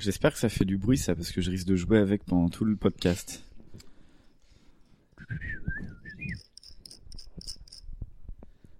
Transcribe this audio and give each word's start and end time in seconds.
J'espère 0.00 0.32
que 0.32 0.38
ça 0.38 0.48
fait 0.48 0.64
du 0.64 0.78
bruit 0.78 0.96
ça 0.96 1.14
parce 1.14 1.30
que 1.30 1.42
je 1.42 1.50
risque 1.50 1.66
de 1.66 1.76
jouer 1.76 1.98
avec 1.98 2.24
pendant 2.24 2.48
tout 2.48 2.64
le 2.64 2.74
podcast. 2.74 3.42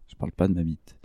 Je 0.09 0.17
parle 0.19 0.33
pas 0.33 0.49
de 0.49 0.55
ma 0.55 0.63
bite. 0.63 0.97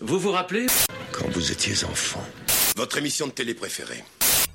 Vous 0.00 0.18
vous 0.18 0.32
rappelez? 0.32 0.66
Quand 1.12 1.30
vous 1.30 1.50
étiez 1.50 1.82
enfant, 1.84 2.22
votre 2.76 2.98
émission 2.98 3.26
de 3.26 3.32
télé 3.32 3.54
préférée. 3.54 4.04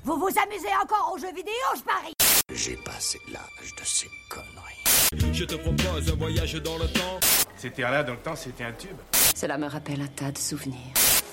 Vous 0.04 0.16
vous 0.16 0.28
amusez 0.28 0.68
encore 0.80 1.12
aux 1.12 1.18
jeux 1.18 1.34
vidéo, 1.34 1.52
je 1.76 1.82
parie? 1.82 2.12
J'ai 2.54 2.76
passé 2.76 3.18
l'âge 3.32 3.74
de 3.76 3.84
ces 3.84 4.06
conneries. 4.30 5.34
Je 5.34 5.44
te 5.44 5.56
propose 5.56 6.08
un 6.08 6.14
voyage 6.14 6.54
dans 6.54 6.78
le 6.78 6.86
temps. 6.86 7.18
C'était 7.56 7.82
là 7.82 8.04
dans 8.04 8.12
le 8.12 8.20
temps, 8.20 8.36
c'était 8.36 8.62
un 8.62 8.72
tube. 8.72 8.96
Cela 9.40 9.56
me 9.56 9.68
rappelle 9.68 10.00
un 10.00 10.08
tas 10.08 10.32
de 10.32 10.38
souvenirs. 10.38 10.80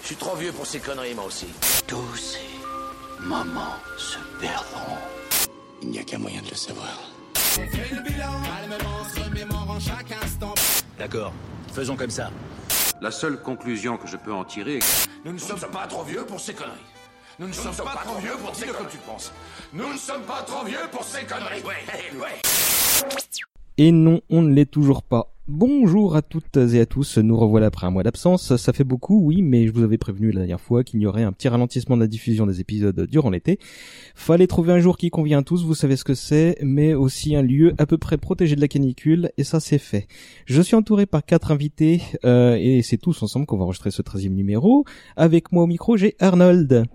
Je 0.04 0.06
suis 0.06 0.16
trop 0.16 0.36
vieux 0.36 0.52
pour 0.52 0.68
ces 0.68 0.78
conneries, 0.78 1.16
moi 1.16 1.26
aussi. 1.26 1.48
Tous 1.88 2.16
ces 2.16 3.26
moments 3.26 3.78
se 3.98 4.20
perdront. 4.40 4.96
Il 5.82 5.90
n'y 5.90 5.98
a 5.98 6.04
qu'un 6.04 6.20
moyen 6.20 6.40
de 6.44 6.50
le 6.52 6.56
savoir. 6.56 7.00
D'accord, 11.00 11.34
faisons 11.74 11.96
comme 11.96 12.12
ça. 12.12 12.30
La 13.02 13.10
seule 13.10 13.42
conclusion 13.42 13.98
que 13.98 14.08
je 14.08 14.18
peux 14.18 14.34
en 14.34 14.46
tirer 14.46 14.76
est 14.76 14.80
que 14.82 15.10
Nous 15.26 15.34
ne 15.34 15.40
sommes 15.40 15.72
pas 15.72 15.88
trop 15.88 16.04
vieux 16.04 16.28
pour 16.28 16.40
ces 16.40 16.54
conneries. 16.54 16.78
Nous 17.40 17.48
ne 17.48 17.54
sommes 17.54 17.76
pas 17.76 18.04
trop 18.06 18.20
vieux 18.20 18.38
pour 18.40 18.56
ces 18.56 18.68
conneries. 18.68 18.86
tu 18.92 18.98
penses. 19.00 19.32
Nous 19.74 19.92
ne 19.92 19.98
sommes 19.98 20.26
pas 20.26 20.44
trop 20.44 20.64
vieux 20.64 20.88
pour 20.92 21.04
ces 21.04 21.24
conneries. 21.26 21.64
Ouais, 21.64 22.20
ouais. 22.20 23.45
Et 23.78 23.92
non, 23.92 24.22
on 24.30 24.42
ne 24.42 24.54
l'est 24.54 24.72
toujours 24.72 25.04
pas. 25.04 25.34
Bonjour 25.50 26.16
à 26.16 26.22
toutes 26.22 26.56
et 26.56 26.80
à 26.80 26.86
tous, 26.86 27.18
nous 27.18 27.36
revoilà 27.38 27.68
après 27.68 27.86
un 27.86 27.92
mois 27.92 28.04
d'absence. 28.04 28.56
Ça 28.56 28.72
fait 28.72 28.86
beaucoup, 28.86 29.22
oui, 29.22 29.42
mais 29.42 29.68
je 29.68 29.74
vous 29.74 29.84
avais 29.84 29.98
prévenu 29.98 30.32
la 30.32 30.40
dernière 30.40 30.62
fois 30.62 30.86
qu'il 30.86 31.02
y 31.02 31.06
aurait 31.06 31.24
un 31.24 31.34
petit 31.34 31.50
ralentissement 31.50 31.98
de 31.98 32.02
la 32.02 32.08
diffusion 32.08 32.46
des 32.46 32.62
épisodes 32.62 33.06
durant 33.06 33.30
l'été. 33.30 33.60
Fallait 34.16 34.48
trouver 34.48 34.72
un 34.72 34.80
jour 34.80 34.98
qui 34.98 35.10
convient 35.10 35.40
à 35.40 35.44
tous, 35.44 35.66
vous 35.66 35.76
savez 35.76 35.98
ce 35.98 36.06
que 36.06 36.14
c'est, 36.14 36.58
mais 36.62 36.94
aussi 36.94 37.36
un 37.36 37.42
lieu 37.42 37.74
à 37.78 37.86
peu 37.86 37.98
près 37.98 38.18
protégé 38.18 38.56
de 38.56 38.62
la 38.62 38.70
canicule, 38.70 39.30
et 39.38 39.44
ça 39.44 39.60
c'est 39.60 39.78
fait. 39.78 40.08
Je 40.46 40.62
suis 40.62 40.76
entouré 40.76 41.06
par 41.06 41.26
quatre 41.26 41.52
invités, 41.52 42.02
euh, 42.24 42.56
et 42.58 42.82
c'est 42.82 42.98
tous 42.98 43.22
ensemble 43.24 43.46
qu'on 43.46 43.58
va 43.58 43.66
enregistrer 43.66 43.92
ce 43.92 44.02
13 44.02 44.30
numéro. 44.30 44.86
Avec 45.18 45.52
moi 45.52 45.64
au 45.64 45.68
micro, 45.68 45.98
j'ai 45.98 46.16
Arnold. 46.20 46.88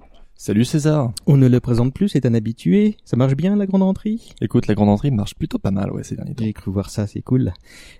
Salut 0.42 0.64
César. 0.64 1.12
On 1.26 1.36
ne 1.36 1.46
le 1.48 1.60
présente 1.60 1.92
plus, 1.92 2.08
c'est 2.08 2.24
un 2.24 2.32
habitué. 2.32 2.96
Ça 3.04 3.14
marche 3.18 3.34
bien 3.34 3.56
la 3.56 3.66
grande 3.66 3.82
entrée 3.82 4.16
Écoute, 4.40 4.68
la 4.68 4.74
grande 4.74 4.88
entrée 4.88 5.10
marche 5.10 5.34
plutôt 5.34 5.58
pas 5.58 5.70
mal, 5.70 5.92
ouais, 5.92 6.02
ces 6.02 6.16
derniers 6.16 6.34
temps. 6.34 6.46
J'ai 6.46 6.54
cru 6.54 6.70
voir 6.70 6.88
ça, 6.88 7.06
c'est 7.06 7.20
cool. 7.20 7.52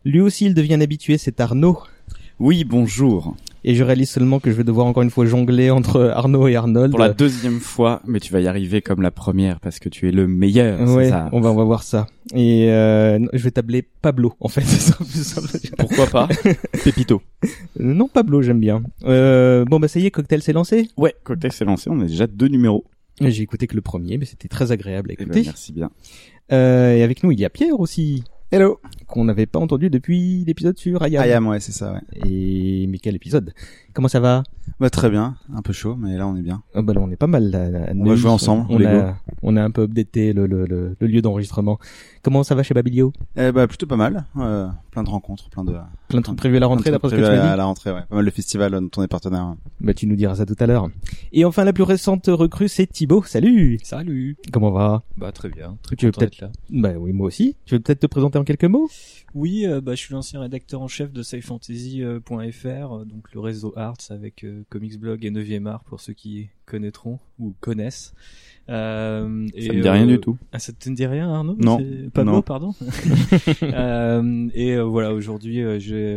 Lui 0.06 0.22
aussi, 0.22 0.46
il 0.46 0.54
devient 0.54 0.72
un 0.72 0.80
habitué, 0.80 1.18
c'est 1.18 1.38
Arnaud. 1.38 1.80
Oui, 2.38 2.64
bonjour. 2.64 3.36
Et 3.64 3.74
je 3.74 3.84
réalise 3.84 4.08
seulement 4.08 4.40
que 4.40 4.50
je 4.50 4.56
vais 4.56 4.64
devoir 4.64 4.86
encore 4.86 5.02
une 5.02 5.10
fois 5.10 5.26
jongler 5.26 5.70
entre 5.70 6.00
Arnaud 6.14 6.48
et 6.48 6.56
Arnold. 6.56 6.90
Pour 6.90 7.00
la 7.00 7.10
deuxième 7.12 7.60
fois, 7.60 8.00
mais 8.06 8.18
tu 8.20 8.32
vas 8.32 8.40
y 8.40 8.46
arriver 8.46 8.80
comme 8.80 9.02
la 9.02 9.10
première 9.10 9.60
parce 9.60 9.78
que 9.78 9.88
tu 9.88 10.08
es 10.08 10.12
le 10.12 10.26
meilleur. 10.26 10.80
Ouais, 10.88 11.08
ça 11.10 11.28
on 11.32 11.40
va, 11.40 11.50
on 11.50 11.56
va 11.56 11.64
voir 11.64 11.82
ça. 11.82 12.06
Et 12.34 12.70
euh, 12.70 13.18
je 13.32 13.42
vais 13.44 13.50
t'appeler 13.50 13.82
Pablo, 14.02 14.32
en 14.40 14.48
fait. 14.48 14.62
Pourquoi 15.78 16.06
pas 16.06 16.28
Pépito. 16.84 17.20
Euh, 17.44 17.48
non, 17.78 18.08
Pablo, 18.08 18.40
j'aime 18.42 18.60
bien. 18.60 18.82
Euh, 19.04 19.64
bon, 19.66 19.78
bah 19.78 19.88
ça 19.88 20.00
y 20.00 20.06
est, 20.06 20.10
Cocktail 20.10 20.42
s'est 20.42 20.52
lancé. 20.52 20.88
Ouais, 20.96 21.14
Cocktail 21.24 21.52
s'est 21.52 21.64
lancé, 21.64 21.90
on 21.90 22.00
a 22.00 22.04
déjà 22.06 22.26
deux 22.26 22.48
numéros. 22.48 22.84
J'ai 23.20 23.42
écouté 23.42 23.66
que 23.66 23.74
le 23.76 23.82
premier, 23.82 24.16
mais 24.16 24.24
c'était 24.24 24.48
très 24.48 24.72
agréable 24.72 25.10
à 25.10 25.12
Eh 25.12 25.16
ben, 25.16 25.24
écouter. 25.24 25.42
merci 25.44 25.72
bien. 25.74 25.90
Euh, 26.52 26.94
et 26.96 27.02
avec 27.02 27.22
nous, 27.22 27.30
il 27.32 27.38
y 27.40 27.44
a 27.44 27.50
Pierre 27.50 27.78
aussi, 27.78 28.24
Hello. 28.52 28.80
qu'on 29.06 29.22
n'avait 29.24 29.46
pas 29.46 29.60
entendu 29.60 29.90
depuis 29.90 30.44
l'épisode 30.44 30.76
sur 30.76 31.02
Ayam. 31.04 31.22
Ayam, 31.22 31.46
ouais, 31.46 31.60
c'est 31.60 31.70
ça, 31.70 31.92
ouais. 31.92 32.28
Et 32.28 32.88
mais 32.88 32.98
quel 32.98 33.14
épisode? 33.14 33.54
Comment 33.92 34.08
ça 34.08 34.20
va 34.20 34.42
Bah, 34.78 34.88
très 34.90 35.10
bien. 35.10 35.36
Un 35.54 35.62
peu 35.62 35.72
chaud, 35.72 35.96
mais 35.96 36.16
là, 36.16 36.26
on 36.26 36.36
est 36.36 36.42
bien. 36.42 36.62
Ah 36.74 36.82
bah 36.82 36.94
là, 36.94 37.00
on 37.00 37.10
est 37.10 37.16
pas 37.16 37.26
mal. 37.26 37.50
Là, 37.50 37.68
là, 37.68 37.86
On 37.94 38.04
va 38.04 38.14
jouer 38.14 38.30
ensemble, 38.30 38.66
On 38.68 38.78
Lego. 38.78 38.90
a, 39.00 39.16
on 39.42 39.56
a 39.56 39.62
un 39.64 39.70
peu 39.70 39.82
updaté 39.82 40.32
le, 40.32 40.46
le, 40.46 40.64
le, 40.66 40.96
le 40.98 41.06
lieu 41.06 41.20
d'enregistrement. 41.22 41.78
Comment 42.22 42.42
ça 42.44 42.54
va 42.54 42.62
chez 42.62 42.74
Babilio 42.74 43.12
Eh 43.36 43.50
bah, 43.50 43.66
plutôt 43.66 43.86
pas 43.86 43.96
mal. 43.96 44.26
Euh, 44.36 44.68
plein 44.90 45.02
de 45.02 45.08
rencontres, 45.10 45.48
plein 45.50 45.64
de... 45.64 45.74
Plein 46.08 46.18
de 46.20 46.24
trucs 46.24 46.36
prévus 46.36 46.56
à 46.56 46.60
la 46.60 46.66
rentrée, 46.66 46.90
d'après 46.90 47.08
ce 47.10 47.14
que 47.14 47.20
tu 47.20 47.24
à 47.26 47.56
la 47.56 47.64
rentrée, 47.64 47.92
ouais. 47.92 48.02
Pas 48.08 48.16
mal 48.16 48.24
de 48.24 48.30
festivals 48.30 48.72
dont 48.72 48.90
on 48.96 49.02
est 49.02 49.08
partenaire. 49.08 49.54
Bah 49.80 49.94
tu 49.94 50.06
nous 50.06 50.16
diras 50.16 50.34
ça 50.36 50.44
tout 50.46 50.56
à 50.58 50.66
l'heure. 50.66 50.88
Et 51.32 51.44
enfin, 51.44 51.64
la 51.64 51.72
plus 51.72 51.82
récente 51.84 52.26
recrue, 52.28 52.68
c'est 52.68 52.86
Thibaut. 52.86 53.22
Salut 53.24 53.78
Salut. 53.82 54.36
Comment 54.52 54.70
va 54.72 55.02
Bah 55.16 55.32
très 55.32 55.48
bien, 55.48 55.78
très 55.82 55.96
Tu 55.96 56.06
veux 56.06 56.12
peut-être- 56.12 56.30
d'être 56.32 56.40
là. 56.42 56.50
Bah 56.70 56.90
oui, 56.98 57.12
moi 57.12 57.26
aussi. 57.28 57.56
Tu 57.64 57.74
veux 57.76 57.80
peut-être 57.80 58.00
te 58.00 58.06
présenter 58.06 58.38
en 58.38 58.44
quelques 58.44 58.64
mots? 58.64 58.88
Oui, 59.34 59.64
euh, 59.64 59.80
bah 59.80 59.92
je 59.94 60.00
suis 60.00 60.12
l'ancien 60.12 60.40
rédacteur 60.40 60.82
en 60.82 60.88
chef 60.88 61.12
de 61.12 61.22
scifantasy.fr, 61.22 62.92
euh, 62.96 63.04
donc 63.04 63.32
le 63.32 63.40
réseau 63.40 63.72
Avec 64.10 64.44
euh, 64.44 64.64
Comics 64.68 64.98
Blog 64.98 65.24
et 65.24 65.30
9e 65.30 65.66
Art 65.66 65.84
pour 65.84 66.00
ceux 66.00 66.12
qui 66.12 66.50
connaîtront 66.66 67.18
ou 67.38 67.54
connaissent. 67.60 68.14
Euh, 68.70 69.46
Ça 69.48 69.54
et, 69.56 69.68
me 69.68 69.82
dit 69.82 69.88
rien 69.88 70.04
euh, 70.04 70.06
du 70.06 70.20
tout. 70.20 70.38
Ah, 70.52 70.58
ça 70.58 70.72
te 70.72 70.88
dit 70.88 71.06
rien, 71.06 71.28
Arnaud 71.32 71.56
Non. 71.58 71.78
Pablo, 72.14 72.32
Non. 72.32 72.42
pardon. 72.42 72.74
Euh, 73.62 74.48
et 74.54 74.74
euh, 74.74 74.82
voilà, 74.82 75.12
aujourd'hui, 75.14 75.62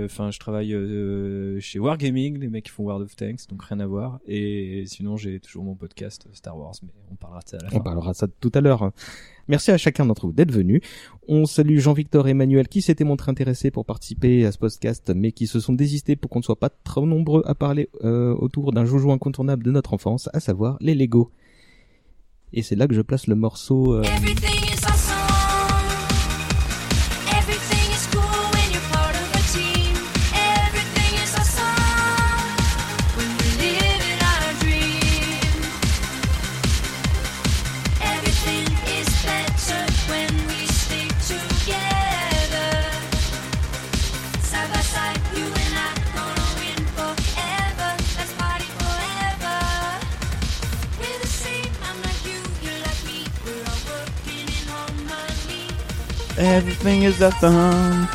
enfin, 0.05 0.31
je 0.31 0.39
travaille 0.39 0.73
euh, 0.73 1.59
chez 1.59 1.79
Wargaming, 1.79 2.39
les 2.39 2.47
mecs 2.47 2.65
qui 2.65 2.71
font 2.71 2.83
World 2.83 3.03
of 3.05 3.15
Tanks, 3.15 3.47
donc 3.49 3.63
rien 3.63 3.79
à 3.79 3.85
voir. 3.85 4.19
Et 4.27 4.83
sinon, 4.87 5.17
j'ai 5.17 5.39
toujours 5.39 5.63
mon 5.63 5.75
podcast 5.75 6.27
Star 6.33 6.57
Wars, 6.57 6.73
mais 6.83 6.89
on 7.11 7.15
parlera 7.15 7.41
de 7.41 7.49
ça 7.49 7.57
à 7.57 7.63
la 7.63 7.69
fin. 7.69 7.77
On 7.77 7.81
parlera 7.81 8.11
de 8.11 8.17
ça 8.17 8.27
tout 8.39 8.51
à 8.53 8.61
l'heure. 8.61 8.91
Merci 9.47 9.71
à 9.71 9.77
chacun 9.77 10.05
d'entre 10.05 10.25
vous 10.27 10.33
d'être 10.33 10.51
venu. 10.51 10.81
On 11.27 11.45
salue 11.45 11.77
Jean-Victor 11.77 12.27
et 12.27 12.31
Emmanuel 12.31 12.67
qui 12.67 12.81
s'étaient 12.81 13.03
montrés 13.03 13.29
intéressés 13.31 13.71
pour 13.71 13.85
participer 13.85 14.45
à 14.45 14.51
ce 14.51 14.57
podcast, 14.57 15.11
mais 15.15 15.31
qui 15.31 15.47
se 15.47 15.59
sont 15.59 15.73
désistés 15.73 16.15
pour 16.15 16.29
qu'on 16.29 16.39
ne 16.39 16.43
soit 16.43 16.59
pas 16.59 16.69
trop 16.69 17.05
nombreux 17.05 17.43
à 17.45 17.55
parler 17.55 17.89
euh, 18.03 18.33
autour 18.35 18.71
d'un 18.71 18.85
joujou 18.85 19.11
incontournable 19.11 19.63
de 19.63 19.71
notre 19.71 19.93
enfance, 19.93 20.29
à 20.33 20.39
savoir 20.39 20.77
les 20.79 20.95
Lego. 20.95 21.31
Et 22.53 22.61
c'est 22.61 22.75
là 22.75 22.87
que 22.87 22.93
je 22.93 23.01
place 23.01 23.27
le 23.27 23.35
morceau. 23.35 23.95
euh, 23.95 24.03
Everything 56.43 57.03
is 57.03 57.21
awesome. 57.21 58.07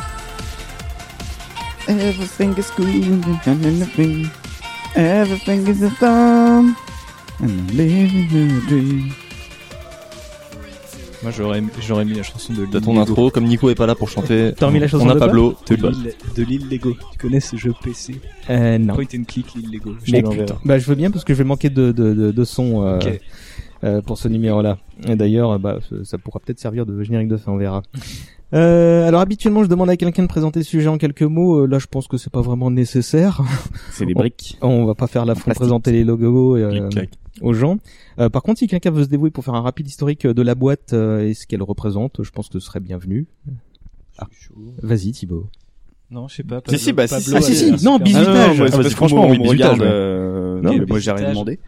Everything 1.87 2.53
is 2.57 2.69
cool. 2.71 2.85
Everything, 3.47 4.29
everything 4.95 5.67
is 5.67 5.83
awesome. 5.83 6.75
And 7.41 7.49
I'm 7.49 7.67
living 7.75 8.29
a 8.31 8.67
dream. 8.69 9.11
Moi, 11.21 11.31
j'aurais, 11.35 11.61
j'aurais 11.85 12.05
mis 12.05 12.13
la 12.13 12.23
chanson 12.23 12.53
de 12.53 12.65
T'as 12.65 12.79
ton 12.79 12.91
Lego. 12.93 13.01
intro, 13.01 13.29
comme 13.31 13.43
Nico 13.45 13.69
est 13.69 13.75
pas 13.75 13.85
là 13.87 13.93
pour 13.95 14.07
chanter. 14.09 14.53
T'as 14.57 14.67
remis 14.67 14.79
la 14.79 14.87
chanson 14.87 15.05
On 15.05 15.09
a 15.09 15.13
de 15.15 15.17
quoi 15.19 15.27
Pablo. 15.27 15.49
de 15.51 15.55
t'es 15.65 15.75
pas- 15.77 15.89
l'île, 15.89 16.13
de 16.37 16.43
l'île 16.43 16.69
Lego. 16.69 16.95
Tu 17.11 17.17
connais 17.17 17.39
ce 17.41 17.57
jeu 17.57 17.73
PC 17.83 18.21
euh, 18.49 18.77
non. 18.77 18.93
Point 18.95 19.05
and 19.17 19.23
click 19.27 19.47
l'île 19.55 19.69
Lego. 19.71 19.95
Je 20.05 20.11
Mais 20.13 20.21
te 20.21 20.25
l'enverrai. 20.27 20.53
bah, 20.63 20.77
je 20.79 20.85
veux 20.85 20.95
bien 20.95 21.11
parce 21.11 21.25
que 21.25 21.33
je 21.33 21.39
vais 21.39 21.43
manquer 21.43 21.69
de, 21.69 21.91
de, 21.91 22.13
de, 22.13 22.31
de 22.31 22.43
son 22.45 22.85
euh, 22.85 22.99
Ok. 22.99 23.19
Euh, 23.83 24.01
pour 24.01 24.17
ce 24.17 24.27
numéro-là. 24.27 24.77
Et 25.07 25.15
d'ailleurs, 25.15 25.51
euh, 25.51 25.57
bah, 25.57 25.79
ça- 26.03 26.17
pourra 26.17 26.39
peut-être 26.39 26.59
servir 26.59 26.85
de 26.85 27.01
générique 27.03 27.29
de 27.29 27.37
fin, 27.37 27.51
on 27.51 27.57
verra. 27.57 27.81
Euh, 28.51 29.07
alors 29.07 29.21
habituellement, 29.21 29.63
je 29.63 29.69
demande 29.69 29.91
à 29.91 29.95
quelqu'un 29.95 30.23
de 30.23 30.27
présenter 30.27 30.61
le 30.61 30.65
sujet 30.65 30.87
en 30.87 30.97
quelques 30.97 31.21
mots. 31.21 31.59
Euh, 31.59 31.67
là, 31.67 31.77
je 31.77 31.85
pense 31.85 32.07
que 32.07 32.17
c'est 32.17 32.31
pas 32.31 32.41
vraiment 32.41 32.71
nécessaire. 32.71 33.43
C'est 33.91 34.07
des 34.07 34.15
briques. 34.15 34.57
On 34.63 34.85
va 34.85 34.95
pas 34.95 35.05
faire 35.05 35.27
de 35.27 35.33
plastique. 35.33 35.53
présenter 35.53 35.91
les 35.91 36.03
logos 36.03 36.57
euh, 36.57 36.89
aux 37.41 37.53
gens. 37.53 37.77
Euh, 38.19 38.29
par 38.29 38.41
contre, 38.41 38.57
si 38.57 38.65
quelqu'un 38.65 38.89
veut 38.89 39.03
se 39.03 39.09
dévouer 39.09 39.29
pour 39.29 39.45
faire 39.45 39.53
un 39.53 39.61
rapide 39.61 39.87
historique 39.87 40.25
de 40.25 40.41
la 40.41 40.55
boîte 40.55 40.93
euh, 40.93 41.27
et 41.27 41.35
ce 41.35 41.45
qu'elle 41.45 41.61
représente, 41.61 42.23
je 42.23 42.31
pense 42.31 42.47
que 42.49 42.53
ce 42.59 42.65
serait 42.65 42.79
bienvenu. 42.79 43.27
Ah. 44.17 44.25
Vas-y, 44.81 45.11
Thibaut. 45.11 45.45
Non, 46.09 46.27
je 46.27 46.37
sais 46.37 46.43
pas. 46.43 46.59
Si, 46.67 46.79
si, 46.79 46.91
bah, 46.91 47.05
si, 47.07 47.13
Pablo 47.13 47.37
Ah, 47.37 47.41
si, 47.41 47.51
a 47.51 47.77
si, 47.77 47.85
non. 47.85 47.97
Ah 47.99 48.03
Bisutage. 48.03 48.61
Ah, 48.61 48.83
franchement, 48.89 49.25
on 49.27 49.29
oui, 49.31 49.37
me 49.37 49.43
bisutage, 49.43 49.73
regarde, 49.73 49.81
euh, 49.83 50.59
Non, 50.61 50.71
mais 50.73 50.79
mais 50.79 50.85
moi 50.87 50.97
j'ai 50.99 51.11
rien 51.11 51.29
demandé. 51.29 51.59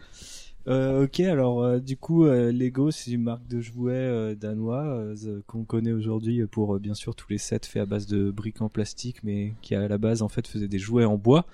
Euh, 0.68 1.04
ok, 1.04 1.20
alors 1.20 1.62
euh, 1.62 1.78
du 1.80 1.96
coup, 1.96 2.24
euh, 2.24 2.52
Lego, 2.52 2.90
c'est 2.92 3.10
une 3.10 3.22
marque 3.22 3.46
de 3.48 3.60
jouets 3.60 3.94
euh, 3.94 4.34
danois 4.36 4.84
euh, 4.84 5.42
qu'on 5.48 5.64
connaît 5.64 5.90
aujourd'hui 5.90 6.46
pour 6.46 6.76
euh, 6.76 6.78
bien 6.78 6.94
sûr 6.94 7.16
tous 7.16 7.28
les 7.30 7.38
sets 7.38 7.60
faits 7.64 7.82
à 7.82 7.86
base 7.86 8.06
de 8.06 8.30
briques 8.30 8.62
en 8.62 8.68
plastique, 8.68 9.24
mais 9.24 9.54
qui 9.60 9.74
à 9.74 9.88
la 9.88 9.98
base 9.98 10.22
en 10.22 10.28
fait 10.28 10.46
faisait 10.46 10.68
des 10.68 10.78
jouets 10.78 11.04
en 11.04 11.16
bois 11.16 11.46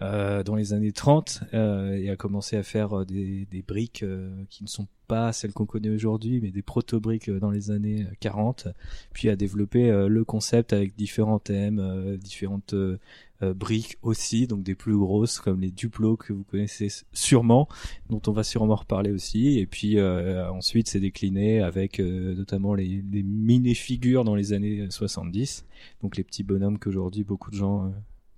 dans 0.00 0.54
les 0.56 0.72
années 0.72 0.92
30 0.92 1.42
euh, 1.54 1.92
et 1.92 2.10
a 2.10 2.16
commencé 2.16 2.56
à 2.56 2.62
faire 2.62 3.04
des, 3.04 3.46
des 3.50 3.62
briques 3.62 4.04
qui 4.50 4.62
ne 4.62 4.68
sont 4.68 4.86
pas 5.06 5.32
celles 5.32 5.52
qu'on 5.52 5.66
connaît 5.66 5.90
aujourd'hui, 5.90 6.40
mais 6.40 6.50
des 6.50 6.62
proto-briques 6.62 7.28
euh, 7.28 7.40
dans 7.40 7.50
les 7.50 7.70
années 7.70 8.02
euh, 8.02 8.14
40, 8.20 8.68
puis 9.12 9.28
a 9.28 9.36
développé 9.36 9.90
euh, 9.90 10.08
le 10.08 10.24
concept 10.24 10.72
avec 10.72 10.96
différents 10.96 11.38
thèmes, 11.38 11.78
euh, 11.78 12.16
différentes 12.16 12.74
euh, 12.74 12.98
euh, 13.42 13.52
briques 13.52 13.98
aussi, 14.00 14.46
donc 14.46 14.62
des 14.62 14.74
plus 14.74 14.96
grosses 14.96 15.40
comme 15.40 15.60
les 15.60 15.70
Duplo 15.70 16.16
que 16.16 16.32
vous 16.32 16.44
connaissez 16.44 16.88
sûrement, 17.12 17.68
dont 18.08 18.22
on 18.26 18.32
va 18.32 18.42
sûrement 18.42 18.76
reparler 18.76 19.10
aussi, 19.10 19.58
et 19.58 19.66
puis 19.66 19.98
euh, 19.98 20.50
ensuite 20.50 20.88
c'est 20.88 21.00
décliné 21.00 21.60
avec 21.60 22.00
euh, 22.00 22.34
notamment 22.34 22.74
les, 22.74 23.02
les 23.12 23.22
mini-figures 23.22 24.24
dans 24.24 24.34
les 24.34 24.54
années 24.54 24.86
70, 24.88 25.66
donc 26.02 26.16
les 26.16 26.24
petits 26.24 26.44
bonhommes 26.44 26.78
qu'aujourd'hui 26.78 27.24
beaucoup 27.24 27.50
de 27.50 27.56
gens 27.56 27.84
euh, 27.84 27.90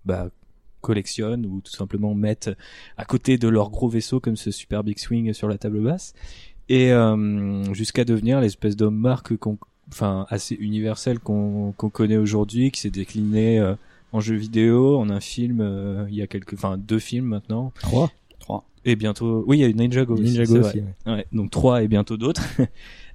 bah, 0.05 0.31
collectionnent 0.81 1.47
ou 1.47 1.61
tout 1.61 1.73
simplement 1.73 2.14
mettent 2.14 2.50
à 2.97 3.05
côté 3.05 3.38
de 3.38 3.47
leur 3.49 3.71
gros 3.71 3.88
vaisseau 3.88 4.19
comme 4.19 4.37
ce 4.37 4.50
Super 4.50 4.82
Big 4.82 4.99
Swing 4.99 5.32
sur 5.32 5.49
la 5.49 5.59
table 5.59 5.82
basse 5.82 6.12
et 6.69 6.93
euh, 6.93 7.73
jusqu'à 7.75 8.05
devenir 8.05 8.41
l'espèce 8.41 8.76
d'homme 8.76 8.97
marque 8.97 9.37
qu'on 9.37 9.59
enfin 9.91 10.26
assez 10.29 10.55
universel 10.56 11.19
qu'on 11.19 11.73
qu'on 11.76 11.88
connaît 11.91 12.17
aujourd'hui 12.19 12.70
qui 12.70 12.81
s'est 12.81 12.91
décliné 12.91 13.59
euh, 13.59 13.75
en 14.12 14.20
jeu 14.20 14.35
vidéo 14.37 14.99
en 14.99 15.09
un 15.11 15.20
film 15.20 15.61
euh, 15.62 16.05
il 16.11 16.15
y 16.17 16.23
a 16.23 16.26
quelques 16.26 16.53
enfin 16.55 16.76
deux 16.76 16.99
films 16.99 17.25
maintenant 17.26 17.73
Trois. 17.81 18.11
Trois. 18.38 18.65
et 18.85 18.97
bientôt 18.97 19.44
oui 19.47 19.59
il 19.59 19.61
y 19.62 19.65
a 19.65 19.73
Ninjago 19.73 20.15
aussi, 20.15 20.23
Ninjago 20.25 20.53
c'est 20.53 20.59
aussi, 20.69 20.81
vrai. 20.81 20.94
ouais. 21.06 21.12
Ouais, 21.15 21.26
donc 21.32 21.50
trois 21.50 21.82
et 21.82 21.88
bientôt 21.88 22.17
d'autres 22.17 22.43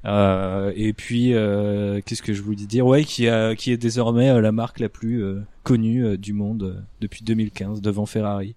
Euh, 0.06 0.74
et 0.76 0.92
puis 0.92 1.34
euh, 1.34 2.02
qu'est-ce 2.06 2.22
que 2.22 2.34
je 2.34 2.42
voulais 2.42 2.66
dire? 2.66 2.86
Ouais 2.86 3.06
qui 3.06 3.30
a 3.30 3.56
qui 3.56 3.72
est 3.72 3.78
désormais 3.78 4.32
euh, 4.32 4.42
la 4.42 4.52
marque 4.52 4.82
la 4.82 4.90
plus 4.90 5.24
euh, 5.24 5.40
connue 5.64 6.04
euh, 6.06 6.18
du 6.18 6.34
monde 6.34 6.64
euh, 6.64 6.82
depuis 7.00 7.24
2015 7.24 7.80
devant 7.82 8.06
Ferrari 8.06 8.54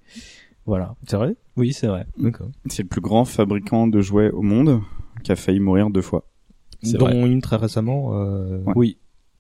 voilà 0.66 0.94
C'est 1.06 1.16
vrai? 1.16 1.36
Oui 1.56 1.72
c'est 1.72 1.86
vrai 1.86 2.06
D'accord. 2.18 2.48
C'est 2.66 2.82
le 2.82 2.88
plus 2.88 3.00
grand 3.00 3.24
fabricant 3.24 3.86
de 3.86 4.00
jouets 4.00 4.30
au 4.30 4.42
monde 4.42 4.80
qui 5.22 5.32
a 5.32 5.36
failli 5.36 5.60
mourir 5.60 5.90
deux 5.90 6.02
fois. 6.02 6.24
C'est 6.82 6.98
Dont 6.98 7.06
vrai. 7.06 7.30
une 7.30 7.40
très 7.40 7.56
récemment. 7.56 8.10
Euh, 8.14 8.58
Ouais. 8.64 8.72
oui 8.76 8.98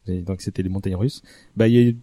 et 0.08 0.22
donc 0.22 0.40
c'était 0.40 0.62
les 0.62 0.68
montagnes 0.68 0.96
russes. 0.96 1.22
Bah, 1.56 1.68
il 1.68 1.74
y 1.74 1.78
a, 1.78 1.82
eu- 1.82 1.96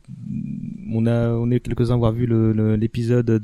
on 0.91 1.05
a, 1.05 1.29
on 1.29 1.49
est 1.51 1.59
quelques-uns 1.59 1.93
à 1.93 1.95
avoir 1.95 2.11
vu 2.11 2.25
le- 2.25 2.51
le- 2.53 2.75
l'épisode 2.75 3.25
de, 3.25 3.37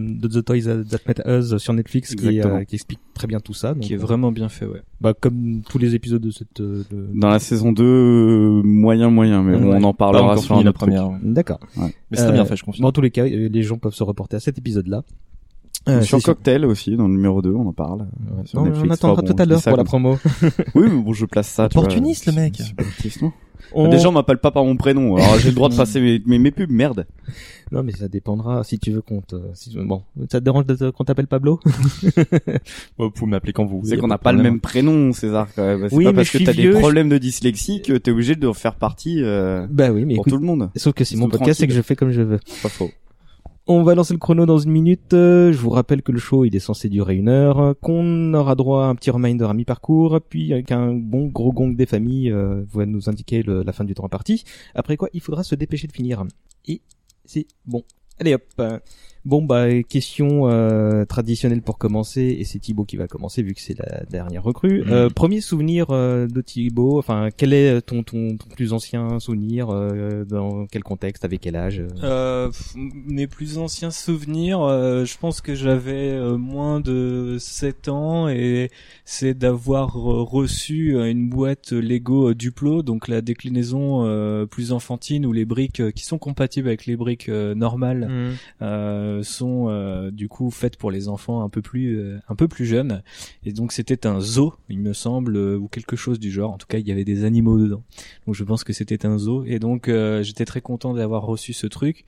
de 0.00 0.28
The 0.28 0.44
Toys 0.44 0.62
That 0.88 0.98
Met 1.06 1.22
Us 1.26 1.56
sur 1.58 1.72
Netflix 1.72 2.14
qui, 2.14 2.40
euh, 2.40 2.64
qui 2.64 2.74
explique 2.76 3.00
très 3.14 3.26
bien 3.26 3.40
tout 3.40 3.54
ça. 3.54 3.74
Donc, 3.74 3.82
qui 3.82 3.92
est 3.94 3.96
euh, 3.96 4.00
vraiment 4.00 4.32
bien 4.32 4.48
fait 4.48 4.66
ouais 4.66 4.82
bah, 5.00 5.14
comme 5.18 5.62
tous 5.68 5.78
les 5.78 5.94
épisodes 5.94 6.22
de 6.22 6.30
cette. 6.30 6.60
euh, 6.60 6.82
de- 6.90 7.08
Dans 7.14 7.28
la 7.28 7.38
saison 7.38 7.72
2, 7.72 7.82
euh, 7.84 8.62
moyen 8.64 9.10
moyen, 9.10 9.42
mais 9.42 9.56
Ouais. 9.56 9.78
on 9.80 9.82
en 9.84 9.94
parlera 9.94 10.24
encore 10.32 10.42
sur 10.42 10.62
la 10.62 10.72
première. 10.72 11.10
D'accord. 11.22 11.60
Mais 11.76 11.92
c'est 12.12 12.16
très 12.22 12.28
Euh, 12.28 12.32
bien 12.32 12.44
fait, 12.44 12.56
je 12.56 12.64
confirme. 12.64 12.82
Dans 12.82 12.92
tous 12.92 13.00
les 13.02 13.10
cas, 13.10 13.24
les 13.26 13.62
gens 13.62 13.78
peuvent 13.78 13.94
se 13.94 14.02
reporter 14.04 14.36
à 14.36 14.40
cet 14.40 14.58
épisode-là. 14.58 15.02
Euh, 15.88 16.02
sur 16.02 16.18
c'est 16.18 16.24
Cocktail 16.24 16.64
aussi, 16.64 16.96
dans 16.96 17.06
le 17.06 17.14
numéro 17.14 17.40
2, 17.42 17.52
on 17.54 17.66
en 17.68 17.72
parle. 17.72 18.00
Ouais. 18.00 18.42
Non, 18.54 18.64
Netflix. 18.64 18.86
on 18.88 18.90
attendra 18.90 19.22
bon, 19.22 19.28
tout 19.34 19.42
à 19.42 19.44
l'heure 19.46 19.62
pour 19.62 19.76
la 19.76 19.84
promo. 19.84 20.18
Oui, 20.74 20.88
mais 20.90 21.00
bon, 21.02 21.12
je 21.12 21.26
place 21.26 21.48
ça. 21.48 21.68
tu 21.68 21.74
vois, 21.74 21.84
Opportuniste, 21.84 22.26
le 22.26 22.32
c'est- 22.32 22.40
mec. 22.40 22.54
c'est 22.58 22.74
pas 22.74 22.82
une 22.82 22.90
question. 23.02 23.32
On- 23.72 23.88
Des 23.88 23.98
gens 23.98 24.12
m'appellent 24.12 24.38
pas 24.38 24.50
par 24.52 24.64
mon 24.64 24.76
prénom, 24.76 25.16
alors 25.16 25.38
j'ai 25.38 25.48
le 25.48 25.54
droit 25.54 25.68
de 25.68 25.74
passer 25.76 26.00
mes, 26.00 26.20
mes, 26.26 26.38
mes 26.38 26.50
pubs, 26.50 26.70
merde. 26.70 27.06
Non, 27.72 27.82
mais 27.82 27.92
ça 27.92 28.06
dépendra 28.08 28.62
si 28.64 28.78
tu 28.78 28.92
veux 28.92 29.00
qu'on 29.00 29.20
te... 29.22 29.36
Si... 29.54 29.76
Bon, 29.76 30.02
ça 30.30 30.38
te 30.38 30.44
dérange 30.44 30.64
qu'on 30.94 31.04
t'appelle 31.04 31.26
Pablo 31.26 31.58
Vous 32.98 33.10
pouvez 33.10 33.30
m'appeler 33.30 33.52
quand 33.52 33.64
vous. 33.64 33.82
C'est 33.84 33.96
qu'on 33.96 34.06
n'a 34.06 34.18
pas 34.18 34.32
le 34.32 34.38
problème. 34.38 34.54
même 34.54 34.60
prénom, 34.60 35.12
César, 35.12 35.48
quand 35.54 35.64
même. 35.64 35.88
C'est 35.88 35.94
Oui, 35.96 36.04
pas 36.04 36.10
mais 36.12 36.16
parce 36.16 36.30
que 36.30 36.38
t'as 36.38 36.52
des 36.52 36.62
je- 36.72 36.78
problèmes 36.78 37.08
de 37.08 37.18
dyslexie 37.18 37.82
que 37.82 37.94
t'es 37.94 38.10
obligé 38.10 38.36
de 38.36 38.52
faire 38.52 38.74
partie, 38.76 39.22
euh, 39.22 39.66
Bah 39.70 39.90
oui, 39.90 40.04
mais 40.04 40.14
pour 40.14 40.24
écoute, 40.26 40.32
tout 40.34 40.38
le 40.40 40.46
monde. 40.46 40.70
sauf 40.76 40.94
que 40.94 41.04
c'est 41.04 41.16
mon 41.16 41.28
podcast 41.28 41.60
et 41.62 41.66
que 41.66 41.74
je 41.74 41.82
fais 41.82 41.96
comme 41.96 42.10
je 42.10 42.22
veux. 42.22 42.38
Pas 42.62 42.68
faux. 42.68 42.90
On 43.68 43.82
va 43.82 43.96
lancer 43.96 44.14
le 44.14 44.20
chrono 44.20 44.46
dans 44.46 44.58
une 44.58 44.70
minute. 44.70 45.12
Euh, 45.12 45.52
Je 45.52 45.58
vous 45.58 45.70
rappelle 45.70 46.02
que 46.02 46.12
le 46.12 46.20
show 46.20 46.44
il 46.44 46.54
est 46.54 46.60
censé 46.60 46.88
durer 46.88 47.16
une 47.16 47.28
heure, 47.28 47.58
euh, 47.58 47.74
qu'on 47.74 48.32
aura 48.32 48.54
droit 48.54 48.84
à 48.84 48.86
un 48.86 48.94
petit 48.94 49.10
reminder 49.10 49.44
à 49.44 49.54
mi-parcours, 49.54 50.20
puis 50.20 50.52
avec 50.52 50.70
un 50.70 50.92
bon 50.92 51.26
gros 51.26 51.52
gong 51.52 51.70
des 51.74 51.86
familles 51.86 52.30
euh, 52.30 52.62
va 52.72 52.86
nous 52.86 53.08
indiquer 53.08 53.42
la 53.42 53.72
fin 53.72 53.82
du 53.82 53.94
temps 53.94 54.04
imparti. 54.04 54.44
Après 54.76 54.96
quoi, 54.96 55.08
il 55.14 55.20
faudra 55.20 55.42
se 55.42 55.56
dépêcher 55.56 55.88
de 55.88 55.92
finir. 55.92 56.22
Et 56.66 56.80
c'est 57.24 57.48
bon. 57.64 57.82
Allez 58.20 58.34
hop. 58.34 58.44
Euh, 59.26 59.28
Bon 59.28 59.42
bah 59.42 59.82
question 59.82 60.48
euh, 60.48 61.04
traditionnelle 61.04 61.60
pour 61.60 61.78
commencer 61.78 62.36
et 62.38 62.44
c'est 62.44 62.60
Thibaut 62.60 62.84
qui 62.84 62.96
va 62.96 63.08
commencer 63.08 63.42
vu 63.42 63.54
que 63.54 63.60
c'est 63.60 63.76
la 63.78 64.04
dernière 64.08 64.42
recrue. 64.42 64.82
Mhm. 64.82 64.92
Euh, 64.92 65.08
premier 65.10 65.40
souvenir 65.40 65.86
euh, 65.90 66.26
de 66.28 66.40
Thibaut, 66.40 66.98
enfin 66.98 67.30
quel 67.36 67.52
est 67.52 67.80
ton, 67.82 68.02
ton, 68.02 68.36
ton 68.36 68.48
plus 68.48 68.72
ancien 68.72 69.18
souvenir 69.18 69.68
euh, 69.70 70.24
dans 70.24 70.66
quel 70.66 70.84
contexte 70.84 71.24
avec 71.24 71.40
quel 71.40 71.56
âge 71.56 71.80
euh? 71.80 71.88
Euh, 72.04 72.50
mes 72.76 73.26
plus 73.26 73.58
anciens 73.58 73.90
souvenirs, 73.90 74.62
euh, 74.62 75.04
je 75.04 75.18
pense 75.18 75.40
que 75.40 75.54
j'avais 75.54 76.10
euh, 76.10 76.36
moins 76.36 76.80
de 76.80 77.36
7 77.38 77.88
ans 77.88 78.28
et 78.28 78.70
c'est 79.04 79.34
d'avoir 79.34 79.96
euh, 79.96 80.22
reçu 80.22 80.96
euh, 80.96 81.10
une 81.10 81.28
boîte 81.28 81.72
Lego 81.72 82.30
euh, 82.30 82.34
Duplo, 82.34 82.82
donc 82.82 83.08
la 83.08 83.22
déclinaison 83.22 84.06
euh, 84.06 84.46
plus 84.46 84.72
enfantine 84.72 85.26
où 85.26 85.32
les 85.32 85.44
briques 85.44 85.80
euh, 85.80 85.90
qui 85.90 86.04
sont 86.04 86.18
compatibles 86.18 86.68
avec 86.68 86.86
les 86.86 86.96
briques 86.96 87.28
euh, 87.28 87.54
normales 87.54 88.36
euh, 89.16 89.22
sont 89.22 89.66
euh, 89.68 90.10
du 90.10 90.28
coup 90.28 90.50
faites 90.50 90.76
pour 90.76 90.90
les 90.90 91.08
enfants 91.08 91.42
un 91.42 91.48
peu 91.48 91.62
plus 91.62 91.98
euh, 91.98 92.18
un 92.28 92.34
peu 92.34 92.48
plus 92.48 92.66
jeunes. 92.66 93.02
Et 93.44 93.52
donc 93.52 93.72
c'était 93.72 94.06
un 94.06 94.20
zoo 94.20 94.54
il 94.68 94.78
me 94.78 94.92
semble 94.92 95.36
euh, 95.36 95.56
ou 95.56 95.68
quelque 95.68 95.96
chose 95.96 96.18
du 96.18 96.30
genre. 96.30 96.52
En 96.52 96.58
tout 96.58 96.66
cas 96.66 96.78
il 96.78 96.86
y 96.86 96.92
avait 96.92 97.04
des 97.04 97.24
animaux 97.24 97.58
dedans. 97.58 97.82
Donc 98.26 98.34
je 98.34 98.44
pense 98.44 98.64
que 98.64 98.72
c'était 98.72 99.06
un 99.06 99.18
zoo. 99.18 99.44
Et 99.46 99.58
donc 99.58 99.88
euh, 99.88 100.22
j'étais 100.22 100.44
très 100.44 100.60
content 100.60 100.94
d'avoir 100.94 101.22
reçu 101.22 101.52
ce 101.52 101.66
truc. 101.66 102.04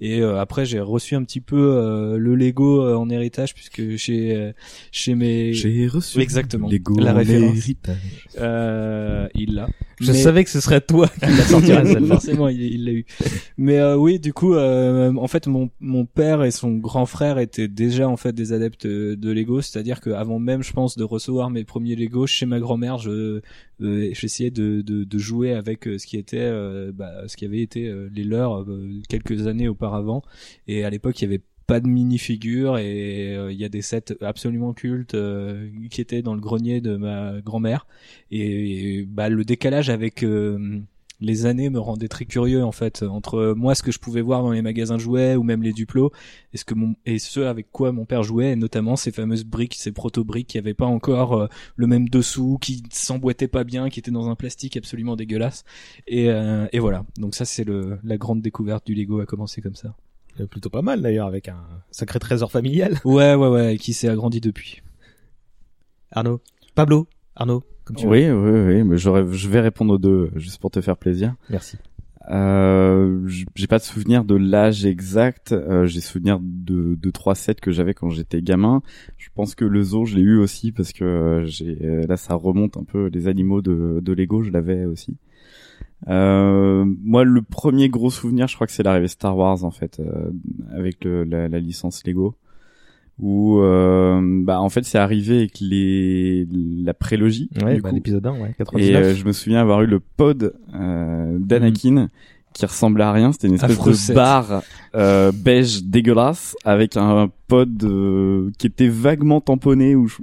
Et 0.00 0.20
euh, 0.20 0.40
après 0.40 0.64
j'ai 0.64 0.80
reçu 0.80 1.14
un 1.14 1.24
petit 1.24 1.40
peu 1.40 1.56
euh, 1.76 2.16
le 2.18 2.34
Lego 2.34 2.82
en 2.96 3.08
héritage 3.10 3.54
puisque 3.54 3.96
chez 3.96 4.52
chez 4.90 5.14
mes 5.14 5.52
J'ai 5.52 5.86
reçu 5.86 6.20
exactement 6.20 6.68
Lego 6.68 6.98
la 6.98 7.12
en 7.12 7.16
référence. 7.18 7.56
héritage. 7.56 7.96
euh, 8.38 9.28
il 9.34 9.54
l'a. 9.54 9.68
Je 10.00 10.12
Mais- 10.12 10.18
savais 10.18 10.44
que 10.44 10.50
ce 10.50 10.60
serait 10.60 10.80
toi 10.80 11.08
qui 11.08 11.20
la 11.30 11.44
sortirais. 11.44 12.00
Forcément, 12.06 12.48
il 12.48 12.84
l'a 12.84 12.92
eu. 12.92 13.06
Mais 13.56 13.78
euh, 13.78 13.96
oui, 13.96 14.18
du 14.18 14.32
coup, 14.32 14.54
euh, 14.54 15.14
en 15.14 15.28
fait, 15.28 15.46
mon 15.46 15.70
mon 15.80 16.04
père 16.06 16.42
et 16.44 16.50
son 16.52 16.76
grand 16.76 17.06
frère 17.06 17.38
étaient 17.38 17.68
déjà 17.68 18.08
en 18.08 18.16
fait 18.16 18.32
des 18.32 18.52
adeptes 18.52 18.86
euh, 18.86 19.16
de 19.16 19.30
Lego, 19.32 19.60
c'est-à-dire 19.60 20.00
qu'avant 20.00 20.38
même, 20.38 20.62
je 20.62 20.72
pense, 20.72 20.96
de 20.96 21.04
recevoir 21.04 21.50
mes 21.50 21.64
premiers 21.64 21.96
Lego 21.96 22.26
chez 22.26 22.46
ma 22.46 22.60
grand-mère, 22.60 22.98
je 22.98 23.40
euh, 23.82 24.10
j'essayais 24.12 24.50
de, 24.50 24.82
de 24.82 25.18
jouer 25.18 25.52
avec 25.54 25.86
euh, 25.88 25.98
ce 25.98 26.06
qui 26.06 26.16
était 26.16 26.38
euh, 26.38 26.92
bah, 26.94 27.26
ce 27.26 27.36
qui 27.36 27.44
avait 27.44 27.60
été 27.60 27.92
les 28.14 28.24
leurs 28.24 28.66
quelques 29.08 29.46
années 29.46 29.68
auparavant. 29.68 30.22
Et 30.68 30.84
à 30.84 30.90
l'époque, 30.90 31.20
il 31.20 31.24
y 31.24 31.28
avait 31.28 31.42
pas 31.66 31.80
de 31.80 31.88
mini-figures 31.88 32.78
et 32.78 33.34
il 33.50 33.56
y 33.56 33.64
a 33.64 33.68
des 33.68 33.82
sets 33.82 34.16
absolument 34.20 34.72
cultes 34.72 35.16
qui 35.90 36.00
étaient 36.00 36.22
dans 36.22 36.34
le 36.34 36.40
grenier 36.40 36.80
de 36.80 36.96
ma 36.96 37.40
grand-mère 37.40 37.86
et, 38.30 38.98
et, 38.98 39.04
bah 39.04 39.28
le 39.28 39.44
décalage 39.44 39.88
avec 39.88 40.24
les 41.22 41.46
années 41.46 41.70
me 41.70 41.78
rendait 41.78 42.08
très 42.08 42.24
curieux 42.24 42.64
en 42.64 42.72
fait 42.72 43.02
entre 43.02 43.54
moi 43.56 43.74
ce 43.74 43.82
que 43.82 43.92
je 43.92 43.98
pouvais 43.98 44.20
voir 44.20 44.42
dans 44.42 44.50
les 44.50 44.62
magasins 44.62 44.96
de 44.96 45.00
jouets 45.00 45.36
ou 45.36 45.42
même 45.42 45.62
les 45.62 45.72
duplos 45.72 46.12
et 46.52 46.56
ce 46.56 46.64
que 46.64 46.74
mon 46.74 46.94
et 47.06 47.18
ce 47.18 47.40
avec 47.40 47.70
quoi 47.70 47.92
mon 47.92 48.04
père 48.04 48.22
jouait 48.22 48.52
et 48.52 48.56
notamment 48.56 48.96
ces 48.96 49.12
fameuses 49.12 49.44
briques 49.44 49.74
ces 49.74 49.92
proto 49.92 50.24
briques 50.24 50.48
qui 50.48 50.58
avaient 50.58 50.74
pas 50.74 50.86
encore 50.86 51.32
euh, 51.34 51.46
le 51.76 51.86
même 51.86 52.08
dessous 52.08 52.58
qui 52.60 52.82
s'emboîtaient 52.90 53.48
pas 53.48 53.64
bien 53.64 53.88
qui 53.88 54.00
étaient 54.00 54.10
dans 54.10 54.28
un 54.28 54.34
plastique 54.34 54.76
absolument 54.76 55.16
dégueulasse. 55.16 55.64
Et 56.06 56.28
euh, 56.30 56.66
et 56.72 56.78
voilà. 56.78 57.04
Donc 57.18 57.34
ça 57.34 57.44
c'est 57.44 57.64
le 57.64 57.98
la 58.02 58.16
grande 58.16 58.42
découverte 58.42 58.86
du 58.86 58.94
Lego 58.94 59.20
a 59.20 59.26
commencé 59.26 59.60
comme 59.60 59.74
ça. 59.74 59.94
Euh, 60.40 60.46
Plutôt 60.46 60.70
pas 60.70 60.82
mal 60.82 61.02
d'ailleurs 61.02 61.26
avec 61.26 61.48
un 61.48 61.62
sacré 61.90 62.18
trésor 62.18 62.50
familial. 62.50 62.98
ouais 63.04 63.34
ouais 63.34 63.48
ouais 63.48 63.76
qui 63.76 63.92
s'est 63.92 64.08
agrandi 64.08 64.40
depuis. 64.40 64.82
Arnaud, 66.10 66.40
Pablo, 66.74 67.06
Arnaud, 67.36 67.62
comme 67.84 67.96
tu 67.96 68.06
veux. 68.06 68.12
Oui, 68.12 68.30
oui, 68.30 68.74
oui, 68.74 68.82
mais 68.84 68.96
je 68.98 69.48
vais 69.48 69.60
répondre 69.60 69.94
aux 69.94 69.98
deux, 69.98 70.30
juste 70.36 70.60
pour 70.60 70.70
te 70.70 70.80
faire 70.80 70.96
plaisir. 70.96 71.34
Merci. 71.50 71.76
Euh, 72.30 73.26
j'ai 73.54 73.66
pas 73.66 73.78
de 73.78 73.82
souvenir 73.82 74.24
de 74.24 74.36
l'âge 74.36 74.86
exact. 74.86 75.50
Euh, 75.52 75.86
j'ai 75.86 76.00
souvenir 76.00 76.38
de 76.40 76.94
de 76.94 77.10
trois 77.10 77.34
sets 77.34 77.56
que 77.56 77.72
j'avais 77.72 77.94
quand 77.94 78.10
j'étais 78.10 78.40
gamin. 78.42 78.80
Je 79.18 79.28
pense 79.34 79.56
que 79.56 79.64
le 79.64 79.82
zoo, 79.82 80.04
je 80.04 80.14
l'ai 80.14 80.22
eu 80.22 80.38
aussi 80.38 80.70
parce 80.70 80.92
que 80.92 81.04
euh, 81.04 81.44
j'ai 81.46 81.78
euh, 81.82 82.06
là 82.06 82.16
ça 82.16 82.34
remonte 82.34 82.76
un 82.76 82.84
peu 82.84 83.08
les 83.08 83.26
animaux 83.26 83.60
de 83.60 83.98
de 84.00 84.12
Lego, 84.12 84.42
je 84.44 84.50
l'avais 84.50 84.84
aussi. 84.84 85.16
Euh, 86.08 86.84
moi, 87.02 87.24
le 87.24 87.42
premier 87.42 87.88
gros 87.88 88.10
souvenir, 88.10 88.48
je 88.48 88.54
crois 88.54 88.66
que 88.66 88.72
c'est 88.72 88.82
l'arrivée 88.82 89.08
Star 89.08 89.36
Wars 89.36 89.64
en 89.64 89.70
fait, 89.70 90.00
euh, 90.00 90.30
avec 90.72 91.04
le, 91.04 91.24
la, 91.24 91.48
la 91.48 91.58
licence 91.60 92.04
Lego, 92.04 92.36
où 93.18 93.60
euh, 93.60 94.20
bah 94.42 94.60
en 94.60 94.68
fait 94.68 94.84
c'est 94.84 94.98
arrivé 94.98 95.38
avec 95.38 95.60
les 95.60 96.46
la 96.84 96.94
prélogie. 96.94 97.50
Ouais, 97.62 97.76
du 97.76 97.82
bah, 97.82 97.90
coup. 97.90 97.94
l'épisode 97.94 98.26
1, 98.26 98.32
ouais, 98.40 98.50
Et 98.50 98.54
99. 98.64 99.02
euh, 99.02 99.14
je 99.14 99.24
me 99.24 99.32
souviens 99.32 99.60
avoir 99.60 99.82
eu 99.82 99.86
le 99.86 100.00
pod 100.00 100.54
euh, 100.74 101.38
d'Anakin 101.38 102.08
qui 102.52 102.66
ressemblait 102.66 103.04
à 103.04 103.12
rien. 103.12 103.32
C'était 103.32 103.48
une 103.48 103.54
espèce 103.54 103.82
de 103.82 103.92
set. 103.92 104.14
barre 104.14 104.62
euh, 104.94 105.32
beige 105.32 105.84
dégueulasse 105.84 106.56
avec 106.64 106.96
un 106.96 107.30
pod 107.48 107.82
euh, 107.84 108.50
qui 108.58 108.66
était 108.66 108.88
vaguement 108.88 109.40
tamponné. 109.40 109.94
Où 109.94 110.08
je... 110.08 110.16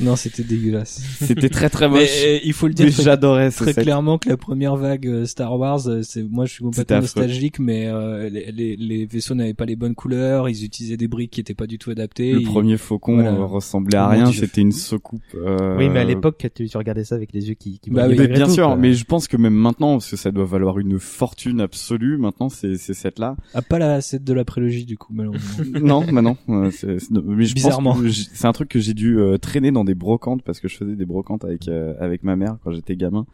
Non, 0.00 0.14
c'était 0.16 0.42
dégueulasse. 0.42 1.00
C'était 1.20 1.48
très 1.48 1.70
très 1.70 1.88
Mais, 1.90 2.00
moche. 2.00 2.22
euh, 2.24 2.38
il 2.44 2.52
faut 2.52 2.68
le 2.68 2.74
dire 2.74 2.86
Mais 2.86 2.92
très- 2.92 3.02
j'adorais 3.02 3.50
très 3.50 3.72
clairement 3.74 4.18
que 4.18 4.28
la 4.28 4.36
première 4.36 4.76
vague 4.76 5.06
euh, 5.06 5.24
Star 5.24 5.58
Wars, 5.58 5.86
euh, 5.88 6.02
c'est 6.02 6.22
moi 6.22 6.44
je 6.44 6.52
suis 6.52 6.64
complètement 6.64 7.00
nostalgique, 7.00 7.58
mais 7.58 7.86
euh, 7.86 8.28
les, 8.28 8.52
les, 8.52 8.76
les 8.76 9.06
vaisseaux 9.06 9.34
n'avaient 9.34 9.54
pas 9.54 9.64
les 9.64 9.76
bonnes 9.76 9.94
couleurs, 9.94 10.48
ils 10.48 10.64
utilisaient 10.64 10.96
des 10.96 11.08
briques 11.08 11.30
qui 11.32 11.40
étaient 11.40 11.54
pas 11.54 11.66
du 11.66 11.78
tout 11.78 11.90
adaptées. 11.90 12.32
Le 12.32 12.40
ils- 12.40 12.44
premier 12.46 12.76
faucon 12.76 13.14
Voilà. 13.14 13.32
ressemblait 13.44 13.96
à 13.96 14.06
Oh 14.08 14.10
rien, 14.10 14.32
c'était 14.32 14.60
une 14.60 14.72
soucoupe. 14.72 15.22
euh, 15.34 15.76
Oui, 15.78 15.88
mais 15.88 16.00
à 16.00 16.04
l'époque, 16.04 16.44
tu, 16.54 16.68
tu 16.68 16.76
regardais 16.76 17.04
ça 17.04 17.14
avec 17.14 17.32
les 17.32 17.48
yeux 17.48 17.54
qui, 17.54 17.78
qui 17.78 17.90
Bah 17.90 18.06
oui. 18.08 18.16
Mais 18.18 18.28
bien 18.28 18.46
tout, 18.46 18.52
sûr, 18.52 18.66
quoi. 18.66 18.76
mais 18.76 18.92
je 18.92 19.04
pense 19.04 19.28
que 19.28 19.36
même 19.36 19.54
maintenant, 19.54 19.92
parce 19.92 20.10
que 20.10 20.16
ça 20.16 20.30
doit 20.30 20.44
valoir 20.44 20.78
une 20.78 20.98
fortune 20.98 21.60
absolue, 21.60 22.18
maintenant, 22.18 22.48
ces, 22.48 22.76
ces 22.76 22.92
sets-là. 22.94 23.36
Ah, 23.54 23.62
pas 23.62 23.78
la 23.78 24.00
set 24.00 24.22
de 24.24 24.32
la 24.34 24.44
prélogie 24.44 24.84
du 24.84 24.98
coup, 24.98 25.12
malheureusement. 25.14 25.64
non, 25.80 26.04
bah 26.12 26.22
non. 26.22 26.36
c'est- 26.70 26.98
c'est- 26.98 27.10
mais 27.10 27.44
je 27.46 27.54
Bizarrement. 27.54 27.96
c'est 28.34 28.46
un 28.46 28.52
truc 28.52 28.68
que 28.68 28.78
j'ai 28.80 28.92
dû 28.94 29.18
euh, 29.18 29.38
traîner 29.38 29.70
dans 29.72 29.84
des 29.86 29.94
brocantes 29.94 30.42
parce 30.42 30.60
que 30.60 30.68
je 30.68 30.76
faisais 30.76 30.94
des 30.96 31.06
brocantes 31.06 31.44
avec 31.46 31.66
euh, 31.68 31.94
avec 31.98 32.22
ma 32.22 32.36
mère 32.36 32.58
quand 32.62 32.72
j'étais 32.72 32.96
gamin. 32.96 33.24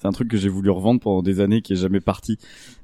C'est 0.00 0.08
un 0.08 0.12
truc 0.12 0.28
que 0.28 0.36
j'ai 0.36 0.48
voulu 0.48 0.70
revendre 0.70 1.00
pendant 1.00 1.22
des 1.22 1.38
années 1.40 1.62
qui 1.62 1.74
est 1.74 1.76
jamais 1.76 2.00
parti. 2.00 2.36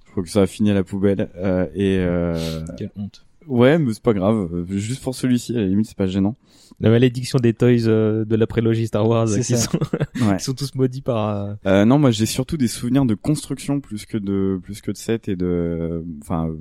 Je 0.07 0.11
crois 0.13 0.23
que 0.23 0.31
ça 0.31 0.43
a 0.43 0.47
fini 0.47 0.71
à 0.71 0.75
la 0.75 0.85
poubelle 0.85 1.29
euh, 1.37 1.67
et 1.75 1.99
euh, 1.99 2.39
Quelle 2.79 2.93
honte. 2.97 3.27
ouais, 3.49 3.79
mais 3.81 3.93
c'est 3.93 4.03
pas 4.03 4.13
grave. 4.15 4.65
Juste 4.71 5.03
pour 5.03 5.17
celui-ci, 5.17 5.57
à 5.57 5.61
la 5.61 5.67
limite, 5.67 5.87
c'est 5.87 5.97
pas 5.97 6.07
gênant. 6.07 6.37
La 6.81 6.91
malédiction 6.91 7.39
des 7.39 7.53
toys 7.53 7.87
euh, 7.89 8.25
de 8.25 8.37
la 8.37 8.47
prélogie 8.47 8.87
Star 8.87 9.09
Wars 9.09 9.27
qui 9.29 9.43
sont, 9.45 9.79
Ouais. 10.23 10.37
qui 10.39 10.45
sont 10.45 10.55
tous 10.55 10.75
maudits 10.75 11.03
par... 11.03 11.29
euh, 11.29 11.55
Euh, 11.67 11.85
non, 11.85 11.99
moi 11.99 12.11
j'ai 12.11 12.27
surtout 12.27 12.57
des 12.57 12.69
souvenirs 12.69 13.05
de 13.07 13.15
construction 13.15 13.81
plus 13.81 14.07
que 14.07 14.19
de 14.19 14.59
plus 14.63 14.81
que 14.81 14.91
de 14.91 14.97
set 14.97 15.29
et 15.29 15.37
de 15.37 16.05
enfin 16.23 16.49
euh, 16.49 16.57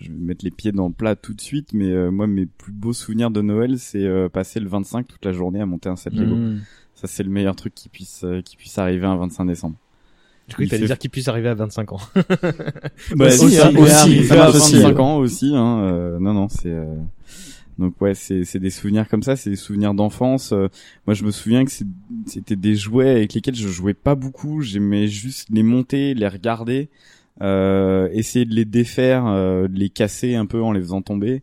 je 0.00 0.08
vais 0.08 0.18
mettre 0.18 0.44
les 0.44 0.50
pieds 0.50 0.72
dans 0.72 0.88
le 0.88 0.92
plat 0.92 1.16
tout 1.16 1.34
de 1.34 1.40
suite 1.40 1.72
mais 1.72 1.90
euh, 1.90 2.10
moi 2.10 2.26
mes 2.26 2.46
plus 2.46 2.72
beaux 2.72 2.92
souvenirs 2.92 3.30
de 3.30 3.40
Noël 3.42 3.78
c'est 3.78 4.04
euh, 4.04 4.28
passer 4.28 4.60
le 4.60 4.68
25 4.68 5.06
toute 5.06 5.24
la 5.24 5.32
journée 5.32 5.60
à 5.60 5.66
monter 5.66 5.88
un 5.88 5.96
set 5.96 6.12
Lego. 6.14 6.34
Mmh. 6.34 6.60
Ça 6.94 7.06
c'est 7.06 7.22
le 7.22 7.30
meilleur 7.30 7.56
truc 7.56 7.74
qui 7.74 7.88
puisse 7.88 8.22
euh, 8.24 8.40
qui 8.42 8.56
puisse 8.56 8.78
arriver 8.78 9.06
un 9.06 9.16
25 9.16 9.44
décembre. 9.46 9.76
Du 10.48 10.54
coup, 10.54 10.62
il 10.62 10.68
fallait 10.68 10.82
fait- 10.82 10.86
dire 10.86 10.98
qu'il 10.98 11.10
puisse 11.10 11.26
arriver 11.26 11.48
à 11.48 11.54
25 11.54 11.92
ans. 11.92 12.00
Bah, 13.16 13.26
aussi, 13.26 13.50
si, 13.50 13.58
hein, 13.58 13.72
ça 13.72 13.80
aussi, 13.80 13.92
arrive 13.92 14.26
ça 14.28 14.34
à 14.34 14.36
marche 14.36 14.54
aussi, 14.56 14.74
25 14.76 14.88
hein. 14.96 15.00
ans 15.02 15.16
aussi 15.18 15.52
hein. 15.54 15.78
euh, 15.84 16.18
non 16.20 16.34
non, 16.34 16.48
c'est 16.48 16.70
euh, 16.70 16.94
donc 17.78 18.00
ouais, 18.00 18.14
c'est 18.14 18.44
c'est 18.44 18.58
des 18.60 18.70
souvenirs 18.70 19.08
comme 19.08 19.22
ça, 19.22 19.36
c'est 19.36 19.50
des 19.50 19.56
souvenirs 19.56 19.92
d'enfance. 19.92 20.52
Euh, 20.52 20.68
moi, 21.06 21.14
je 21.14 21.24
me 21.24 21.30
souviens 21.30 21.64
que 21.64 21.70
c'est- 21.70 21.84
c'était 22.26 22.56
des 22.56 22.74
jouets 22.76 23.10
avec 23.10 23.34
lesquels 23.34 23.54
je 23.56 23.68
jouais 23.68 23.92
pas 23.92 24.14
beaucoup. 24.14 24.62
J'aimais 24.62 25.08
juste 25.08 25.48
les 25.50 25.62
monter, 25.62 26.14
les 26.14 26.28
regarder, 26.28 26.88
euh, 26.92 26.94
essayer 27.40 28.44
de 28.44 28.54
les 28.54 28.64
défaire, 28.64 29.26
euh, 29.26 29.68
de 29.68 29.78
les 29.78 29.90
casser 29.90 30.34
un 30.34 30.46
peu 30.46 30.62
en 30.62 30.72
les 30.72 30.80
faisant 30.80 31.02
tomber, 31.02 31.42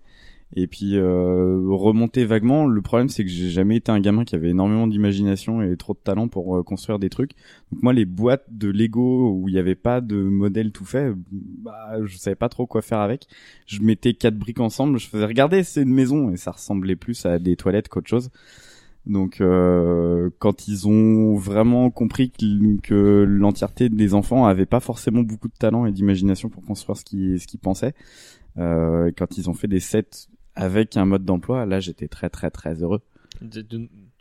et 0.56 0.68
puis 0.68 0.96
euh, 0.96 1.60
remonter 1.70 2.26
vaguement. 2.26 2.66
Le 2.66 2.82
problème, 2.82 3.10
c'est 3.10 3.24
que 3.24 3.30
j'ai 3.30 3.50
jamais 3.50 3.78
été 3.78 3.92
un 3.92 4.00
gamin 4.00 4.24
qui 4.24 4.36
avait 4.36 4.50
énormément 4.50 4.88
d'imagination 4.88 5.62
et 5.62 5.76
trop 5.78 5.94
de 5.94 6.00
talent 6.00 6.28
pour 6.28 6.58
euh, 6.58 6.64
construire 6.64 7.00
des 7.00 7.10
trucs. 7.10 7.32
Donc 7.72 7.82
moi, 7.84 7.94
les 7.94 8.06
boîtes 8.06 8.46
de 8.50 8.70
Lego 8.70 9.32
où 9.32 9.50
il 9.50 9.56
y 9.56 9.60
avait 9.60 9.76
pas 9.76 10.02
de 10.02 10.16
modèle 10.16 10.72
tout 10.72 10.86
fait, 10.86 11.12
bah, 11.32 11.98
je 12.06 12.18
savais 12.18 12.36
pas 12.36 12.50
trop 12.50 12.68
quoi 12.68 12.82
faire 12.82 13.00
avec 13.00 13.28
je 13.66 13.82
mettais 13.82 14.14
quatre 14.14 14.38
briques 14.38 14.60
ensemble, 14.60 15.00
je 15.00 15.08
faisais 15.08 15.26
regarder 15.26 15.64
c'est 15.64 15.82
une 15.82 15.94
maison 15.94 16.32
et 16.32 16.38
ça 16.38 16.52
ressemblait 16.52 16.96
plus 16.96 17.26
à 17.26 17.40
des 17.40 17.56
toilettes 17.56 17.90
qu'autre 17.90 18.10
chose. 18.10 18.30
Donc 19.06 19.42
euh, 19.42 20.30
quand 20.40 20.68
ils 20.68 20.88
ont 20.88 21.36
vraiment 21.36 21.90
compris 21.92 22.32
que, 22.32 23.24
l'entièreté 23.24 23.90
des 23.90 24.14
enfants 24.14 24.46
avaient 24.46 24.66
pas 24.66 24.80
forcément 24.80 25.22
beaucoup 25.22 25.50
de 25.50 25.58
talent 25.58 25.86
et 25.86 25.92
d'imagination 25.92 26.50
pour 26.50 26.64
construire 26.64 26.98
ce 26.98 27.04
qu'ils 27.04 27.60
pensaient, 27.62 27.94
euh, 28.58 29.12
quand 29.18 29.38
ils 29.38 29.50
ont 29.50 29.54
fait 29.54 29.68
des 29.68 29.82
sets 29.82 30.30
avec 30.56 30.96
un 30.96 31.06
mode 31.06 31.26
d'emploi, 31.26 31.66
là 31.66 31.80
j'étais 31.80 32.08
très 32.08 32.30
très 32.30 32.50
très 32.50 32.82
heureux. 32.82 33.02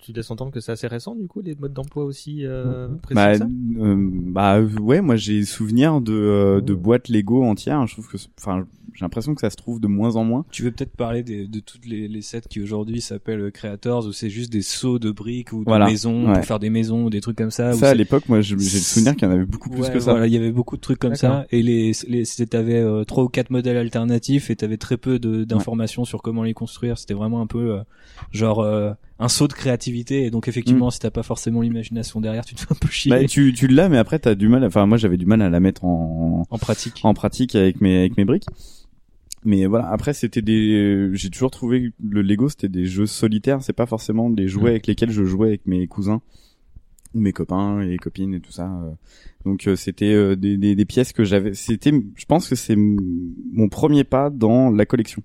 Tu 0.05 0.13
laisses 0.13 0.33
entendre 0.33 0.51
que 0.51 0.59
c'est 0.59 0.73
assez 0.73 0.89
récent, 0.89 1.15
du 1.15 1.29
coup, 1.29 1.41
les 1.43 1.55
modes 1.55 1.73
d'emploi 1.73 2.03
aussi 2.05 2.45
euh, 2.45 2.89
précis 3.03 3.15
Bah, 3.15 3.35
ça? 3.39 3.47
euh, 3.79 3.95
bah 4.11 4.61
ouais, 4.61 5.01
moi 5.01 5.15
j'ai 5.15 5.45
souvenir 5.45 6.01
de 6.01 6.13
euh, 6.13 6.61
de 6.61 6.75
boîtes 6.75 7.09
Lego 7.09 7.45
entières. 7.45 7.87
Je 7.87 7.93
trouve 7.95 8.09
que, 8.09 8.17
enfin, 8.37 8.67
j'ai 8.95 9.05
l'impression 9.05 9.33
que 9.37 9.41
ça 9.41 9.49
se 9.49 9.55
trouve 9.55 9.79
de 9.81 9.87
moins 9.87 10.17
en 10.17 10.25
moins. 10.25 10.45
Tu 10.51 10.65
veux 10.65 10.73
peut-être 10.73 10.97
parler 10.97 11.23
des, 11.23 11.47
de 11.47 11.61
toutes 11.61 11.87
les, 11.87 12.09
les 12.09 12.21
sets 12.21 12.43
qui 12.51 12.61
aujourd'hui 12.61 13.01
s'appellent 13.01 13.53
Creators 13.53 14.05
où 14.09 14.13
c'est 14.13 14.29
juste 14.29 14.51
des 14.53 14.63
sauts 14.63 14.99
de 14.99 15.13
briques 15.13 15.53
ou 15.53 15.61
de 15.61 15.65
Voilà. 15.67 15.87
maisons 15.87 16.27
Ouais. 16.27 16.35
pour 16.35 16.45
faire 16.47 16.59
des 16.59 16.69
maisons 16.71 17.05
ou 17.05 17.11
des 17.11 17.21
trucs 17.21 17.37
comme 17.39 17.53
ça. 17.53 17.73
Ça 17.75 17.91
à 17.91 17.95
l'époque, 17.95 18.29
moi 18.29 18.41
j'ai 18.41 18.57
le 18.57 18.61
souvenir 18.61 19.15
qu'il 19.15 19.29
y 19.29 19.31
en 19.31 19.35
avait 19.35 19.45
beaucoup 19.47 19.71
plus 19.71 19.83
Ouais, 19.83 19.93
que 19.93 20.01
ça. 20.01 20.11
Voilà, 20.11 20.27
il 20.27 20.33
y 20.33 20.37
avait 20.37 20.51
beaucoup 20.51 20.75
de 20.77 20.81
trucs 20.83 20.99
comme 20.99 21.15
ça 21.15 21.47
et 21.53 21.63
les, 21.63 21.93
les 22.09 22.25
c'était- 22.25 22.47
t'avais 22.47 22.81
euh, 22.81 23.05
trois 23.05 23.23
ou 23.23 23.29
quatre 23.29 23.51
modèles 23.51 23.77
alternatifs 23.77 24.51
et 24.51 24.57
t'avais 24.57 24.79
très 24.79 24.97
peu 24.97 25.21
d'informations 25.21 26.05
sur 26.05 26.23
comment 26.23 26.43
les 26.43 26.55
construire. 26.55 26.99
C'était 26.99 27.15
vraiment 27.15 27.41
un 27.41 27.47
peu 27.47 27.71
euh, 27.77 27.83
genre 28.33 28.59
euh, 28.61 28.93
un 29.23 29.29
saut 29.29 29.47
de 29.49 29.53
créativité 29.53 30.25
et 30.25 30.31
donc 30.31 30.49
effectivement 30.49 30.91
si 30.91 30.99
t'as 30.99 31.11
pas 31.11 31.23
forcément 31.23 31.61
l'imagination 31.61 32.21
derrière, 32.21 32.45
tu 32.45 32.55
te 32.55 32.61
fais 32.61 32.67
un 32.71 32.75
peu 32.75 32.89
chier 32.89 33.11
Bah, 33.11 33.25
tu, 33.25 33.53
tu 33.55 33.69
l'as, 33.69 33.89
mais 33.89 33.99
après 33.99 34.19
t'as 34.19 34.35
du 34.35 34.49
mal. 34.49 34.65
Enfin, 34.65 34.85
moi 34.87 34.99
j'avais 34.99 35.17
du 35.17 35.27
mal 35.27 35.41
à 35.43 35.49
la 35.51 35.61
mettre 35.61 35.85
en, 35.85 36.45
en 36.51 36.59
pratique. 36.59 37.01
en 37.05 37.15
pratique 37.15 37.55
avec 37.55 37.81
mes 37.81 37.99
avec 38.01 38.17
mes 38.17 38.25
briques. 38.25 38.47
Mais 39.45 39.67
voilà, 39.67 39.89
après 39.91 40.13
c'était 40.15 40.43
des. 40.43 41.11
J'ai 41.15 41.31
toujours 41.31 41.51
trouvé 41.51 41.83
que 41.91 41.95
le 42.09 42.23
Lego 42.23 42.49
c'était 42.49 42.69
des 42.69 42.87
jeux 42.87 43.07
solitaires. 43.07 43.63
C'est 43.63 43.73
pas 43.73 43.87
forcément 43.87 44.31
des 44.31 44.47
jouets 44.49 44.65
Mm. 44.65 44.75
avec 44.75 44.87
lesquels 44.87 45.11
je 45.11 45.25
jouais 45.25 45.49
avec 45.49 45.67
mes 45.67 45.87
cousins 45.89 46.21
ou 47.15 47.21
mes 47.21 47.33
copains 47.33 47.81
et 47.83 47.97
copines 47.97 48.35
et 48.35 48.41
tout 48.41 48.53
ça. 48.53 48.67
euh. 48.67 48.91
Donc 49.45 49.67
euh, 49.67 49.75
c'était 49.77 50.13
euh, 50.15 50.37
des, 50.37 50.57
des 50.57 50.77
des 50.77 50.85
pièces 50.85 51.13
que 51.13 51.25
j'avais. 51.25 51.55
C'était, 51.55 51.93
je 52.15 52.25
pense 52.27 52.49
que 52.49 52.55
c'est 52.55 52.77
mon 52.77 53.69
premier 53.69 54.05
pas 54.05 54.31
dans 54.31 54.71
la 54.71 54.87
collection. 54.87 55.23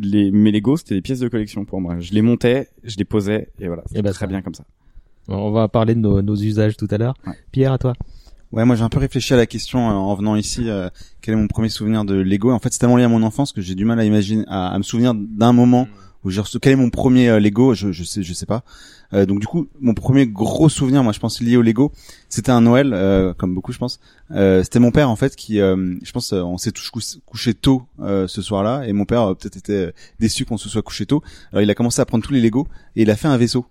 Les 0.00 0.30
mes 0.30 0.52
Lego 0.52 0.76
c'était 0.76 0.94
des 0.94 1.00
pièces 1.02 1.20
de 1.20 1.28
collection 1.28 1.64
pour 1.64 1.80
moi. 1.80 1.98
Je 1.98 2.12
les 2.12 2.22
montais, 2.22 2.68
je 2.84 2.96
les 2.96 3.04
posais 3.04 3.48
et 3.60 3.66
voilà. 3.66 3.82
C'était 3.86 4.02
bah, 4.02 4.10
très 4.12 4.20
ça- 4.20 4.26
bien 4.26 4.42
comme 4.42 4.54
ça. 4.54 4.64
On 5.28 5.50
va 5.50 5.68
parler 5.68 5.94
de 5.94 6.00
nos, 6.00 6.22
nos 6.22 6.36
usages 6.36 6.76
tout 6.76 6.88
à 6.90 6.96
l'heure. 6.98 7.14
Ouais. 7.26 7.34
Pierre, 7.52 7.72
à 7.72 7.78
toi. 7.78 7.92
Ouais, 8.52 8.64
moi 8.64 8.76
j'ai 8.76 8.82
un 8.82 8.88
peu 8.88 8.98
réfléchi 8.98 9.34
à 9.34 9.36
la 9.36 9.46
question 9.46 9.90
euh, 9.90 9.92
en 9.92 10.14
venant 10.14 10.34
ici. 10.36 10.70
euh, 10.70 10.88
quel 11.20 11.34
est 11.34 11.36
mon 11.36 11.48
premier 11.48 11.68
souvenir 11.68 12.04
de 12.06 12.14
Lego 12.14 12.50
En 12.50 12.58
fait, 12.58 12.72
c'est 12.72 12.78
tellement 12.78 12.96
lié 12.96 13.04
à 13.04 13.08
mon 13.08 13.22
enfance 13.22 13.52
que 13.52 13.60
j'ai 13.60 13.74
du 13.74 13.84
mal 13.84 14.00
à 14.00 14.04
imaginer, 14.04 14.44
à, 14.48 14.68
à 14.68 14.78
me 14.78 14.82
souvenir 14.82 15.12
d'un 15.14 15.52
moment 15.52 15.86
où 16.24 16.30
j'ai 16.30 16.40
reçu. 16.40 16.58
Quel 16.58 16.72
est 16.72 16.76
mon 16.76 16.88
premier 16.90 17.28
euh, 17.28 17.40
Lego 17.40 17.74
je, 17.74 17.92
je 17.92 18.04
sais, 18.04 18.22
je 18.22 18.32
sais 18.32 18.46
pas. 18.46 18.64
Euh, 19.14 19.24
donc 19.26 19.40
du 19.40 19.46
coup, 19.46 19.68
mon 19.80 19.94
premier 19.94 20.26
gros 20.26 20.68
souvenir, 20.68 21.02
moi 21.02 21.12
je 21.12 21.18
pense 21.18 21.40
lié 21.40 21.56
au 21.56 21.62
Lego, 21.62 21.92
c'était 22.28 22.50
un 22.50 22.60
Noël, 22.60 22.92
euh, 22.92 23.32
comme 23.34 23.54
beaucoup 23.54 23.72
je 23.72 23.78
pense. 23.78 24.00
Euh, 24.32 24.62
c'était 24.62 24.80
mon 24.80 24.90
père 24.90 25.08
en 25.08 25.16
fait 25.16 25.34
qui, 25.34 25.60
euh, 25.60 25.94
je 26.02 26.12
pense, 26.12 26.32
euh, 26.32 26.42
on 26.42 26.58
s'est 26.58 26.72
tous 26.72 26.90
cou- 26.90 27.00
couché 27.24 27.54
tôt 27.54 27.84
euh, 28.00 28.28
ce 28.28 28.42
soir-là, 28.42 28.86
et 28.86 28.92
mon 28.92 29.06
père 29.06 29.34
peut-être 29.36 29.56
était 29.56 29.94
déçu 30.20 30.44
qu'on 30.44 30.58
se 30.58 30.68
soit 30.68 30.82
couché 30.82 31.06
tôt. 31.06 31.22
Alors 31.52 31.62
il 31.62 31.70
a 31.70 31.74
commencé 31.74 32.00
à 32.00 32.04
prendre 32.04 32.22
tous 32.24 32.32
les 32.34 32.40
Lego 32.40 32.68
et 32.96 33.02
il 33.02 33.10
a 33.10 33.16
fait 33.16 33.28
un 33.28 33.36
vaisseau. 33.38 33.64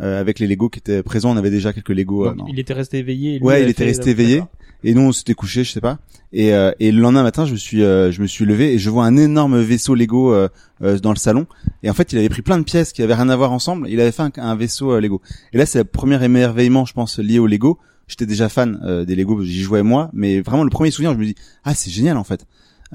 Euh, 0.00 0.20
avec 0.20 0.38
les 0.38 0.46
Lego 0.46 0.68
qui 0.68 0.78
étaient 0.78 1.02
présents, 1.02 1.32
on 1.32 1.36
avait 1.36 1.50
déjà 1.50 1.72
quelques 1.72 1.88
Lego. 1.90 2.24
euh, 2.26 2.28
Donc, 2.30 2.38
dans- 2.38 2.46
il 2.46 2.58
était 2.58 2.72
resté 2.74 2.98
éveillé. 2.98 3.34
et 3.36 3.38
lui 3.38 3.44
Ouais, 3.46 3.62
il 3.62 3.68
était 3.68 3.84
resté 3.84 4.10
éveillé. 4.10 4.42
Et 4.86 4.92
nous, 4.92 5.00
on 5.00 5.12
s'était 5.12 5.32
couché, 5.34 5.64
je 5.64 5.70
sais 5.72 5.80
pas. 5.80 5.98
Et, 6.32 6.52
euh, 6.52 6.70
et 6.78 6.92
le 6.92 7.00
lendemain 7.00 7.22
matin, 7.22 7.46
je 7.46 7.52
me 7.52 7.56
suis, 7.56 7.82
euh, 7.82 8.12
je 8.12 8.20
me 8.20 8.26
suis 8.26 8.44
levé 8.44 8.74
et 8.74 8.78
je 8.78 8.90
vois 8.90 9.06
un 9.06 9.16
énorme 9.16 9.58
vaisseau 9.62 9.94
Lego 9.94 10.34
euh, 10.34 10.48
euh, 10.82 10.98
dans 10.98 11.10
le 11.10 11.16
salon. 11.16 11.46
Et 11.82 11.88
en 11.88 11.94
fait, 11.94 12.12
il 12.12 12.18
avait 12.18 12.28
pris 12.28 12.42
plein 12.42 12.58
de 12.58 12.64
pièces 12.64 12.92
qui 12.92 13.02
avaient 13.02 13.14
rien 13.14 13.30
à 13.30 13.36
voir 13.36 13.50
ensemble. 13.52 13.88
Il 13.88 13.98
avait 14.00 14.12
fait 14.12 14.22
un, 14.22 14.30
un 14.36 14.54
vaisseau 14.56 14.92
euh, 14.92 15.00
Lego. 15.00 15.22
Et 15.54 15.58
là, 15.58 15.64
c'est 15.64 15.78
le 15.78 15.84
premier 15.84 16.22
émerveillement, 16.22 16.84
je 16.84 16.92
pense, 16.92 17.18
lié 17.18 17.38
au 17.38 17.46
Lego. 17.46 17.78
J'étais 18.08 18.26
déjà 18.26 18.50
fan 18.50 18.78
euh, 18.84 19.06
des 19.06 19.16
Lego, 19.16 19.42
j'y 19.42 19.62
jouais 19.62 19.82
moi. 19.82 20.10
Mais 20.12 20.42
vraiment, 20.42 20.64
le 20.64 20.70
premier 20.70 20.90
souvenir, 20.90 21.14
je 21.14 21.18
me 21.18 21.24
dis, 21.24 21.34
ah, 21.64 21.74
c'est 21.74 21.90
génial 21.90 22.18
en 22.18 22.24
fait. 22.24 22.44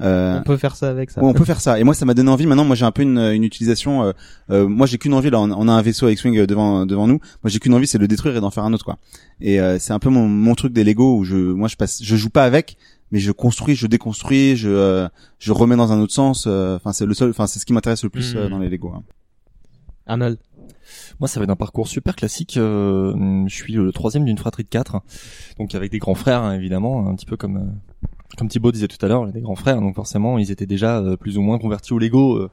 Euh, 0.02 0.38
On 0.38 0.42
peut 0.42 0.56
faire 0.56 0.76
ça 0.76 0.88
avec 0.88 1.10
ça. 1.10 1.22
Ouais, 1.22 1.28
on 1.28 1.34
peut 1.34 1.44
faire 1.44 1.60
ça. 1.60 1.78
Et 1.78 1.84
moi, 1.84 1.94
ça 1.94 2.04
m'a 2.04 2.14
donné 2.14 2.30
envie. 2.30 2.46
Maintenant, 2.46 2.64
moi, 2.64 2.76
j'ai 2.76 2.84
un 2.84 2.90
peu 2.92 3.02
une, 3.02 3.18
une 3.18 3.44
utilisation. 3.44 4.02
euh, 4.02 4.12
euh, 4.50 4.66
moi, 4.68 4.86
j'ai 4.86 4.98
qu'une 4.98 5.14
envie. 5.14 5.30
Là, 5.30 5.40
on, 5.40 5.50
on 5.50 5.68
a 5.68 5.72
un 5.72 5.82
vaisseau 5.82 6.06
avec 6.06 6.18
swing 6.18 6.46
devant 6.46 6.86
devant 6.86 7.06
nous. 7.06 7.20
Moi, 7.42 7.50
j'ai 7.50 7.58
qu'une 7.58 7.74
envie, 7.74 7.86
c'est 7.86 7.98
de 7.98 8.02
le 8.02 8.08
détruire 8.08 8.36
et 8.36 8.40
d'en 8.40 8.50
faire 8.50 8.64
un 8.64 8.72
autre, 8.72 8.84
quoi. 8.84 8.98
Et 9.40 9.60
euh, 9.60 9.78
c'est 9.78 9.92
un 9.92 9.98
peu 9.98 10.08
mon, 10.10 10.26
mon 10.28 10.54
truc 10.54 10.72
des 10.72 10.84
Lego 10.84 11.16
où 11.18 11.24
je, 11.24 11.36
moi, 11.36 11.68
je 11.68 11.76
passe, 11.76 12.02
je 12.02 12.16
joue 12.16 12.30
pas 12.30 12.44
avec, 12.44 12.76
mais 13.12 13.18
je 13.18 13.32
construis, 13.32 13.74
je 13.74 13.86
déconstruis, 13.86 14.56
je 14.56 14.68
euh, 14.70 15.08
je 15.38 15.52
remets 15.52 15.76
dans 15.76 15.92
un 15.92 16.00
autre 16.00 16.12
sens. 16.14 16.44
euh, 16.46 16.76
Enfin, 16.76 16.92
c'est 16.92 17.06
le 17.06 17.14
seul. 17.14 17.30
Enfin, 17.30 17.46
c'est 17.46 17.58
ce 17.58 17.66
qui 17.66 17.72
m'intéresse 17.72 18.02
le 18.04 18.10
plus 18.10 18.34
euh, 18.36 18.48
dans 18.48 18.58
les 18.58 18.68
Lego. 18.68 18.92
hein. 18.94 19.02
Arnold. 20.06 20.38
Moi, 21.20 21.28
ça 21.28 21.38
va 21.38 21.44
être 21.44 21.50
un 21.50 21.56
parcours 21.56 21.86
super 21.88 22.16
classique. 22.16 22.56
euh, 22.56 23.44
je 23.46 23.54
suis 23.54 23.74
le 23.74 23.92
troisième 23.92 24.24
d'une 24.24 24.38
fratrie 24.38 24.64
de 24.64 24.68
quatre, 24.68 25.02
donc 25.58 25.74
avec 25.74 25.92
des 25.92 25.98
grands 25.98 26.14
frères 26.14 26.42
hein, 26.42 26.54
évidemment, 26.54 27.06
un 27.06 27.14
petit 27.14 27.26
peu 27.26 27.36
comme 27.36 27.56
euh, 27.58 28.06
comme 28.36 28.48
Thibaut 28.48 28.72
disait 28.72 28.88
tout 28.88 29.04
à 29.04 29.08
l'heure, 29.08 29.26
des 29.30 29.40
grands 29.40 29.56
frères. 29.56 29.80
Donc 29.80 29.94
forcément, 29.94 30.38
ils 30.38 30.50
étaient 30.50 30.66
déjà 30.66 30.98
euh, 30.98 31.16
plus 31.16 31.38
ou 31.38 31.42
moins 31.42 31.58
convertis 31.58 31.92
au 31.92 31.98
Lego 31.98 32.36
euh, 32.36 32.50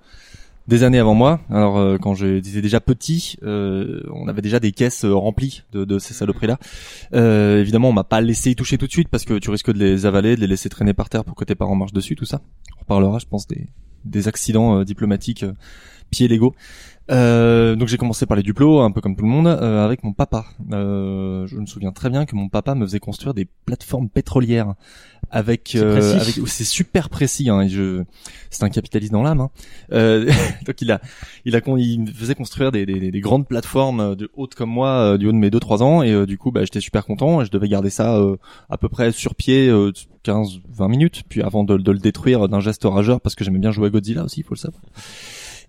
des 0.67 0.83
années 0.83 0.99
avant 0.99 1.13
moi. 1.13 1.39
Alors 1.49 1.77
euh, 1.77 1.97
quand 1.97 2.13
j'étais 2.13 2.61
déjà 2.61 2.79
petit, 2.81 3.37
on 3.43 4.27
avait 4.27 4.41
déjà 4.41 4.59
des 4.59 4.71
caisses 4.71 5.05
remplies 5.05 5.63
de, 5.71 5.85
de 5.85 5.99
ces 5.99 6.13
saloperies-là. 6.13 6.57
Évidemment, 7.59 7.89
on 7.89 7.93
m'a 7.93 8.03
pas 8.03 8.21
laissé 8.21 8.51
y 8.51 8.55
toucher 8.55 8.77
tout 8.77 8.87
de 8.87 8.91
suite 8.91 9.09
parce 9.09 9.23
que 9.25 9.39
tu 9.39 9.49
risques 9.49 9.71
de 9.71 9.79
les 9.79 10.05
avaler, 10.05 10.35
de 10.35 10.41
les 10.41 10.47
laisser 10.47 10.69
traîner 10.69 10.93
par 10.93 11.09
terre 11.09 11.23
pour 11.23 11.35
que 11.35 11.45
tes 11.45 11.55
parents 11.55 11.75
marchent 11.75 11.93
dessus, 11.93 12.15
tout 12.15 12.25
ça. 12.25 12.41
On 12.77 12.81
reparlera, 12.81 13.19
je 13.19 13.25
pense, 13.25 13.47
des 13.47 13.67
des 14.05 14.27
accidents 14.27 14.83
diplomatiques. 14.83 15.43
euh, 15.43 15.53
pied 16.09 16.27
Lego. 16.27 16.55
Euh, 17.09 17.75
donc 17.75 17.87
j'ai 17.87 17.97
commencé 17.97 18.25
par 18.25 18.35
les 18.37 18.43
duplos, 18.43 18.79
un 18.81 18.91
peu 18.91 19.01
comme 19.01 19.15
tout 19.15 19.23
le 19.23 19.29
monde, 19.29 19.47
euh, 19.47 19.83
avec 19.83 20.03
mon 20.03 20.13
papa. 20.13 20.45
Euh, 20.71 21.47
je 21.47 21.57
me 21.57 21.65
souviens 21.65 21.91
très 21.91 22.09
bien 22.09 22.25
que 22.25 22.35
mon 22.35 22.49
papa 22.49 22.75
me 22.75 22.85
faisait 22.85 22.99
construire 22.99 23.33
des 23.33 23.45
plateformes 23.65 24.09
pétrolières 24.09 24.73
avec, 25.29 25.69
C'est 25.73 25.83
euh, 25.83 26.19
avec 26.19 26.35
c'est 26.47 26.63
super 26.63 27.09
précis. 27.09 27.49
Hein, 27.49 27.61
et 27.61 27.69
je, 27.69 28.03
c'est 28.49 28.63
un 28.63 28.69
capitaliste 28.69 29.11
dans 29.11 29.23
l'âme. 29.23 29.41
Hein. 29.41 29.49
Euh, 29.91 30.29
donc 30.65 30.81
il 30.81 30.91
a, 30.91 31.01
il 31.45 31.55
a, 31.55 31.61
il 31.77 32.01
me 32.01 32.07
faisait 32.07 32.35
construire 32.35 32.71
des, 32.71 32.85
des, 32.85 33.11
des 33.11 33.19
grandes 33.19 33.47
plateformes 33.47 34.15
de 34.15 34.29
hautes 34.35 34.55
comme 34.55 34.69
moi, 34.69 35.17
du 35.17 35.27
haut 35.27 35.31
de 35.31 35.37
mes 35.37 35.49
2-3 35.49 35.83
ans, 35.83 36.01
et 36.03 36.25
du 36.25 36.37
coup, 36.37 36.51
bah, 36.51 36.63
j'étais 36.63 36.81
super 36.81 37.05
content. 37.05 37.41
et 37.41 37.45
Je 37.45 37.51
devais 37.51 37.67
garder 37.67 37.89
ça 37.89 38.17
euh, 38.17 38.37
à 38.69 38.77
peu 38.77 38.89
près 38.89 39.11
sur 39.11 39.35
pied 39.35 39.67
euh, 39.69 39.91
15-20 40.25 40.89
minutes, 40.89 41.23
puis 41.27 41.41
avant 41.41 41.63
de, 41.63 41.77
de 41.77 41.91
le 41.91 41.99
détruire 41.99 42.47
d'un 42.47 42.59
geste 42.59 42.83
rageur, 42.85 43.21
parce 43.21 43.35
que 43.35 43.43
j'aimais 43.43 43.59
bien 43.59 43.71
jouer 43.71 43.87
à 43.87 43.89
Godzilla 43.89 44.23
aussi, 44.23 44.41
il 44.41 44.43
faut 44.43 44.53
le 44.55 44.59
savoir. 44.59 44.81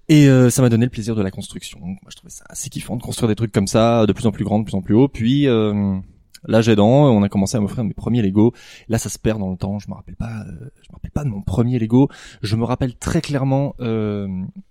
Et 0.08 0.28
euh, 0.28 0.48
ça 0.48 0.62
m'a 0.62 0.70
donné 0.70 0.86
le 0.86 0.90
plaisir 0.90 1.14
de 1.14 1.22
la 1.22 1.30
construction. 1.30 1.78
Moi, 1.82 1.96
je 2.08 2.16
trouvais 2.16 2.30
ça 2.30 2.44
assez 2.48 2.70
kiffant 2.70 2.96
de 2.96 3.02
construire 3.02 3.28
des 3.28 3.34
trucs 3.34 3.52
comme 3.52 3.66
ça, 3.66 4.06
de 4.06 4.12
plus 4.12 4.26
en 4.26 4.32
plus 4.32 4.44
grands, 4.44 4.58
de 4.58 4.64
plus 4.64 4.74
en 4.74 4.80
plus 4.80 4.94
haut. 4.94 5.08
Puis 5.08 5.46
euh, 5.46 5.98
l'âge 6.46 6.68
aidant, 6.68 7.10
on 7.10 7.22
a 7.22 7.28
commencé 7.28 7.56
à 7.56 7.60
m'offrir 7.60 7.84
mes 7.84 7.92
premiers 7.92 8.22
Lego. 8.22 8.54
Là, 8.88 8.98
ça 8.98 9.10
se 9.10 9.18
perd 9.18 9.38
dans 9.38 9.50
le 9.50 9.58
temps. 9.58 9.78
Je 9.78 9.88
me 9.88 9.94
rappelle 9.94 10.16
pas. 10.16 10.44
euh, 10.46 10.70
je 10.82 10.88
me 10.90 10.94
rappelle 10.94 11.10
pas 11.10 11.24
de 11.24 11.28
mon 11.28 11.42
premier 11.42 11.78
Lego. 11.78 12.08
Je 12.42 12.56
me 12.56 12.64
rappelle 12.64 12.96
très 12.96 13.20
clairement 13.20 13.74
euh, 13.80 14.26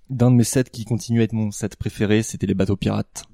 d'un 0.10 0.32
de 0.32 0.36
mes 0.36 0.44
sets 0.44 0.66
qui 0.72 0.86
continue 0.86 1.22
à 1.22 1.24
être 1.24 1.34
mon 1.34 1.52
set 1.52 1.76
préféré. 1.76 2.24
C'était 2.24 2.48
les 2.48 2.56
bateaux 2.56 2.76
pirates. 2.78 3.26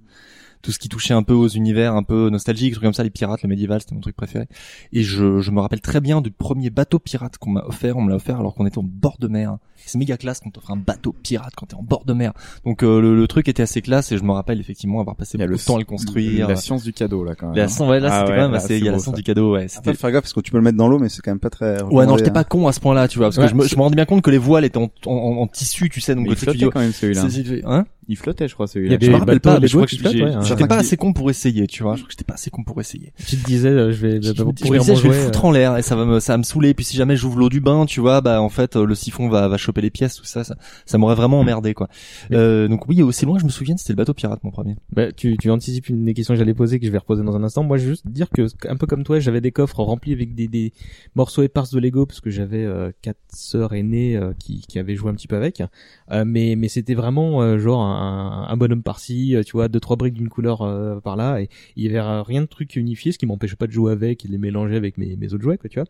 Tout 0.63 0.71
ce 0.71 0.79
qui 0.79 0.87
touchait 0.89 1.13
un 1.13 1.23
peu 1.23 1.33
aux 1.33 1.49
univers 1.49 1.93
un 1.93 2.03
peu 2.03 2.29
nostalgiques, 2.29 2.71
trucs 2.73 2.83
comme 2.85 2.93
ça, 2.93 3.03
les 3.03 3.09
pirates, 3.09 3.43
le 3.43 3.49
médiéval, 3.49 3.81
c'était 3.81 3.93
mon 3.95 4.01
truc 4.01 4.15
préféré. 4.15 4.45
Et 4.93 5.03
je, 5.03 5.41
je 5.41 5.51
me 5.51 5.59
rappelle 5.59 5.81
très 5.81 5.99
bien 5.99 6.21
du 6.21 6.31
premier 6.31 6.69
bateau 6.69 6.99
pirate 6.99 7.37
qu'on 7.37 7.49
m'a 7.51 7.65
offert. 7.65 7.97
On 7.97 8.01
me 8.01 8.09
l'a 8.09 8.15
offert 8.15 8.39
alors 8.39 8.55
qu'on 8.55 8.65
était 8.65 8.77
au 8.77 8.81
bord 8.83 9.17
de 9.19 9.27
mer. 9.27 9.57
C'est 9.85 9.97
méga 9.97 10.15
classe 10.15 10.39
quand 10.41 10.49
t'offre 10.51 10.71
un 10.71 10.77
bateau 10.77 11.13
pirate 11.21 11.51
quand 11.57 11.65
t'es 11.65 11.75
en 11.75 11.83
bord 11.83 12.05
de 12.05 12.13
mer. 12.13 12.31
Donc 12.65 12.81
euh, 12.83 13.01
le, 13.01 13.13
le 13.15 13.27
truc 13.27 13.49
était 13.49 13.61
assez 13.63 13.81
classe 13.81 14.13
et 14.13 14.17
je 14.17 14.23
me 14.23 14.31
rappelle 14.31 14.61
effectivement 14.61 15.01
avoir 15.01 15.17
passé 15.17 15.37
Il 15.37 15.41
y 15.41 15.43
a 15.43 15.47
beaucoup 15.47 15.57
le 15.57 15.59
de 15.61 15.65
temps 15.65 15.75
à 15.75 15.79
le 15.79 15.83
construire. 15.85 16.47
La 16.47 16.55
science 16.55 16.83
du 16.83 16.93
cadeau 16.93 17.25
là 17.25 17.35
quand 17.35 17.47
même. 17.47 17.57
La 17.57 17.67
science- 17.67 17.89
ouais, 17.89 17.99
là 17.99 18.07
Ah 18.09 18.19
c'était 18.21 18.31
ouais, 18.31 18.37
quand 18.37 18.43
même 18.43 18.51
là, 18.51 18.57
assez, 18.57 18.77
il 18.77 18.85
y 18.85 18.87
a 18.87 18.91
la 18.93 18.99
science 18.99 19.13
ça. 19.15 19.17
du 19.17 19.23
cadeau, 19.23 19.51
ouais. 19.55 19.67
C'était 19.67 19.93
faire 19.93 20.11
gaffe 20.11 20.21
parce 20.23 20.33
que 20.33 20.39
tu 20.39 20.51
peux 20.51 20.57
le 20.57 20.63
mettre 20.63 20.77
dans 20.77 20.87
l'eau, 20.87 20.99
mais 20.99 21.09
c'est 21.09 21.21
quand 21.21 21.31
même 21.31 21.39
pas 21.39 21.49
très. 21.49 21.83
Ouais, 21.83 22.05
non, 22.05 22.15
j'étais 22.15 22.31
pas 22.31 22.39
hein. 22.39 22.45
con 22.45 22.67
à 22.69 22.71
ce 22.71 22.79
point-là, 22.79 23.09
tu 23.09 23.17
vois, 23.17 23.27
parce 23.27 23.37
Ouais, 23.37 23.43
que 23.43 23.49
je 23.49 23.55
me, 23.55 23.63
c'est- 23.63 23.69
je 23.71 23.75
me 23.75 23.81
rendais 23.81 23.95
bien 23.97 24.05
compte 24.05 24.21
que 24.21 24.31
les 24.31 24.37
voiles 24.37 24.63
étaient 24.63 24.77
en, 24.77 24.89
en, 25.05 25.11
en- 25.11 25.41
en 25.41 25.47
tissu, 25.47 25.89
tu 25.89 25.99
sais, 25.99 26.15
donc 26.15 26.27
il 26.29 26.35
flottait 26.37 26.59
quand 26.71 26.79
même 26.79 26.93
celui-là. 26.93 27.21
hein? 27.65 27.85
Il 28.07 28.17
flottait, 28.17 28.47
je 28.47 28.53
crois, 28.53 28.65
Il 28.65 28.69
y 28.69 28.71
celui-là. 28.73 28.95
avait 28.95 29.05
je 29.05 29.11
me 29.11 29.13
les 29.15 29.19
rappelle 29.19 29.35
bateaux 29.39 29.49
pas, 29.55 29.59
mais 29.59 29.67
je 29.67 29.75
crois 29.77 29.87
que 29.87 29.95
hein. 29.95 30.41
j'étais 30.41 30.47
Certains 30.47 30.67
pas 30.67 30.77
assez 30.77 30.97
con 30.97 31.13
pour 31.13 31.29
essayer, 31.29 31.67
tu 31.67 31.83
vois. 31.83 31.95
Je 31.95 32.01
crois 32.01 32.07
que 32.07 32.13
j'étais 32.13 32.23
pas 32.23 32.33
assez 32.35 32.49
con 32.49 32.63
pour 32.63 32.79
essayer. 32.81 33.13
Tu 33.25 33.37
te 33.37 33.45
disais, 33.45 33.69
euh, 33.69 33.91
je 33.91 34.05
vais, 34.05 34.21
Je, 34.21 34.33
je 34.35 34.43
me 34.43 34.51
pourrir 34.51 34.81
disais, 34.81 34.93
mon 34.93 34.97
je 34.99 35.03
vais 35.03 35.09
le 35.09 35.13
foutre 35.15 35.45
euh, 35.45 35.47
en 35.47 35.51
l'air 35.51 35.77
et 35.77 35.81
ça 35.81 35.95
va 35.95 36.05
me, 36.05 36.19
ça 36.19 36.33
va 36.33 36.37
me 36.37 36.43
saouler. 36.43 36.73
Puis 36.73 36.85
si 36.85 36.97
jamais 36.97 37.15
j'ouvre 37.15 37.37
l'eau 37.39 37.49
du 37.49 37.61
bain, 37.61 37.85
tu 37.85 37.99
vois, 37.99 38.21
bah 38.21 38.41
en 38.41 38.49
fait 38.49 38.75
euh, 38.75 38.85
le 38.85 38.95
siphon 38.95 39.29
va, 39.29 39.47
va 39.47 39.57
choper 39.57 39.81
les 39.81 39.89
pièces, 39.89 40.15
tout 40.15 40.25
ça, 40.25 40.43
ça, 40.43 40.55
ça 40.85 40.97
m'aurait 40.97 41.15
vraiment 41.15 41.39
emmerdé 41.39 41.73
quoi. 41.73 41.87
Euh, 42.31 42.67
donc 42.67 42.87
oui, 42.87 43.01
aussi 43.01 43.25
loin 43.25 43.37
je 43.39 43.45
me 43.45 43.49
souvienne, 43.49 43.77
c'était 43.77 43.93
le 43.93 43.97
bateau 43.97 44.13
pirate 44.13 44.43
mon 44.43 44.51
premier. 44.51 44.75
Bah, 44.91 45.11
tu, 45.11 45.37
tu 45.37 45.49
anticipes 45.49 45.89
une 45.89 46.05
des 46.05 46.13
questions 46.13 46.33
que 46.33 46.37
j'allais 46.39 46.53
poser 46.53 46.79
que 46.79 46.85
je 46.85 46.91
vais 46.91 46.97
reposer 46.97 47.23
dans 47.23 47.35
un 47.35 47.43
instant. 47.43 47.63
Moi, 47.63 47.77
je 47.77 47.83
veux 47.85 47.89
juste 47.91 48.07
dire 48.07 48.29
que, 48.29 48.47
un 48.67 48.75
peu 48.75 48.87
comme 48.87 49.03
toi, 49.03 49.19
j'avais 49.19 49.41
des 49.41 49.51
coffres 49.51 49.81
remplis 49.81 50.13
avec 50.13 50.35
des, 50.35 50.47
des 50.47 50.73
morceaux 51.15 51.41
épars 51.43 51.67
de 51.71 51.79
Lego 51.79 52.05
parce 52.05 52.19
que 52.21 52.29
j'avais 52.29 52.63
euh, 52.65 52.91
quatre 53.01 53.19
sœurs 53.33 53.73
aînées 53.73 54.15
euh, 54.17 54.33
qui, 54.37 54.61
qui 54.67 54.79
avaient 54.79 54.95
joué 54.95 55.09
un 55.11 55.13
petit 55.13 55.27
peu 55.27 55.35
avec. 55.35 55.63
Euh, 56.11 56.23
mais 56.25 56.55
mais 56.57 56.67
c'était 56.67 56.93
vraiment 56.93 57.41
euh, 57.41 57.57
genre 57.57 57.83
un, 57.93 58.57
bonhomme 58.57 58.83
par-ci, 58.83 59.35
euh, 59.35 59.43
tu 59.43 59.53
vois, 59.53 59.67
deux 59.67 59.79
trois 59.79 59.95
briques 59.95 60.13
d'une 60.13 60.29
couleur 60.29 60.61
euh, 60.61 60.99
par 60.99 61.15
là, 61.15 61.39
et 61.41 61.49
il 61.75 61.83
y 61.83 61.97
avait 61.97 62.21
rien 62.21 62.41
de 62.41 62.47
truc 62.47 62.75
unifié, 62.75 63.11
ce 63.11 63.17
qui 63.17 63.25
m'empêchait 63.25 63.55
pas 63.55 63.67
de 63.67 63.71
jouer 63.71 63.91
avec 63.91 64.25
et 64.25 64.27
de 64.27 64.33
les 64.33 64.37
mélanger 64.37 64.75
avec 64.75 64.97
mes, 64.97 65.33
autres 65.33 65.43
jouets, 65.43 65.57
quoi, 65.57 65.69
tu 65.69 65.79
vois. 65.79 65.87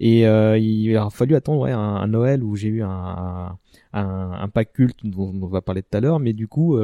Et 0.00 0.26
euh, 0.26 0.58
il 0.58 0.96
a 0.96 1.10
fallu 1.10 1.34
attendre 1.34 1.66
un, 1.66 2.06
Noël 2.06 2.42
où 2.42 2.56
j'ai 2.56 2.68
eu 2.68 2.82
un, 2.82 3.58
un, 3.92 4.48
pack 4.48 4.72
culte 4.72 5.04
dont 5.04 5.32
on 5.42 5.46
va 5.46 5.60
parler 5.60 5.82
tout 5.82 5.96
à 5.96 6.00
l'heure, 6.00 6.20
mais 6.20 6.32
du 6.32 6.48
coup. 6.48 6.78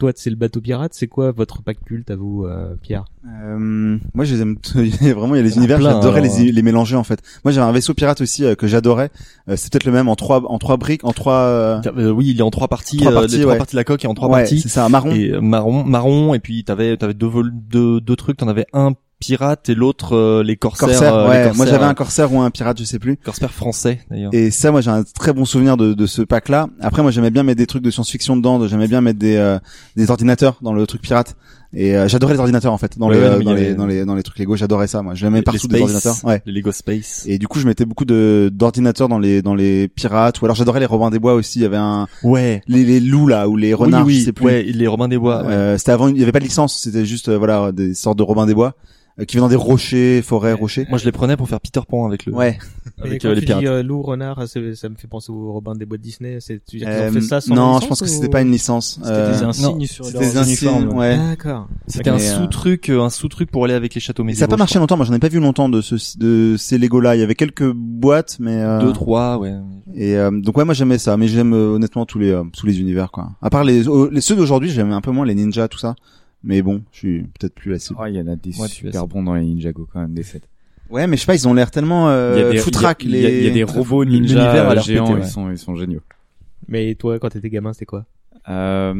Toi, 0.00 0.12
c'est 0.16 0.30
le 0.30 0.36
bateau 0.36 0.60
pirate. 0.60 0.92
C'est 0.94 1.06
quoi 1.06 1.30
votre 1.30 1.62
pack 1.62 1.78
culte 1.84 2.10
à 2.10 2.16
vous, 2.16 2.44
euh, 2.44 2.74
Pierre? 2.82 3.04
Euh, 3.26 3.98
moi, 4.14 4.24
je 4.24 4.34
les 4.34 4.40
aime. 4.42 4.56
Vraiment, 4.74 5.34
il 5.34 5.38
y 5.38 5.40
a 5.40 5.42
les 5.44 5.56
univers. 5.56 5.80
J'adorais 5.80 6.20
alors, 6.20 6.38
les, 6.38 6.50
les 6.50 6.62
mélanger 6.62 6.96
en 6.96 7.04
fait. 7.04 7.20
Moi, 7.44 7.52
j'avais 7.52 7.66
un 7.66 7.72
vaisseau 7.72 7.94
pirate 7.94 8.20
aussi 8.22 8.44
euh, 8.44 8.54
que 8.54 8.66
j'adorais. 8.66 9.10
Euh, 9.48 9.54
c'est 9.56 9.70
peut-être 9.70 9.84
le 9.84 9.92
même 9.92 10.08
en 10.08 10.16
trois, 10.16 10.42
en 10.50 10.58
trois 10.58 10.78
briques, 10.78 11.04
en 11.04 11.12
trois. 11.12 11.34
euh, 11.34 11.80
Euh, 11.96 12.10
oui, 12.10 12.28
il 12.30 12.38
est 12.40 12.42
en 12.42 12.50
trois 12.50 12.68
parties, 12.68 12.96
Trois 12.96 13.12
euh, 13.12 13.14
parties, 13.14 13.36
les 13.36 13.42
trois 13.42 13.52
ouais. 13.52 13.58
parties 13.58 13.74
de 13.76 13.80
la 13.80 13.84
coque 13.84 14.04
et 14.04 14.08
en 14.08 14.14
trois 14.14 14.28
ouais, 14.28 14.40
parties. 14.40 14.60
C'est 14.60 14.68
ça, 14.68 14.88
marron. 14.88 15.10
Et 15.12 15.38
marron, 15.40 15.84
marron, 15.84 16.34
et 16.34 16.38
puis 16.38 16.64
t'avais, 16.64 16.96
t'avais 16.96 17.14
deux 17.14 17.26
vol, 17.26 17.52
deux, 17.52 18.00
deux 18.00 18.16
trucs. 18.16 18.38
T'en 18.38 18.48
avais 18.48 18.66
un 18.72 18.92
pirate 19.20 19.68
et 19.68 19.74
l'autre 19.74 20.16
euh, 20.16 20.42
les 20.42 20.56
corsaires. 20.56 20.88
Corsaire, 20.88 21.14
euh, 21.14 21.24
les 21.24 21.28
ouais. 21.28 21.34
corsaires, 21.44 21.54
Moi, 21.56 21.66
j'avais 21.66 21.84
un 21.84 21.94
corsaire 21.94 22.32
ou 22.32 22.40
un 22.40 22.50
pirate, 22.50 22.78
je 22.78 22.84
sais 22.84 22.98
plus. 22.98 23.16
corsaire 23.18 23.52
français 23.52 24.00
d'ailleurs. 24.10 24.30
Et 24.34 24.50
ça, 24.50 24.70
moi, 24.72 24.80
j'ai 24.80 24.90
un 24.90 25.02
très 25.04 25.32
bon 25.32 25.44
souvenir 25.44 25.76
de, 25.76 25.92
de 25.94 26.06
ce 26.06 26.22
pack-là. 26.22 26.68
Après, 26.80 27.02
moi, 27.02 27.10
j'aimais 27.10 27.30
bien 27.30 27.42
mettre 27.42 27.58
des 27.58 27.66
trucs 27.66 27.82
de 27.82 27.90
science-fiction 27.90 28.36
dedans. 28.36 28.66
J'aimais 28.66 28.88
bien 28.88 29.00
mettre 29.00 29.18
des, 29.18 29.36
euh, 29.36 29.58
des 29.96 30.10
ordinateurs 30.10 30.58
dans 30.62 30.72
le 30.72 30.86
truc 30.86 31.02
pirate. 31.02 31.36
Et 31.72 31.96
euh, 31.96 32.08
j'adorais 32.08 32.32
les 32.34 32.40
ordinateurs 32.40 32.72
en 32.72 32.78
fait 32.78 32.98
dans 32.98 33.06
Ouais, 33.08 33.14
les 33.14 33.20
ouais, 33.20 33.26
euh, 33.28 33.38
dans 33.44 33.52
les 33.54 33.62
avait- 33.66 33.74
dans 33.74 33.86
les 33.86 34.04
dans 34.04 34.14
les 34.16 34.24
trucs 34.24 34.40
Lego. 34.40 34.56
J'adorais 34.56 34.88
ça. 34.88 35.02
Moi, 35.02 35.14
je 35.14 35.24
les 35.24 35.30
mets 35.30 35.42
partout 35.42 35.68
les 35.68 35.76
des 35.76 35.82
ordinateurs. 35.82 36.16
Ouais. 36.24 36.42
Les 36.44 36.52
Lego 36.52 36.72
Space. 36.72 37.24
Et 37.28 37.38
du 37.38 37.46
coup, 37.46 37.60
je 37.60 37.66
mettais 37.68 37.84
beaucoup 37.84 38.04
de 38.04 38.50
d'ordinateurs 38.52 39.08
dans 39.08 39.20
les 39.20 39.40
dans 39.40 39.54
les 39.54 39.86
pirates. 39.86 40.40
Ou 40.40 40.46
alors, 40.46 40.56
j'adorais 40.56 40.80
les 40.80 40.86
Robins 40.86 41.10
des 41.10 41.20
Bois 41.20 41.34
aussi. 41.34 41.60
Il 41.60 41.62
y 41.62 41.66
avait 41.66 41.76
un 41.76 42.08
Ouais. 42.24 42.60
les, 42.66 42.84
les 42.84 42.98
loups 42.98 43.28
là 43.28 43.48
ou 43.48 43.56
les 43.56 43.72
renards. 43.72 44.04
oui, 44.04 44.14
oui, 44.14 44.20
je 44.20 44.24
sais 44.24 44.32
plus. 44.32 44.46
Ouais, 44.46 44.62
les 44.64 44.86
Robins 44.88 45.06
des 45.06 45.18
Bois. 45.18 45.44
Euh, 45.44 45.78
c'était 45.78 45.92
avant, 45.92 46.08
il 46.08 46.18
y 46.18 46.22
avait 46.24 46.32
pas 46.32 46.40
de 46.40 46.44
licence, 46.44 46.76
c'était 46.76 47.04
juste 47.04 47.30
voilà 47.30 47.70
des 47.70 47.94
sortes 47.94 48.18
de 48.18 48.24
Robins 48.24 48.46
des 48.46 48.54
Bois 48.54 48.74
qui 49.26 49.36
venaient 49.36 49.44
dans 49.46 49.50
des 49.50 49.56
rochers, 49.56 50.22
forêts, 50.22 50.52
rochers. 50.52 50.86
Moi, 50.88 50.98
je 50.98 51.04
les 51.04 51.12
prenais 51.12 51.36
pour 51.36 51.48
faire 51.48 51.60
Peter 51.60 51.80
Pan 51.88 52.06
avec 52.06 52.26
le. 52.26 52.32
Ouais. 52.34 52.58
Avec 53.02 53.22
quand 53.22 53.28
euh, 53.28 53.34
les 53.34 53.40
tu 53.40 53.46
pirates. 53.46 53.60
dis 53.62 53.66
euh, 53.68 53.82
loup, 53.82 54.02
renard, 54.02 54.46
ça, 54.48 54.60
ça 54.74 54.88
me 54.88 54.94
fait 54.96 55.06
penser 55.08 55.30
au 55.32 55.52
Robin 55.52 55.74
des 55.74 55.86
bois 55.86 55.96
de 55.98 56.02
Disney. 56.02 56.38
C'est, 56.40 56.60
tu 56.64 56.78
veux 56.78 56.84
dire 56.84 56.88
qu'ils 56.94 57.02
ont 57.04 57.06
Euh, 57.08 57.12
fait 57.12 57.20
ça 57.20 57.40
sans 57.40 57.54
non, 57.54 57.66
licence 57.68 57.82
je 57.82 57.88
pense 57.88 58.00
que 58.00 58.04
ou- 58.04 58.08
c'était 58.08 58.28
pas 58.28 58.42
une 58.42 58.50
licence. 58.52 58.98
C'était 59.02 59.08
Euh, 59.10 59.32
des 59.38 59.42
insignes 59.44 59.86
sur 59.86 60.04
c'était 60.04 60.18
leurs 60.20 60.32
des 60.32 60.38
insignes, 60.38 60.68
uniformes. 60.70 60.98
ouais. 60.98 61.16
D'accord. 61.16 61.68
C'était 61.86 62.10
un 62.10 62.14
euh, 62.16 62.18
sous-truc, 62.18 62.88
euh, 62.90 63.00
un 63.02 63.10
sous-truc 63.10 63.50
pour 63.50 63.64
aller 63.64 63.74
avec 63.74 63.94
les 63.94 64.00
châteaux 64.00 64.24
médiévaux. 64.24 64.40
ça 64.40 64.44
a 64.44 64.48
pas 64.48 64.56
marché 64.56 64.78
longtemps. 64.78 64.96
Moi, 64.96 65.06
j'en 65.06 65.14
ai 65.14 65.18
pas 65.18 65.28
vu 65.28 65.40
longtemps 65.40 65.68
de 65.68 65.80
ce 65.80 65.96
de 66.18 66.56
ces 66.58 66.78
Lego 66.78 67.00
là. 67.00 67.16
Il 67.16 67.20
y 67.20 67.22
avait 67.22 67.34
quelques 67.34 67.70
boîtes, 67.72 68.36
mais 68.40 68.60
euh. 68.60 68.80
Deux, 68.80 68.92
trois, 68.92 69.38
ouais. 69.38 69.54
et 69.94 70.16
euh, 70.16 70.30
donc 70.30 70.56
ouais, 70.58 70.64
moi 70.64 70.74
j'aimais 70.74 70.98
ça, 70.98 71.16
mais 71.16 71.28
j'aime 71.28 71.52
euh, 71.54 71.74
honnêtement 71.74 72.06
tous 72.06 72.18
les 72.18 72.30
euh, 72.30 72.42
tous 72.56 72.66
les 72.66 72.80
univers 72.80 73.10
quoi. 73.10 73.30
À 73.42 73.50
part 73.50 73.64
les 73.64 73.88
euh, 73.88 74.08
les 74.12 74.20
ceux 74.20 74.36
d'aujourd'hui, 74.36 74.70
j'aime 74.70 74.92
un 74.92 75.00
peu 75.00 75.10
moins 75.10 75.24
les 75.26 75.34
ninjas 75.34 75.68
tout 75.68 75.78
ça. 75.78 75.94
Mais 76.42 76.62
bon, 76.62 76.82
je 76.92 76.98
suis 76.98 77.22
peut-être 77.22 77.54
plus 77.54 77.70
la 77.72 77.78
cible. 77.78 77.98
Oh, 78.00 78.06
il 78.06 78.14
y 78.14 78.20
en 78.20 78.26
a 78.26 78.36
des 78.36 78.58
Ouais, 78.58 78.68
super 78.68 79.06
bons 79.06 79.22
dans 79.22 79.34
les 79.34 79.44
Ninjago 79.44 79.86
quand 79.92 80.00
même, 80.00 80.14
des 80.14 80.22
sets. 80.22 80.40
Ouais, 80.88 81.06
mais 81.06 81.16
je 81.16 81.20
sais 81.22 81.26
pas, 81.26 81.34
ils 81.34 81.46
ont 81.46 81.54
l'air 81.54 81.70
tellement 81.70 82.08
euh, 82.08 82.34
il 82.34 82.40
y 82.40 82.44
a 82.44 82.50
des, 82.50 82.58
foutraques, 82.58 83.04
il 83.04 83.10
y 83.10 83.26
a- 83.26 83.30
il 83.30 83.36
y 83.40 83.42
y 83.42 83.46
a 83.46 83.48
les 83.48 83.50
des 83.54 83.62
robots 83.64 84.04
ninja 84.04 84.80
géants, 84.80 85.04
pété, 85.06 85.14
ouais. 85.14 85.20
ils 85.26 85.30
sont, 85.30 85.50
ils 85.50 85.58
sont 85.58 85.76
géniaux. 85.76 86.00
Mais 86.66 86.94
toi, 86.96 87.18
quand 87.18 87.28
t'étais 87.28 87.50
gamin, 87.50 87.72
c'était 87.72 87.86
quoi? 87.86 88.06
Euh, 88.48 88.94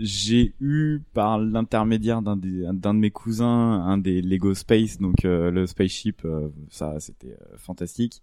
j'ai 0.00 0.54
eu 0.60 1.00
par 1.12 1.38
l'intermédiaire 1.38 2.22
d'un 2.22 2.36
des- 2.36 2.66
d'un 2.72 2.94
de 2.94 2.98
mes 2.98 3.10
cousins 3.10 3.46
un 3.46 3.98
des 3.98 4.22
Lego 4.22 4.54
Space, 4.54 4.98
donc 4.98 5.24
euh, 5.24 5.50
le 5.50 5.66
spaceship, 5.66 6.22
euh, 6.24 6.48
ça 6.70 6.98
c'était 6.98 7.36
euh, 7.40 7.56
fantastique. 7.58 8.22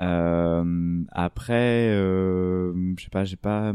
Euh, 0.00 1.02
après, 1.12 1.90
euh, 1.90 2.72
je 2.96 3.04
sais 3.04 3.10
pas, 3.10 3.24
j'ai 3.24 3.36
pas, 3.36 3.72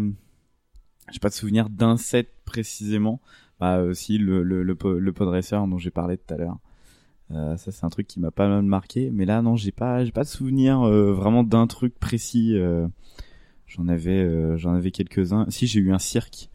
j'ai 1.12 1.19
pas 1.19 1.30
de 1.30 1.34
souvenir 1.34 1.69
d'un 1.69 1.98
set 1.98 2.30
précisément. 2.45 3.19
Bah 3.59 3.81
aussi 3.81 4.17
le 4.17 4.43
le 4.43 4.63
le, 4.63 4.75
le 4.99 5.13
Podracer 5.13 5.57
dont 5.69 5.77
j'ai 5.77 5.91
parlé 5.91 6.17
tout 6.17 6.33
à 6.33 6.37
l'heure. 6.37 6.57
Euh, 7.31 7.57
ça 7.57 7.71
c'est 7.71 7.85
un 7.85 7.89
truc 7.89 8.07
qui 8.07 8.19
m'a 8.19 8.31
pas 8.31 8.47
mal 8.47 8.63
marqué, 8.63 9.09
mais 9.11 9.25
là 9.25 9.41
non 9.41 9.55
j'ai 9.55 9.71
pas 9.71 10.03
j'ai 10.05 10.11
pas 10.11 10.23
de 10.23 10.27
souvenir 10.29 10.81
euh, 10.81 11.13
vraiment 11.13 11.43
d'un 11.43 11.67
truc 11.67 11.97
précis. 11.99 12.57
euh, 12.57 12.87
J'en 13.67 13.87
avais, 13.87 14.23
euh, 14.23 14.57
j'en 14.57 14.73
avais 14.75 14.91
quelques-uns. 14.91 15.47
Si 15.49 15.65
j'ai 15.67 15.79
eu 15.79 15.91
un 15.91 15.99
cirque, 15.99 16.49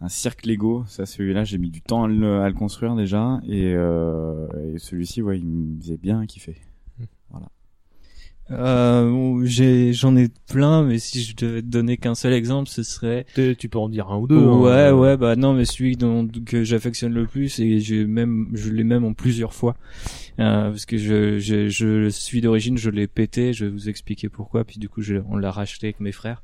un 0.00 0.08
cirque 0.08 0.46
Lego. 0.46 0.84
Ça, 0.86 1.04
celui-là, 1.04 1.44
j'ai 1.44 1.58
mis 1.58 1.68
du 1.70 1.82
temps 1.82 2.04
à 2.04 2.08
le, 2.08 2.40
à 2.40 2.48
le 2.48 2.54
construire 2.54 2.94
déjà, 2.94 3.40
et, 3.46 3.74
euh, 3.74 4.46
et 4.74 4.78
celui-ci, 4.78 5.20
ouais, 5.20 5.38
il 5.38 5.46
me 5.46 5.80
faisait 5.80 5.96
bien 5.96 6.24
kiffer. 6.26 6.56
Euh, 8.50 9.90
j'en 9.92 10.16
ai 10.16 10.28
plein, 10.48 10.82
mais 10.82 10.98
si 10.98 11.22
je 11.22 11.36
devais 11.36 11.62
te 11.62 11.66
donner 11.66 11.96
qu'un 11.96 12.14
seul 12.14 12.32
exemple, 12.32 12.68
ce 12.68 12.82
serait. 12.82 13.26
Tu 13.34 13.56
tu 13.56 13.68
peux 13.68 13.78
en 13.78 13.88
dire 13.88 14.08
un 14.10 14.18
ou 14.18 14.26
deux. 14.26 14.36
ouais, 14.38 14.72
hein. 14.72 14.92
ouais, 14.92 15.16
bah 15.16 15.36
non, 15.36 15.52
mais 15.52 15.64
celui 15.64 15.96
dont, 15.96 16.26
que 16.44 16.64
j'affectionne 16.64 17.12
le 17.12 17.26
plus 17.26 17.60
et 17.60 17.80
j'ai 17.80 18.06
même, 18.06 18.48
je 18.54 18.70
l'ai 18.70 18.84
même 18.84 19.04
en 19.04 19.12
plusieurs 19.12 19.54
fois, 19.54 19.76
euh, 20.38 20.70
parce 20.70 20.86
que 20.86 20.98
je, 20.98 21.38
je, 21.38 21.68
je 21.68 22.08
suis 22.08 22.40
d'origine, 22.40 22.76
je 22.78 22.90
l'ai 22.90 23.06
pété. 23.06 23.52
Je 23.52 23.66
vais 23.66 23.70
vous 23.70 23.88
expliquer 23.88 24.28
pourquoi. 24.28 24.64
Puis 24.64 24.78
du 24.78 24.88
coup, 24.88 25.02
je, 25.02 25.16
on 25.28 25.36
l'a 25.36 25.50
racheté 25.50 25.88
avec 25.88 26.00
mes 26.00 26.12
frères. 26.12 26.42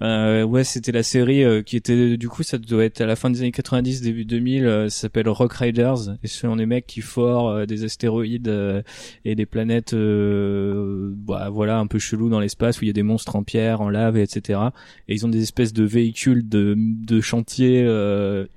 Euh, 0.00 0.42
ouais, 0.42 0.64
c'était 0.64 0.90
la 0.90 1.04
série 1.04 1.44
euh, 1.44 1.62
qui 1.62 1.76
était 1.76 2.16
du 2.16 2.28
coup 2.28 2.42
ça 2.42 2.58
doit 2.58 2.84
être 2.84 3.00
à 3.00 3.06
la 3.06 3.14
fin 3.14 3.30
des 3.30 3.40
années 3.40 3.52
90 3.52 4.00
début 4.00 4.24
2000 4.24 4.66
euh, 4.66 4.88
ça 4.88 5.02
s'appelle 5.02 5.28
Rock 5.28 5.52
Riders 5.52 6.16
et 6.24 6.26
ce 6.26 6.38
sont 6.40 6.56
des 6.56 6.66
mecs 6.66 6.88
qui 6.88 7.02
forent 7.02 7.50
euh, 7.50 7.66
des 7.66 7.84
astéroïdes 7.84 8.48
euh, 8.48 8.82
et 9.24 9.36
des 9.36 9.46
planètes 9.46 9.92
euh, 9.92 11.12
bah, 11.14 11.50
voilà 11.52 11.78
un 11.78 11.86
peu 11.86 12.00
chelou 12.00 12.30
dans 12.30 12.40
l'espace 12.40 12.80
où 12.80 12.84
il 12.84 12.88
y 12.88 12.90
a 12.90 12.94
des 12.94 13.04
monstres 13.04 13.36
en 13.36 13.44
pierre, 13.44 13.80
en 13.80 13.90
lave 13.90 14.16
et 14.16 14.22
etc. 14.22 14.58
Et 15.06 15.14
ils 15.14 15.24
ont 15.24 15.28
des 15.28 15.42
espèces 15.42 15.72
de 15.72 15.84
véhicules 15.84 16.48
de 16.48 16.74
de 16.76 17.20
chantier 17.20 17.82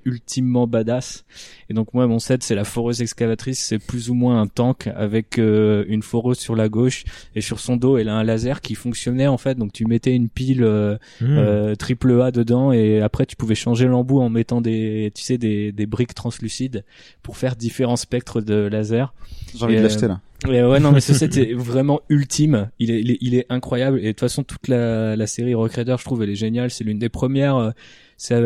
ultimement 0.04 0.66
badass. 0.66 1.24
Et 1.70 1.74
donc 1.74 1.94
moi 1.94 2.06
mon 2.08 2.18
set 2.18 2.42
c'est 2.42 2.54
la 2.56 2.64
foreuse 2.64 3.02
excavatrice, 3.02 3.60
c'est 3.60 3.78
plus 3.78 4.10
ou 4.10 4.14
moins 4.14 4.40
un 4.40 4.46
tank 4.48 4.88
avec 4.96 5.38
une 5.38 6.02
foreuse 6.02 6.38
sur 6.38 6.56
la 6.56 6.68
gauche 6.68 7.04
et 7.36 7.40
sur 7.40 7.60
son 7.60 7.76
dos 7.76 7.98
elle 7.98 8.08
a 8.08 8.14
un 8.14 8.24
laser 8.24 8.60
qui 8.60 8.74
fonctionnait 8.74 9.26
en 9.26 9.38
fait 9.38 9.56
donc 9.56 9.72
tu 9.72 9.84
mettais 9.86 10.14
une 10.14 10.28
pile 10.28 10.64
euh, 10.64 10.96
Mmh. 11.36 11.38
euh, 11.38 11.74
triple 11.74 12.20
A 12.20 12.30
dedans 12.30 12.72
et 12.72 13.00
après 13.00 13.26
tu 13.26 13.36
pouvais 13.36 13.54
changer 13.54 13.86
l'embout 13.86 14.20
en 14.20 14.28
mettant 14.28 14.60
des 14.60 15.12
tu 15.14 15.22
sais 15.22 15.38
des, 15.38 15.72
des 15.72 15.86
briques 15.86 16.14
translucides 16.14 16.84
pour 17.22 17.36
faire 17.36 17.56
différents 17.56 17.96
spectres 17.96 18.40
de 18.40 18.54
laser 18.54 19.14
J'ai 19.56 19.64
envie 19.64 19.74
Et, 19.74 19.76
de 19.76 19.80
euh, 19.80 19.84
l'acheter 19.84 20.08
là. 20.08 20.20
Ouais, 20.46 20.62
ouais, 20.62 20.80
non, 20.80 20.92
mais 20.92 21.00
ce 21.00 21.14
set 21.14 21.36
est 21.38 21.54
vraiment 21.54 22.00
ultime. 22.10 22.68
Il 22.78 22.90
est, 22.90 23.00
il 23.00 23.10
est, 23.12 23.18
il 23.22 23.34
est 23.34 23.46
incroyable. 23.48 23.98
Et 24.00 24.02
de 24.02 24.08
toute 24.10 24.20
façon, 24.20 24.44
toute 24.44 24.68
la, 24.68 25.16
la 25.16 25.26
série 25.26 25.54
Rock 25.54 25.72
Raider, 25.72 25.96
je 25.98 26.04
trouve, 26.04 26.22
elle 26.22 26.28
est 26.30 26.34
géniale. 26.36 26.70
C'est 26.70 26.84
l'une 26.84 26.98
des 26.98 27.08
premières 27.08 27.56
euh, 27.56 27.70
c'est, 28.18 28.38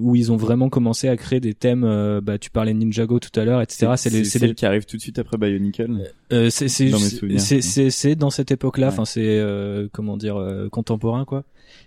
où 0.00 0.16
ils 0.16 0.32
ont 0.32 0.36
vraiment 0.38 0.70
commencé 0.70 1.08
à 1.08 1.16
créer 1.16 1.38
des 1.40 1.52
thèmes. 1.52 1.84
euh, 1.84 2.22
bah, 2.22 2.38
tu 2.38 2.50
parlais 2.50 2.72
de 2.72 2.78
Ninjago 2.78 3.18
tout 3.20 3.38
à 3.38 3.44
l'heure, 3.44 3.60
etc. 3.60 3.92
C'est 3.96 4.10
les, 4.10 4.24
c'est 4.24 4.38
celle 4.38 4.48
les- 4.50 4.54
qui 4.54 4.64
arrive 4.64 4.86
tout 4.86 4.96
de 4.96 5.02
suite 5.02 5.18
après 5.18 5.36
Bionicle. 5.36 6.10
euh, 6.32 6.48
c'est, 6.50 6.68
c'est, 6.68 6.88
Dans 6.88 8.26
dans 8.26 8.30
cette 8.30 8.50
époque-là. 8.50 8.86
Ouais. 8.86 8.92
Enfin, 8.94 9.04
c'est 9.04 9.22
euh, 9.38 9.88
comment 9.92 10.16
dire 10.16 10.36
euh, 10.36 10.68
contemporain, 10.70 11.26
quoi. 11.26 11.44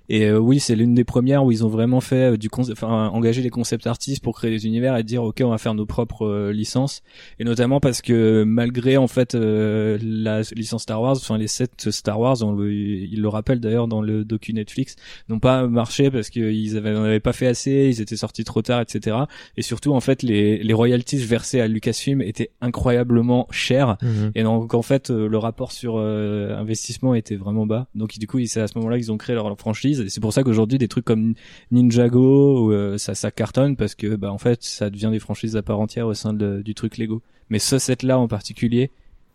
Et 0.10 0.26
euh, 0.26 0.40
oui, 0.40 0.60
c'est 0.60 0.76
l'une 0.76 0.96
des 0.96 1.04
premières 1.04 1.46
où 1.46 1.52
ils 1.52 1.64
ont 1.64 1.70
vraiment 1.70 2.02
fait 2.02 2.34
euh, 2.34 2.38
du 2.38 2.50
enfin 2.54 3.08
engagé 3.10 3.42
les 3.42 3.52
concept 3.52 3.86
artistes 3.86 4.24
pour 4.24 4.36
créer 4.36 4.50
des 4.50 4.66
univers 4.66 4.98
et 4.98 5.04
dire 5.04 5.24
ok, 5.24 5.42
on 5.44 5.50
va 5.50 5.60
faire 5.60 5.76
nos 5.76 5.86
propres 5.86 6.26
euh, 6.26 6.52
licences. 6.52 7.04
Et 7.40 7.44
notamment 7.44 7.80
parce 7.80 8.02
que 8.02 8.44
malgré 8.44 8.98
en 8.98 9.08
fait 9.08 9.36
euh, 9.36 10.00
la 10.02 10.42
licence 10.56 10.84
Star 10.84 11.02
Wars, 11.02 11.16
enfin 11.16 11.38
les 11.38 11.48
sept 11.48 11.92
Star 11.92 12.20
Wars, 12.20 12.38
on 12.42 12.54
le, 12.54 12.74
ils 12.74 13.22
le 13.22 13.28
rappellent 13.28 13.60
d'ailleurs 13.60 13.88
dans 13.88 14.02
le 14.02 14.26
docu 14.26 14.54
Netflix, 14.54 14.96
n'ont 15.30 15.40
pas 15.40 15.68
marché 15.68 16.10
parce 16.10 16.30
qu'ils 16.30 16.76
avaient, 16.76 16.96
on 16.96 17.04
avait 17.04 17.20
pas 17.20 17.34
fait 17.34 17.48
assez, 17.48 17.90
ils 17.92 18.02
étaient 18.02 18.18
sortis 18.18 18.44
trop 18.44 18.64
tard, 18.64 18.82
etc. 18.82 19.16
Et 19.58 19.62
surtout 19.62 19.94
en 19.94 20.00
fait 20.00 20.24
les, 20.24 20.64
les 20.64 20.74
royalties 20.74 21.18
versées 21.18 21.62
à 21.62 21.68
Lucasfilm 21.68 22.22
étaient 22.22 22.50
incroyablement 22.62 23.48
chères. 23.52 23.98
Mhm. 24.02 24.32
Et 24.34 24.44
donc 24.44 24.74
en 24.74 24.82
fait 24.82 25.12
le 25.12 25.38
rapport 25.38 25.72
sur 25.72 25.98
euh, 25.98 26.58
investissement 26.58 27.14
était 27.14 27.36
vraiment 27.36 27.68
bas. 27.68 27.88
Donc 27.94 28.18
du 28.18 28.26
coup 28.26 28.44
c'est 28.46 28.62
à 28.62 28.68
ce 28.68 28.78
moment-là 28.80 28.98
qu'ils 28.98 29.12
ont 29.12 29.18
créé 29.18 29.36
leur 29.36 29.56
franchise. 29.60 29.99
C'est 30.08 30.22
pour 30.22 30.32
ça 30.34 30.44
qu'aujourd'hui 30.44 30.78
des 30.78 30.88
trucs 30.88 31.06
comme 31.06 31.34
Ninjago 31.72 32.72
euh, 32.72 32.98
ça 32.98 33.16
ça 33.16 33.32
cartonne 33.32 33.76
parce 33.76 33.96
que 33.96 34.16
bah 34.16 34.32
en 34.32 34.38
fait 34.38 34.64
ça 34.64 34.90
devient 34.90 35.10
des 35.12 35.20
franchises 35.20 35.56
à 35.56 35.62
part 35.62 35.80
entière 35.80 36.08
au 36.08 36.14
sein 36.14 36.34
de- 36.34 36.62
du 36.62 36.74
truc 36.76 36.98
Lego. 36.98 37.22
Mais 37.50 37.60
ce 37.60 37.80
set 37.80 38.04
là 38.04 38.20
en 38.20 38.28
particulier 38.28 38.92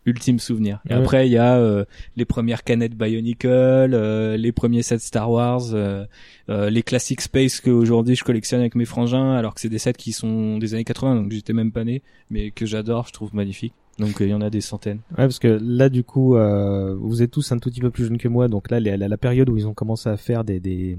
ultime 0.06 0.38
souvenir. 0.38 0.80
Et 0.88 0.92
après 0.92 1.26
il 1.26 1.32
y 1.32 1.38
a 1.38 1.56
euh, 1.56 1.84
les 2.16 2.26
premières 2.26 2.62
canettes 2.62 2.94
Bionicle, 2.94 3.48
euh, 3.48 4.36
les 4.36 4.52
premiers 4.52 4.82
sets 4.82 4.98
Star 4.98 5.30
Wars, 5.30 5.62
euh, 5.72 6.04
les 6.48 6.82
classiques 6.82 7.22
Space 7.22 7.60
que 7.60 7.70
aujourd'hui 7.70 8.14
je 8.14 8.22
collectionne 8.24 8.60
avec 8.60 8.74
mes 8.74 8.84
frangins 8.84 9.32
alors 9.34 9.54
que 9.54 9.60
c'est 9.60 9.70
des 9.70 9.78
sets 9.78 9.94
qui 9.94 10.12
sont 10.12 10.58
des 10.58 10.74
années 10.74 10.84
80 10.84 11.16
donc 11.16 11.32
j'étais 11.32 11.54
même 11.54 11.72
pas 11.72 11.84
né 11.84 12.02
mais 12.30 12.50
que 12.50 12.66
j'adore, 12.66 13.06
je 13.08 13.12
trouve 13.12 13.34
magnifique. 13.34 13.72
Donc 13.98 14.20
euh, 14.20 14.24
il 14.26 14.30
y 14.30 14.34
en 14.34 14.40
a 14.40 14.50
des 14.50 14.60
centaines. 14.60 14.98
Ouais, 15.10 15.18
parce 15.24 15.38
que 15.38 15.58
là, 15.62 15.88
du 15.88 16.02
coup, 16.02 16.36
euh, 16.36 16.96
vous 16.98 17.22
êtes 17.22 17.30
tous 17.30 17.52
un 17.52 17.58
tout 17.58 17.70
petit 17.70 17.80
peu 17.80 17.90
plus 17.90 18.04
jeunes 18.06 18.18
que 18.18 18.26
moi, 18.28 18.48
donc 18.48 18.70
là, 18.70 18.80
la, 18.80 18.96
la, 18.96 19.06
la 19.06 19.16
période 19.16 19.48
où 19.48 19.56
ils 19.56 19.68
ont 19.68 19.74
commencé 19.74 20.08
à 20.08 20.16
faire 20.16 20.42
des 20.42 20.58
des, 20.58 20.98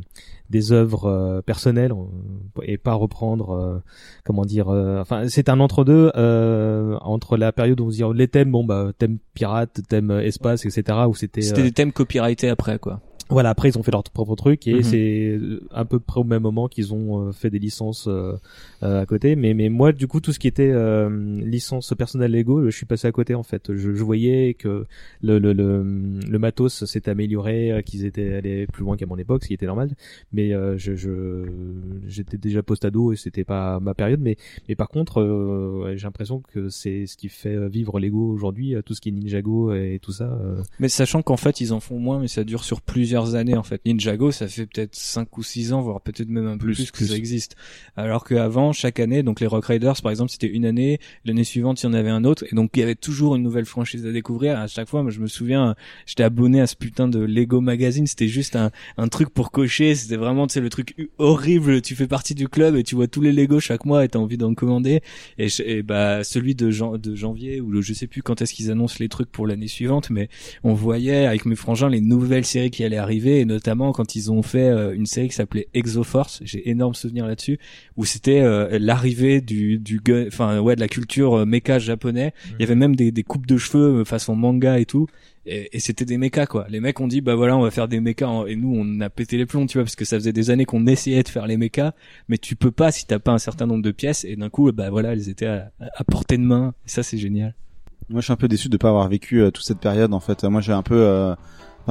des 0.50 0.72
œuvres 0.72 1.06
euh, 1.06 1.42
personnelles 1.42 1.92
euh, 1.92 2.62
et 2.64 2.78
pas 2.78 2.94
reprendre, 2.94 3.52
euh, 3.52 3.80
comment 4.24 4.46
dire, 4.46 4.70
euh, 4.70 5.02
enfin, 5.02 5.28
c'est 5.28 5.50
un 5.50 5.60
entre-deux 5.60 6.12
euh, 6.16 6.98
entre 7.02 7.36
la 7.36 7.52
période 7.52 7.82
où 7.82 7.88
on 7.88 7.92
se 7.92 7.96
dit 7.98 8.04
oh, 8.04 8.14
les 8.14 8.30
thèmes, 8.30 8.52
bon 8.52 8.64
bah 8.64 8.92
thème 8.98 9.18
pirate, 9.34 9.82
thème 9.90 10.12
espace, 10.12 10.66
etc. 10.66 11.00
où 11.10 11.16
c'était 11.16 11.42
C'était 11.42 11.62
euh, 11.62 11.66
des 11.66 11.72
thèmes 11.74 11.92
copyrightés 11.92 12.50
après 12.50 12.80
quoi. 12.80 13.02
Voilà, 13.30 13.50
après 13.50 13.70
ils 13.70 13.78
ont 13.78 13.84
fait 13.84 13.92
leur 13.92 14.04
propre 14.04 14.36
truc 14.36 14.68
et 14.68 14.76
Mhm. 14.76 14.84
c'est 14.84 15.38
euh, 15.42 15.62
à 15.72 15.84
peu 15.86 16.00
près 16.00 16.20
au 16.20 16.24
même 16.24 16.44
moment 16.44 16.68
qu'ils 16.68 16.94
ont 16.94 17.28
euh, 17.28 17.32
fait 17.32 17.50
des 17.50 17.58
licences 17.60 18.08
euh, 18.08 18.34
euh, 18.84 19.02
à 19.02 19.06
côté. 19.08 19.36
Mais 19.36 19.54
mais 19.56 19.70
moi 19.70 19.94
du 19.94 20.08
coup 20.08 20.20
tout 20.20 20.32
ce 20.32 20.38
qui 20.40 20.48
était 20.48 20.70
euh, 20.72 21.10
licence 21.42 21.94
personnelle 21.98 22.32
Lego, 22.32 22.66
je 22.70 22.76
suis 22.76 22.86
passé 22.86 23.08
à 23.08 23.12
côté 23.12 23.34
en 23.34 23.44
fait. 23.44 23.74
Je, 23.76 23.94
je 23.96 24.04
voyais 24.04 24.54
que 24.54 24.86
le 25.22 25.40
le 25.40 25.54
le, 25.54 25.84
le 26.30 26.40
matos 26.40 26.86
s'était 26.86 27.10
amélioré, 27.12 27.82
qu'ils 27.86 28.06
étaient 28.06 28.34
allés 28.36 28.68
plus 28.68 28.84
loin 28.84 28.96
qu'à 28.98 29.06
mon 29.08 29.18
époque, 29.18 29.44
ce 29.44 29.48
qui 29.48 29.54
était 29.56 29.66
normal. 29.66 29.90
Mais 30.32 30.54
euh, 30.54 30.78
je 30.78 30.96
je 30.96 31.46
j'étais 32.08 32.38
déjà 32.38 32.62
post-ado 32.64 33.12
et 33.12 33.16
c'était 33.16 33.44
pas 33.44 33.80
ma 33.80 33.94
période. 33.96 34.20
Mais 34.22 34.38
mais 34.70 34.76
par 34.76 34.90
contre 34.90 35.22
euh, 35.22 35.94
j'ai 35.96 36.04
l'impression 36.06 36.42
que 36.54 36.70
c'est 36.70 37.06
ce 37.08 37.18
qui 37.18 37.30
fait 37.30 37.68
vivre 37.70 38.00
Lego 38.00 38.30
aujourd'hui, 38.32 38.76
tout 38.86 38.94
ce 38.94 39.02
qui 39.02 39.10
est 39.10 39.12
Ninjago 39.14 39.74
et 39.74 40.00
tout 40.02 40.12
ça. 40.12 40.38
Mais 40.80 40.90
sachant 40.90 41.22
qu'en 41.22 41.38
fait 41.38 41.60
ils 41.62 41.74
en 41.74 41.80
font 41.80 41.98
moins 42.00 42.20
mais 42.20 42.28
ça 42.28 42.44
dure 42.44 42.64
sur 42.64 42.82
plusieurs 42.82 43.15
années 43.36 43.56
en 43.56 43.64
fait. 43.64 43.82
Ninjago 43.86 44.32
ça 44.32 44.48
fait 44.48 44.66
peut-être 44.66 44.96
5 44.96 45.38
ou 45.38 45.44
6 45.44 45.74
ans 45.74 45.82
voire 45.82 46.02
peut-être 46.02 46.28
même 46.30 46.48
un 46.48 46.58
peu 46.58 46.66
Plus, 46.66 46.76
plus, 46.76 46.92
que 46.92 46.98
plus. 46.98 47.08
ça 47.08 47.16
existe. 47.16 47.56
Alors 47.96 48.26
qu'avant 48.26 48.74
chaque 48.74 49.00
année 49.00 49.24
donc 49.24 49.40
les 49.40 49.48
Rock 49.48 49.66
Riders 49.66 50.02
par 50.04 50.12
exemple 50.12 50.32
c'était 50.32 50.48
une 50.48 50.66
année, 50.66 51.00
l'année 51.24 51.44
suivante 51.44 51.82
il 51.82 51.86
y 51.86 51.90
en 51.90 51.94
avait 51.94 52.10
un 52.10 52.24
autre 52.26 52.44
et 52.52 52.56
donc 52.56 52.72
il 52.76 52.82
y 52.82 52.84
avait 52.84 52.96
toujours 52.96 53.36
une 53.36 53.44
nouvelle 53.44 53.66
franchise 53.66 54.06
à 54.06 54.12
découvrir. 54.12 54.60
À 54.60 54.68
chaque 54.68 54.88
fois 54.90 55.02
moi 55.02 55.12
je 55.12 55.20
me 55.20 55.28
souviens 55.28 55.76
j'étais 56.06 56.24
abonné 56.24 56.62
à 56.62 56.68
ce 56.68 56.76
putain 56.76 57.08
de 57.08 57.20
Lego 57.20 57.62
magazine, 57.62 58.06
c'était 58.08 58.28
juste 58.28 58.56
un 58.56 58.72
un 58.98 59.08
truc 59.08 59.30
pour 59.30 59.52
cocher, 59.52 59.96
c'était 59.96 60.18
vraiment 60.18 60.48
tu 60.48 60.54
sais 60.54 60.62
le 60.62 60.70
truc 60.70 60.96
horrible, 61.18 61.82
tu 61.82 61.96
fais 61.96 62.08
partie 62.08 62.36
du 62.36 62.48
club 62.50 62.76
et 62.76 62.84
tu 62.84 62.96
vois 62.96 63.08
tous 63.08 63.22
les 63.22 63.32
Lego 63.32 63.60
chaque 63.60 63.86
mois 63.86 64.04
et 64.04 64.10
t'as 64.10 64.20
envie 64.20 64.38
d'en 64.38 64.54
commander 64.54 65.02
et, 65.38 65.48
et 65.66 65.82
bah 65.84 66.24
celui 66.24 66.56
de, 66.56 66.70
jan- 66.72 66.98
de 66.98 67.16
janvier 67.16 67.62
ou 67.62 67.70
le, 67.72 67.82
je 67.82 67.94
sais 67.94 68.08
plus 68.08 68.22
quand 68.22 68.42
est-ce 68.42 68.54
qu'ils 68.54 68.72
annoncent 68.72 68.98
les 69.00 69.10
trucs 69.10 69.32
pour 69.32 69.48
l'année 69.48 69.68
suivante 69.68 70.10
mais 70.10 70.30
on 70.64 70.74
voyait 70.74 71.26
avec 71.26 71.46
mes 71.46 71.56
frangins 71.56 71.90
les 71.90 72.02
nouvelles 72.02 72.46
séries 72.46 72.72
qui 72.72 72.84
allaient 72.84 72.98
arriver 73.06 73.40
et 73.40 73.46
notamment 73.46 73.94
quand 73.94 74.16
ils 74.16 74.32
ont 74.32 74.42
fait 74.42 74.68
euh, 74.70 74.94
une 74.94 75.06
série 75.06 75.30
qui 75.30 75.36
s'appelait 75.36 75.68
Exoforce. 75.74 76.42
J'ai 76.44 76.70
énorme 76.70 76.94
souvenir 76.94 77.26
là-dessus 77.26 77.58
où 77.96 78.04
c'était 78.04 78.42
euh, 78.42 78.78
l'arrivée 78.80 79.40
du 79.42 79.78
du 79.80 80.02
enfin 80.28 80.60
ouais 80.60 80.76
de 80.76 80.82
la 80.82 80.90
culture 80.90 81.32
euh, 81.40 81.46
mecha 81.46 81.80
japonais. 81.80 82.34
Il 82.52 82.62
y 82.62 82.64
avait 82.64 82.76
même 82.76 82.96
des, 82.96 83.12
des 83.12 83.24
coupes 83.24 83.46
de 83.48 83.58
cheveux 83.58 84.04
façon 84.04 84.36
manga 84.36 84.78
et 84.80 84.86
tout. 84.86 85.08
Et, 85.48 85.78
et 85.78 85.80
c'était 85.80 86.06
des 86.06 86.18
mechas 86.18 86.48
quoi. 86.48 86.66
Les 86.70 86.80
mecs 86.80 87.00
ont 87.00 87.08
dit 87.08 87.22
bah 87.22 87.36
voilà 87.36 87.56
on 87.56 87.62
va 87.62 87.72
faire 87.72 87.88
des 87.88 88.00
mechas 88.00 88.28
en- 88.28 88.46
et 88.48 88.56
nous 88.56 88.74
on 88.76 89.00
a 89.00 89.10
pété 89.10 89.38
les 89.38 89.46
plombs 89.46 89.68
tu 89.68 89.78
vois 89.78 89.84
parce 89.86 89.96
que 89.96 90.04
ça 90.06 90.18
faisait 90.18 90.34
des 90.34 90.50
années 90.50 90.66
qu'on 90.66 90.86
essayait 90.88 91.24
de 91.24 91.30
faire 91.30 91.48
les 91.48 91.58
mechas. 91.58 91.94
Mais 92.28 92.38
tu 92.38 92.56
peux 92.56 92.72
pas 92.72 92.92
si 92.92 93.06
t'as 93.06 93.20
pas 93.20 93.32
un 93.32 93.38
certain 93.38 93.66
nombre 93.68 93.84
de 93.84 93.92
pièces. 93.92 94.26
Et 94.26 94.36
d'un 94.36 94.50
coup 94.50 94.72
bah 94.72 94.90
voilà 94.90 95.14
elles 95.14 95.30
étaient 95.30 95.46
à, 95.46 95.72
à 95.80 96.04
portée 96.04 96.38
de 96.38 96.44
main. 96.44 96.74
Et 96.86 96.90
ça 96.90 97.04
c'est 97.04 97.18
génial. 97.20 97.54
Moi, 98.08 98.22
je 98.22 98.26
suis 98.26 98.34
un 98.34 98.36
peu 98.36 98.48
déçu 98.48 98.70
de 98.70 98.78
pas 98.78 98.90
avoir 98.90 99.10
vécu 99.10 99.42
euh, 99.42 99.50
toute 99.50 99.66
cette 99.66 99.80
période. 99.80 100.14
En 100.14 100.20
fait, 100.20 100.44
moi, 100.44 100.62
j'ai 100.62 100.74
un 100.74 100.84
peu, 100.84 100.94
euh, 100.96 101.34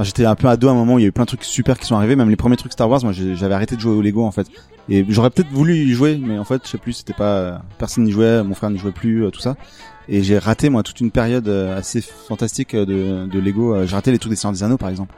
j'étais 0.03 0.25
un 0.25 0.35
peu 0.35 0.47
ado 0.47 0.67
à 0.67 0.71
un 0.71 0.75
moment 0.75 0.97
il 0.97 1.03
y 1.03 1.05
a 1.05 1.07
eu 1.07 1.11
plein 1.11 1.23
de 1.23 1.27
trucs 1.27 1.43
super 1.43 1.79
qui 1.79 1.85
sont 1.85 1.95
arrivés. 1.95 2.15
Même 2.15 2.29
les 2.29 2.35
premiers 2.35 2.57
trucs 2.57 2.73
Star 2.73 2.89
Wars, 2.89 3.01
moi, 3.03 3.13
j'avais 3.13 3.53
arrêté 3.53 3.75
de 3.75 3.81
jouer 3.81 3.93
au 3.93 4.01
Lego 4.01 4.25
en 4.25 4.31
fait. 4.31 4.47
Et 4.89 5.05
j'aurais 5.09 5.29
peut-être 5.31 5.49
voulu 5.51 5.75
y 5.75 5.93
jouer, 5.93 6.19
mais 6.21 6.37
en 6.37 6.43
fait, 6.43 6.61
je 6.63 6.69
sais 6.69 6.77
plus, 6.77 6.93
c'était 6.93 7.13
pas, 7.13 7.37
euh, 7.37 7.57
personne 7.79 8.03
n'y 8.03 8.11
jouait, 8.11 8.43
mon 8.43 8.53
frère 8.53 8.69
n'y 8.69 8.77
jouait 8.77 8.91
plus, 8.91 9.25
euh, 9.25 9.31
tout 9.31 9.39
ça. 9.39 9.55
Et 10.07 10.21
j'ai 10.23 10.37
raté 10.37 10.69
moi 10.69 10.83
toute 10.83 10.99
une 11.01 11.11
période 11.11 11.47
euh, 11.47 11.77
assez 11.77 12.01
fantastique 12.01 12.73
euh, 12.75 12.85
de, 12.85 13.25
de 13.31 13.39
Lego. 13.39 13.73
Euh, 13.73 13.85
J'ai 13.85 13.95
raté 13.95 14.11
les 14.11 14.19
trucs 14.19 14.29
des 14.31 14.35
Seigneurs 14.35 14.53
des 14.53 14.63
Anneaux 14.63 14.77
par 14.77 14.89
exemple. 14.89 15.15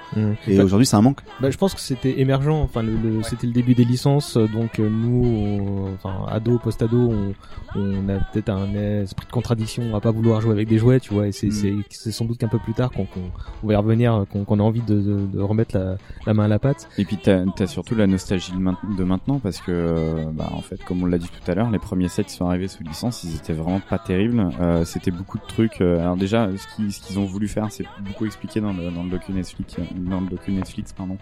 Et 0.48 0.58
Bah, 0.58 0.64
aujourd'hui, 0.64 0.86
c'est 0.86 0.96
un 0.96 1.02
manque. 1.02 1.20
Bah, 1.42 1.50
je 1.52 1.58
pense 1.58 1.74
que 1.74 1.80
c'était 1.82 2.20
émergent. 2.20 2.50
Enfin, 2.64 2.84
le, 2.84 2.94
le- 2.96 3.24
c'était 3.24 3.48
le 3.48 3.54
début 3.54 3.76
des 3.76 3.86
licences. 3.86 4.38
Donc 4.38 4.80
nous, 4.80 5.26
on- 5.26 5.94
enfin 5.94 6.26
ado, 6.30 6.58
post-ado, 6.60 7.12
on, 7.12 7.34
on 7.80 8.10
a 8.10 8.18
peut-être 8.32 8.50
un 8.50 8.74
esprit 8.74 9.26
de 9.26 9.32
contradiction 9.32 9.96
à 9.96 10.00
pas 10.02 10.12
vouloir 10.12 10.42
jouer 10.42 10.52
avec 10.52 10.68
des 10.68 10.78
jouets, 10.78 11.00
tu 11.00 11.14
vois. 11.14 11.28
Et 11.28 11.32
c'est 11.32 11.48
Mm. 11.48 11.52
c'est 11.52 11.74
c'est 11.90 12.12
sans 12.12 12.26
doute 12.26 12.38
qu'un 12.38 12.48
peu 12.48 12.60
plus 12.60 12.74
tard 12.74 12.92
qu'on 12.92 13.06
qu'on 13.06 13.22
on 13.64 13.68
va 13.68 13.74
y 13.74 13.76
revenir, 13.76 14.26
qu'on 14.32 14.44
qu'on 14.46 14.60
a 14.60 14.64
envie 14.64 14.82
de, 14.82 14.96
de, 14.96 15.26
de 15.34 15.40
remettre 15.42 15.78
la, 15.78 15.98
la 16.26 16.34
main 16.34 16.46
à 16.46 16.48
la 16.48 16.60
pâte. 16.60 16.88
Et 16.98 17.06
puis 17.06 17.18
t'as 17.22 17.44
as 17.60 17.68
surtout 17.68 17.96
la 17.96 18.08
nostalgie 18.08 18.52
de 18.52 18.58
main- 18.58 18.78
de 18.98 19.04
maintenant 19.04 19.40
parce 19.40 19.60
que 19.60 20.26
bah 20.34 20.50
en 20.54 20.62
fait 20.62 20.84
comme 20.86 21.04
on 21.04 21.06
l'a 21.06 21.18
dit 21.18 21.28
tout 21.30 21.52
à 21.52 21.56
l'heure 21.56 21.70
les 21.72 21.80
premiers 21.80 22.08
sets 22.08 22.24
qui 22.26 22.34
sont 22.34 22.48
arrivés 22.48 22.68
sous 22.68 22.84
licence 22.84 23.24
ils 23.24 23.36
étaient 23.36 23.54
vraiment 23.54 23.80
pas 23.80 23.98
terribles 24.00 24.50
euh, 24.62 24.77
c'était 24.86 25.12
beaucoup 25.12 25.38
de 25.38 25.46
trucs 25.46 25.82
euh, 25.82 26.00
alors 26.00 26.18
déjà 26.18 26.50
ce 26.58 27.00
qu'ils 27.00 27.20
ont 27.20 27.26
voulu 27.26 27.48
faire 27.48 27.68
c'est 27.72 27.86
beaucoup 28.00 28.26
expliqué 28.26 28.62
dans 28.62 28.74
le 28.74 28.92
dans 28.92 29.04
Netflix 29.04 29.76
euh, 29.80 29.84
dans 29.96 30.22
le 30.22 30.28
docu 30.28 30.52
Netflix 30.52 30.94
pardon. 30.94 31.18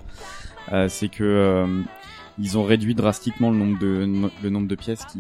Euh, 0.72 0.89
c'est 0.89 1.10
que 1.10 1.24
euh, 1.24 1.82
ils 2.38 2.58
ont 2.58 2.63
réduit 2.63 2.95
drastiquement 2.95 3.50
le 3.52 3.58
nombre 3.58 3.80
de 3.80 4.08
le 4.43 4.50
nombre 4.50 4.67
de 4.67 4.76
pièces 4.76 5.06
qui 5.06 5.19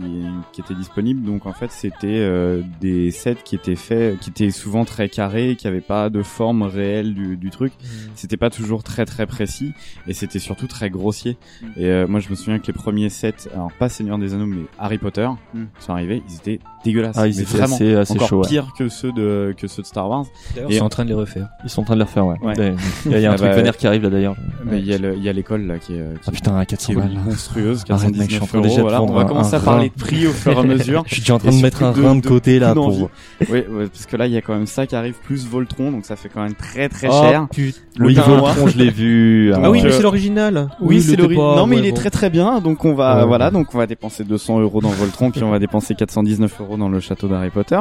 qui 0.51 0.61
étaient 0.61 0.73
disponibles 0.75 1.23
donc 1.25 1.45
en 1.45 1.53
fait 1.53 1.71
c'était 1.71 2.07
euh, 2.07 2.61
des 2.81 3.09
sets 3.11 3.37
qui 3.45 3.55
étaient 3.55 3.75
faits 3.75 4.19
qui 4.19 4.29
étaient 4.31 4.51
souvent 4.51 4.83
très 4.85 5.07
carrés 5.07 5.55
qui 5.57 5.67
avaient 5.67 5.79
pas 5.81 6.09
de 6.09 6.21
forme 6.23 6.63
réelle 6.63 7.13
du, 7.13 7.37
du 7.37 7.49
truc 7.51 7.71
c'était 8.15 8.37
pas 8.37 8.49
toujours 8.49 8.83
très 8.83 9.05
très 9.05 9.25
précis 9.25 9.71
et 10.07 10.13
c'était 10.13 10.39
surtout 10.39 10.67
très 10.67 10.89
grossier 10.89 11.37
et 11.77 11.85
euh, 11.85 12.05
moi 12.07 12.19
je 12.19 12.29
me 12.29 12.35
souviens 12.35 12.59
que 12.59 12.67
les 12.67 12.73
premiers 12.73 13.09
sets 13.09 13.49
alors 13.53 13.71
pas 13.79 13.87
Seigneur 13.89 14.17
des 14.17 14.33
Anneaux 14.33 14.45
mais 14.47 14.63
Harry 14.79 14.97
Potter 14.97 15.29
Mm. 15.53 15.63
sont 15.79 15.93
arrivés 15.93 16.21
ils 16.29 16.35
étaient 16.35 16.59
dégueulasses 16.83 17.15
Ah, 17.17 17.27
ils 17.27 17.35
mais 17.35 17.41
étaient 17.43 17.57
vraiment 17.57 17.75
assez- 17.75 17.95
assez 17.95 18.13
encore 18.13 18.33
ouais. 18.39 18.47
pire 18.47 18.73
que 18.77 18.89
ceux 18.89 19.11
de 19.13 19.53
que 19.57 19.67
ceux 19.67 19.81
de 19.81 19.87
Star 19.87 20.09
Wars 20.09 20.25
Et- 20.57 20.61
ils 20.69 20.77
sont 20.79 20.85
en 20.85 20.89
train 20.89 21.03
de 21.05 21.09
les 21.09 21.15
refaire 21.15 21.47
Ils 21.63 21.69
sont 21.69 21.81
en 21.81 21.85
train 21.85 21.93
de 21.95 21.99
les 21.99 22.05
refaire, 22.05 22.25
ouais. 22.25 22.35
Ouais. 22.41 22.57
Ouais, 22.59 22.75
Il 23.05 23.11
y 23.11 23.15
a, 23.15 23.17
il 23.19 23.23
y 23.23 23.25
a 23.25 23.31
un 23.31 23.33
Ah 23.33 23.37
truc 23.37 23.49
bah, 23.49 23.55
vénère 23.55 23.77
qui 23.77 23.87
arrive 23.87 24.03
là 24.03 24.09
d'ailleurs. 24.09 24.35
mais 24.65 24.79
il 24.79 24.85
y 24.85 24.93
a 24.93 24.97
le- 24.97 25.15
il 25.15 25.23
y 25.23 25.29
a 25.29 25.33
l'école 25.33 25.65
là 25.65 25.79
qui 25.79 25.93
est, 25.93 25.97
qui 26.21 26.27
Ah 26.27 26.31
putain, 26.31 26.57
à 26.57 26.65
400 26.65 26.85
qui 26.85 26.91
est 26.91 26.95
balles 26.95 27.03
balles. 27.04 27.04
monstrueuse, 27.25 27.83
Arrête, 27.89 28.15
mec, 28.15 28.29
je 28.29 28.35
suis 28.35 28.43
en 28.43 28.45
419 28.45 28.49
train 28.49 28.61
déjà 28.61 28.75
de 28.75 28.79
euros. 28.81 28.89
Voilà, 28.89 29.01
on 29.03 29.13
va 29.13 29.21
un- 29.21 29.25
commencer 29.25 29.55
un 29.55 29.57
à 29.57 29.61
parler 29.61 29.89
de 29.89 29.93
prix 30.01 30.27
au 30.27 30.31
fur 30.31 30.51
et 30.53 30.57
à 30.57 30.63
mesure. 30.63 31.03
Je 31.07 31.13
suis 31.13 31.21
déjà 31.21 31.35
en 31.35 31.39
train 31.39 31.51
Et 31.51 31.57
de 31.57 31.61
mettre 31.61 31.83
un 31.83 31.93
surtout 31.93 32.07
rein 32.07 32.15
de 32.15 32.25
côté 32.27 32.59
là 32.59 32.73
pour. 32.73 32.87
Oui, 32.91 33.47
ouais, 33.49 33.63
parce 33.91 34.05
que 34.05 34.17
là, 34.17 34.27
il 34.27 34.33
y 34.33 34.37
a 34.37 34.41
quand 34.41 34.53
même 34.55 34.65
ça 34.67 34.85
qui 34.87 34.95
arrive, 34.95 35.15
plus 35.23 35.45
Voltron, 35.47 35.91
donc 35.91 36.05
ça 36.05 36.15
fait 36.15 36.29
quand 36.29 36.41
même 36.43 36.55
très 36.55 36.89
très 36.89 37.07
Oh, 37.09 37.21
cher. 37.21 37.47
putain. 37.51 37.79
Le 37.97 38.07
Oui, 38.07 38.15
Voltron, 38.15 38.67
je 38.67 38.77
l'ai 38.77 38.89
vu. 38.89 39.53
Ah 39.53 39.69
oui, 39.71 39.81
mais 39.83 39.89
euh, 39.89 39.91
c'est 39.91 40.03
l'original. 40.03 40.69
Oui, 40.81 41.01
c'est 41.01 41.13
était 41.13 41.21
l'ori- 41.21 41.35
pas- 41.35 41.55
Non, 41.55 41.65
mais 41.67 41.77
il 41.77 41.85
est 41.85 41.95
très 41.95 42.09
très 42.09 42.29
bien. 42.29 42.59
Donc 42.59 42.83
on 42.85 42.93
va, 42.93 43.23
voilà, 43.25 43.51
donc 43.51 43.73
on 43.73 43.77
va 43.77 43.87
dépenser 43.87 44.23
200 44.23 44.59
euros 44.59 44.81
dans 44.81 44.89
Voltron, 44.89 45.31
puis 45.31 45.43
on 45.43 45.51
va 45.51 45.59
dépenser 45.59 45.95
419 45.95 46.59
euros 46.61 46.77
dans 46.77 46.89
le 46.89 46.99
château 46.99 47.27
d'Harry 47.27 47.49
Potter. 47.49 47.79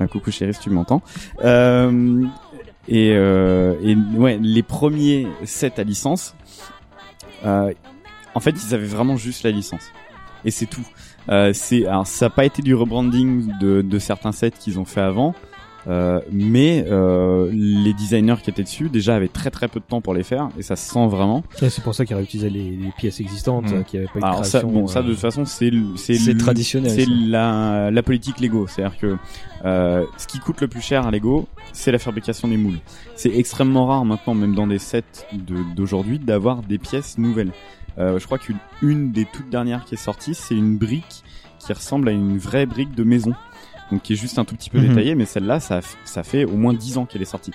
Un 0.00 0.06
coucou 0.06 0.30
chérie, 0.30 0.54
si 0.54 0.60
tu 0.60 0.70
m'entends. 0.70 1.02
Euh, 1.44 2.22
et, 2.88 3.12
euh, 3.14 3.74
et 3.84 3.96
ouais, 4.16 4.38
les 4.40 4.62
premiers 4.62 5.26
sets 5.44 5.78
à 5.78 5.84
licence, 5.84 6.34
euh, 7.44 7.72
en 8.34 8.40
fait, 8.40 8.54
ils 8.66 8.74
avaient 8.74 8.86
vraiment 8.86 9.16
juste 9.16 9.42
la 9.44 9.50
licence. 9.50 9.90
Et 10.44 10.50
c'est 10.50 10.66
tout. 10.66 10.86
Euh, 11.28 11.52
c'est, 11.52 11.86
alors, 11.86 12.06
ça 12.06 12.26
n'a 12.26 12.30
pas 12.30 12.44
été 12.44 12.62
du 12.62 12.74
rebranding 12.74 13.52
de, 13.60 13.82
de 13.82 13.98
certains 13.98 14.32
sets 14.32 14.52
qu'ils 14.52 14.78
ont 14.78 14.84
fait 14.86 15.02
avant. 15.02 15.34
Euh, 15.88 16.20
mais 16.30 16.84
euh, 16.90 17.48
les 17.54 17.94
designers 17.94 18.36
qui 18.42 18.50
étaient 18.50 18.62
dessus 18.62 18.90
déjà 18.90 19.14
avaient 19.16 19.28
très 19.28 19.50
très 19.50 19.66
peu 19.66 19.80
de 19.80 19.84
temps 19.86 20.02
pour 20.02 20.12
les 20.12 20.22
faire 20.22 20.50
et 20.58 20.62
ça 20.62 20.76
se 20.76 20.90
sent 20.92 21.06
vraiment. 21.08 21.42
Ouais, 21.62 21.70
c'est 21.70 21.82
pour 21.82 21.94
ça 21.94 22.04
qu'ils 22.04 22.16
réutilisaient 22.16 22.50
les, 22.50 22.72
les 22.76 22.90
pièces 22.98 23.18
existantes, 23.18 23.70
Mm. 23.70 23.74
euh, 23.76 23.82
qui 23.84 23.96
avaient 23.96 24.06
pas 24.06 24.18
eu 24.18 24.20
de 24.20 24.26
Alors 24.26 24.44
ça, 24.44 24.60
bon, 24.62 24.86
ça 24.86 24.98
euh, 24.98 25.02
de 25.04 25.12
toute 25.12 25.20
façon 25.20 25.46
c'est 25.46 25.70
le- 25.70 25.96
c'est 25.96 26.16
C'est 26.16 26.34
le- 26.34 26.38
traditionnel, 26.38 26.90
C'est 26.92 27.06
la 27.08 27.90
la 27.90 28.02
politique 28.02 28.40
Lego, 28.40 28.66
c'est-à-dire 28.66 28.98
que 28.98 29.16
euh, 29.64 30.04
ce 30.18 30.26
qui 30.26 30.38
coûte 30.38 30.60
le 30.60 30.68
plus 30.68 30.82
cher 30.82 31.06
à 31.06 31.10
Lego, 31.10 31.48
c'est 31.72 31.92
la 31.92 31.98
fabrication 31.98 32.46
des 32.48 32.58
moules. 32.58 32.78
C'est 33.16 33.34
extrêmement 33.34 33.86
rare 33.86 34.04
maintenant, 34.04 34.34
même 34.34 34.54
dans 34.54 34.66
des 34.66 34.78
sets 34.78 35.02
de- 35.32 35.74
d'aujourd'hui, 35.74 36.18
d'avoir 36.18 36.60
des 36.60 36.76
pièces 36.76 37.16
nouvelles. 37.16 37.52
Euh, 37.98 38.18
je 38.18 38.24
crois 38.26 38.38
qu'une 38.38 38.56
une 38.82 39.12
des 39.12 39.26
toutes 39.26 39.50
dernières 39.50 39.84
qui 39.84 39.94
est 39.94 39.98
sortie, 39.98 40.34
c'est 40.34 40.54
une 40.54 40.76
brique 40.78 41.24
qui 41.58 41.72
ressemble 41.72 42.08
à 42.08 42.12
une 42.12 42.38
vraie 42.38 42.66
brique 42.66 42.94
de 42.94 43.04
maison. 43.04 43.34
Donc 43.90 44.02
qui 44.02 44.12
est 44.12 44.16
juste 44.16 44.38
un 44.38 44.44
tout 44.44 44.54
petit 44.54 44.70
peu 44.70 44.78
Mhm. 44.80 44.88
détaillée, 44.88 45.14
mais 45.16 45.24
celle-là, 45.24 45.58
ça, 45.60 45.80
ça 46.04 46.22
fait 46.22 46.44
au 46.44 46.56
moins 46.56 46.72
10 46.72 46.96
ans 46.98 47.06
qu'elle 47.06 47.22
est 47.22 47.26
sortie. 47.26 47.50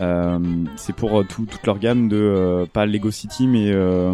Euh, 0.00 0.40
c'est 0.74 0.92
pour 0.94 1.20
euh, 1.20 1.24
tout- 1.24 1.46
toute 1.46 1.64
leur 1.66 1.78
gamme 1.78 2.08
de 2.08 2.16
euh, 2.16 2.66
pas 2.66 2.84
Lego 2.84 3.12
City 3.12 3.46
mais 3.46 3.70
euh, 3.70 4.12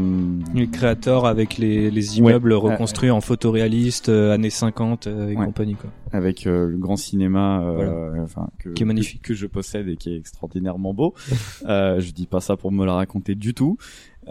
Les 0.54 0.68
créateurs 0.68 1.24
avec 1.24 1.56
les, 1.56 1.90
les 1.90 2.18
immeubles 2.18 2.52
Ouais. 2.52 2.72
reconstruits 2.72 3.10
en 3.10 3.22
photoréaliste 3.22 4.10
euh, 4.10 4.34
années 4.34 4.50
50 4.50 5.06
euh, 5.06 5.30
et 5.30 5.36
Ouais. 5.38 5.46
compagnie 5.46 5.76
quoi. 5.76 5.88
avec 6.12 6.46
euh, 6.46 6.66
le 6.68 6.76
grand 6.76 6.96
cinéma 6.96 7.62
euh, 7.62 8.12
enfin 8.22 8.48
que, 8.58 8.68
Qui 8.68 8.82
est 8.82 8.86
magnifique. 8.86 9.22
que, 9.22 9.28
que 9.28 9.34
je 9.34 9.46
possède 9.46 9.88
et 9.88 9.96
qui 9.96 10.12
est 10.12 10.18
extraordinairement 10.18 10.92
beau 10.92 11.14
euh, 11.66 11.98
je 11.98 12.10
dis 12.12 12.26
pas 12.26 12.40
ça 12.40 12.58
pour 12.58 12.72
me 12.72 12.84
la 12.84 12.92
raconter 12.92 13.34
du 13.34 13.54
tout 13.54 13.78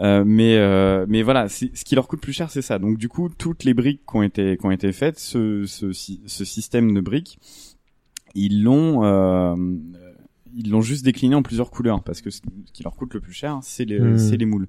euh, 0.00 0.24
mais 0.26 0.56
euh, 0.56 1.04
mais 1.08 1.22
voilà 1.22 1.48
ce 1.48 1.66
qui 1.66 1.94
leur 1.94 2.08
coûte 2.08 2.20
plus 2.20 2.32
cher 2.32 2.50
c'est 2.50 2.62
ça 2.62 2.78
donc 2.78 2.96
du 2.96 3.08
coup 3.08 3.28
toutes 3.28 3.64
les 3.64 3.74
briques 3.74 4.00
qui 4.08 4.16
ont 4.16 4.22
été 4.22 4.56
qui 4.56 4.66
ont 4.66 4.70
été 4.70 4.92
faites 4.92 5.18
ce 5.18 5.64
ce, 5.66 5.92
ce 5.92 6.44
système 6.44 6.94
de 6.94 7.00
briques 7.00 7.38
ils 8.34 8.62
l'ont 8.62 9.04
euh, 9.04 9.54
ils 10.54 10.70
l'ont 10.70 10.80
juste 10.80 11.04
décliné 11.04 11.34
en 11.34 11.42
plusieurs 11.42 11.70
couleurs 11.70 12.02
parce 12.02 12.22
que 12.22 12.30
ce 12.30 12.40
qui 12.72 12.82
leur 12.82 12.96
coûte 12.96 13.14
le 13.14 13.20
plus 13.20 13.32
cher 13.34 13.58
c'est 13.62 13.84
les 13.84 14.00
Hmm. 14.00 14.18
c'est 14.18 14.36
les 14.36 14.46
moules 14.46 14.68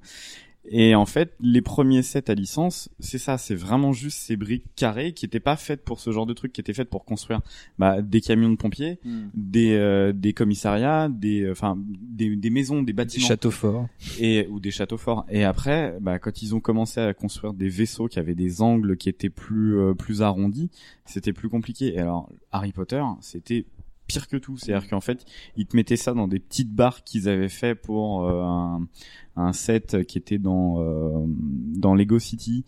et 0.64 0.94
en 0.94 1.06
fait, 1.06 1.34
les 1.40 1.60
premiers 1.60 2.02
sets 2.02 2.30
à 2.30 2.34
licence, 2.34 2.88
c'est 3.00 3.18
ça, 3.18 3.36
c'est 3.36 3.54
vraiment 3.54 3.92
juste 3.92 4.18
ces 4.18 4.36
briques 4.36 4.66
carrées 4.76 5.12
qui 5.12 5.24
étaient 5.24 5.40
pas 5.40 5.56
faites 5.56 5.84
pour 5.84 5.98
ce 5.98 6.12
genre 6.12 6.24
de 6.24 6.34
truc, 6.34 6.52
qui 6.52 6.60
étaient 6.60 6.72
faites 6.72 6.88
pour 6.88 7.04
construire 7.04 7.40
bah, 7.78 8.00
des 8.00 8.20
camions 8.20 8.50
de 8.50 8.56
pompiers, 8.56 8.98
des 9.34 9.72
euh, 9.72 10.12
des 10.12 10.32
commissariats, 10.32 11.08
des 11.08 11.50
enfin 11.50 11.76
des, 11.78 12.36
des 12.36 12.50
maisons, 12.50 12.78
des 12.82 12.86
Des 12.86 12.92
bâtiments 12.92 13.26
châteaux 13.26 13.50
forts. 13.50 13.88
et 14.20 14.46
ou 14.50 14.60
des 14.60 14.70
châteaux 14.70 14.98
forts. 14.98 15.26
Et 15.28 15.42
après, 15.44 15.96
bah, 16.00 16.18
quand 16.18 16.42
ils 16.42 16.54
ont 16.54 16.60
commencé 16.60 17.00
à 17.00 17.12
construire 17.12 17.54
des 17.54 17.68
vaisseaux 17.68 18.06
qui 18.06 18.20
avaient 18.20 18.34
des 18.36 18.62
angles 18.62 18.96
qui 18.96 19.08
étaient 19.08 19.30
plus 19.30 19.76
euh, 19.78 19.94
plus 19.94 20.22
arrondis, 20.22 20.70
c'était 21.04 21.32
plus 21.32 21.48
compliqué. 21.48 21.94
Et 21.94 21.98
alors 21.98 22.30
Harry 22.52 22.72
Potter, 22.72 23.02
c'était 23.20 23.66
pire 24.06 24.28
que 24.28 24.36
tout. 24.36 24.56
C'est-à-dire 24.58 24.88
qu'en 24.88 25.00
fait, 25.00 25.24
ils 25.56 25.66
te 25.66 25.76
mettaient 25.76 25.96
ça 25.96 26.12
dans 26.12 26.28
des 26.28 26.38
petites 26.38 26.72
barres 26.72 27.02
qu'ils 27.04 27.28
avaient 27.28 27.48
fait 27.48 27.74
pour 27.74 28.26
euh, 28.26 28.42
un, 28.42 28.86
un 29.36 29.52
set 29.52 30.04
qui 30.06 30.18
était 30.18 30.38
dans 30.38 30.80
euh, 30.80 31.24
dans 31.26 31.94
Lego 31.94 32.18
City. 32.18 32.64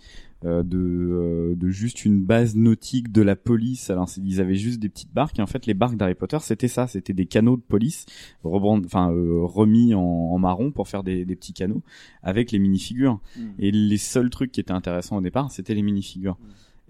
euh, 0.46 0.62
de, 0.62 0.76
euh, 0.78 1.54
de 1.56 1.70
juste 1.70 2.04
une 2.04 2.22
base 2.22 2.54
nautique 2.54 3.10
de 3.10 3.22
la 3.22 3.34
police. 3.34 3.88
Alors 3.88 4.10
ils 4.22 4.42
avaient 4.42 4.56
juste 4.56 4.78
des 4.78 4.90
petites 4.90 5.10
barques 5.14 5.38
et 5.38 5.42
en 5.42 5.46
fait 5.46 5.64
les 5.64 5.72
barques 5.72 5.96
d'Harry 5.96 6.14
Potter 6.14 6.36
c'était 6.42 6.68
ça, 6.68 6.86
c'était 6.86 7.14
des 7.14 7.24
canaux 7.24 7.56
de 7.56 7.62
police 7.62 8.04
rebrand- 8.44 8.84
enfin 8.84 9.10
euh, 9.10 9.40
remis 9.42 9.94
en, 9.94 10.02
en 10.02 10.38
marron 10.38 10.70
pour 10.70 10.86
faire 10.86 11.02
des, 11.02 11.24
des 11.24 11.34
petits 11.34 11.54
canaux 11.54 11.82
avec 12.22 12.52
les 12.52 12.58
minifigures. 12.58 13.20
Et 13.58 13.70
les 13.70 13.96
seuls 13.96 14.28
trucs 14.28 14.52
qui 14.52 14.60
étaient 14.60 14.72
intéressants 14.72 15.16
au 15.16 15.22
départ, 15.22 15.50
c'était 15.50 15.72
les 15.74 15.80
minifigures. 15.82 16.36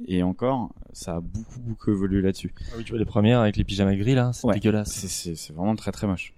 Et 0.08 0.24
encore, 0.24 0.74
ça 0.92 1.16
a 1.16 1.20
beaucoup 1.20 1.60
beaucoup 1.64 1.90
évolué 1.92 2.22
là-dessus. 2.22 2.52
Ah 2.72 2.74
oui, 2.78 2.82
tu 2.82 2.90
vois 2.90 2.98
les 2.98 3.04
premières 3.04 3.38
avec 3.38 3.56
les 3.56 3.62
pyjamas 3.62 3.94
gris 3.94 4.16
là, 4.16 4.32
c'est 4.32 4.48
Ouais. 4.48 4.54
dégueulasse. 4.54 4.90
C'est- 5.06 5.52
vraiment 5.52 5.76
très 5.76 5.92
très 5.92 6.08
moche. 6.08 6.34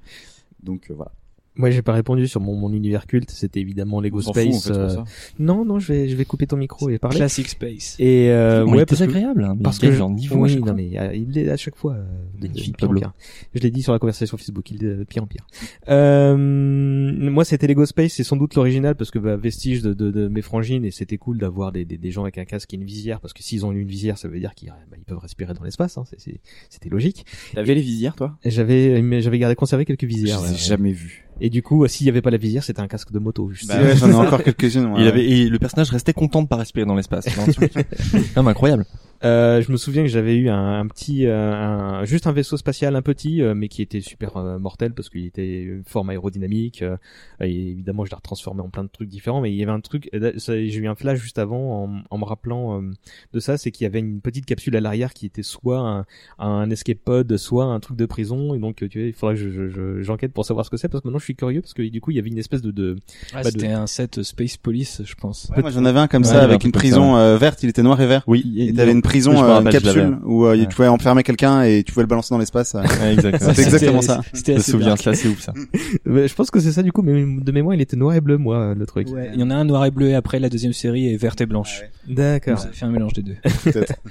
Donc 0.62 0.90
euh, 0.90 0.94
voilà. 0.94 1.12
Moi, 1.56 1.70
j'ai 1.70 1.82
pas 1.82 1.92
répondu 1.92 2.28
sur 2.28 2.40
mon, 2.40 2.54
mon 2.54 2.72
univers 2.72 3.06
culte. 3.06 3.30
C'était 3.30 3.60
évidemment 3.60 4.00
Lego 4.00 4.18
On 4.18 4.22
s'en 4.22 4.32
fout, 4.32 4.42
en 4.46 4.52
Space. 4.52 4.66
fait, 4.66 4.78
euh, 4.78 4.88
ça. 4.90 5.04
Non, 5.38 5.64
non, 5.64 5.78
je 5.78 5.92
vais, 5.92 6.08
je 6.08 6.16
vais 6.16 6.24
couper 6.24 6.46
ton 6.46 6.56
micro 6.56 6.90
et 6.90 6.98
parler. 6.98 7.16
Classic 7.16 7.48
Space. 7.48 7.96
Et 7.98 8.30
euh, 8.30 8.64
ouais, 8.64 8.84
parce 8.84 9.00
que- 9.00 9.04
désagréable, 9.06 9.44
hein, 9.44 9.56
parce 9.62 9.78
que 9.78 9.90
je- 9.90 10.02
en 10.02 10.10
niveau 10.10 10.36
oui, 10.36 10.56
non 10.60 10.74
mais 10.74 10.90
euh, 10.98 11.14
il 11.14 11.36
est 11.38 11.48
à 11.50 11.56
chaque 11.56 11.76
fois 11.76 11.94
euh, 11.94 12.04
de 12.40 12.48
pire 12.48 12.90
en 12.90 12.94
pire. 12.94 13.12
Je 13.54 13.60
l'ai 13.60 13.70
dit 13.70 13.82
sur 13.82 13.92
la 13.92 13.98
conversation 13.98 14.36
Facebook, 14.36 14.70
il 14.70 14.84
est 14.84 14.96
de 14.96 15.04
pire 15.04 15.22
en 15.22 15.26
pire. 15.26 15.46
Euh, 15.88 16.36
moi, 16.36 17.44
c'était 17.44 17.66
Lego 17.66 17.86
Space, 17.86 18.12
c'est 18.12 18.24
sans 18.24 18.36
doute 18.36 18.54
l'original 18.54 18.94
parce 18.94 19.10
que 19.10 19.18
bah, 19.18 19.36
vestige 19.36 19.82
de, 19.82 19.94
de, 19.94 20.10
de 20.10 20.28
mes 20.28 20.42
frangines 20.42 20.84
et 20.84 20.90
c'était 20.90 21.18
cool 21.18 21.38
d'avoir 21.38 21.72
des, 21.72 21.84
des, 21.84 21.96
des 21.98 22.10
gens 22.10 22.22
avec 22.22 22.38
un 22.38 22.44
casque 22.44 22.72
et 22.74 22.76
une 22.76 22.84
visière 22.84 23.20
parce 23.20 23.32
que 23.32 23.42
s'ils 23.42 23.64
ont 23.64 23.72
une 23.72 23.86
visière, 23.86 24.18
ça 24.18 24.28
veut 24.28 24.38
dire 24.38 24.54
qu'ils 24.54 24.68
bah, 24.68 24.96
ils 24.98 25.04
peuvent 25.04 25.18
respirer 25.18 25.54
dans 25.54 25.64
l'espace. 25.64 25.96
Hein, 25.98 26.04
c'est- 26.08 26.20
c'est- 26.20 26.40
c'était 26.68 26.88
logique. 26.88 27.24
T'avais 27.54 27.74
les 27.74 27.80
visières 27.80 28.14
toi? 28.16 28.36
J'avais 28.44 29.00
mais 29.02 29.20
j'avais 29.20 29.38
gardé 29.38 29.54
conservé 29.56 29.84
quelques 29.84 30.04
visières. 30.04 30.38
Je 30.40 30.44
les 30.44 30.48
ai 30.50 30.52
ouais. 30.52 30.58
jamais 30.58 30.92
vus. 30.92 31.25
Et 31.40 31.50
du 31.50 31.62
coup, 31.62 31.86
s'il 31.86 32.06
y 32.06 32.08
avait 32.10 32.22
pas 32.22 32.30
la 32.30 32.38
visière, 32.38 32.64
c'était 32.64 32.80
un 32.80 32.88
casque 32.88 33.12
de 33.12 33.18
moto. 33.18 33.50
Juste. 33.50 33.68
Bah 33.68 33.80
ouais, 33.80 33.96
j'en 33.96 34.10
ai 34.10 34.14
encore 34.14 34.42
quelques-unes. 34.44 34.86
moi, 34.88 34.98
Il 34.98 35.04
ouais. 35.04 35.08
avait, 35.08 35.24
et 35.26 35.48
le 35.48 35.58
personnage 35.58 35.90
restait 35.90 36.12
content 36.14 36.42
de 36.42 36.48
pas 36.48 36.56
respirer 36.56 36.86
dans 36.86 36.94
l'espace. 36.94 37.26
Incroyable. 38.36 38.84
Euh, 39.24 39.60
je 39.62 39.72
me 39.72 39.76
souviens 39.76 40.02
que 40.02 40.08
j'avais 40.08 40.36
eu 40.36 40.48
un, 40.48 40.80
un 40.80 40.86
petit, 40.86 41.26
euh, 41.26 41.52
un, 41.54 42.04
juste 42.04 42.26
un 42.26 42.32
vaisseau 42.32 42.56
spatial 42.56 42.94
un 42.96 43.02
petit, 43.02 43.42
euh, 43.42 43.54
mais 43.54 43.68
qui 43.68 43.82
était 43.82 44.00
super 44.00 44.36
euh, 44.36 44.58
mortel 44.58 44.92
parce 44.94 45.08
qu'il 45.08 45.24
était 45.26 45.62
une 45.62 45.84
forme 45.84 46.10
aérodynamique. 46.10 46.82
euh, 46.82 46.96
et 47.40 47.70
évidemment, 47.70 48.04
je 48.04 48.10
l'ai 48.10 48.16
retransformé 48.16 48.60
en 48.62 48.68
plein 48.68 48.84
de 48.84 48.88
trucs 48.90 49.08
différents. 49.08 49.40
Mais 49.40 49.50
il 49.52 49.56
y 49.56 49.62
avait 49.62 49.72
un 49.72 49.80
truc, 49.80 50.08
j'ai 50.12 50.74
eu 50.76 50.88
un 50.88 50.94
flash 50.94 51.18
juste 51.20 51.38
avant 51.38 51.84
en, 51.84 52.00
en 52.10 52.18
me 52.18 52.24
rappelant 52.24 52.80
euh, 52.82 52.90
de 53.32 53.40
ça, 53.40 53.56
c'est 53.58 53.70
qu'il 53.70 53.84
y 53.84 53.86
avait 53.86 53.98
une 54.00 54.20
petite 54.20 54.46
capsule 54.46 54.76
à 54.76 54.80
l'arrière 54.80 55.12
qui 55.14 55.26
était 55.26 55.42
soit 55.42 55.78
un, 55.78 56.04
un 56.38 56.70
escape 56.70 56.98
pod, 57.04 57.36
soit 57.36 57.64
un 57.64 57.80
truc 57.80 57.96
de 57.96 58.06
prison. 58.06 58.54
Et 58.54 58.58
donc, 58.58 58.76
tu 58.76 58.98
vois, 58.98 59.06
il 59.08 59.12
faudrait 59.12 59.34
que 59.34 59.40
je, 59.40 59.50
je- 59.50 59.68
je- 59.68 60.02
j'enquête 60.02 60.32
pour 60.32 60.44
savoir 60.44 60.64
ce 60.66 60.70
que 60.70 60.76
c'est 60.76 60.88
parce 60.88 61.02
que 61.02 61.08
maintenant 61.08 61.18
je 61.18 61.24
suis 61.24 61.36
curieux 61.36 61.60
parce 61.60 61.74
que 61.74 61.82
du 61.82 62.00
coup, 62.00 62.10
il 62.10 62.16
y 62.16 62.20
avait 62.20 62.28
une 62.30 62.38
espèce 62.38 62.62
de, 62.62 62.70
de 62.70 62.96
Bah, 63.32 63.42
c'était 63.44 63.68
de- 63.68 63.72
un 63.74 63.86
set 63.86 64.22
Space 64.22 64.56
Police, 64.56 65.02
je 65.04 65.14
pense. 65.14 65.50
Ouais, 65.56 65.62
moi 65.62 65.70
j'en 65.70 65.84
avais 65.84 66.00
un 66.00 66.06
comme 66.08 66.22
Ouais, 66.22 66.28
il 66.28 66.32
ça 66.32 66.36
avait 66.42 66.52
avec 66.54 66.64
un 66.64 66.68
une 66.68 66.72
prison 66.72 67.36
verte, 67.36 67.62
il 67.62 67.68
était 67.68 67.82
noir 67.82 68.00
et 68.00 68.06
vert. 68.06 68.22
Oui. 68.26 68.54
Et 68.58 68.72
t'avais 68.72 68.92
une 68.92 69.02
prison, 69.06 69.32
Oui, 69.32 69.38
euh, 69.42 69.60
une 69.60 69.68
capsule 69.70 70.18
où 70.24 70.44
euh, 70.44 70.50
Ouais. 70.56 70.66
tu 70.66 70.74
pouvais 70.76 70.88
enfermer 70.88 71.22
quelqu'un 71.22 71.62
et 71.62 71.82
tu 71.82 71.92
pouvais 71.92 72.02
le 72.02 72.08
balancer 72.08 72.34
dans 72.34 72.38
l'espace. 72.38 72.74
euh. 72.74 72.82
Ouais, 72.82 73.14
exactement. 73.14 73.52
C'est 73.54 73.62
exactement 73.62 74.02
ça. 74.02 74.20
C'était 74.32 74.52
Je 74.52 74.56
me 74.56 74.60
assez 74.60 74.70
souviens, 74.72 74.88
dark. 74.88 75.00
c'est 75.02 75.10
assez 75.10 75.28
ouf 75.28 75.40
ça. 75.40 75.52
Mais 76.04 76.28
je 76.28 76.34
pense 76.34 76.50
que 76.50 76.60
c'est 76.60 76.72
ça 76.72 76.82
du 76.82 76.92
coup, 76.92 77.02
mais 77.02 77.12
de 77.40 77.52
mémoire, 77.52 77.74
il 77.74 77.80
était 77.80 77.96
noir 77.96 78.14
et 78.14 78.20
bleu, 78.20 78.36
moi, 78.38 78.74
le 78.74 78.86
truc. 78.86 79.08
Ouais, 79.08 79.30
il 79.34 79.40
y 79.40 79.42
en 79.42 79.50
a 79.50 79.54
un 79.54 79.64
noir 79.64 79.84
et 79.86 79.90
bleu 79.90 80.08
et 80.08 80.14
après 80.14 80.38
la 80.38 80.48
deuxième 80.48 80.72
série 80.72 81.12
est 81.12 81.16
verte 81.16 81.40
et 81.40 81.46
blanche. 81.46 81.82
D'accord. 82.08 82.58
Ça 82.58 82.68
fait 82.72 82.84
un 82.84 82.90
mélange 82.90 83.12
des 83.14 83.22
deux. 83.22 83.36
Peut-être. 83.64 83.94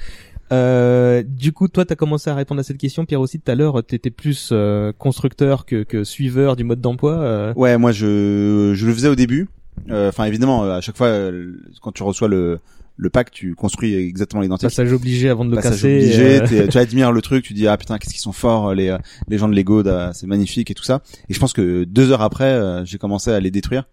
Euh, 0.51 1.23
du 1.25 1.51
coup, 1.53 1.67
toi, 1.67 1.85
t'as 1.85 1.95
commencé 1.95 2.29
à 2.29 2.35
répondre 2.35 2.59
à 2.61 2.63
cette 2.63 2.77
question, 2.77 3.03
Pierre 3.05 3.19
aussi 3.21 3.39
tout 3.39 3.51
à 3.51 3.55
l'heure. 3.55 3.83
T'étais 3.83 4.11
plus 4.11 4.49
euh, 4.51 4.91
constructeur 4.95 5.65
que, 5.65 5.81
que 5.83 6.03
suiveur 6.03 6.55
du 6.55 6.63
mode 6.63 6.81
d'emploi. 6.81 7.13
euh. 7.13 7.53
Ouais, 7.55 7.77
moi 7.79 7.91
je 7.91 8.73
je 8.75 8.85
le 8.85 8.93
faisais 8.93 9.07
au 9.07 9.15
début. 9.15 9.47
Euh, 9.89 10.09
Enfin 10.09 10.25
évidemment, 10.25 10.63
à 10.63 10.81
chaque 10.81 10.97
fois 10.97 11.09
quand 11.81 11.91
tu 11.91 12.03
reçois 12.03 12.27
le 12.27 12.59
le 12.97 13.09
pack, 13.09 13.29
tu 13.31 13.55
construis 13.55 13.93
exactement 13.93 14.41
l'identique. 14.41 14.69
Passage 14.69 14.93
obligé 14.93 15.29
avant 15.29 15.43
de 15.43 15.49
le 15.49 15.55
Passage 15.57 15.73
casser. 15.73 15.95
obligé, 15.97 16.61
euh, 16.61 16.67
tu 16.67 16.77
admires 16.77 17.11
le 17.11 17.21
truc, 17.21 17.43
tu 17.43 17.53
dis 17.53 17.67
ah 17.67 17.75
putain 17.77 17.97
qu'est-ce 17.97 18.13
qu'ils 18.13 18.21
sont 18.21 18.31
forts 18.31 18.73
les 18.73 18.95
les 19.27 19.37
gens 19.37 19.49
de 19.49 19.55
Lego, 19.55 19.83
c'est 20.13 20.27
magnifique 20.27 20.71
et 20.71 20.73
tout 20.73 20.83
ça. 20.85 21.01
Et 21.29 21.33
je 21.33 21.39
pense 21.39 21.51
que 21.53 21.83
deux 21.83 22.11
heures 22.11 22.21
après, 22.21 22.45
euh, 22.45 22.85
j'ai 22.85 22.97
commencé 22.97 23.31
à 23.31 23.39
les 23.41 23.51
détruire 23.51 23.83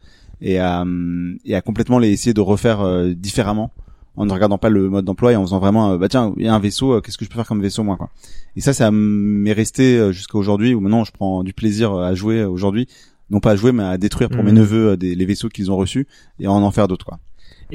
et 0.41 0.59
à 0.59 0.83
hum, 0.83 1.37
et 1.45 1.55
à 1.57 1.61
complètement 1.63 1.99
les 1.99 2.11
essayer 2.11 2.33
de 2.35 2.41
refaire 2.41 2.81
euh, 2.81 3.13
différemment 3.13 3.73
en 4.17 4.27
ne 4.27 4.33
regardant 4.33 4.59
pas 4.59 4.69
le 4.69 4.89
mode 4.91 5.05
d'emploi 5.07 5.33
et 5.33 5.37
en 5.37 5.43
faisant 5.45 5.59
vraiment 5.59 5.97
bah 5.97 6.09
tiens 6.09 6.35
il 6.37 6.45
y 6.45 6.49
a 6.49 6.55
un 6.55 6.59
vaisseau, 6.61 7.01
qu'est-ce 7.01 7.17
que 7.19 7.25
je 7.25 7.31
peux 7.31 7.37
faire 7.37 7.47
comme 7.49 7.63
vaisseau 7.63 7.83
moi 7.83 7.97
quoi. 7.97 8.11
Et 8.57 8.61
ça 8.61 8.73
ça 8.73 8.91
m'est 8.93 9.53
resté 9.55 10.13
jusqu'à 10.13 10.37
aujourd'hui 10.39 10.75
où 10.75 10.81
maintenant 10.81 11.03
je 11.05 11.13
prends 11.13 11.43
du 11.43 11.55
plaisir 11.55 11.95
à 11.95 12.15
jouer 12.15 12.45
aujourd'hui, 12.45 12.87
non 13.31 13.41
pas 13.41 13.53
à 13.53 13.57
jouer 13.57 13.73
mais 13.73 13.83
à 13.85 13.97
détruire 13.99 14.29
pour 14.29 14.45
mes 14.45 14.53
Mhm. 14.53 14.59
neveux 14.59 14.97
des, 14.97 15.15
les 15.15 15.25
vaisseaux 15.25 15.49
qu'ils 15.49 15.71
ont 15.71 15.77
reçus 15.77 16.07
et 16.39 16.47
à 16.47 16.53
en 16.53 16.63
en 16.63 16.71
faire 16.71 16.89
d'autres 16.89 17.07
quoi. 17.07 17.19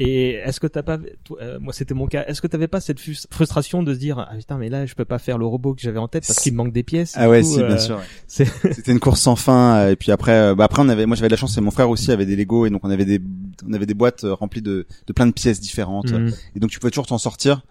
Et 0.00 0.34
est-ce 0.34 0.60
que 0.60 0.68
t'as 0.68 0.84
pas, 0.84 0.96
toi, 1.24 1.38
euh, 1.42 1.58
moi 1.60 1.72
c'était 1.72 1.92
mon 1.92 2.06
cas, 2.06 2.24
est-ce 2.28 2.40
que 2.40 2.46
t'avais 2.46 2.68
pas 2.68 2.80
cette 2.80 3.00
frus- 3.00 3.26
frustration 3.32 3.82
de 3.82 3.92
se 3.92 3.98
dire, 3.98 4.20
ah 4.20 4.32
putain, 4.36 4.56
mais 4.56 4.68
là 4.68 4.86
je 4.86 4.94
peux 4.94 5.04
pas 5.04 5.18
faire 5.18 5.38
le 5.38 5.44
robot 5.44 5.74
que 5.74 5.80
j'avais 5.80 5.98
en 5.98 6.06
tête 6.06 6.24
parce 6.24 6.38
qu'il 6.38 6.52
me 6.52 6.58
manque 6.58 6.72
des 6.72 6.84
pièces. 6.84 7.14
Ah 7.16 7.28
ouais, 7.28 7.42
si, 7.42 7.60
euh, 7.60 7.66
bien 7.66 7.78
sûr. 7.78 7.96
ouais. 7.98 8.46
C'était 8.72 8.92
une 8.92 9.00
course 9.00 9.20
sans 9.20 9.34
fin. 9.34 9.76
euh, 9.78 9.90
Et 9.90 9.96
puis 9.96 10.12
après, 10.12 10.32
euh, 10.34 10.54
bah 10.54 10.64
après 10.64 10.82
on 10.82 10.88
avait, 10.88 11.04
moi 11.04 11.16
j'avais 11.16 11.26
de 11.26 11.32
la 11.32 11.36
chance, 11.36 11.58
et 11.58 11.60
mon 11.60 11.72
frère 11.72 11.90
aussi 11.90 12.12
avait 12.12 12.26
des 12.26 12.36
Lego 12.36 12.64
et 12.64 12.70
donc 12.70 12.84
on 12.84 12.90
avait 12.90 13.04
des, 13.04 13.20
on 13.68 13.72
avait 13.72 13.86
des 13.86 13.94
boîtes 13.94 14.24
remplies 14.24 14.62
de, 14.62 14.86
de 15.08 15.12
plein 15.12 15.26
de 15.26 15.32
pièces 15.32 15.58
différentes. 15.58 16.12
Mhm. 16.12 16.32
Et 16.54 16.60
donc 16.60 16.70
tu 16.70 16.78
pouvais 16.78 16.92
toujours 16.92 17.06
t'en 17.08 17.18
sortir 17.18 17.62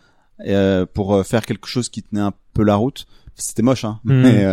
euh, 0.46 0.86
pour 0.86 1.26
faire 1.26 1.46
quelque 1.46 1.68
chose 1.68 1.88
qui 1.88 2.04
tenait 2.04 2.20
un 2.22 2.34
peu 2.54 2.64
la 2.64 2.76
route. 2.76 3.08
C'était 3.36 3.62
moche, 3.62 3.86
hein. 3.86 4.02
Mhm. 4.04 4.22
Mais, 4.22 4.46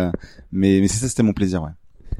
mais 0.53 0.79
mais 0.79 0.87
c'est 0.87 0.99
ça, 0.99 1.09
c'était 1.09 1.23
mon 1.23 1.33
plaisir, 1.33 1.61
ouais. 1.63 1.71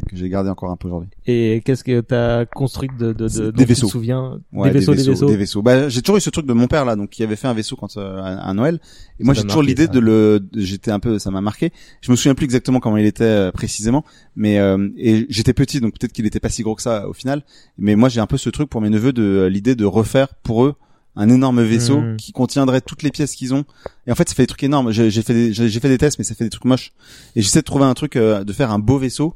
Que 0.10 0.16
j'ai 0.16 0.30
gardé 0.30 0.50
encore 0.50 0.70
un 0.72 0.76
peu 0.78 0.88
aujourd'hui. 0.88 1.10
Et 1.26 1.62
qu'est-ce 1.66 1.84
que 1.84 2.02
t'as 2.02 2.46
construit 2.46 2.90
de, 3.00 3.14
de, 3.14 3.28
de 3.28 3.52
Des 3.52 3.64
tu 3.64 3.70
vaisseaux. 3.70 3.88
te 3.88 3.92
souviens 3.92 4.40
Ouais, 4.54 4.70
Des 4.70 4.80
vaisseaux, 4.80 4.94
des 4.96 5.04
vaisseaux. 5.04 5.26
des 5.28 5.38
vaisseaux. 5.38 5.62
Bah, 5.62 5.90
j'ai 5.90 6.02
toujours 6.02 6.18
eu 6.18 6.22
ce 6.22 6.30
truc 6.30 6.46
de 6.46 6.54
mon 6.54 6.68
père 6.68 6.86
là, 6.86 6.96
donc 6.96 7.10
qui 7.10 7.24
avait 7.24 7.36
fait 7.36 7.48
un 7.48 7.54
vaisseau 7.54 7.76
quand 7.76 7.96
euh, 7.98 8.18
à, 8.22 8.50
à 8.50 8.54
Noël. 8.54 8.80
Et 9.20 9.24
moi, 9.24 9.34
j'ai 9.34 9.44
toujours 9.44 9.64
l'idée 9.64 9.88
de 9.88 10.00
le. 10.00 10.46
J'étais 10.56 10.92
un 10.92 11.00
peu, 11.00 11.20
ça 11.20 11.32
m'a 11.32 11.42
marqué. 11.42 11.72
Je 12.02 12.12
me 12.12 12.16
souviens 12.16 12.36
plus 12.36 12.46
exactement 12.46 12.80
comment 12.80 12.98
il 12.98 13.06
était 13.06 13.24
euh, 13.24 13.52
précisément, 13.52 14.04
mais 14.36 14.60
euh, 14.60 14.90
et 14.98 15.26
j'étais 15.30 15.54
petit, 15.54 15.80
donc 15.82 15.94
peut-être 15.98 16.14
qu'il 16.14 16.26
était 16.26 16.40
pas 16.40 16.50
si 16.50 16.62
gros 16.64 16.76
que 16.76 16.82
ça 16.82 17.08
au 17.08 17.14
final. 17.14 17.44
Mais 17.78 17.96
moi, 17.96 18.10
j'ai 18.10 18.20
un 18.20 18.28
peu 18.28 18.38
ce 18.38 18.50
truc 18.50 18.70
pour 18.70 18.82
mes 18.82 18.90
neveux 18.90 19.14
de 19.14 19.24
euh, 19.24 19.50
l'idée 19.50 19.76
de 19.76 19.86
refaire 19.86 20.36
pour 20.44 20.66
eux 20.66 20.76
un 21.18 21.30
énorme 21.30 21.62
vaisseau 21.64 22.02
Mhm. 22.02 22.18
qui 22.18 22.34
contiendrait 22.34 22.82
toutes 22.82 23.02
les 23.02 23.10
pièces 23.10 23.36
qu'ils 23.36 23.54
ont. 23.54 23.64
Et 24.06 24.12
en 24.12 24.16
fait, 24.16 24.28
ça 24.28 24.36
fait 24.36 24.44
des 24.44 24.48
trucs 24.48 24.64
énormes. 24.64 24.92
J'ai 24.92 25.10
fait 25.22 25.34
des, 25.34 25.54
j'ai 25.54 25.70
j'ai 25.70 25.80
fait 25.80 25.88
des 25.88 25.98
tests, 25.98 26.20
mais 26.20 26.26
ça 26.26 26.36
fait 26.36 26.44
des 26.44 26.50
trucs 26.50 26.66
moches. 26.66 26.92
Et 27.38 27.42
j'essaie 27.42 27.60
de 27.62 27.64
trouver 27.66 27.86
un 27.86 27.94
truc, 27.94 28.18
euh, 28.18 28.44
de 28.44 28.52
faire 28.52 28.70
un 28.72 28.80
beau 28.80 28.98
vaisseau 28.98 29.34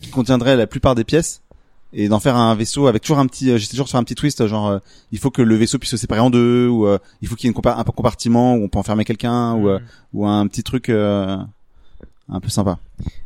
qui 0.00 0.10
contiendrait 0.10 0.56
la 0.56 0.66
plupart 0.66 0.94
des 0.94 1.04
pièces 1.04 1.42
et 1.92 2.08
d'en 2.08 2.20
faire 2.20 2.36
un 2.36 2.54
vaisseau 2.54 2.86
avec 2.86 3.02
toujours 3.02 3.18
un 3.18 3.26
petit, 3.26 3.50
euh, 3.50 3.58
j'essaie 3.58 3.70
toujours 3.72 3.86
de 3.86 3.90
faire 3.90 4.00
un 4.00 4.04
petit 4.04 4.14
twist, 4.14 4.46
genre 4.46 4.68
euh, 4.68 4.78
il 5.12 5.18
faut 5.18 5.30
que 5.30 5.42
le 5.42 5.54
vaisseau 5.56 5.78
puisse 5.78 5.90
se 5.90 5.96
séparer 5.96 6.20
en 6.20 6.30
deux 6.30 6.68
ou 6.68 6.86
euh, 6.86 6.98
il 7.20 7.28
faut 7.28 7.34
qu'il 7.34 7.46
y 7.46 7.48
ait 7.48 7.52
une 7.54 7.60
compa- 7.60 7.76
un 7.78 7.82
compartiment 7.84 8.54
où 8.54 8.62
on 8.64 8.68
peut 8.68 8.78
enfermer 8.78 9.04
quelqu'un 9.04 9.54
ou 9.54 9.68
euh, 9.68 9.78
Mhm. 9.78 9.84
ou 10.14 10.26
un 10.26 10.46
petit 10.46 10.62
truc 10.62 10.88
euh, 10.88 11.36
un 12.32 12.38
peu 12.38 12.48
sympa. 12.48 12.78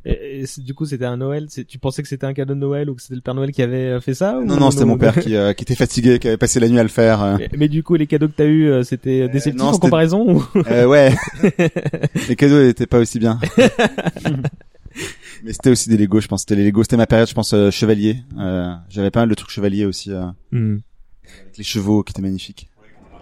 Et, 0.06 0.44
du 0.58 0.72
coup, 0.72 0.86
c'était 0.86 1.04
un 1.04 1.18
Noël. 1.18 1.46
Tu 1.68 1.78
pensais 1.78 2.00
que 2.02 2.08
c'était 2.08 2.24
un 2.24 2.32
cadeau 2.32 2.54
de 2.54 2.58
Noël 2.60 2.88
ou 2.88 2.94
que 2.94 3.02
c'était 3.02 3.16
le 3.16 3.20
Père 3.20 3.34
Noël 3.34 3.52
qui 3.52 3.60
avait 3.60 3.88
euh, 3.88 4.00
fait 4.00 4.14
ça 4.14 4.38
ou 4.38 4.44
Non 4.46 4.56
non, 4.56 4.70
c'était 4.70 4.86
mon 4.86 4.96
père 4.96 5.14
qui, 5.20 5.36
euh, 5.36 5.52
qui 5.52 5.62
était 5.64 5.74
fatigué, 5.74 6.18
qui 6.18 6.28
avait 6.28 6.38
passé 6.38 6.58
la 6.58 6.70
nuit 6.70 6.78
à 6.78 6.82
le 6.82 6.88
faire. 6.88 7.22
euh. 7.22 7.36
Mais, 7.38 7.50
mais 7.54 7.68
du 7.68 7.82
coup, 7.82 7.96
les 7.96 8.06
cadeaux 8.06 8.28
que 8.28 8.32
t'as 8.34 8.46
eu, 8.46 8.82
c'était 8.82 9.28
déceptif 9.28 9.60
non, 9.62 9.68
en 9.72 9.78
comparaison 9.78 10.36
ou? 10.36 10.44
Euh, 10.70 10.86
ouais. 10.86 11.14
les 12.30 12.36
cadeaux 12.36 12.62
n'étaient 12.62 12.86
pas 12.86 12.98
aussi 12.98 13.18
bien. 13.18 13.38
Mais 15.44 15.52
c'était 15.52 15.70
aussi 15.70 15.88
des 15.90 15.96
Lego, 15.98 16.20
je 16.20 16.26
pense. 16.28 16.40
C'était 16.40 16.56
les 16.56 16.64
Lego, 16.64 16.82
c'était 16.82 16.96
ma 16.96 17.06
période, 17.06 17.28
je 17.28 17.34
pense, 17.34 17.52
euh, 17.52 17.70
chevalier. 17.70 18.16
Euh, 18.38 18.72
J'avais 18.88 19.10
pas 19.10 19.20
mal 19.20 19.28
de 19.28 19.34
trucs 19.34 19.50
chevaliers 19.50 19.84
aussi, 19.84 20.10
euh, 20.10 20.24
Hmm. 20.52 20.78
avec 21.42 21.58
les 21.58 21.64
chevaux 21.64 22.02
qui 22.02 22.12
étaient 22.12 22.22
magnifiques. 22.22 22.68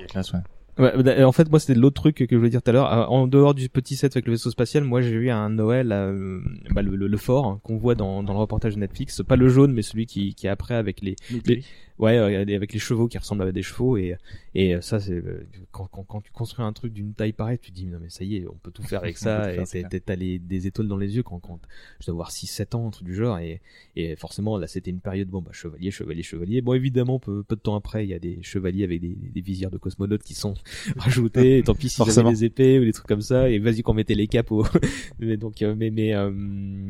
Classe, 0.08 0.32
ouais. 0.32 0.38
Ouais, 0.78 1.02
bah, 1.02 1.28
en 1.28 1.32
fait, 1.32 1.50
moi, 1.50 1.60
c'était 1.60 1.74
l'autre 1.78 2.00
truc 2.00 2.16
que 2.16 2.26
je 2.30 2.36
voulais 2.36 2.48
dire 2.48 2.62
tout 2.62 2.70
à 2.70 2.72
l'heure. 2.72 2.92
Euh, 2.92 3.04
En 3.06 3.26
dehors 3.26 3.54
du 3.54 3.68
petit 3.68 3.94
set 3.94 4.16
avec 4.16 4.24
le 4.26 4.32
vaisseau 4.32 4.50
spatial, 4.50 4.84
moi, 4.84 5.02
j'ai 5.02 5.10
eu 5.10 5.30
un 5.30 5.50
Noël, 5.50 5.92
euh, 5.92 6.40
bah, 6.70 6.80
le, 6.80 6.96
le, 6.96 7.08
le 7.08 7.16
fort 7.18 7.46
hein, 7.46 7.60
qu'on 7.62 7.76
voit 7.76 7.94
dans, 7.94 8.22
dans 8.22 8.32
le 8.32 8.38
reportage 8.38 8.74
de 8.74 8.80
Netflix. 8.80 9.20
Pas 9.26 9.36
le 9.36 9.48
jaune, 9.48 9.72
mais 9.72 9.82
celui 9.82 10.06
qui, 10.06 10.34
qui 10.34 10.46
est 10.46 10.50
après 10.50 10.74
avec 10.74 11.02
les, 11.02 11.16
les- 11.44 11.62
ouais, 12.02 12.18
euh, 12.18 12.54
avec 12.56 12.72
les 12.72 12.78
chevaux 12.78 13.08
qui 13.08 13.16
ressemblent 13.16 13.42
à 13.44 13.52
des 13.52 13.62
chevaux. 13.62 13.96
Et, 13.96 14.16
et 14.54 14.80
ça, 14.82 15.00
c'est 15.00 15.12
euh, 15.14 15.46
quand, 15.70 15.86
quand, 15.86 16.02
quand 16.04 16.20
tu 16.20 16.30
construis 16.32 16.64
un 16.64 16.72
truc 16.72 16.92
d'une 16.92 17.14
taille 17.14 17.32
pareille, 17.32 17.58
tu 17.58 17.70
te 17.70 17.76
dis 17.76 17.86
non 17.86 17.98
mais 18.02 18.10
ça 18.10 18.24
y 18.24 18.36
est, 18.36 18.46
on 18.46 18.54
peut 18.62 18.70
tout 18.70 18.82
faire 18.82 19.00
avec 19.02 19.16
ça. 19.18 19.52
et 19.54 19.64
t'as 20.04 20.16
les, 20.16 20.38
des 20.38 20.66
étoiles 20.66 20.88
dans 20.88 20.96
les 20.98 21.16
yeux 21.16 21.22
quand, 21.22 21.38
quand 21.38 21.58
je 22.00 22.06
dois 22.06 22.14
avoir 22.14 22.30
6-7 22.30 22.76
ans, 22.76 22.88
un 22.88 22.90
truc 22.90 23.06
du 23.06 23.14
genre. 23.14 23.38
Et, 23.38 23.60
et 23.96 24.16
forcément, 24.16 24.58
là, 24.58 24.66
c'était 24.66 24.90
une 24.90 25.00
période 25.00 25.28
bon, 25.28 25.40
bah 25.40 25.52
chevalier, 25.52 25.90
chevalier, 25.90 26.22
chevalier. 26.22 26.60
Bon, 26.60 26.74
évidemment, 26.74 27.18
peu, 27.18 27.42
peu 27.42 27.56
de 27.56 27.60
temps 27.60 27.76
après, 27.76 28.04
il 28.04 28.10
y 28.10 28.14
a 28.14 28.18
des 28.18 28.42
chevaliers 28.42 28.84
avec 28.84 29.00
des, 29.00 29.14
des 29.16 29.40
visières 29.40 29.70
de 29.70 29.78
cosmonautes 29.78 30.22
qui 30.22 30.34
sont 30.34 30.54
rajoutés. 30.96 31.58
Et 31.58 31.62
tant 31.62 31.74
pis 31.74 31.86
avaient 31.86 31.94
Forcément. 31.94 32.30
des 32.30 32.44
épées 32.44 32.78
ou 32.78 32.84
des 32.84 32.92
trucs 32.92 33.06
comme 33.06 33.22
ça. 33.22 33.48
Et 33.48 33.58
vas-y 33.58 33.82
qu'on 33.82 33.94
mettait 33.94 34.14
les 34.14 34.28
au... 34.50 34.64
mais 35.20 35.36
donc, 35.36 35.62
euh, 35.62 35.74
mais, 35.78 35.90
mais 35.90 36.14
euh, 36.14 36.30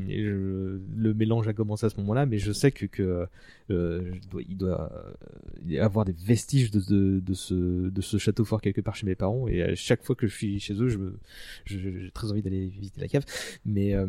je- 0.08 0.78
le 0.96 1.14
mélange 1.14 1.48
a 1.48 1.52
commencé 1.52 1.86
à 1.86 1.90
ce 1.90 1.96
moment-là. 1.98 2.26
Mais 2.26 2.38
je 2.38 2.52
sais 2.52 2.70
que, 2.72 2.86
que 2.86 3.26
euh, 3.70 4.10
je 4.14 4.28
dois- 4.28 4.42
il 4.48 4.56
doit 4.56 4.90
avoir 5.80 6.04
des 6.04 6.12
vestiges 6.12 6.70
de, 6.70 7.22
ce, 7.34 8.18
château 8.18 8.44
fort 8.44 8.60
quelque 8.60 8.80
part 8.80 8.94
chez 8.96 9.06
mes 9.06 9.14
parents. 9.14 9.48
Et 9.48 9.62
à 9.62 9.74
chaque 9.74 10.02
fois 10.04 10.14
que 10.14 10.26
je 10.26 10.34
suis 10.34 10.60
chez 10.60 10.74
eux, 10.74 10.88
je- 10.88 10.98
j'ai 11.64 12.10
très 12.12 12.30
envie 12.30 12.42
d'aller 12.42 12.66
visiter 12.66 13.00
la 13.00 13.08
cave. 13.08 13.24
Mais 13.64 13.94
euh, 13.94 14.06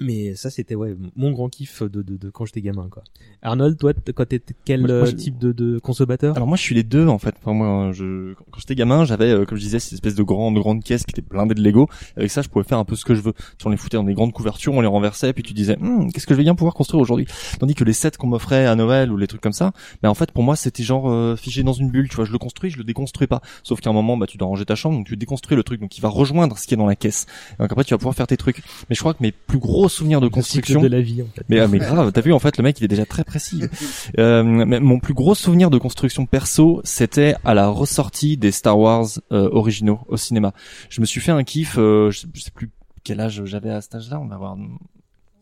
mais 0.00 0.34
ça 0.34 0.50
c'était 0.50 0.74
ouais 0.74 0.96
mon 1.16 1.32
grand 1.32 1.48
kiff 1.48 1.82
de, 1.82 2.02
de, 2.02 2.16
de 2.16 2.30
quand 2.30 2.44
j'étais 2.44 2.62
gamin 2.62 2.88
quoi. 2.90 3.02
Arnold, 3.42 3.78
toi 3.78 3.92
quand 4.14 4.26
t'étais 4.26 4.54
quel 4.64 4.80
Moi, 4.80 4.88
moi, 4.88 5.08
euh, 5.08 5.12
type 5.12 5.38
de, 5.38 5.52
de 5.52 5.78
consommateur? 5.78 6.34
Alors 6.36 6.48
moi 6.48 6.56
je 6.56 6.62
suis 6.62 6.74
les 6.74 6.82
deux 6.82 7.06
en 7.06 7.18
fait. 7.18 7.34
Enfin 7.40 7.52
moi 7.52 7.92
je 7.92 8.34
quand 8.34 8.58
j'étais 8.58 8.74
gamin 8.74 9.04
j'avais 9.04 9.30
euh, 9.30 9.44
comme 9.44 9.58
je 9.58 9.62
disais 9.62 9.78
cette 9.78 9.92
espèce 9.94 10.14
de 10.14 10.22
grande 10.22 10.54
grande 10.58 10.82
caisse 10.82 11.04
qui 11.04 11.12
était 11.12 11.22
blindée 11.28 11.54
de 11.54 11.62
Lego. 11.62 11.88
Avec 12.16 12.30
ça 12.30 12.42
je 12.42 12.48
pouvais 12.48 12.64
faire 12.64 12.78
un 12.78 12.84
peu 12.84 12.96
ce 12.96 13.04
que 13.04 13.14
je 13.14 13.20
veux. 13.20 13.32
Tu 13.58 13.66
on 13.66 13.70
les 13.70 13.76
foutait 13.76 13.96
dans 13.96 14.04
des 14.04 14.14
grandes 14.14 14.32
couvertures, 14.32 14.72
on 14.74 14.80
les 14.80 14.86
renversait 14.86 15.32
puis 15.32 15.42
tu 15.42 15.52
disais 15.52 15.76
Hum, 15.80 16.10
qu'est-ce 16.12 16.26
que 16.26 16.34
je 16.34 16.38
vais 16.38 16.44
bien 16.44 16.54
pouvoir 16.54 16.74
construire 16.74 17.00
aujourd'hui? 17.00 17.26
Tandis 17.60 17.74
que 17.74 17.84
les 17.84 17.92
sets 17.92 18.12
qu'on 18.18 18.28
m'offrait 18.28 18.66
à 18.66 18.74
Noël 18.74 19.12
ou 19.12 19.16
les 19.16 19.26
trucs 19.26 19.40
comme 19.40 19.52
ça, 19.52 19.72
mais 20.02 20.08
en 20.08 20.14
fait 20.14 20.32
pour 20.32 20.42
moi 20.42 20.56
c'était 20.56 20.82
genre 20.82 21.10
euh, 21.10 21.36
figé 21.36 21.62
dans 21.62 21.72
une 21.72 21.90
bulle. 21.90 22.08
Tu 22.08 22.16
vois 22.16 22.24
je 22.24 22.32
le 22.32 22.38
construis, 22.38 22.70
je 22.70 22.78
le 22.78 22.84
déconstruis 22.84 23.26
pas. 23.26 23.40
Sauf 23.62 23.80
qu'à 23.80 23.90
un 23.90 23.92
moment 23.94 24.16
bah 24.16 24.26
tu 24.26 24.38
dois 24.38 24.48
ranger 24.48 24.64
ta 24.64 24.74
chambre 24.74 24.96
donc 24.96 25.06
tu 25.06 25.16
déconstruis 25.16 25.56
le 25.56 25.62
truc 25.62 25.80
donc 25.80 25.96
il 25.96 26.00
va 26.00 26.08
rejoindre 26.08 26.58
ce 26.58 26.66
qui 26.66 26.74
est 26.74 26.76
dans 26.78 26.86
la 26.86 26.96
caisse. 26.96 27.26
Donc 27.58 27.70
après 27.70 27.84
tu 27.84 27.94
vas 27.94 27.98
pouvoir 27.98 28.14
faire 28.14 28.26
tes 28.26 28.36
trucs. 28.36 28.62
Mais 28.88 28.94
je 28.94 29.00
crois 29.00 29.14
que 29.14 29.22
mes 29.22 29.32
plus 29.32 29.58
gros 29.58 29.81
souvenirs 29.88 30.20
de 30.20 30.26
Le 30.26 30.30
cycle 30.30 30.40
construction 30.40 30.82
de 30.82 30.88
la 30.88 31.00
vie 31.00 31.22
en 31.22 31.26
fait. 31.26 31.44
mais, 31.48 31.60
ah, 31.60 31.68
mais 31.68 31.78
grave, 31.78 32.12
t'as 32.12 32.20
vu 32.20 32.32
en 32.32 32.38
fait 32.38 32.56
le 32.56 32.62
mec 32.62 32.80
il 32.80 32.84
est 32.84 32.88
déjà 32.88 33.06
très 33.06 33.24
précis. 33.24 33.62
Euh, 34.18 34.42
mais 34.42 34.80
mon 34.80 34.98
plus 34.98 35.14
gros 35.14 35.34
souvenir 35.34 35.70
de 35.70 35.78
construction 35.78 36.26
perso, 36.26 36.80
c'était 36.84 37.34
à 37.44 37.54
la 37.54 37.68
ressortie 37.68 38.36
des 38.36 38.50
Star 38.50 38.78
Wars 38.78 39.06
euh, 39.32 39.48
originaux 39.52 40.00
au 40.08 40.16
cinéma. 40.16 40.52
Je 40.90 41.00
me 41.00 41.06
suis 41.06 41.20
fait 41.20 41.32
un 41.32 41.44
kiff, 41.44 41.76
euh, 41.78 42.10
je, 42.10 42.20
sais, 42.20 42.26
je 42.34 42.40
sais 42.40 42.50
plus 42.50 42.70
quel 43.04 43.20
âge 43.20 43.42
j'avais 43.44 43.70
à 43.70 43.80
cet 43.80 43.94
âge-là, 43.94 44.20
on 44.20 44.26
va 44.26 44.34
avoir 44.36 44.54
11 44.54 44.68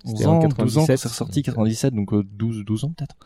C'était 0.04 0.26
ans, 0.26 0.38
en 0.38 0.48
12 0.48 0.78
ans, 0.78 0.80
quand 0.82 0.86
97, 0.86 0.98
c'est 0.98 1.08
ressorti, 1.08 1.42
97, 1.42 1.94
donc 1.94 2.12
euh, 2.12 2.24
12, 2.38 2.64
12 2.64 2.84
ans 2.84 2.92
peut-être. 2.96 3.16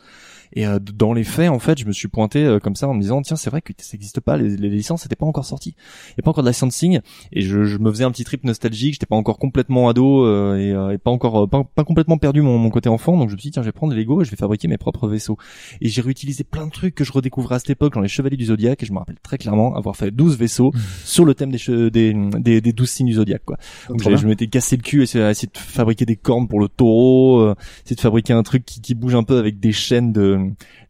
Et 0.57 0.67
euh, 0.67 0.79
dans 0.79 1.13
les 1.13 1.25
faits, 1.25 1.49
en 1.51 1.59
fait, 1.59 1.81
je 1.81 1.85
me 1.87 1.91
suis 1.93 2.07
pointé 2.07 2.45
euh, 2.45 2.61
comme 2.61 2.77
ça 2.77 2.87
en 2.87 2.95
me 2.95 3.01
disant 3.01 3.23
tiens, 3.23 3.35
c'est 3.35 3.51
vrai 3.51 3.61
que 3.61 3.73
ça 3.79 3.97
n'existe 3.97 4.21
pas, 4.21 4.37
les, 4.37 4.57
les 4.57 4.69
licences 4.69 5.05
n'étaient 5.05 5.17
pas 5.17 5.27
encore 5.27 5.45
sorties, 5.45 5.75
il 6.11 6.15
y 6.19 6.21
a 6.21 6.23
pas 6.23 6.31
encore 6.31 6.45
de 6.45 6.49
licensing, 6.49 7.01
et 7.33 7.41
je, 7.41 7.65
je 7.65 7.79
me 7.79 7.91
faisais 7.91 8.05
un 8.05 8.13
petit 8.13 8.23
trip 8.23 8.45
nostalgique, 8.45 8.95
j'étais 8.95 9.07
pas 9.07 9.17
encore 9.17 9.39
complètement 9.39 9.89
ado 9.89 10.25
euh, 10.25 10.57
et, 10.57 10.71
euh, 10.71 10.91
et 10.93 10.99
pas 10.99 11.11
encore 11.11 11.43
euh, 11.45 11.47
pas, 11.49 11.65
pas 11.65 11.83
complètement 11.83 12.19
perdu 12.19 12.41
mon, 12.41 12.59
mon 12.59 12.71
côté 12.71 12.89
enfant, 12.89 13.17
donc 13.17 13.31
je 13.31 13.35
me 13.35 13.41
suis 13.41 13.49
dit 13.49 13.53
tiens, 13.55 13.63
je 13.63 13.69
vais 13.69 13.73
prendre 13.73 13.95
les 13.95 14.01
Lego 14.01 14.23
et 14.23 14.25
je 14.25 14.31
vais 14.31 14.37
fabriquer 14.37 14.69
mes 14.69 14.79
propres 14.79 15.09
vaisseaux. 15.09 15.39
Et 15.81 15.89
j'ai 15.89 16.03
réutilisé 16.03 16.45
plein 16.45 16.67
de 16.67 16.71
trucs 16.73 16.95
que 16.95 17.03
je 17.05 17.11
redécouvrais 17.13 17.57
à 17.57 17.59
cette 17.59 17.71
époque 17.71 17.95
dans 17.95 18.01
les 18.01 18.09
Chevaliers 18.09 18.37
du 18.37 18.45
Zodiaque, 18.45 18.83
et 18.83 18.87
je 18.87 18.93
me 18.93 18.99
rappelle 18.99 19.19
très 19.25 19.39
clairement 19.39 19.75
avoir 19.75 19.97
fait 19.97 20.13
12 20.13 20.37
vaisseaux 20.39 20.71
sur 21.05 21.25
le 21.25 21.35
thème 21.35 21.51
des, 21.51 21.59
che- 21.59 21.91
des, 21.91 22.15
des, 22.39 22.61
des 22.61 22.73
12 22.73 22.89
signes 22.89 23.07
du 23.07 23.15
Zodiaque 23.15 23.45
quoi. 23.45 23.57
Donc 23.89 24.03
j'ai- 24.03 24.11
bien. 24.11 24.19
je 24.19 24.27
m'étais 24.29 24.47
cassé 24.47 24.77
le 24.77 24.83
cul 24.83 25.01
à 25.01 25.31
essayer 25.31 25.49
de 25.53 25.59
fabriquer 25.59 26.05
des 26.07 26.17
cornes 26.17 26.47
pour 26.47 26.61
le 26.61 26.63
taureau, 26.66 27.40
euh, 27.40 27.55
essayer 27.85 27.96
de 27.96 28.00
fabriquer 28.00 28.33
un 28.33 28.42
truc 28.42 28.64
qui, 28.64 28.81
qui 28.81 28.94
bouge 28.94 29.14
un 29.14 29.22
peu 29.22 29.38
avec 29.38 29.61
des 29.61 29.72
chaînes 29.72 30.12
de 30.12 30.38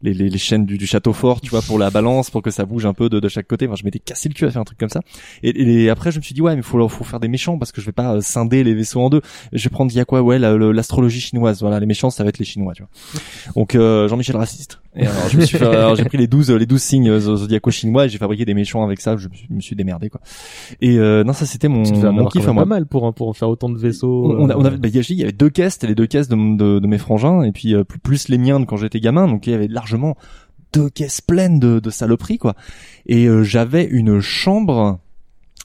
les, 0.01 0.13
les, 0.13 0.29
les 0.29 0.37
chaînes 0.37 0.65
du, 0.65 0.77
du 0.77 0.87
château 0.87 1.13
fort, 1.13 1.41
tu 1.41 1.49
vois, 1.49 1.61
pour 1.61 1.79
la 1.79 1.89
balance, 1.89 2.29
pour 2.29 2.41
que 2.41 2.51
ça 2.51 2.65
bouge 2.65 2.85
un 2.85 2.93
peu 2.93 3.09
de, 3.09 3.19
de 3.19 3.27
chaque 3.27 3.47
côté. 3.47 3.65
Enfin, 3.67 3.75
je 3.75 3.83
m'étais 3.85 3.99
cassé 3.99 4.29
le 4.29 4.33
cul 4.33 4.45
à 4.45 4.51
faire 4.51 4.61
un 4.61 4.65
truc 4.65 4.77
comme 4.77 4.89
ça. 4.89 5.01
Et, 5.43 5.83
et 5.83 5.89
après, 5.89 6.11
je 6.11 6.17
me 6.17 6.23
suis 6.23 6.33
dit 6.35 6.41
ouais, 6.41 6.55
mais 6.55 6.61
faut 6.61 6.87
faut 6.87 7.03
faire 7.03 7.19
des 7.19 7.27
méchants 7.27 7.57
parce 7.57 7.71
que 7.71 7.81
je 7.81 7.85
vais 7.85 7.91
pas 7.91 8.15
euh, 8.15 8.21
scinder 8.21 8.63
les 8.63 8.73
vaisseaux 8.73 9.01
en 9.01 9.09
deux. 9.09 9.21
Je 9.53 9.63
vais 9.63 9.69
prendre 9.69 9.91
il 9.91 9.95
y 9.95 9.99
a 9.99 10.05
quoi 10.05 10.21
ouais 10.21 10.39
la- 10.39 10.55
le- 10.55 10.71
l'astrologie 10.71 11.19
chinoise. 11.21 11.61
Voilà, 11.61 11.79
les 11.79 11.85
méchants 11.85 12.09
ça 12.09 12.23
va 12.23 12.29
être 12.29 12.39
les 12.39 12.45
chinois, 12.45 12.73
tu 12.73 12.83
vois. 12.83 13.21
Donc 13.55 13.75
euh, 13.75 14.07
Jean-Michel 14.07 14.35
raciste. 14.35 14.79
Et 14.95 15.05
alors, 15.05 15.27
je 15.29 15.37
me 15.37 15.45
suis 15.45 15.57
fait- 15.57 15.65
alors, 15.65 15.95
j'ai 15.95 16.05
pris 16.05 16.17
les 16.17 16.27
12 16.27 16.51
les 16.51 16.65
12 16.65 16.81
signes 16.81 17.09
euh, 17.09 17.19
zodiaco 17.19 17.69
chinois 17.71 18.05
et 18.05 18.09
j'ai 18.09 18.17
fabriqué 18.17 18.45
des 18.45 18.53
méchants 18.53 18.83
avec 18.83 19.01
ça. 19.01 19.17
Je 19.17 19.27
me 19.27 19.33
suis, 19.33 19.47
me 19.49 19.59
suis 19.61 19.75
démerdé 19.75 20.09
quoi. 20.09 20.21
Et 20.81 20.97
euh, 20.99 21.23
non, 21.23 21.33
ça 21.33 21.45
c'était 21.45 21.67
mon, 21.67 21.83
mon 22.11 22.25
kiff 22.27 22.47
à 22.47 22.53
moi. 22.53 22.63
pas 22.63 22.69
mal 22.69 22.85
pour 22.85 23.13
pour 23.13 23.35
faire 23.35 23.49
autant 23.49 23.69
de 23.69 23.77
vaisseaux. 23.77 24.25
On, 24.37 24.43
on 24.45 24.49
a- 24.49 24.55
on 24.55 24.63
euh, 24.63 24.67
avait, 24.67 24.77
bah, 24.77 24.87
y 24.89 25.23
avait 25.23 25.31
deux 25.31 25.49
caisses, 25.49 25.64
c'était 25.69 25.87
les 25.87 25.95
deux 25.95 26.07
caisses 26.07 26.27
de, 26.27 26.35
de, 26.57 26.79
de 26.79 26.87
mes 26.87 26.97
frangins, 26.97 27.43
et 27.43 27.51
puis 27.51 27.73
euh, 27.75 27.83
plus, 27.83 27.99
plus 27.99 28.27
les 28.29 28.37
miens 28.37 28.59
de 28.59 28.65
quand 28.65 28.77
j'étais 28.77 28.99
gamin, 28.99 29.27
donc 29.27 29.47
il 29.47 29.51
y 29.51 29.53
avait 29.53 29.67
largement 29.67 30.15
deux 30.73 30.89
caisses 30.89 31.21
pleines 31.21 31.59
de, 31.59 31.79
de 31.79 31.89
saloperies, 31.89 32.37
quoi. 32.37 32.55
Et 33.05 33.27
euh, 33.27 33.43
j'avais 33.43 33.85
une 33.85 34.19
chambre, 34.19 34.99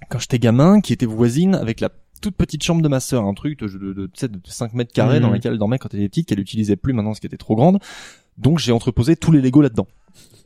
quand 0.08 0.18
j'étais 0.20 0.38
gamin, 0.38 0.80
qui 0.80 0.92
était 0.92 1.06
voisine 1.06 1.54
avec 1.54 1.80
la 1.80 1.90
toute 2.22 2.36
petite 2.36 2.62
chambre 2.62 2.82
de 2.82 2.88
ma 2.88 3.00
sœur, 3.00 3.24
un 3.24 3.34
truc 3.34 3.58
de, 3.58 3.66
de, 3.66 3.92
de, 3.94 4.06
tu 4.06 4.12
sais, 4.20 4.28
de 4.28 4.38
5 4.44 4.74
mètres 4.74 4.92
carrés 4.92 5.16
Mhm. 5.16 5.22
dans 5.22 5.30
laquelle 5.30 5.52
elle 5.52 5.58
dormait 5.58 5.78
quand 5.78 5.92
elle 5.94 6.00
était 6.00 6.08
petite, 6.10 6.28
qu'elle 6.28 6.40
utilisait 6.40 6.76
plus 6.76 6.92
maintenant, 6.92 7.14
ce 7.14 7.20
qui 7.20 7.26
était 7.26 7.38
trop 7.38 7.56
grande. 7.56 7.78
Donc 8.38 8.58
j'ai 8.58 8.72
entreposé 8.72 9.16
tous 9.16 9.32
les 9.32 9.40
Lego 9.40 9.60
là-dedans. 9.62 9.86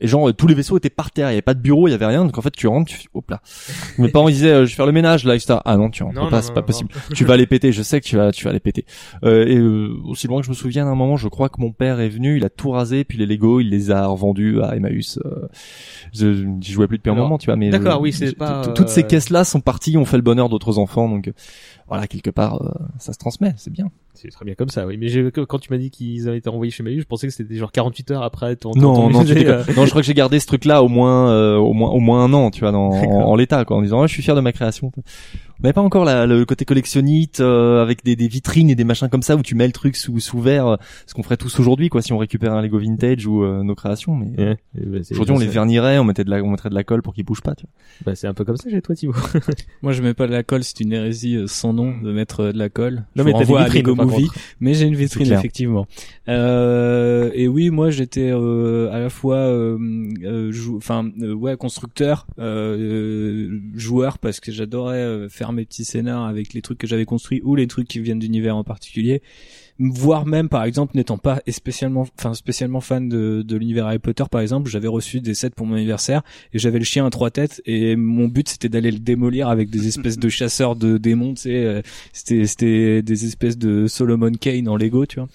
Et 0.01 0.07
genre 0.07 0.27
euh, 0.27 0.33
tous 0.33 0.45
les 0.47 0.55
vaisseaux 0.55 0.77
étaient 0.77 0.89
par 0.89 1.09
terre, 1.11 1.29
il 1.29 1.31
y 1.31 1.35
avait 1.35 1.41
pas 1.41 1.53
de 1.53 1.61
bureau, 1.61 1.87
il 1.87 1.91
y 1.91 1.93
avait 1.93 2.05
rien. 2.05 2.25
Donc 2.25 2.37
en 2.37 2.41
fait 2.41 2.51
tu 2.51 2.67
rentres, 2.67 2.91
tu 2.91 2.97
fais 2.97 3.07
hop 3.13 3.29
là. 3.29 3.39
Mes 3.97 4.09
parents 4.09 4.27
ils 4.27 4.33
disaient 4.33 4.49
euh, 4.51 4.65
je 4.65 4.71
vais 4.71 4.75
faire 4.75 4.85
le 4.85 4.91
ménage 4.91 5.23
là, 5.23 5.35
etc. 5.35 5.59
Ah 5.63 5.77
non 5.77 5.89
tu 5.89 6.03
rentres 6.03 6.15
Non, 6.21 6.29
pas, 6.29 6.41
c'est 6.41 6.53
pas 6.53 6.59
non, 6.59 6.65
possible. 6.67 6.89
tu 7.13 7.23
vas 7.23 7.37
les 7.37 7.47
péter, 7.47 7.71
je 7.71 7.81
sais 7.81 8.01
que 8.01 8.05
tu 8.05 8.17
vas 8.17 8.33
tu 8.33 8.43
vas 8.43 8.51
les 8.51 8.59
péter. 8.59 8.85
Euh, 9.23 9.45
et 9.47 9.55
euh, 9.57 9.95
aussi 10.05 10.27
loin 10.27 10.41
que 10.41 10.45
je 10.45 10.51
me 10.51 10.55
souvienne, 10.55 10.85
à 10.87 10.89
un 10.89 10.95
moment, 10.95 11.15
je 11.15 11.29
crois 11.29 11.47
que 11.47 11.61
mon 11.61 11.71
père 11.71 12.01
est 12.01 12.09
venu, 12.09 12.35
il 12.37 12.43
a 12.43 12.49
tout 12.49 12.71
rasé, 12.71 13.05
puis 13.05 13.17
les 13.17 13.25
Lego, 13.25 13.61
il 13.61 13.69
les 13.69 13.89
a 13.89 14.05
revendus 14.07 14.61
à 14.61 14.75
Emmaüs. 14.75 15.17
Euh, 15.25 15.47
je 16.13 16.45
j'y 16.59 16.71
jouais 16.73 16.87
plus 16.87 16.97
depuis 16.97 17.09
un 17.11 17.15
moment, 17.15 17.37
tu 17.37 17.45
vois. 17.45 17.55
Mais 17.55 17.69
d'accord, 17.69 17.99
euh, 17.99 18.01
oui, 18.01 18.11
c'est 18.11 18.35
pas, 18.35 18.63
tout- 18.63 18.71
Toutes 18.71 18.89
ces 18.89 19.03
euh, 19.03 19.07
caisses-là 19.07 19.45
sont 19.45 19.61
parties, 19.61 19.95
ont 19.97 20.05
fait 20.05 20.17
le 20.17 20.23
bonheur 20.23 20.49
d'autres 20.49 20.77
enfants, 20.77 21.07
donc 21.07 21.29
euh, 21.29 21.33
voilà 21.87 22.07
quelque 22.07 22.31
part, 22.31 22.61
euh, 22.61 22.69
ça 22.99 23.13
se 23.13 23.17
transmet, 23.17 23.53
c'est 23.57 23.71
bien. 23.71 23.89
C'est 24.17 24.29
très 24.29 24.45
bien 24.45 24.55
comme 24.55 24.69
ça, 24.69 24.87
oui. 24.87 24.97
Mais 24.97 25.09
quand 25.45 25.59
tu 25.59 25.71
m'as 25.73 25.77
dit 25.77 25.89
qu'ils 25.91 26.29
avaient 26.29 26.37
été 26.37 26.49
envoyés 26.49 26.71
chez 26.71 26.83
Mayu, 26.83 27.01
je 27.01 27.05
pensais 27.05 27.27
que 27.27 27.33
c'était 27.33 27.55
genre 27.55 27.73
48 27.73 28.11
heures 28.11 28.23
après 28.23 28.55
ton. 28.55 28.71
Non, 28.73 29.09
non, 29.09 29.25
tu. 29.25 29.33
Non, 29.75 29.85
je 29.85 29.89
crois 29.89 30.01
que 30.01 30.07
j'ai 30.07 30.13
gardé 30.13 30.39
ce 30.39 30.47
truc-là 30.47 30.83
au 30.83 30.87
moins, 30.87 31.29
euh, 31.31 31.55
au 31.57 31.73
moins, 31.73 31.89
au 31.89 31.99
moins 31.99 32.23
un 32.23 32.33
an, 32.33 32.51
tu 32.51 32.61
vois, 32.61 32.71
dans, 32.71 32.89
en, 32.91 33.21
en 33.29 33.35
l'état, 33.35 33.63
quoi, 33.65 33.77
en 33.77 33.81
disant, 33.81 34.01
Ah, 34.01 34.07
je 34.07 34.13
suis 34.13 34.23
fier 34.23 34.35
de 34.35 34.41
ma 34.41 34.51
création. 34.51 34.91
On 35.59 35.63
n'avait 35.63 35.73
pas 35.73 35.81
encore 35.81 36.05
la- 36.05 36.25
le 36.25 36.43
côté 36.45 36.65
collectionnite 36.65 37.39
euh, 37.39 37.81
avec 37.81 38.03
des, 38.03 38.15
des 38.15 38.27
vitrines 38.27 38.69
et 38.69 38.75
des 38.75 38.83
machins 38.83 39.07
comme 39.09 39.21
ça 39.23 39.35
où 39.35 39.41
tu 39.41 39.55
mets 39.55 39.65
le 39.67 39.71
truc 39.73 39.95
sous 39.95 40.19
sous 40.19 40.39
verre, 40.41 40.67
euh, 40.67 40.75
ce 41.07 41.13
qu'on 41.13 41.23
ferait 41.23 41.37
tous 41.37 41.59
aujourd'hui, 41.59 41.89
quoi, 41.89 42.01
si 42.01 42.11
on 42.13 42.17
récupère 42.17 42.53
un 42.53 42.61
Lego 42.61 42.77
vintage 42.79 43.25
ou 43.25 43.43
euh, 43.43 43.63
nos 43.63 43.75
créations. 43.75 44.15
Mais 44.15 44.25
Ouais. 44.37 44.57
Bah, 44.75 44.99
aujourd'hui, 45.11 45.35
on 45.35 45.39
les 45.39 45.47
vernirait, 45.47 45.97
on 45.97 46.03
mettait 46.03 46.23
de 46.23 46.29
la, 46.29 46.43
on 46.43 46.49
mettrait 46.51 46.69
de 46.69 46.75
la 46.75 46.83
colle 46.83 47.01
pour 47.01 47.13
qu'ils 47.13 47.23
bougent 47.25 47.41
pas. 47.41 47.55
Tu 47.55 47.63
vois. 47.65 47.71
Bah, 48.11 48.15
c'est 48.15 48.27
un 48.27 48.33
peu 48.33 48.43
comme 48.43 48.57
ça 48.57 48.69
chez 48.69 48.81
toi, 48.81 48.95
Thibaut. 48.95 49.13
Moi, 49.81 49.93
je 49.93 50.01
mets 50.01 50.13
pas 50.13 50.27
de 50.27 50.31
la 50.33 50.43
colle, 50.43 50.63
c'est 50.63 50.79
une 50.81 50.91
hérésie 50.93 51.35
euh, 51.37 51.47
sans 51.47 51.71
nom 51.73 51.97
de 52.01 52.11
mettre 52.11 52.41
euh, 52.41 52.51
de 52.51 52.57
la 52.59 52.69
colle. 52.69 53.05
Non, 53.15 53.23
Je 53.23 53.23
mais 53.23 53.31
vous 53.31 53.37
t'as 53.39 53.45
des 53.45 53.45
renvoie 53.45 53.61
à 53.61 53.63
vitrines, 53.65 53.81
Lego 53.87 53.95
Movie, 53.95 54.27
mais 54.59 54.73
j'ai 54.73 54.85
une 54.85 54.95
vitrine 54.95 55.31
effectivement. 55.31 55.87
Euh, 56.27 57.31
et 57.33 57.47
oui, 57.47 57.69
moi 57.69 57.89
j'étais 57.91 58.29
euh, 58.31 58.91
à 58.91 58.99
la 58.99 59.09
fois, 59.09 59.37
euh, 59.37 59.77
euh, 60.23 60.51
enfin 60.75 61.09
euh, 61.21 61.33
ouais, 61.33 61.55
constructeur, 61.57 62.27
euh, 62.39 63.59
joueur 63.75 64.17
parce 64.19 64.39
que 64.39 64.51
j'adorais 64.51 64.97
euh, 64.97 65.29
mes 65.51 65.65
petits 65.65 65.85
scénars 65.85 66.25
avec 66.25 66.53
les 66.53 66.61
trucs 66.61 66.77
que 66.77 66.87
j'avais 66.87 67.05
construits 67.05 67.41
ou 67.43 67.55
les 67.55 67.67
trucs 67.67 67.87
qui 67.87 67.99
viennent 67.99 68.19
d'univers 68.19 68.55
en 68.55 68.63
particulier 68.63 69.21
voire 69.79 70.25
même 70.25 70.47
par 70.49 70.63
exemple 70.63 70.95
n'étant 70.95 71.17
pas 71.17 71.41
spécialement 71.49 72.05
enfin 72.17 72.33
spécialement 72.33 72.79
fan 72.81 73.09
de, 73.09 73.43
de 73.45 73.57
l'univers 73.57 73.87
Harry 73.87 73.99
Potter 73.99 74.23
par 74.31 74.41
exemple 74.41 74.69
j'avais 74.69 74.87
reçu 74.87 75.19
des 75.19 75.33
sets 75.33 75.49
pour 75.49 75.65
mon 75.65 75.75
anniversaire 75.75 76.21
et 76.53 76.59
j'avais 76.59 76.79
le 76.79 76.85
chien 76.85 77.05
à 77.05 77.09
trois 77.09 77.29
têtes 77.29 77.61
et 77.65 77.95
mon 77.95 78.27
but 78.27 78.47
c'était 78.47 78.69
d'aller 78.69 78.91
le 78.91 78.99
démolir 78.99 79.49
avec 79.49 79.69
des 79.69 79.87
espèces 79.87 80.17
de 80.17 80.29
chasseurs 80.35 80.75
de 80.75 80.97
démons 80.97 81.33
tu 81.33 81.41
sais 81.41 81.65
euh, 81.65 81.81
c'était 82.13 82.45
c'était 82.45 83.01
des 83.01 83.25
espèces 83.25 83.57
de 83.57 83.87
Solomon 83.87 84.31
Kane 84.31 84.67
en 84.69 84.77
Lego 84.77 85.05
tu 85.05 85.19
vois. 85.19 85.27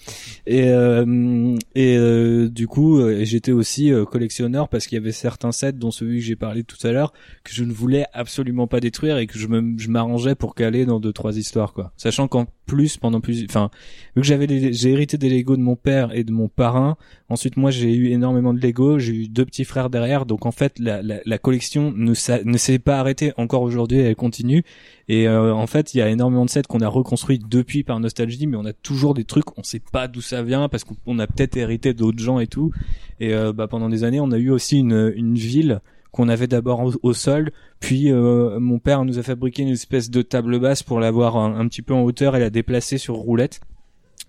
Et 0.47 0.69
euh, 0.69 1.57
et 1.75 1.97
euh, 1.97 2.49
du 2.49 2.67
coup 2.67 2.99
euh, 2.99 3.23
j'étais 3.23 3.51
aussi 3.51 3.91
euh, 3.91 4.05
collectionneur 4.05 4.69
parce 4.69 4.87
qu'il 4.87 4.97
y 4.97 5.01
avait 5.01 5.11
certains 5.11 5.51
sets 5.51 5.73
dont 5.73 5.91
celui 5.91 6.19
que 6.19 6.25
j'ai 6.25 6.35
parlé 6.35 6.63
tout 6.63 6.85
à 6.85 6.91
l'heure 6.91 7.13
que 7.43 7.53
je 7.53 7.63
ne 7.63 7.71
voulais 7.71 8.05
absolument 8.13 8.67
pas 8.67 8.79
détruire 8.79 9.17
et 9.17 9.27
que 9.27 9.37
je 9.37 9.47
me 9.47 9.77
je 9.77 9.89
m'arrangeais 9.89 10.35
pour 10.35 10.55
caler 10.55 10.85
dans 10.85 10.99
deux 10.99 11.13
trois 11.13 11.37
histoires 11.37 11.73
quoi. 11.73 11.93
Sachant 11.97 12.27
qu'en 12.27 12.47
plus 12.65 12.97
pendant 12.97 13.21
plus 13.21 13.45
enfin 13.49 13.69
vu 14.15 14.21
que 14.21 14.27
j'avais 14.31 14.71
j'ai 14.71 14.91
hérité 14.91 15.17
des 15.17 15.29
Lego 15.29 15.57
de 15.57 15.61
mon 15.61 15.75
père 15.75 16.15
et 16.15 16.23
de 16.23 16.31
mon 16.31 16.47
parrain. 16.47 16.95
Ensuite 17.27 17.57
moi 17.57 17.69
j'ai 17.69 17.93
eu 17.93 18.11
énormément 18.11 18.53
de 18.53 18.59
Lego. 18.59 18.97
J'ai 18.97 19.13
eu 19.13 19.27
deux 19.27 19.45
petits 19.45 19.65
frères 19.65 19.89
derrière. 19.89 20.25
Donc 20.25 20.45
en 20.45 20.51
fait 20.51 20.79
la, 20.79 21.37
collection 21.37 21.91
ne, 21.91 22.13
ne 22.43 22.57
s'est 22.57 22.79
pas 22.79 22.99
arrêtée 22.99 23.33
encore 23.35 23.61
aujourd'hui. 23.61 23.99
Elle 23.99 24.15
continue. 24.15 24.63
Et 25.09 25.27
euh, 25.27 25.53
en 25.53 25.67
fait 25.67 25.93
il 25.93 25.97
y 25.97 26.01
a 26.01 26.09
énormément 26.09 26.45
de 26.45 26.49
sets 26.49 26.63
qu'on 26.63 26.79
a 26.79 26.87
reconstruits 26.87 27.39
depuis 27.39 27.83
par 27.83 27.99
nostalgie 27.99 28.47
mais 28.47 28.55
on 28.55 28.65
a 28.65 28.73
toujours 28.73 29.13
des 29.13 29.25
trucs. 29.25 29.57
On 29.57 29.63
sait 29.63 29.81
pas 29.91 30.07
d'où 30.07 30.21
ça 30.21 30.43
vient 30.43 30.69
parce 30.69 30.85
qu'on 30.85 30.95
on 31.05 31.19
a 31.19 31.27
peut-être 31.27 31.57
hérité 31.57 31.93
d'autres 31.93 32.23
gens 32.23 32.39
et 32.39 32.47
tout. 32.47 32.71
Et 33.19 33.33
euh, 33.33 33.51
bah, 33.51 33.67
pendant 33.67 33.89
des 33.89 34.05
années 34.05 34.21
on 34.21 34.31
a 34.31 34.37
eu 34.37 34.49
aussi 34.49 34.79
une, 34.79 35.35
ville 35.35 35.81
qu'on 36.11 36.27
avait 36.27 36.47
d'abord 36.47 36.81
au, 36.81 36.93
au 37.03 37.13
sol, 37.13 37.51
puis 37.79 38.11
euh, 38.11 38.59
mon 38.59 38.79
père 38.79 39.05
nous 39.05 39.17
a 39.17 39.23
fabriqué 39.23 39.61
une 39.61 39.69
espèce 39.69 40.09
de 40.09 40.21
table 40.21 40.59
basse 40.59 40.83
pour 40.83 40.99
l'avoir 40.99 41.37
un, 41.37 41.57
un 41.57 41.67
petit 41.69 41.81
peu 41.81 41.93
en 41.93 42.01
hauteur 42.01 42.35
et 42.35 42.39
la 42.39 42.49
déplacer 42.49 42.97
sur 42.97 43.15
roulette. 43.15 43.61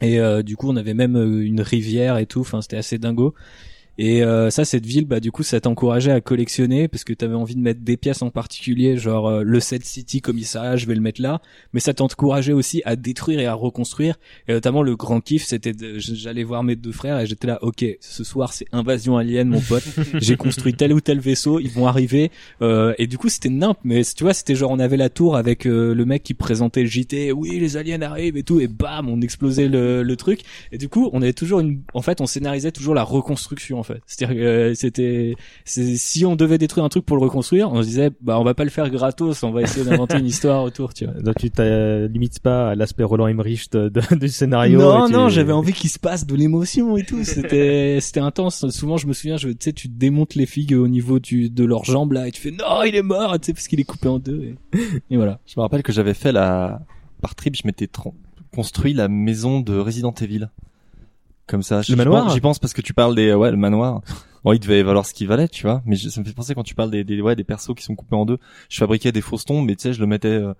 Et 0.02 0.18
euh, 0.18 0.42
du 0.42 0.56
coup, 0.56 0.68
on 0.68 0.76
avait 0.76 0.94
même 0.94 1.16
euh, 1.16 1.44
une 1.44 1.60
rivière 1.60 2.18
et 2.18 2.26
tout. 2.26 2.40
Enfin, 2.40 2.60
c'était 2.60 2.76
assez 2.76 2.98
dingo. 2.98 3.34
Et 3.98 4.22
euh, 4.22 4.50
ça, 4.50 4.64
cette 4.64 4.86
ville, 4.86 5.04
bah 5.04 5.20
du 5.20 5.30
coup, 5.30 5.42
ça 5.42 5.60
t'encourageait 5.60 6.12
à 6.12 6.20
collectionner 6.20 6.88
parce 6.88 7.04
que 7.04 7.12
t'avais 7.12 7.34
envie 7.34 7.54
de 7.54 7.60
mettre 7.60 7.80
des 7.80 7.96
pièces 7.96 8.22
en 8.22 8.30
particulier, 8.30 8.96
genre 8.96 9.28
euh, 9.28 9.42
le 9.42 9.60
Set 9.60 9.84
City 9.84 10.20
commissariat, 10.22 10.76
je 10.76 10.86
vais 10.86 10.94
le 10.94 11.00
mettre 11.00 11.20
là. 11.20 11.40
Mais 11.74 11.80
ça 11.80 11.92
t'encourageait 11.92 12.54
aussi 12.54 12.80
à 12.84 12.96
détruire 12.96 13.40
et 13.40 13.46
à 13.46 13.54
reconstruire. 13.54 14.18
Et 14.48 14.52
notamment, 14.52 14.82
le 14.82 14.96
grand 14.96 15.20
kiff, 15.20 15.44
c'était 15.44 15.72
j'allais 15.98 16.44
voir 16.44 16.62
mes 16.64 16.76
deux 16.76 16.92
frères 16.92 17.20
et 17.20 17.26
j'étais 17.26 17.46
là, 17.46 17.58
ok, 17.62 17.84
ce 18.00 18.24
soir 18.24 18.52
c'est 18.52 18.66
invasion 18.72 19.18
alien, 19.18 19.48
mon 19.48 19.60
pote. 19.60 19.84
J'ai 20.14 20.36
construit 20.36 20.74
tel 20.74 20.92
ou 20.92 21.00
tel 21.00 21.20
vaisseau, 21.20 21.60
ils 21.60 21.70
vont 21.70 21.86
arriver. 21.86 22.30
Euh, 22.62 22.94
et 22.98 23.06
du 23.06 23.18
coup, 23.18 23.28
c'était 23.28 23.50
nimp, 23.50 23.78
mais 23.84 24.02
tu 24.04 24.24
vois, 24.24 24.32
c'était 24.32 24.54
genre 24.54 24.70
on 24.70 24.78
avait 24.78 24.96
la 24.96 25.10
tour 25.10 25.36
avec 25.36 25.66
euh, 25.66 25.94
le 25.94 26.04
mec 26.06 26.22
qui 26.22 26.34
présentait 26.34 26.82
le 26.82 26.88
JT. 26.88 27.32
Oui, 27.32 27.58
les 27.58 27.76
aliens 27.76 28.00
arrivent 28.00 28.36
et 28.38 28.42
tout, 28.42 28.60
et 28.60 28.68
bam, 28.68 29.08
on 29.08 29.20
explosait 29.20 29.68
le, 29.68 30.02
le 30.02 30.16
truc. 30.16 30.40
Et 30.72 30.78
du 30.78 30.88
coup, 30.88 31.10
on 31.12 31.20
avait 31.20 31.32
toujours 31.34 31.60
une, 31.60 31.82
en 31.92 32.02
fait, 32.02 32.20
on 32.20 32.26
scénarisait 32.26 32.72
toujours 32.72 32.94
la 32.94 33.02
reconstruction 33.02 33.81
en 33.82 33.84
fait. 33.94 34.00
C'est-à-dire 34.06 34.36
que 34.36 34.40
euh, 34.42 34.74
c'était, 34.74 35.34
c'est- 35.64 35.96
si 35.96 36.24
on 36.24 36.36
devait 36.36 36.58
détruire 36.58 36.84
un 36.84 36.88
truc 36.88 37.04
pour 37.04 37.16
le 37.16 37.22
reconstruire, 37.22 37.70
on 37.72 37.82
se 37.82 37.88
disait, 37.88 38.10
bah 38.20 38.38
on 38.38 38.44
va 38.44 38.54
pas 38.54 38.64
le 38.64 38.70
faire 38.70 38.88
gratos, 38.88 39.42
on 39.42 39.50
va 39.50 39.62
essayer 39.62 39.84
d'inventer 39.84 40.18
une 40.18 40.26
histoire 40.34 40.62
autour, 40.62 40.94
tu 40.94 41.04
vois. 41.04 41.14
Donc 41.14 41.34
tu 41.38 41.50
te 41.50 42.06
limites 42.06 42.40
pas 42.40 42.70
à 42.70 42.74
l'aspect 42.74 43.02
Roland 43.04 43.26
Emmerich 43.26 43.70
de, 43.72 43.88
de- 43.88 44.14
du 44.16 44.28
scénario. 44.28 44.80
Non, 44.80 45.06
tu- 45.06 45.12
non, 45.12 45.28
j'avais 45.28 45.52
envie 45.52 45.72
qu'il 45.72 45.90
se 45.90 45.98
passe 45.98 46.26
de 46.26 46.34
l'émotion 46.36 46.96
et 46.96 47.04
tout. 47.04 47.24
C'était, 47.24 47.98
c'était 48.00 48.20
intense. 48.20 48.68
Souvent, 48.70 48.96
je 48.96 49.06
me 49.06 49.12
souviens, 49.12 49.36
je, 49.36 49.48
tu 49.48 49.56
sais, 49.60 49.72
tu 49.72 49.88
démontes 49.88 50.34
les 50.34 50.46
figues 50.46 50.74
au 50.74 50.88
niveau 50.88 51.18
du, 51.18 51.50
de 51.50 51.64
leurs 51.64 51.84
jambes 51.84 52.12
là, 52.12 52.28
et 52.28 52.30
tu 52.32 52.40
fais 52.40 52.50
non, 52.52 52.82
il 52.86 52.94
est 52.94 53.02
mort, 53.02 53.38
tu 53.40 53.46
sais, 53.46 53.52
parce 53.52 53.68
qu'il 53.68 53.80
est 53.80 53.84
coupé 53.84 54.08
en 54.08 54.18
deux. 54.18 54.54
Et, 54.74 54.78
et 55.10 55.16
voilà. 55.16 55.40
Je 55.46 55.54
me 55.56 55.62
rappelle 55.62 55.82
que 55.82 55.92
j'avais 55.92 56.14
fait 56.14 56.32
la 56.32 56.80
par 57.20 57.34
trip, 57.34 57.54
je 57.56 57.62
m'étais 57.64 57.88
construit 58.54 58.92
la 58.94 59.08
maison 59.08 59.60
de 59.60 59.78
Resident 59.78 60.12
Evil. 60.20 60.48
Comme 61.46 61.62
ça, 61.62 61.82
j'y 61.82 61.96
manoir 61.96 62.30
J'y 62.30 62.40
pense 62.40 62.58
parce 62.58 62.72
que 62.72 62.80
tu 62.80 62.94
parles 62.94 63.14
des 63.14 63.34
ouais 63.34 63.50
le 63.50 63.56
manoir. 63.56 64.00
Bon, 64.44 64.52
il 64.52 64.58
devait 64.58 64.82
valoir 64.82 65.06
ce 65.06 65.14
qu'il 65.14 65.28
valait, 65.28 65.46
tu 65.48 65.62
vois. 65.62 65.82
Mais 65.86 65.94
je- 65.94 66.08
ça 66.08 66.20
me 66.20 66.26
fait 66.26 66.32
penser 66.32 66.54
quand 66.54 66.64
tu 66.64 66.74
parles 66.74 66.90
des, 66.90 67.04
des 67.04 67.20
ouais 67.20 67.36
des 67.36 67.44
persos 67.44 67.74
qui 67.76 67.84
sont 67.84 67.94
coupés 67.94 68.16
en 68.16 68.26
deux. 68.26 68.38
Je 68.68 68.76
fabriquais 68.78 69.12
des 69.12 69.20
fausses 69.20 69.44
tombes, 69.44 69.64
mais 69.64 69.76
tu 69.76 69.82
sais, 69.82 69.92
je 69.92 70.00
le 70.00 70.06
mettais 70.06 70.26
euh, 70.28 70.52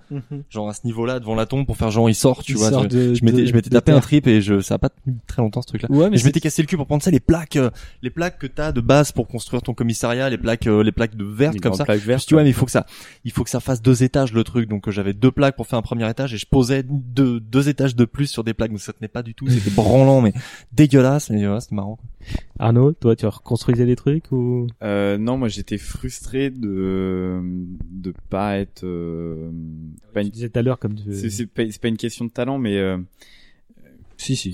genre 0.51 0.69
à 0.69 0.73
ce 0.75 0.81
niveau-là 0.85 1.19
devant 1.19 1.35
la 1.35 1.47
tombe 1.47 1.67
pour 1.67 1.77
faire 1.77 1.91
genre 1.91 2.09
il 2.09 2.15
sort, 2.15 2.43
tu 2.45 2.53
Il 2.53 2.59
vois. 2.59 2.71
sort 2.71 2.85
je 2.85 2.89
de- 2.89 3.15
je 3.15 3.25
m'étais 3.25 3.43
de- 3.43 3.47
je 3.47 3.53
m'étais 3.53 3.71
tapé 3.71 3.91
un 3.91 3.97
terre. 3.97 4.03
trip 4.05 4.27
et 4.29 4.41
je 4.41 4.61
ça 4.61 4.75
a 4.75 4.79
pas 4.79 4.89
tenu 4.91 5.17
très 5.27 5.43
longtemps 5.43 5.63
ce 5.63 5.67
truc-là. 5.67 5.91
Ouais, 5.91 6.11
mais 6.11 6.17
je 6.17 6.25
m'étais 6.25 6.39
cassé 6.41 6.63
le 6.63 6.69
cul 6.69 6.77
pour 6.77 6.87
prendre 6.87 7.03
ça 7.03 7.11
les 7.11 7.19
plaques 7.21 7.57
euh, 7.57 7.71
les 8.03 8.11
plaques 8.11 8.39
que 8.39 8.47
t'as 8.47 8.71
de 8.71 8.81
base 8.81 9.11
pour 9.11 9.27
construire 9.27 9.63
ton 9.63 9.75
commissariat, 9.75 10.31
les 10.31 10.39
plaques 10.39 10.67
euh, 10.69 10.83
les 10.85 10.93
plaques 10.93 11.17
de 11.17 11.25
vertes 11.25 11.55
Les 11.55 11.61
comme 11.61 11.75
ça. 11.75 11.85
plaques 11.85 12.01
vertes, 12.03 12.29
dit, 12.29 12.35
ouais, 12.37 12.45
mais 12.45 12.51
il 12.51 12.55
faut 12.55 12.67
que 12.67 12.71
ça, 12.73 12.87
il 13.25 13.33
faut 13.33 13.43
que 13.43 13.51
ça 13.51 13.59
fasse 13.61 13.83
deux 13.83 14.05
étages 14.05 14.33
le 14.33 14.45
truc. 14.45 14.69
Donc 14.69 14.87
euh, 14.87 14.91
j'avais 14.93 15.13
deux 15.13 15.33
plaques 15.33 15.57
pour 15.57 15.67
faire 15.67 15.79
un 15.79 15.83
premier 15.83 16.09
étage 16.09 16.33
et 16.35 16.39
je 16.39 16.47
posais 16.47 16.85
deux, 16.85 17.41
deux 17.41 17.69
étages 17.69 17.97
de 17.97 18.05
plus 18.05 18.27
sur 18.29 18.45
des 18.45 18.55
plaques. 18.55 18.71
Donc 18.71 18.81
ça 18.81 18.93
tenait 18.93 19.09
pas 19.09 19.25
du 19.25 19.35
tout. 19.35 19.49
C'était 19.49 19.71
branlant, 19.75 20.21
mais 20.21 20.33
dégueulasse. 20.73 21.31
Mais 21.31 21.47
ouais, 21.49 21.61
c'était 21.61 21.75
marrant. 21.75 21.99
Arnaud, 22.59 22.93
toi, 22.93 23.17
tu 23.17 23.27
reconstruisais 23.73 23.87
des 23.87 23.97
trucs 23.97 24.33
ou? 24.33 24.67
Euh, 24.83 25.19
non, 25.19 25.37
moi 25.39 25.49
j'étais 25.49 25.79
frustré 25.79 26.51
de 26.51 27.41
de 27.91 28.13
pas 28.31 28.59
être. 28.59 28.85
Euh, 28.85 29.51
pas 30.13 30.21
Tu 30.21 30.27
une- 30.27 30.33
disais 30.33 30.49
tout 30.49 30.59
à 30.59 30.63
l'heure 30.63 30.79
comme 30.79 30.95
tu... 30.95 31.13
C'est 31.15 31.31
c'est 31.31 31.47
pas, 31.47 31.65
c'est 31.71 31.81
pas 31.81 31.89
une 31.89 31.97
question 31.97 32.25
de 32.25 32.31
talent, 32.31 32.59
mais 32.59 32.77
euh, 32.79 32.99
Si, 34.17 34.37
si. 34.37 34.53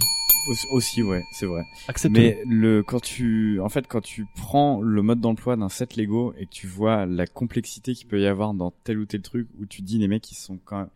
aussi, 0.51 0.67
aussi, 0.73 1.03
ouais, 1.03 1.23
c'est 1.33 1.47
vrai. 1.47 1.63
Accepte. 1.89 2.15
Mais 2.17 2.39
le 2.49 2.83
quand 2.83 3.01
tu 3.01 3.61
en 3.61 3.69
fait 3.69 3.87
quand 3.87 4.01
tu 4.01 4.27
prends 4.37 4.81
le 4.81 5.03
mode 5.03 5.21
d'emploi 5.21 5.57
d'un 5.57 5.69
set 5.69 5.97
Lego 5.97 6.33
et 6.39 6.47
que 6.47 6.51
tu 6.51 6.67
vois 6.67 7.05
la 7.07 7.27
complexité 7.27 7.93
qu'il 7.95 8.07
peut 8.09 8.21
y 8.21 8.27
avoir 8.27 8.55
dans 8.55 8.71
tel 8.85 8.99
ou 8.99 9.05
tel 9.05 9.21
truc 9.23 9.47
où 9.61 9.67
tu 9.67 9.83
dis 9.83 9.99
les 9.99 10.09
mecs 10.09 10.31
ils 10.33 10.37
sont 10.37 10.59
quand 10.65 10.79
même 10.79 10.89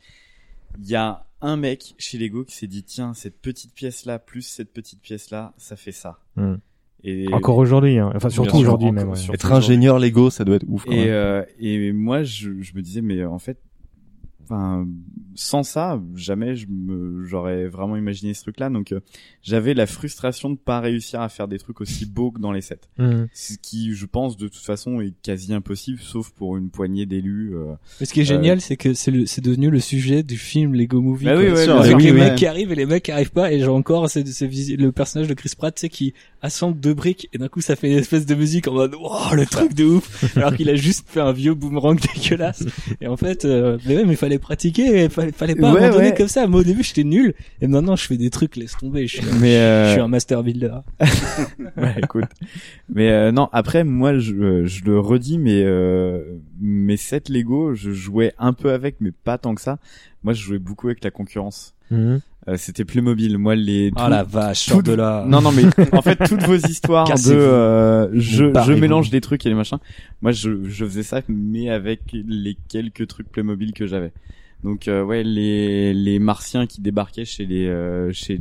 il 0.80 0.88
y 0.88 0.94
a 0.96 1.26
un 1.42 1.56
mec 1.58 1.94
chez 1.98 2.16
Lego 2.16 2.44
qui 2.44 2.54
s'est 2.56 2.66
dit 2.66 2.82
tiens 2.82 3.12
cette 3.12 3.36
petite 3.42 3.74
pièce 3.74 4.06
là 4.06 4.18
plus 4.18 4.40
cette 4.42 4.72
petite 4.72 5.00
pièce 5.02 5.30
là 5.30 5.52
ça 5.58 5.76
fait 5.76 5.92
ça. 5.92 6.18
Hmm. 6.36 6.54
Et 7.04 7.26
Encore 7.32 7.56
aujourd'hui, 7.56 7.98
hein. 7.98 8.12
enfin 8.14 8.30
surtout 8.30 8.58
aujourd'hui 8.58 8.92
même. 8.92 9.08
ouais. 9.10 9.18
Être 9.32 9.52
ingénieur 9.52 9.98
Lego, 9.98 10.30
ça 10.30 10.44
doit 10.44 10.56
être 10.56 10.66
ouf. 10.68 10.84
Quand 10.84 10.92
Et, 10.92 10.96
même. 11.06 11.08
euh, 11.10 11.42
et 11.58 11.92
moi, 11.92 12.22
je, 12.22 12.50
je 12.60 12.74
me 12.74 12.80
disais, 12.82 13.00
mais 13.02 13.24
en 13.24 13.38
fait, 13.38 13.58
enfin, 14.52 14.86
sans 15.34 15.62
ça, 15.62 16.00
jamais 16.14 16.56
je 16.56 16.66
me, 16.68 17.24
j'aurais 17.24 17.66
vraiment 17.66 17.96
imaginé 17.96 18.34
ce 18.34 18.42
truc-là. 18.42 18.68
Donc, 18.68 18.92
euh, 18.92 19.00
j'avais 19.42 19.72
la 19.74 19.86
frustration 19.86 20.50
de 20.50 20.56
pas 20.56 20.80
réussir 20.80 21.20
à 21.22 21.28
faire 21.28 21.48
des 21.48 21.58
trucs 21.58 21.80
aussi 21.80 22.04
beaux 22.06 22.30
que 22.30 22.40
dans 22.40 22.52
les 22.52 22.60
sets. 22.60 22.80
Mhm. 22.98 23.28
Ce 23.32 23.54
qui, 23.60 23.94
je 23.94 24.06
pense, 24.06 24.36
de 24.36 24.48
toute 24.48 24.62
façon, 24.62 25.00
est 25.00 25.14
quasi 25.22 25.54
impossible, 25.54 25.98
sauf 26.00 26.30
pour 26.30 26.56
une 26.56 26.68
poignée 26.70 27.06
d'élus. 27.06 27.52
euh. 27.54 27.72
Mais 28.00 28.06
ce 28.06 28.12
qui 28.12 28.20
est 28.20 28.24
génial, 28.24 28.60
c'est 28.60 28.76
que 28.76 28.92
c'est 28.94 29.10
le, 29.10 29.26
c'est 29.26 29.42
devenu 29.42 29.70
le 29.70 29.80
sujet 29.80 30.22
du 30.22 30.36
film 30.36 30.74
Lego 30.74 31.00
Movie. 31.00 31.24
Bah 31.24 31.34
oui, 31.36 31.48
ouais, 31.48 31.64
sûr. 31.64 31.80
que 31.80 31.94
Oui, 31.94 32.02
les 32.04 32.12
oui, 32.12 32.18
mecs 32.20 32.30
ouais. 32.30 32.34
qui 32.36 32.46
arrivent 32.46 32.72
et 32.72 32.76
les 32.76 32.86
mecs 32.86 33.04
qui 33.04 33.12
arrivent 33.12 33.32
pas, 33.32 33.52
et 33.52 33.58
j'ai 33.60 33.66
encore 33.68 34.10
c'est, 34.10 34.26
c'est 34.26 34.46
le 34.76 34.92
personnage 34.92 35.28
de 35.28 35.34
Chris 35.34 35.52
Pratt, 35.56 35.74
tu 35.74 35.80
sais, 35.80 35.88
qui 35.88 36.12
assemble 36.42 36.78
deux 36.78 36.92
briques 36.94 37.28
et 37.32 37.38
d'un 37.38 37.48
coup 37.48 37.60
ça 37.60 37.76
fait 37.76 37.88
une 37.90 37.98
espèce 37.98 38.26
de 38.26 38.34
musique 38.34 38.66
en 38.66 38.72
mode 38.72 38.94
wow 38.96 39.32
le 39.34 39.46
truc 39.46 39.74
de 39.74 39.84
ouf, 39.84 40.24
alors 40.36 40.54
qu'il 40.56 40.68
a 40.68 40.74
juste 40.74 41.08
fait 41.08 41.20
un 41.20 41.32
vieux 41.32 41.54
boomerang 41.54 41.98
dégueulasse. 42.14 42.64
Et 43.00 43.06
en 43.06 43.16
fait, 43.16 43.44
euh, 43.44 43.78
mais 43.86 43.96
ouais, 43.96 44.04
mais 44.04 44.16
fallait 44.16 44.38
pratiquer, 44.42 45.08
fallait, 45.08 45.32
fallait 45.32 45.54
pas 45.54 45.72
Ouais, 45.72 45.84
abandonner 45.84 46.08
ouais. 46.10 46.14
comme 46.14 46.28
ça. 46.28 46.46
Moi 46.46 46.60
au 46.60 46.64
début 46.64 46.82
j'étais 46.82 47.04
nul, 47.04 47.32
et 47.62 47.66
maintenant 47.66 47.96
je 47.96 48.06
fais 48.06 48.18
des 48.18 48.28
trucs, 48.28 48.56
laisse 48.56 48.76
tomber. 48.76 49.06
Je 49.06 49.16
suis, 49.16 49.26
Mais, 49.40 49.56
euh, 49.56 49.86
je 49.86 49.92
suis 49.92 50.00
un 50.00 50.08
master 50.08 50.42
builder. 50.42 50.74
ouais, 51.76 51.94
écoute. 52.02 52.24
Mais 52.92 53.10
euh, 53.10 53.32
non, 53.32 53.48
après 53.52 53.84
moi 53.84 54.18
je, 54.18 54.34
euh, 54.34 54.66
je 54.66 54.84
le 54.84 54.98
redis, 55.00 55.38
mais 55.38 55.62
euh, 55.64 56.22
mes 56.60 56.96
sets 56.98 57.22
Lego, 57.30 57.74
je 57.74 57.90
jouais 57.92 58.34
un 58.38 58.52
peu 58.52 58.72
avec, 58.72 58.96
mais 59.00 59.12
pas 59.12 59.38
tant 59.38 59.54
que 59.54 59.60
ça. 59.62 59.78
Moi, 60.24 60.34
je 60.34 60.42
jouais 60.42 60.58
beaucoup 60.60 60.86
avec 60.86 61.02
la 61.02 61.10
concurrence. 61.10 61.74
Mhm. 61.90 62.20
Euh, 62.48 62.56
C'était 62.56 62.84
Playmobil. 62.84 63.38
Moi, 63.38 63.54
les 63.54 63.92
Ah 63.96 64.04
tout- 64.04 64.10
la 64.10 64.22
vache, 64.24 64.66
toutes- 64.66 64.86
de 64.86 64.92
là. 64.94 65.24
Non, 65.28 65.40
non, 65.40 65.52
mais 65.52 65.62
en 65.92 66.02
fait, 66.02 66.16
toutes 66.28 66.42
vos 66.42 66.56
histoires 66.56 67.06
de 67.06 67.32
euh, 67.32 68.08
je, 68.14 68.46
je 68.66 68.72
mélange 68.72 69.10
des 69.10 69.20
trucs 69.20 69.46
et 69.46 69.48
les 69.48 69.54
machins. 69.54 69.78
Moi, 70.22 70.32
je, 70.32 70.64
je 70.64 70.84
faisais 70.84 71.04
ça, 71.04 71.20
mais 71.28 71.70
avec 71.70 72.00
les 72.12 72.56
quelques 72.68 73.06
trucs 73.06 73.30
Playmobil 73.30 73.72
que 73.72 73.86
j'avais. 73.86 74.12
Donc, 74.64 74.88
euh, 74.88 75.02
ouais, 75.04 75.22
les 75.24 75.92
les 75.94 76.18
martiens 76.18 76.66
qui 76.66 76.80
débarquaient 76.80 77.24
chez 77.24 77.46
les 77.46 77.66
euh, 77.66 78.12
chez 78.12 78.40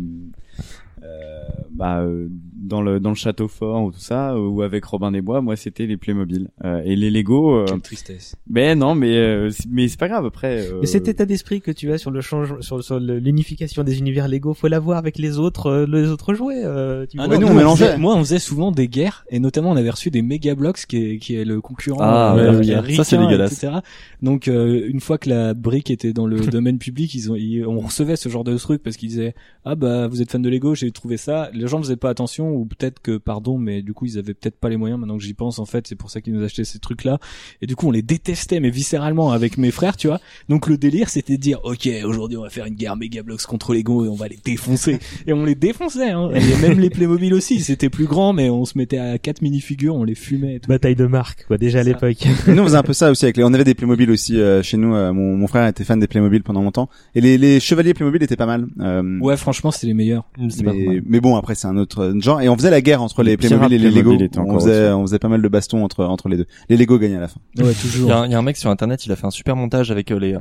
bah, 1.71 1.99
euh, 2.01 2.27
dans 2.61 2.81
le 2.81 2.99
dans 2.99 3.09
le 3.09 3.15
château 3.15 3.47
fort 3.47 3.83
ou 3.85 3.91
tout 3.91 3.99
ça, 3.99 4.37
ou 4.39 4.61
avec 4.61 4.85
Robin 4.85 5.11
des 5.11 5.21
Bois, 5.21 5.41
moi 5.41 5.55
c'était 5.55 5.87
les 5.87 5.97
Playmobil 5.97 6.49
euh, 6.63 6.81
et 6.85 6.95
les 6.95 7.09
Lego. 7.09 7.55
euh, 7.55 7.65
Quelle 7.65 7.81
tristesse. 7.81 8.35
ben 8.47 8.77
non, 8.77 8.93
mais 8.93 9.15
euh, 9.17 9.49
c'est- 9.49 9.67
mais 9.69 9.87
c'est 9.87 9.99
pas 9.99 10.07
grave 10.07 10.25
après. 10.25 10.67
euh, 10.67 10.79
Mais 10.81 10.85
cet 10.87 11.07
état 11.07 11.25
d'esprit 11.25 11.61
que 11.61 11.71
tu 11.71 11.91
as 11.91 11.97
sur 11.97 12.11
le 12.11 12.21
change, 12.21 12.59
sur, 12.61 12.83
sur 12.83 12.99
l'unification 12.99 13.83
des 13.83 13.97
univers 13.99 14.27
Lego, 14.27 14.53
faut 14.53 14.67
l'avoir 14.67 14.97
avec 14.97 15.17
les 15.17 15.39
autres, 15.39 15.67
euh, 15.67 15.85
les 15.87 16.09
autres 16.09 16.33
jouets. 16.33 16.61
euh, 16.63 17.05
tu 17.09 17.17
Ah 17.19 17.25
vois. 17.27 17.35
non, 17.35 17.41
nous, 17.41 17.47
nous, 17.47 17.53
on 17.53 17.57
mélangeait. 17.57 17.97
moi, 17.97 18.15
on 18.15 18.19
faisait 18.19 18.39
souvent 18.39 18.71
des 18.71 18.87
guerres, 18.87 19.25
et 19.29 19.39
notamment, 19.39 19.71
on 19.71 19.75
avait 19.75 19.89
reçu 19.89 20.11
des 20.11 20.21
Mega 20.21 20.53
Bloks, 20.55 20.85
qui 20.87 20.97
est, 20.97 21.17
qui 21.17 21.35
est 21.35 21.45
le 21.45 21.61
concurrent, 21.61 21.99
Ah, 22.01 22.35
euh, 22.37 22.59
ouais, 22.59 22.79
ouais. 22.79 22.93
Ça, 22.95 23.03
c'est 23.03 23.17
dégueulasse. 23.17 23.53
etc. 23.53 23.79
Donc, 24.21 24.47
euh, 24.47 24.87
une 24.87 24.99
fois 24.99 25.17
que 25.17 25.29
la 25.29 25.53
brique 25.53 25.89
était 25.89 26.13
dans 26.13 26.27
le 26.27 26.37
domaine 26.61 26.77
public, 26.77 27.13
ils 27.15 27.31
ont, 27.31 27.35
ils- 27.35 27.65
on 27.65 27.79
recevait 27.79 28.15
ce 28.15 28.29
genre 28.29 28.43
de 28.43 28.55
truc 28.57 28.83
parce 28.83 28.97
qu'ils 28.97 29.09
disaient, 29.09 29.33
ah 29.65 29.75
bah, 29.75 30.07
vous 30.07 30.21
êtes 30.21 30.31
fan 30.31 30.41
de 30.41 30.49
Lego, 30.49 30.75
j'ai 30.75 30.90
trouvé 30.91 31.17
ça. 31.17 31.49
Les 31.53 31.67
gens 31.67 31.79
faisaient 31.81 31.95
pas 31.95 32.09
attention, 32.09 32.51
ou 32.51 32.65
peut-être 32.65 32.99
que, 33.01 33.17
pardon, 33.17 33.57
mais 33.57 33.81
du 33.81 33.93
coup, 33.93 34.05
ils 34.05 34.17
avaient 34.17 34.33
peut-être 34.33 34.57
pas 34.57 34.69
les 34.69 34.77
moyens. 34.77 34.99
Maintenant 34.99 35.17
que 35.17 35.23
j'y 35.23 35.33
pense, 35.33 35.59
en 35.59 35.65
fait, 35.65 35.87
c'est 35.87 35.95
pour 35.95 36.09
ça 36.09 36.21
qu'ils 36.21 36.33
nous 36.33 36.43
achetaient 36.43 36.63
ces 36.63 36.79
trucs-là. 36.79 37.19
Et 37.61 37.67
du 37.67 37.75
coup, 37.75 37.87
on 37.87 37.91
les 37.91 38.01
détestait, 38.01 38.59
mais 38.59 38.69
viscéralement, 38.69 39.31
avec 39.31 39.57
mes 39.57 39.71
frères, 39.71 39.97
tu 39.97 40.07
vois. 40.07 40.19
Donc, 40.49 40.67
le 40.67 40.77
délire, 40.77 41.09
c'était 41.09 41.37
de 41.37 41.41
dire, 41.41 41.59
ok, 41.63 41.89
aujourd'hui, 42.05 42.37
on 42.37 42.43
va 42.43 42.49
faire 42.49 42.65
une 42.65 42.75
guerre 42.75 42.95
Mega 42.95 43.23
Bloks 43.23 43.43
contre 43.43 43.73
Lego 43.73 44.05
et 44.05 44.09
on 44.09 44.15
va 44.15 44.27
les 44.27 44.39
défoncer. 44.43 44.99
et 45.27 45.33
on 45.33 45.45
les 45.45 45.55
défonçait, 45.55 46.11
hein. 46.11 46.29
Et 46.33 46.61
même 46.61 46.79
les 46.79 46.89
Playmobil 46.89 47.33
aussi, 47.33 47.59
c'était 47.61 47.89
plus 47.89 48.05
grand, 48.05 48.33
mais 48.33 48.49
on 48.49 48.65
se 48.65 48.77
mettait 48.77 48.97
à 48.97 49.17
quatre 49.17 49.41
minifigures, 49.41 49.95
on 49.95 50.03
les 50.03 50.15
fumait 50.15 50.55
et 50.55 50.59
tout. 50.59 50.69
Bataille 50.69 50.95
de 50.95 51.05
marque, 51.05 51.45
quoi, 51.47 51.57
déjà 51.57 51.79
à 51.79 51.83
l'époque. 51.83 52.17
Nous 52.47 52.59
on 52.59 52.65
faisait 52.65 52.77
un 52.77 52.83
peu 52.83 52.93
ça 52.93 53.11
aussi 53.11 53.25
avec 53.25 53.37
les 53.37 53.43
on 53.43 53.53
avait 53.53 53.63
des 53.63 53.73
Playmobil 53.73 54.11
aussi 54.11 54.39
euh, 54.39 54.61
chez 54.61 54.77
nous 54.77 54.93
euh, 54.95 55.13
mon, 55.13 55.35
mon 55.35 55.47
frère 55.47 55.67
était 55.67 55.83
fan 55.83 55.99
des 55.99 56.07
Playmobil 56.07 56.43
pendant 56.43 56.61
longtemps 56.61 56.89
et 57.15 57.21
les, 57.21 57.37
les 57.37 57.59
chevaliers 57.59 57.93
Playmobil 57.93 58.21
étaient 58.23 58.35
pas 58.35 58.45
mal 58.45 58.67
euh, 58.79 59.19
Ouais, 59.19 59.37
franchement, 59.37 59.71
c'était 59.71 59.87
les 59.87 59.93
meilleurs. 59.93 60.25
Mais, 60.37 60.80
mais 61.05 61.19
bon 61.19 61.35
après 61.35 61.55
c'est 61.55 61.67
un 61.67 61.77
autre 61.77 62.13
genre. 62.19 62.41
Et 62.41 62.49
on 62.49 62.55
faisait 62.55 62.69
la 62.71 62.81
guerre 62.81 63.01
entre 63.01 63.23
les 63.23 63.31
Les 63.31 63.37
Playmobil 63.37 63.73
et 63.73 63.77
les 63.77 63.91
Lego. 63.91 64.13
On 64.13 64.59
faisait 64.59 64.71
au-dessus. 64.89 64.93
on 64.93 65.01
faisait 65.03 65.19
pas 65.19 65.27
mal 65.29 65.41
de 65.41 65.47
bastons 65.47 65.83
entre 65.83 66.05
entre 66.05 66.29
les 66.29 66.37
deux. 66.37 66.45
Les 66.69 66.77
Lego 66.77 66.97
gagnaient 66.97 67.17
à 67.17 67.21
la 67.21 67.27
fin. 67.27 67.39
Ouais, 67.57 67.71
Il 67.71 67.75
toujours. 67.75 68.09
y, 68.09 68.11
a 68.11 68.17
un, 68.19 68.25
il 68.25 68.31
y 68.31 68.35
a 68.35 68.39
un 68.39 68.41
mec 68.43 68.57
sur 68.57 68.69
internet, 68.69 69.05
il 69.05 69.11
a 69.11 69.15
fait 69.15 69.25
un 69.27 69.31
super 69.31 69.55
montage 69.55 69.91
avec 69.91 70.11
euh, 70.11 70.19
les 70.19 70.35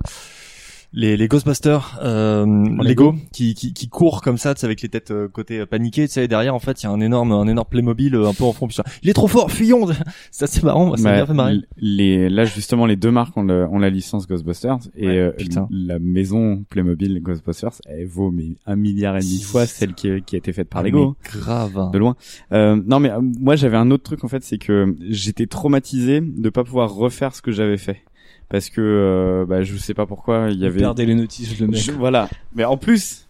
les, 0.93 1.16
les 1.16 1.28
Ghostbusters 1.28 1.99
euh, 2.03 2.45
Lego 2.82 3.14
qui, 3.32 3.55
qui 3.55 3.72
qui 3.72 3.88
courent 3.88 4.22
comme 4.22 4.38
ça, 4.38 4.55
avec 4.62 4.82
les 4.82 4.88
têtes 4.88 5.11
euh, 5.12 5.28
côté 5.28 5.61
euh, 5.61 5.66
paniquées, 5.66 6.09
tu 6.09 6.14
sais, 6.14 6.26
derrière 6.28 6.55
en 6.55 6.59
fait 6.59 6.82
il 6.82 6.86
y 6.86 6.88
a 6.88 6.93
un 6.93 7.01
énorme 7.01 7.32
un 7.32 7.47
énorme 7.47 7.68
Playmobil 7.70 8.14
euh, 8.16 8.26
un 8.28 8.34
peu 8.34 8.45
en 8.45 8.53
fond. 8.53 8.68
ça, 8.70 8.82
Il 9.03 9.09
est 9.09 9.12
trop 9.12 9.28
fort, 9.28 9.51
fuyons 9.53 9.86
Ça 10.30 10.47
c'est 10.47 10.62
marrant, 10.62 10.86
moi, 10.86 10.97
ça 10.97 11.05
m'a 11.05 11.11
Bah, 11.11 11.16
bien 11.16 11.26
fait 11.26 11.32
marrer. 11.34 11.59
les, 11.76 12.28
là 12.28 12.45
justement 12.45 12.86
les 12.86 12.97
deux 12.97 13.11
marques 13.11 13.36
ont, 13.36 13.43
le- 13.45 13.66
ont 13.68 13.78
la 13.78 13.91
licence 13.91 14.26
Ghostbusters 14.26 14.78
et 14.97 15.07
Ouais, 15.07 15.18
euh, 15.18 15.30
putain. 15.32 15.68
la 15.70 15.99
maison 15.99 16.64
Playmobil 16.70 17.20
Ghostbusters 17.22 17.80
elle 17.86 18.07
vaut 18.07 18.30
mais 18.30 18.57
un 18.66 18.76
milliard 18.76 19.16
et 19.16 19.20
demi 19.20 19.38
de 19.38 19.45
fois 19.45 19.66
celle 19.66 19.95
qui, 19.95 20.22
qui 20.22 20.34
a 20.34 20.38
été 20.38 20.53
faite 20.53 20.68
par 20.68 20.80
Ah, 20.80 20.84
Lego 20.84 21.16
mais 21.34 21.41
grave. 21.41 21.91
de 21.93 21.99
loin. 21.99 22.16
Euh, 22.53 22.80
non 22.86 22.99
mais 23.01 23.11
moi 23.20 23.55
j'avais 23.57 23.76
un 23.76 23.91
autre 23.91 24.03
truc 24.03 24.24
en 24.24 24.28
fait 24.28 24.43
c'est 24.43 24.59
que 24.59 24.97
j'étais 25.09 25.47
traumatisé 25.47 26.20
de 26.20 26.49
pas 26.51 26.64
pouvoir 26.64 26.93
refaire 26.95 27.34
ce 27.34 27.43
que 27.43 27.53
j'avais 27.53 27.76
fait 27.78 27.99
parce 28.51 28.68
que 28.68 28.80
euh, 28.82 29.46
bah, 29.46 29.62
je 29.62 29.76
sais 29.76 29.94
pas 29.94 30.05
pourquoi 30.07 30.48
il 30.51 30.59
y 30.59 30.66
avait 30.66 30.80
perdait 30.80 31.07
les 31.07 31.14
notices, 31.14 31.59
le 31.59 31.68
mec. 31.68 31.80
Je- 31.80 31.92
voilà 31.92 32.28
mais 32.55 32.64
en 32.64 32.76
plus 32.76 33.26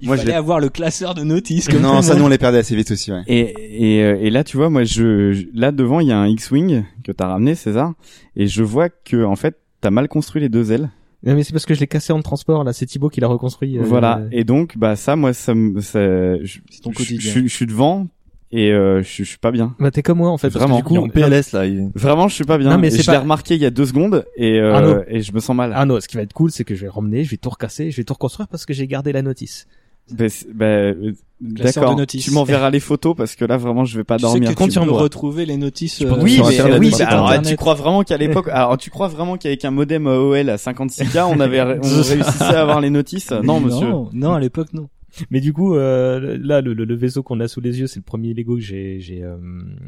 Il 0.00 0.06
Moi, 0.08 0.16
je 0.16 0.22
fallait 0.22 0.32
l'ai- 0.32 0.36
avoir 0.38 0.58
le 0.60 0.68
classeur 0.68 1.14
de 1.14 1.22
notices. 1.22 1.68
Comme 1.68 1.80
non 1.80 2.02
ça 2.02 2.14
nous 2.16 2.24
on 2.24 2.28
les 2.28 2.36
perdait 2.38 2.58
assez 2.58 2.74
vite 2.76 2.90
aussi 2.90 3.12
ouais 3.12 3.22
Et, 3.28 3.98
et, 3.98 4.02
euh, 4.02 4.18
et 4.20 4.30
là, 4.30 4.42
tu 4.42 4.56
vois, 4.56 4.68
moi, 4.68 4.82
je, 4.82 5.46
là 5.54 5.70
devant, 5.70 6.00
il 6.00 6.08
y 6.08 6.12
a 6.12 6.18
un 6.18 6.26
X-wing 6.26 6.82
que 7.04 7.12
t'as 7.12 7.28
ramené, 7.28 7.54
César, 7.54 7.92
et 8.34 8.48
je 8.48 8.64
vois 8.64 8.88
que 8.88 9.24
en 9.24 9.36
fait, 9.36 9.58
t'as 9.80 9.90
mal 9.90 10.08
construit 10.08 10.40
les 10.42 10.48
deux 10.48 10.72
ailes. 10.72 10.90
Non, 11.24 11.36
mais 11.36 11.44
c'est 11.44 11.52
parce 11.52 11.66
que 11.66 11.74
je 11.74 11.78
l'ai 11.78 11.86
cassé 11.86 12.12
en 12.12 12.20
transport, 12.20 12.64
là, 12.64 12.72
c'est 12.72 12.84
Thibaut 12.84 13.10
qui 13.10 13.20
l'a 13.20 13.28
reconstruit. 13.28 13.78
euh, 13.78 13.82
voilà. 13.84 14.18
euh, 14.18 14.28
Et 14.32 14.42
donc, 14.42 14.76
bah 14.76 14.96
ça, 14.96 15.14
moi, 15.14 15.32
ça, 15.32 15.54
me- 15.54 15.80
ça, 15.80 16.00
je, 16.42 16.58
C'est 16.68 16.80
ton 16.82 16.90
je- 16.90 16.96
quotidien. 16.96 17.20
Je, 17.20 17.28
suis- 17.28 17.48
je 17.48 17.54
suis 17.54 17.66
devant 17.66 18.08
et 18.52 18.70
euh, 18.70 19.02
je, 19.02 19.08
suis- 19.08 19.24
je 19.24 19.28
suis 19.30 19.38
pas 19.38 19.50
bien. 19.50 19.74
Bah, 19.80 19.90
t'es 19.90 20.02
comme 20.02 20.18
moi, 20.18 20.30
en 20.30 20.38
fait. 20.38 20.48
parce 20.50 20.54
que 20.64 20.68
Vraiment. 20.70 20.76
du 20.76 20.82
coup, 20.84 20.96
en 20.96 21.08
PLS 21.08 21.52
là. 21.52 21.66
il- 21.66 21.90
Vraiment, 21.94 22.28
je 22.28 22.34
suis 22.34 22.44
pas 22.44 22.58
bien. 22.58 22.70
Non, 22.70 22.78
mais 22.78 22.90
c'est 22.90 23.00
je 23.02 23.06
pas- 23.06 23.12
l'ai 23.12 23.18
remarqué 23.18 23.54
il 23.54 23.60
y 23.62 23.66
a 23.66 23.70
deux 23.70 23.86
secondes 23.86 24.24
et 24.36 24.58
euh, 24.60 25.00
Ah, 25.00 25.04
et 25.08 25.22
je 25.22 25.32
me 25.32 25.40
sens 25.40 25.56
mal. 25.56 25.72
Ah 25.74 25.84
non, 25.86 25.98
ce 26.00 26.08
qui 26.08 26.16
va 26.16 26.22
être 26.22 26.32
cool, 26.34 26.50
c'est 26.50 26.64
que 26.64 26.74
je 26.74 26.80
vais 26.80 26.86
le 26.86 26.92
ramener, 26.92 27.24
je 27.24 27.30
vais 27.30 27.36
tout 27.38 27.50
recasser, 27.50 27.90
je 27.90 27.96
vais 27.96 28.04
tout 28.04 28.14
reconstruire 28.14 28.48
parce 28.48 28.66
que 28.66 28.74
j'ai 28.74 28.86
gardé 28.86 29.12
la 29.12 29.22
notice. 29.22 29.66
Bah, 30.10 30.24
bah, 30.52 30.64
euh, 30.66 31.12
d'accord. 31.40 31.96
Tu 32.08 32.30
m'enverras 32.32 32.70
les 32.70 32.80
photos 32.80 33.14
parce 33.16 33.36
que 33.36 33.44
là, 33.44 33.56
vraiment, 33.56 33.84
je 33.84 33.96
vais 33.96 34.04
pas 34.04 34.16
Tu 34.16 34.22
sais 34.24 34.32
dormir. 34.32 34.50
que 34.50 34.54
compte 34.54 34.66
tu 34.68 34.72
sur 34.72 34.84
peux 34.84 34.90
moi. 34.90 35.00
retrouver 35.00 35.46
les 35.46 35.56
notices. 35.56 36.02
euh, 36.02 36.12
Oui, 36.20 36.32
sur 36.34 36.48
mais 36.48 36.54
Internet, 36.58 36.80
oui, 36.80 36.90
bah, 36.98 37.06
alors, 37.06 37.28
Internet. 37.28 37.48
tu 37.50 37.56
crois 37.56 37.74
vraiment 37.74 38.02
qu'à 38.02 38.16
l'époque, 38.16 38.48
alors 38.50 38.76
tu 38.76 38.90
crois 38.90 39.06
vraiment 39.08 39.36
qu'avec 39.36 39.64
un 39.64 39.70
modem 39.70 40.08
AOL 40.08 40.50
à 40.50 40.56
56K, 40.56 41.24
on 41.30 41.38
avait, 41.40 41.60
on 41.62 41.80
réussissait 41.80 42.42
à 42.44 42.60
avoir 42.62 42.80
les 42.80 42.90
notices? 42.90 43.30
Non, 43.44 43.60
monsieur. 43.60 43.88
Non, 43.88 44.10
non, 44.12 44.32
à 44.32 44.40
l'époque, 44.40 44.68
non. 44.74 44.88
Mais 45.30 45.40
du 45.40 45.52
coup, 45.52 45.74
euh, 45.74 46.38
là, 46.40 46.60
le, 46.60 46.72
le- 46.74 46.84
le 46.84 46.94
vaisseau 46.94 47.22
qu'on 47.22 47.40
a 47.40 47.48
sous 47.48 47.60
les 47.60 47.78
yeux, 47.80 47.86
c'est 47.86 48.00
le 48.00 48.04
premier 48.04 48.32
Lego 48.34 48.54
que 48.56 48.60
j'ai, 48.62 49.00
j'ai, 49.00 49.22
euh, 49.22 49.36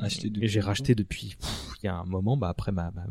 Acheté 0.00 0.28
depuis 0.30 0.48
j'ai 0.48 0.60
racheté 0.60 0.94
depuis, 0.94 1.36
il 1.82 1.86
y 1.86 1.88
a 1.88 1.96
un 1.96 2.04
moment, 2.04 2.36
bah 2.36 2.48
après 2.48 2.72
ma, 2.72 2.90
ma, 2.94 3.06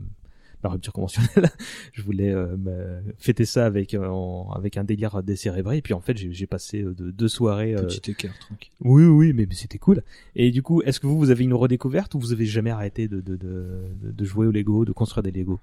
ma 0.63 0.69
rupture 0.69 0.93
conventionnelle, 0.93 1.49
je 1.93 2.01
voulais 2.03 2.29
euh, 2.31 2.55
me- 2.57 3.01
fêter 3.17 3.45
ça 3.45 3.65
avec 3.65 3.93
euh, 3.95 4.07
en- 4.07 4.51
avec 4.51 4.77
un 4.77 4.83
délire 4.83 5.21
décérébré, 5.23 5.77
et 5.77 5.81
puis 5.81 5.93
en 5.93 6.01
fait 6.01 6.15
j'ai, 6.17 6.31
j'ai 6.31 6.47
passé 6.47 6.83
euh, 6.83 6.93
de, 6.93 7.09
deux 7.11 7.27
soirées. 7.27 7.75
euh, 7.75 7.83
Petit 7.87 8.11
écart, 8.11 8.37
tranquille. 8.39 8.71
Oui, 8.81 9.03
oui, 9.05 9.33
mais, 9.33 9.45
mais 9.47 9.55
c'était 9.55 9.79
cool. 9.79 10.03
Et 10.35 10.51
du 10.51 10.61
coup, 10.61 10.81
est-ce 10.83 10.99
que 10.99 11.07
vous, 11.07 11.17
vous 11.17 11.31
avez 11.31 11.43
une 11.43 11.53
redécouverte 11.53 12.13
ou 12.15 12.19
vous 12.19 12.31
avez 12.31 12.45
jamais 12.45 12.69
arrêté 12.69 13.07
de, 13.07 13.21
de, 13.21 13.35
de, 13.35 13.79
de- 14.11 14.25
jouer 14.25 14.45
au 14.47 14.51
Lego, 14.51 14.85
de 14.85 14.91
construire 14.91 15.23
des 15.23 15.31
Lego? 15.31 15.59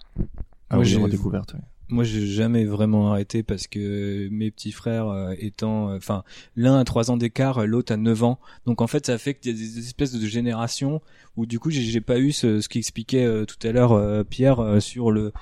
Ah 0.68 0.74
Moi, 0.76 0.84
oui, 0.84 0.90
j'ai- 0.90 0.98
redécouverte. 0.98 1.54
ouais. 1.54 1.60
Moi, 1.90 2.04
j'ai 2.04 2.26
jamais 2.26 2.64
vraiment 2.64 3.10
arrêté 3.12 3.42
parce 3.42 3.66
que 3.66 4.28
mes 4.30 4.50
petits 4.50 4.72
frères 4.72 5.08
euh, 5.08 5.34
étant, 5.38 5.90
euh, 5.90 5.96
enfin, 5.96 6.22
l'un 6.56 6.78
a 6.78 6.84
trois 6.84 7.10
ans 7.10 7.16
d'écart, 7.16 7.66
l'autre 7.66 7.92
a 7.92 7.96
9 7.96 8.22
ans. 8.22 8.38
Donc 8.66 8.80
en 8.80 8.86
fait, 8.86 9.06
ça 9.06 9.18
fait 9.18 9.34
qu'il 9.34 9.50
y 9.52 9.54
a 9.54 9.58
des 9.58 9.78
espèces 9.78 10.12
de 10.12 10.26
générations 10.26 11.00
où 11.36 11.46
du 11.46 11.58
coup, 11.58 11.70
j'ai 11.70 12.00
pas 12.00 12.18
eu 12.18 12.32
ce, 12.32 12.60
ce 12.60 12.68
qu'expliquait 12.68 13.24
euh, 13.24 13.44
tout 13.44 13.66
à 13.66 13.72
l'heure 13.72 14.24
Pierre 14.26 14.80
sur 14.80 15.10
le 15.10 15.32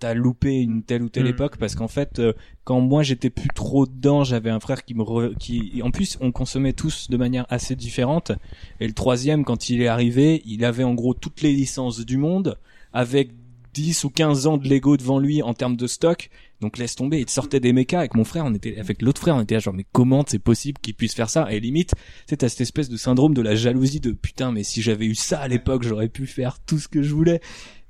t'as 0.00 0.12
loupé 0.12 0.54
une 0.56 0.82
telle 0.82 1.02
ou 1.04 1.08
telle 1.08 1.24
Mm. 1.26 1.28
époque 1.28 1.56
parce 1.56 1.76
qu'en 1.76 1.86
fait, 1.86 2.20
quand 2.64 2.80
moi 2.80 3.04
j'étais 3.04 3.30
plus 3.30 3.48
trop 3.54 3.86
dedans, 3.86 4.24
j'avais 4.24 4.50
un 4.50 4.58
frère 4.58 4.84
qui 4.84 4.94
me 4.94 5.02
re- 5.04 5.36
qui 5.36 5.80
en 5.84 5.92
plus 5.92 6.18
on 6.20 6.32
consommait 6.32 6.72
tous 6.72 7.08
de 7.10 7.16
manière 7.16 7.46
assez 7.48 7.76
différente. 7.76 8.32
Et 8.80 8.88
le 8.88 8.92
troisième, 8.92 9.44
quand 9.44 9.70
il 9.70 9.80
est 9.80 9.86
arrivé, 9.86 10.42
il 10.46 10.64
avait 10.64 10.82
en 10.82 10.94
gros 10.94 11.14
toutes 11.14 11.42
les 11.42 11.52
licences 11.52 12.04
du 12.04 12.16
monde 12.16 12.58
avec 12.92 13.30
10 13.82 14.04
ou 14.04 14.10
15 14.10 14.46
ans 14.46 14.56
de 14.56 14.68
Lego 14.68 14.96
devant 14.96 15.18
lui 15.18 15.42
en 15.42 15.54
termes 15.54 15.76
de 15.76 15.86
stock. 15.86 16.30
Donc 16.60 16.76
laisse 16.76 16.96
tomber, 16.96 17.20
il 17.20 17.30
sortait 17.30 17.60
des 17.60 17.72
mechas 17.72 18.00
avec 18.00 18.14
mon 18.14 18.24
frère, 18.24 18.44
on 18.44 18.54
était 18.54 18.78
avec 18.78 19.00
l'autre 19.00 19.20
frère, 19.20 19.36
on 19.36 19.42
était 19.42 19.54
là 19.54 19.60
genre 19.60 19.74
mais 19.74 19.86
comment 19.92 20.24
c'est 20.26 20.40
possible 20.40 20.80
qu'il 20.82 20.94
puisse 20.94 21.14
faire 21.14 21.30
ça? 21.30 21.46
Et 21.52 21.60
limite, 21.60 21.94
sais 22.28 22.36
t'as 22.36 22.48
cette 22.48 22.62
espèce 22.62 22.88
de 22.88 22.96
syndrome 22.96 23.32
de 23.34 23.42
la 23.42 23.54
jalousie 23.54 24.00
de 24.00 24.10
putain 24.10 24.50
mais 24.50 24.64
si 24.64 24.82
j'avais 24.82 25.06
eu 25.06 25.14
ça 25.14 25.38
à 25.38 25.46
l'époque, 25.46 25.84
j'aurais 25.84 26.08
pu 26.08 26.26
faire 26.26 26.58
tout 26.60 26.78
ce 26.78 26.88
que 26.88 27.02
je 27.02 27.14
voulais. 27.14 27.40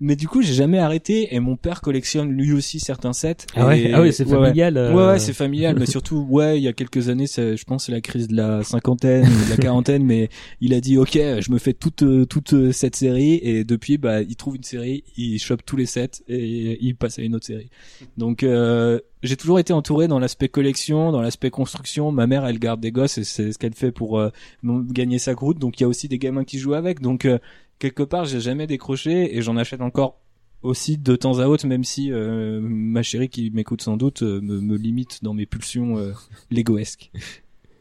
Mais 0.00 0.14
du 0.14 0.28
coup, 0.28 0.42
j'ai 0.42 0.54
jamais 0.54 0.78
arrêté 0.78 1.34
et 1.34 1.40
mon 1.40 1.56
père 1.56 1.80
collectionne 1.80 2.30
lui 2.30 2.52
aussi 2.52 2.78
certains 2.78 3.12
sets. 3.12 3.38
Ah 3.56 3.66
ouais, 3.66 3.80
Et- 3.80 3.92
ah 3.92 4.00
ouais, 4.00 4.12
c'est 4.12 4.24
ouais, 4.26 4.32
ouais. 4.36 4.44
familial. 4.46 4.76
euh, 4.76 4.92
Ouais, 5.12 5.18
c'est 5.18 5.32
familial, 5.32 5.76
mais 5.78 5.86
surtout, 5.86 6.24
ouais, 6.30 6.58
il 6.60 6.62
y 6.62 6.68
a 6.68 6.72
quelques 6.72 7.08
années, 7.08 7.26
je 7.26 7.64
pense, 7.64 7.86
c'est 7.86 7.92
la 7.92 8.00
crise 8.00 8.28
de 8.28 8.36
la 8.36 8.62
cinquantaine, 8.62 9.24
de 9.24 9.50
la 9.50 9.56
quarantaine, 9.56 10.04
mais 10.04 10.28
il 10.60 10.72
a 10.72 10.80
dit, 10.80 10.98
ok, 10.98 11.14
je 11.14 11.50
me 11.50 11.58
fais 11.58 11.72
toute 11.72 12.04
toute 12.28 12.70
cette 12.72 12.94
série, 12.94 13.40
et 13.42 13.64
depuis, 13.64 13.98
bah, 13.98 14.22
il 14.22 14.36
trouve 14.36 14.54
une 14.56 14.62
série, 14.62 15.02
il 15.16 15.38
chope 15.40 15.62
tous 15.66 15.76
les 15.76 15.86
sets 15.86 16.22
et 16.28 16.78
il 16.80 16.94
passe 16.94 17.18
à 17.18 17.22
une 17.22 17.34
autre 17.34 17.46
série. 17.46 17.68
Donc, 18.16 18.44
euh, 18.44 19.00
j'ai 19.24 19.36
toujours 19.36 19.58
été 19.58 19.72
entouré 19.72 20.06
dans 20.06 20.20
l'aspect 20.20 20.48
collection, 20.48 21.10
dans 21.10 21.20
l'aspect 21.22 21.50
construction. 21.50 22.12
Ma 22.12 22.28
mère, 22.28 22.46
elle 22.46 22.60
garde 22.60 22.80
des 22.80 22.92
gosses 22.92 23.18
et 23.18 23.24
c'est 23.24 23.50
ce 23.50 23.58
qu'elle 23.58 23.74
fait 23.74 23.90
pour 23.90 24.20
euh, 24.20 24.30
gagner 24.62 25.18
sa 25.18 25.34
croûte. 25.34 25.58
Donc, 25.58 25.80
il 25.80 25.82
y 25.82 25.84
a 25.84 25.88
aussi 25.88 26.06
des 26.06 26.18
gamins 26.18 26.44
qui 26.44 26.58
jouent 26.60 26.74
avec. 26.74 27.00
Donc, 27.00 27.24
euh, 27.24 27.38
quelque 27.78 28.02
part, 28.02 28.24
j'ai 28.24 28.40
jamais 28.40 28.66
décroché 28.66 29.36
et 29.36 29.42
j'en 29.42 29.56
achète 29.56 29.80
encore 29.80 30.20
aussi 30.62 30.98
de 30.98 31.14
temps 31.16 31.38
à 31.38 31.46
autre, 31.46 31.66
même 31.66 31.84
si 31.84 32.12
euh, 32.12 32.60
ma 32.60 33.02
chérie 33.02 33.28
qui 33.28 33.50
m'écoute 33.50 33.82
sans 33.82 33.96
doute 33.96 34.22
euh, 34.22 34.40
me, 34.40 34.60
me 34.60 34.76
limite 34.76 35.22
dans 35.22 35.34
mes 35.34 35.46
pulsions 35.46 35.98
euh, 35.98 36.12
Legoesques. 36.50 37.10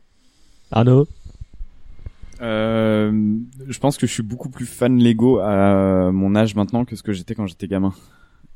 Arnaud? 0.71 1.07
Euh, 2.41 3.39
je 3.67 3.79
pense 3.79 3.97
que 3.97 4.05
je 4.05 4.13
suis 4.13 4.23
beaucoup 4.23 4.49
plus 4.49 4.65
fan 4.65 5.01
Lego 5.01 5.39
à 5.39 6.11
mon 6.11 6.35
âge 6.35 6.55
maintenant 6.55 6.85
que 6.85 6.95
ce 6.95 7.03
que 7.03 7.13
j'étais 7.13 7.35
quand 7.35 7.47
j'étais 7.47 7.67
gamin. 7.67 7.93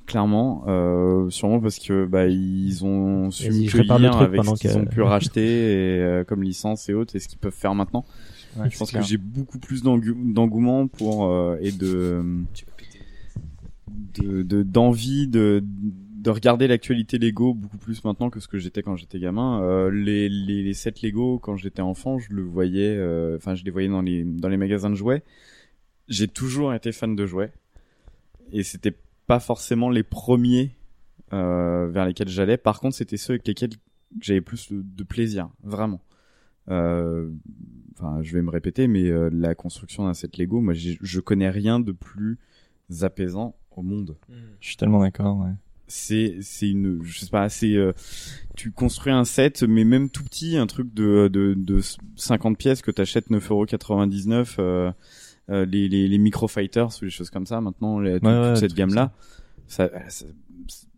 Clairement, 0.07 0.65
euh, 0.67 1.29
sûrement 1.29 1.59
parce 1.59 1.79
que 1.79 2.05
bah 2.05 2.27
ils 2.27 2.83
ont 2.83 3.31
su 3.31 3.49
me 3.49 4.21
avec 4.21 4.43
ce 4.43 4.53
qu'ils 4.55 4.77
ont 4.77 4.85
pu 4.85 5.01
racheter 5.01 5.41
et 5.41 5.99
euh, 5.99 6.23
comme 6.23 6.43
licence 6.43 6.89
et 6.89 6.93
autres 6.93 7.15
et 7.15 7.19
ce 7.19 7.27
qu'ils 7.27 7.37
peuvent 7.39 7.53
faire 7.53 7.75
maintenant. 7.75 8.03
Ouais, 8.57 8.69
je 8.69 8.77
pense 8.77 8.89
clair. 8.91 9.01
que 9.01 9.07
j'ai 9.07 9.17
beaucoup 9.17 9.59
plus 9.59 9.81
d'engouement 9.83 10.87
pour 10.87 11.25
euh, 11.25 11.57
et 11.61 11.71
de 11.71 12.21
de 13.87 14.43
de- 14.43 14.63
d'envie 14.63 15.27
de 15.27 15.63
de 15.63 16.29
regarder 16.29 16.67
l'actualité 16.67 17.17
Lego 17.17 17.53
beaucoup 17.55 17.77
plus 17.79 18.03
maintenant 18.03 18.29
que 18.29 18.39
ce 18.39 18.47
que 18.47 18.59
j'étais 18.59 18.83
quand 18.83 18.95
j'étais 18.95 19.19
gamin. 19.19 19.61
Euh, 19.63 19.89
les, 19.89 20.29
les 20.29 20.61
les 20.63 20.73
sets 20.75 20.93
Lego 21.01 21.39
quand 21.39 21.55
j'étais 21.57 21.81
enfant, 21.81 22.19
je 22.19 22.31
le 22.31 22.43
voyais, 22.43 22.95
euh, 22.95 23.37
enfin 23.37 23.55
je 23.55 23.63
les 23.63 23.71
voyais 23.71 23.87
dans 23.89 24.01
les 24.01 24.23
dans 24.23 24.47
les 24.49 24.57
magasins 24.57 24.89
de 24.91 24.95
jouets. 24.95 25.23
J'ai 26.09 26.27
toujours 26.27 26.73
été 26.73 26.91
fan 26.91 27.15
de 27.15 27.25
jouets 27.25 27.51
et 28.51 28.63
c'était 28.63 28.95
pas 29.27 29.39
forcément 29.39 29.89
les 29.89 30.03
premiers 30.03 30.71
euh, 31.33 31.87
vers 31.89 32.05
lesquels 32.05 32.27
j'allais. 32.29 32.57
Par 32.57 32.79
contre, 32.81 32.95
c'était 32.95 33.17
ceux 33.17 33.33
avec 33.33 33.47
lesquels 33.47 33.71
j'avais 34.19 34.41
plus 34.41 34.71
de, 34.71 34.81
de 34.83 35.03
plaisir, 35.03 35.49
vraiment. 35.63 36.01
Euh, 36.69 37.29
enfin, 38.01 38.21
je 38.23 38.33
vais 38.33 38.41
me 38.41 38.49
répéter, 38.49 38.87
mais 38.87 39.09
euh, 39.09 39.29
la 39.31 39.55
construction 39.55 40.05
d'un 40.05 40.13
set 40.13 40.37
Lego, 40.37 40.61
moi, 40.61 40.73
je 40.75 41.19
connais 41.19 41.49
rien 41.49 41.79
de 41.79 41.91
plus 41.91 42.39
apaisant 43.01 43.55
au 43.75 43.81
monde. 43.81 44.17
Je 44.59 44.67
suis 44.67 44.77
tellement 44.77 45.01
d'accord. 45.01 45.37
Ouais. 45.39 45.51
C'est, 45.87 46.37
c'est 46.41 46.69
une, 46.69 47.03
je 47.03 47.19
sais 47.19 47.29
pas, 47.29 47.49
c'est, 47.49 47.75
euh, 47.75 47.91
tu 48.55 48.71
construis 48.71 49.11
un 49.11 49.25
set, 49.25 49.63
mais 49.63 49.83
même 49.83 50.09
tout 50.09 50.23
petit, 50.23 50.55
un 50.55 50.65
truc 50.67 50.93
de, 50.93 51.27
de, 51.27 51.53
de 51.53 51.81
50 52.15 52.57
pièces 52.57 52.81
que 52.81 52.91
t'achètes 52.91 53.29
9,99€, 53.29 54.55
euh, 54.59 54.91
euh, 55.49 55.65
les, 55.65 55.89
les, 55.89 56.07
les 56.07 56.17
Micro 56.17 56.47
Fighters 56.47 56.89
ou 57.01 57.05
les 57.05 57.11
choses 57.11 57.29
comme 57.29 57.45
ça, 57.45 57.59
maintenant, 57.59 57.99
les, 57.99 58.21
toute, 58.21 58.23
ouais, 58.23 58.55
cette 58.55 58.73
gamme-là, 58.73 59.11
ça, 59.67 59.89
ça, 60.07 60.25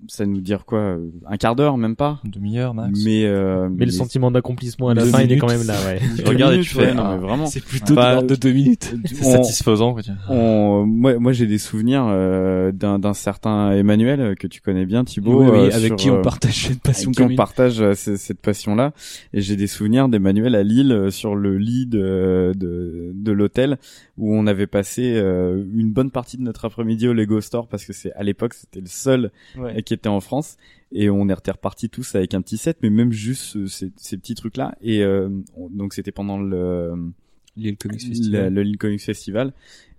ça 0.09 0.25
nous 0.25 0.41
dire 0.41 0.65
quoi, 0.65 0.79
euh, 0.79 1.09
un 1.29 1.37
quart 1.37 1.55
d'heure, 1.55 1.77
même 1.77 1.95
pas? 1.95 2.19
Une 2.25 2.31
demi-heure 2.31 2.73
max. 2.73 2.99
Mais, 3.05 3.23
euh, 3.25 3.69
Mais 3.71 3.85
le 3.85 3.91
sentiment 3.91 4.31
d'accomplissement 4.31 4.89
à 4.89 4.93
la 4.93 5.05
fin, 5.05 5.21
il 5.21 5.31
est 5.31 5.37
quand 5.37 5.47
même 5.47 5.65
là, 5.65 5.75
ouais. 5.85 5.99
Regarde 6.25 6.55
tu 6.55 6.63
fais, 6.65 6.87
ouais, 6.87 6.93
non, 6.93 7.03
ah, 7.05 7.15
mais 7.15 7.25
vraiment. 7.25 7.45
C'est 7.45 7.63
plutôt 7.63 7.95
Bah, 7.95 8.09
de 8.09 8.13
l'ordre 8.15 8.27
de 8.29 8.35
deux 8.35 8.51
minutes. 8.51 8.93
C'est 9.05 9.25
on- 9.25 9.31
satisfaisant. 9.31 9.93
Quoi, 9.93 10.03
tu 10.03 10.11
vois. 10.11 10.35
on, 10.35 10.85
moi, 10.85 11.17
moi 11.19 11.31
j'ai 11.31 11.47
des 11.47 11.57
souvenirs 11.57 12.05
euh, 12.09 12.73
d'un 12.73 12.99
d'un 12.99 13.13
certain 13.13 13.71
Emmanuel 13.71 14.19
euh, 14.19 14.35
que 14.35 14.45
tu 14.47 14.59
connais 14.59 14.85
bien, 14.85 15.05
Thibaut, 15.05 15.41
Oui, 15.41 15.49
oui, 15.49 15.57
euh, 15.57 15.71
avec 15.73 15.87
sur, 15.87 15.95
qui 15.95 16.09
on 16.09 16.17
euh, 16.17 16.21
partage 16.21 16.67
cette 16.67 16.81
passion 16.81 17.07
avec 17.09 17.15
qui 17.15 17.21
on 17.21 17.25
commune. 17.25 17.37
partage 17.37 17.79
euh, 17.81 17.93
ce- 17.93 18.17
cette 18.17 18.41
passion-là. 18.41 18.91
Et 19.33 19.39
j'ai 19.39 19.55
des 19.55 19.67
souvenirs 19.67 20.09
d'Emmanuel 20.09 20.55
à 20.55 20.63
Lille 20.63 20.91
euh, 20.91 21.11
sur 21.11 21.33
le 21.35 21.57
lit 21.57 21.85
de, 21.85 22.51
de, 22.57 23.11
de 23.15 23.31
l'hôtel 23.31 23.77
où 24.17 24.35
on 24.35 24.47
avait 24.47 24.67
passé 24.67 25.13
euh, 25.15 25.63
une 25.73 25.91
bonne 25.93 26.11
partie 26.11 26.35
de 26.37 26.41
notre 26.43 26.65
après-midi 26.65 27.07
au 27.07 27.13
Lego 27.13 27.39
Store 27.39 27.67
parce 27.69 27.85
que 27.85 27.93
c'est 27.93 28.11
à 28.13 28.23
l'époque 28.23 28.53
c'était 28.53 28.81
le 28.81 28.87
seul 28.87 29.31
Ouais. 29.57 29.81
qui 29.83 29.93
était 29.93 30.09
en 30.09 30.19
France. 30.21 30.57
Et 30.91 31.09
on 31.09 31.27
est 31.29 31.33
repartis 31.33 31.89
tous 31.89 32.13
avec 32.15 32.33
un 32.33 32.41
petit 32.41 32.57
set 32.57 32.77
mais 32.83 32.89
même 32.89 33.11
juste 33.11 33.55
euh, 33.55 33.67
ces, 33.67 33.91
ces 33.97 34.17
petits 34.17 34.35
trucs 34.35 34.57
là 34.57 34.75
et 34.81 35.01
euh, 35.03 35.29
on- 35.55 35.69
donc 35.69 35.93
c'était 35.93 36.11
pendant 36.11 36.37
le 36.39 37.11
Lille 37.55 37.77
Comics 37.77 38.01
Festival. 38.01 38.53
le 38.53 38.61
Lille 38.63 38.77
Comics 38.77 39.01
Festival. 39.01 39.53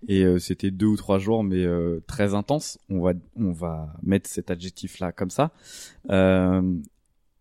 Et 0.07 0.23
euh, 0.25 0.39
c'était 0.39 0.71
deux 0.71 0.87
ou 0.87 0.97
trois 0.97 1.19
jours 1.19 1.43
mais 1.45 1.65
euh, 1.65 2.01
très 2.07 2.35
intense. 2.35 2.79
On 2.91 3.01
va 3.01 3.13
on 3.37 3.53
va 3.53 3.93
mettre 4.03 4.29
cet 4.29 4.51
adjectif 4.51 4.99
là 5.01 5.13
comme 5.13 5.31
ça. 5.31 5.51
Euh, 6.11 6.63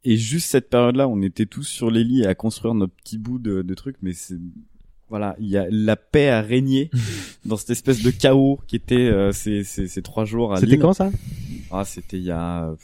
et 0.05 0.17
juste 0.17 0.49
cette 0.49 0.69
période 0.69 0.95
là 0.95 1.07
on 1.07 1.21
était 1.21 1.45
tous 1.45 1.63
sur 1.63 1.89
les 1.91 2.03
lits 2.03 2.25
à 2.25 2.35
construire 2.35 2.73
notre 2.73 2.93
petit 2.93 3.17
bout 3.17 3.37
de, 3.39 3.61
de 3.61 3.73
trucs 3.73 3.97
mais 4.01 4.13
c'est 4.13 4.37
voilà 5.13 5.35
il 5.37 5.45
y 5.47 5.57
a 5.57 5.67
la 5.69 5.95
paix 5.95 6.29
à 6.29 6.41
régner 6.41 6.89
dans 7.45 7.55
cette 7.55 7.69
espèce 7.69 8.01
de 8.01 8.09
chaos 8.09 8.59
qui 8.65 8.75
était 8.75 8.95
euh, 8.95 9.31
ces, 9.31 9.63
ces, 9.63 9.87
ces 9.87 10.01
trois 10.01 10.25
jours 10.25 10.53
à 10.53 10.57
C'était 10.59 10.79
quand 10.79 10.93
ça? 10.93 11.11
Ah 11.69 11.85
c'était 11.85 12.17
il 12.17 12.23
y 12.23 12.31
a 12.31 12.65
euh, 12.69 12.75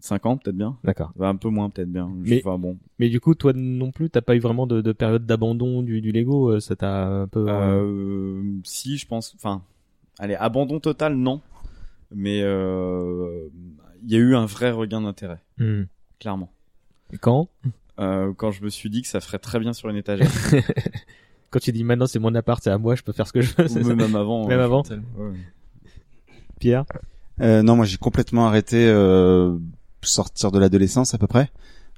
cinq 0.00 0.24
ans 0.24 0.38
peut-être 0.38 0.56
bien 0.56 0.78
D'accord. 0.84 1.12
Bah, 1.14 1.28
un 1.28 1.36
peu 1.36 1.50
moins 1.50 1.68
peut-être 1.68 1.92
bien 1.92 2.10
Mais- 2.16 2.40
enfin 2.42 2.56
bon 2.58 2.78
Mais 2.98 3.10
du 3.10 3.20
coup, 3.20 3.34
toi 3.34 3.52
non 3.54 3.90
plus, 3.92 4.08
t'as 4.08 4.22
pas 4.22 4.36
eu 4.36 4.38
vraiment 4.38 4.66
de, 4.66 4.80
de 4.80 4.92
période 4.92 5.26
d'abandon 5.26 5.82
du, 5.82 6.00
du 6.00 6.12
Lego, 6.12 6.48
euh, 6.52 6.60
ça 6.60 6.76
t'a 6.76 7.06
un 7.08 7.28
peu... 7.28 7.44
euh, 7.46 8.42
si, 8.64 8.96
je 8.96 9.06
pense. 9.06 9.34
Enfin, 9.36 9.62
allez, 10.18 10.34
abandon 10.34 10.80
total, 10.80 11.14
non. 11.14 11.42
Mais 12.14 12.38
il 12.38 14.10
y 14.10 14.14
a 14.14 14.18
eu 14.18 14.34
un 14.34 14.46
vrai 14.46 14.70
regain 14.70 15.02
d'intérêt, 15.02 15.40
hmm. 15.58 15.82
clairement. 16.20 16.50
Et 17.12 17.18
Quand? 17.18 17.48
Euh, 17.98 18.32
quand 18.36 18.50
je 18.50 18.62
me 18.62 18.68
suis 18.68 18.90
dit 18.90 19.02
que 19.02 19.08
ça 19.08 19.20
ferait 19.20 19.38
très 19.38 19.58
bien 19.58 19.72
sur 19.72 19.88
une 19.88 19.96
étagère. 19.96 20.30
Quand 21.50 21.60
tu 21.60 21.72
dis 21.72 21.84
maintenant 21.84 22.06
c'est 22.06 22.18
mon 22.18 22.34
appart, 22.34 22.62
c'est 22.62 22.70
à 22.70 22.76
moi, 22.76 22.96
je 22.96 23.02
peux 23.02 23.12
faire 23.12 23.26
ce 23.26 23.32
que 23.32 23.40
je 23.40 23.54
veux. 23.56 23.68
ça 23.68 23.80
même 23.80 24.16
avant. 24.16 24.46
Même 24.48 24.60
avant 24.60 24.82
ouais. 24.82 25.32
Pierre 26.58 26.84
Euh, 27.40 27.62
non, 27.62 27.76
moi 27.76 27.84
j'ai 27.84 27.98
complètement 27.98 28.46
arrêté 28.46 28.86
euh, 28.88 29.56
sortir 30.02 30.50
de 30.50 30.58
l'adolescence 30.58 31.14
à 31.14 31.18
peu 31.18 31.26
près. 31.26 31.50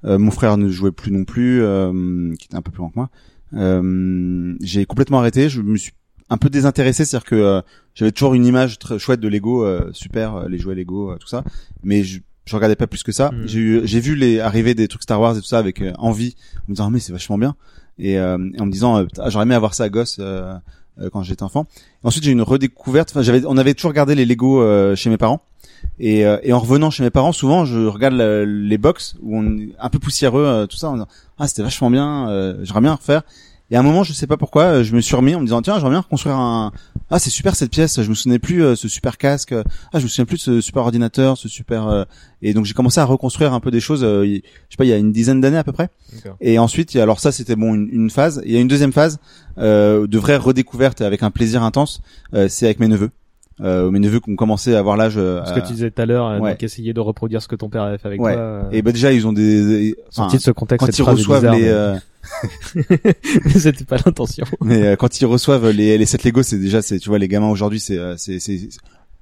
Euh, 0.04 0.18
mon 0.18 0.30
frère 0.30 0.56
ne 0.58 0.68
jouait 0.68 0.92
plus 0.92 1.10
non 1.10 1.24
plus, 1.24 1.62
euh, 1.62 2.34
qui 2.38 2.46
était 2.46 2.56
un 2.56 2.62
peu 2.62 2.70
plus 2.70 2.78
grand 2.78 2.90
que 2.90 2.96
moi. 2.96 3.10
Euh, 3.54 4.54
j'ai 4.60 4.84
complètement 4.84 5.18
arrêté. 5.18 5.48
Je 5.48 5.62
me 5.62 5.76
suis 5.76 5.92
un 6.30 6.36
peu 6.36 6.50
désintéressé, 6.50 7.04
c'est-à-dire 7.04 7.26
que 7.26 7.34
euh, 7.34 7.62
j'avais 7.94 8.12
toujours 8.12 8.34
une 8.34 8.44
image 8.44 8.78
très 8.78 8.98
chouette 8.98 9.20
de 9.20 9.28
Lego, 9.28 9.64
euh, 9.64 9.90
super, 9.92 10.34
euh, 10.36 10.48
les 10.48 10.58
jouets 10.58 10.74
Lego, 10.74 11.10
euh, 11.10 11.16
tout 11.16 11.28
ça, 11.28 11.42
mais 11.82 12.04
je, 12.04 12.20
je 12.48 12.56
regardais 12.56 12.76
pas 12.76 12.86
plus 12.86 13.02
que 13.02 13.12
ça. 13.12 13.30
Mm. 13.30 13.46
J'ai 13.46 13.58
eu, 13.58 13.80
j'ai 13.84 14.00
vu 14.00 14.14
les 14.16 14.40
arriver 14.40 14.74
des 14.74 14.88
trucs 14.88 15.02
Star 15.02 15.20
Wars 15.20 15.36
et 15.36 15.40
tout 15.40 15.46
ça 15.46 15.58
avec 15.58 15.80
euh, 15.82 15.92
envie, 15.98 16.34
en 16.56 16.62
me 16.68 16.74
disant 16.74 16.86
ah, 16.86 16.90
mais 16.90 16.98
c'est 17.00 17.12
vachement 17.12 17.38
bien, 17.38 17.54
et, 17.98 18.18
euh, 18.18 18.38
et 18.54 18.60
en 18.60 18.66
me 18.66 18.72
disant 18.72 18.98
euh, 18.98 19.04
j'aurais 19.28 19.44
aimé 19.44 19.54
avoir 19.54 19.74
ça 19.74 19.84
à 19.84 19.88
gosse. 19.88 20.16
euh, 20.18 20.54
euh, 21.00 21.10
quand 21.12 21.22
j'étais 21.22 21.44
enfant. 21.44 21.64
Ensuite, 22.02 22.24
j'ai 22.24 22.30
eu 22.30 22.32
une 22.32 22.42
redécouverte. 22.42 23.10
Enfin, 23.12 23.22
j'avais, 23.22 23.42
on 23.46 23.56
avait 23.56 23.72
toujours 23.74 23.90
regardé 23.92 24.16
les 24.16 24.24
Lego 24.26 24.60
euh, 24.60 24.96
chez 24.96 25.10
mes 25.10 25.16
parents. 25.16 25.40
Et, 26.00 26.26
euh, 26.26 26.38
et 26.42 26.52
en 26.52 26.58
revenant 26.58 26.90
chez 26.90 27.04
mes 27.04 27.10
parents, 27.10 27.30
souvent, 27.30 27.64
je 27.64 27.86
regarde 27.86 28.14
la- 28.14 28.44
les 28.44 28.78
box 28.78 29.14
où 29.22 29.38
on 29.38 29.58
est 29.58 29.68
un 29.78 29.90
peu 29.90 30.00
poussiéreux, 30.00 30.66
tout 30.68 30.76
ça. 30.76 30.88
En 30.88 30.94
disant, 30.94 31.06
ah, 31.38 31.46
c'était 31.46 31.62
vachement 31.62 31.88
bien. 31.88 32.28
euh, 32.30 32.56
j'aimerais 32.64 32.80
bien 32.80 32.94
refaire. 32.96 33.22
Et 33.70 33.76
à 33.76 33.80
un 33.80 33.82
moment, 33.82 34.02
je 34.02 34.12
sais 34.14 34.26
pas 34.26 34.36
pourquoi, 34.38 34.62
euh, 34.64 34.82
je 34.84 34.94
me 34.94 35.00
suis 35.02 35.14
remis 35.14 35.34
en 35.34 35.40
me 35.40 35.44
disant 35.44 35.60
tiens, 35.60 35.74
j'aimerais 35.76 35.90
bien 35.90 36.00
reconstruire 36.00 36.36
un. 36.36 36.72
Ah, 37.10 37.18
c'est 37.18 37.30
super 37.30 37.54
cette 37.54 37.70
pièce. 37.70 38.00
Je 38.02 38.08
me 38.08 38.14
souvenais 38.14 38.38
plus 38.38 38.62
euh, 38.62 38.76
ce 38.76 38.88
super 38.88 39.16
casque. 39.18 39.52
Ah, 39.92 39.98
je 39.98 40.04
me 40.04 40.08
souviens 40.08 40.24
plus 40.24 40.36
de 40.36 40.42
ce 40.42 40.60
super 40.62 40.82
ordinateur, 40.82 41.36
ce 41.36 41.48
super. 41.48 41.86
euh, 41.86 42.04
Et 42.42 42.54
donc 42.54 42.64
j'ai 42.64 42.74
commencé 42.74 42.98
à 43.00 43.04
reconstruire 43.04 43.52
un 43.52 43.60
peu 43.60 43.70
des 43.70 43.80
choses. 43.80 44.04
euh, 44.04 44.26
il- 44.26 44.42
je 44.68 44.74
sais 44.74 44.76
pas, 44.78 44.84
il 44.84 44.88
y 44.88 44.92
a 44.92 44.96
une 44.96 45.12
dizaine 45.12 45.40
d'années 45.40 45.58
à 45.58 45.64
peu 45.64 45.72
près. 45.72 45.88
Et 46.40 46.58
ensuite, 46.58 46.94
y 46.94 46.98
a- 47.00 47.02
alors 47.02 47.20
ça, 47.20 47.30
c'était 47.32 47.56
bon 47.56 47.74
une, 47.74 47.88
une 47.92 48.10
phase. 48.10 48.42
Il 48.46 48.52
y 48.52 48.56
a 48.56 48.60
une 48.60 48.68
deuxième 48.68 48.92
phase 48.92 49.18
euh, 49.58 50.06
de 50.06 50.18
vraie 50.18 50.36
redécouverte 50.36 51.00
avec 51.02 51.22
un 51.22 51.30
plaisir 51.30 51.62
intense. 51.62 52.00
euh, 52.34 52.46
c'est 52.48 52.66
avec 52.66 52.80
mes 52.80 52.88
neveux. 52.88 53.10
Euh, 53.60 53.90
mes 53.90 53.98
neveux 53.98 54.20
qui 54.20 54.30
ont 54.30 54.36
commencé 54.36 54.74
à 54.74 54.78
avoir 54.78 54.96
l'âge. 54.96 55.14
euh, 55.16 55.44
Ce 55.44 55.52
que 55.52 55.60
tu 55.60 55.72
disais 55.72 55.90
tout 55.90 56.00
à 56.00 56.06
l'heure, 56.06 56.26
euh, 56.28 56.38
ouais. 56.38 56.56
essayer 56.60 56.92
de 56.92 57.00
reproduire 57.00 57.42
ce 57.42 57.48
que 57.48 57.56
ton 57.56 57.68
père 57.68 57.82
avait 57.82 57.98
fait 57.98 58.06
avec 58.06 58.20
Ouais. 58.20 58.34
toi. 58.34 58.40
euh, 58.42 58.62
Et 58.70 58.82
bah 58.82 58.92
déjà, 58.92 59.12
ils 59.12 59.26
ont 59.26 59.32
des. 59.32 59.96
enfin, 60.10 60.22
sorti 60.22 60.36
de 60.36 60.42
ce 60.42 60.50
contexte, 60.52 60.86
quand 60.86 60.96
ils 60.98 61.02
reçoivent 61.02 61.40
bizarre, 61.40 61.56
les. 61.56 61.66
euh, 61.68 61.94
mais 61.94 62.00
c'était 63.58 63.84
pas 63.84 63.96
l'intention. 64.04 64.44
mais 64.62 64.82
euh, 64.82 64.96
quand 64.96 65.20
ils 65.20 65.26
reçoivent 65.26 65.68
les 65.70 65.98
les 65.98 66.06
sets 66.06 66.18
Lego, 66.24 66.42
c'est 66.42 66.58
déjà 66.58 66.82
c'est 66.82 66.98
tu 66.98 67.08
vois 67.08 67.18
les 67.18 67.28
gamins 67.28 67.50
aujourd'hui, 67.50 67.80
c'est 67.80 67.98
euh, 67.98 68.14
c'est 68.16 68.38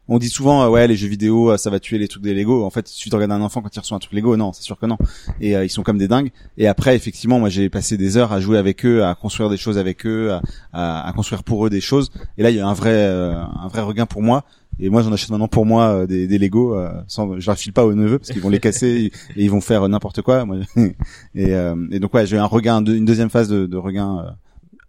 on 0.09 0.19
dit 0.19 0.29
souvent 0.29 0.63
euh, 0.63 0.69
ouais 0.69 0.87
les 0.87 0.95
jeux 0.97 1.09
vidéo 1.09 1.51
euh, 1.51 1.57
ça 1.57 1.69
va 1.71 1.81
tuer 1.81 1.99
les 1.99 2.09
trucs 2.09 2.23
des 2.23 2.35
Lego. 2.35 2.65
En 2.65 2.71
fait, 2.71 2.87
si 2.87 3.09
tu 3.11 3.15
regardes 3.15 3.33
un 3.33 3.41
enfant 3.43 3.61
quand 3.61 3.75
il 3.75 3.81
reçoit 3.81 3.97
un 3.97 4.01
truc 4.01 4.13
Lego, 4.13 4.37
non, 4.37 4.53
c'est 4.53 4.63
sûr 4.63 4.79
que 4.79 4.87
non. 4.87 4.97
Et 5.41 5.57
euh, 5.57 5.65
ils 5.65 5.71
sont 5.71 5.83
comme 5.83 5.99
des 5.99 6.09
dingues. 6.09 6.31
Et 6.59 6.69
après 6.69 6.95
effectivement, 6.95 7.39
moi 7.41 7.49
j'ai 7.49 7.69
passé 7.69 7.97
des 7.97 8.17
heures 8.17 8.33
à 8.33 8.41
jouer 8.41 8.59
avec 8.59 8.85
eux, 8.87 9.05
à 9.05 9.15
construire 9.15 9.51
des 9.51 9.57
choses 9.57 9.79
avec 9.79 10.07
eux, 10.07 10.33
à, 10.33 10.43
à, 10.73 11.09
à 11.09 11.13
construire 11.13 11.43
pour 11.43 11.67
eux 11.67 11.71
des 11.71 11.81
choses. 11.81 12.11
Et 12.39 12.43
là 12.43 12.51
il 12.51 12.57
y 12.57 12.61
a 12.61 12.67
un 12.67 12.75
vrai 12.75 12.93
euh, 12.95 13.35
un 13.35 13.69
vrai 13.69 13.83
regain 13.83 14.07
pour 14.07 14.23
moi. 14.23 14.45
Et 14.79 14.91
moi 14.91 15.03
j'en 15.03 15.13
achète 15.13 15.31
maintenant 15.31 15.49
pour 15.49 15.65
moi 15.67 15.89
euh, 15.89 16.07
des, 16.07 16.27
des 16.27 16.39
Lego. 16.39 16.75
Euh, 16.75 16.93
sans, 17.07 17.39
je 17.39 17.47
leur 17.47 17.57
file 17.57 17.73
pas 17.73 17.85
aux 17.85 17.95
neveux 17.95 18.19
parce 18.19 18.31
qu'ils 18.31 18.43
vont 18.43 18.51
les 18.51 18.61
casser 18.61 19.11
et 19.37 19.45
ils 19.45 19.51
vont 19.51 19.61
faire 19.61 19.85
euh, 19.85 19.89
n'importe 19.89 20.23
quoi. 20.23 20.47
Et, 21.35 21.51
et 21.91 22.01
donc 22.01 22.15
ouais 22.15 22.27
j'ai 22.27 22.37
eu 22.37 22.39
un 22.39 22.47
regain, 22.47 22.85
une 22.85 23.05
deuxième 23.05 23.31
phase 23.31 23.49
de, 23.49 23.67
de 23.67 23.77
regain 23.77 24.37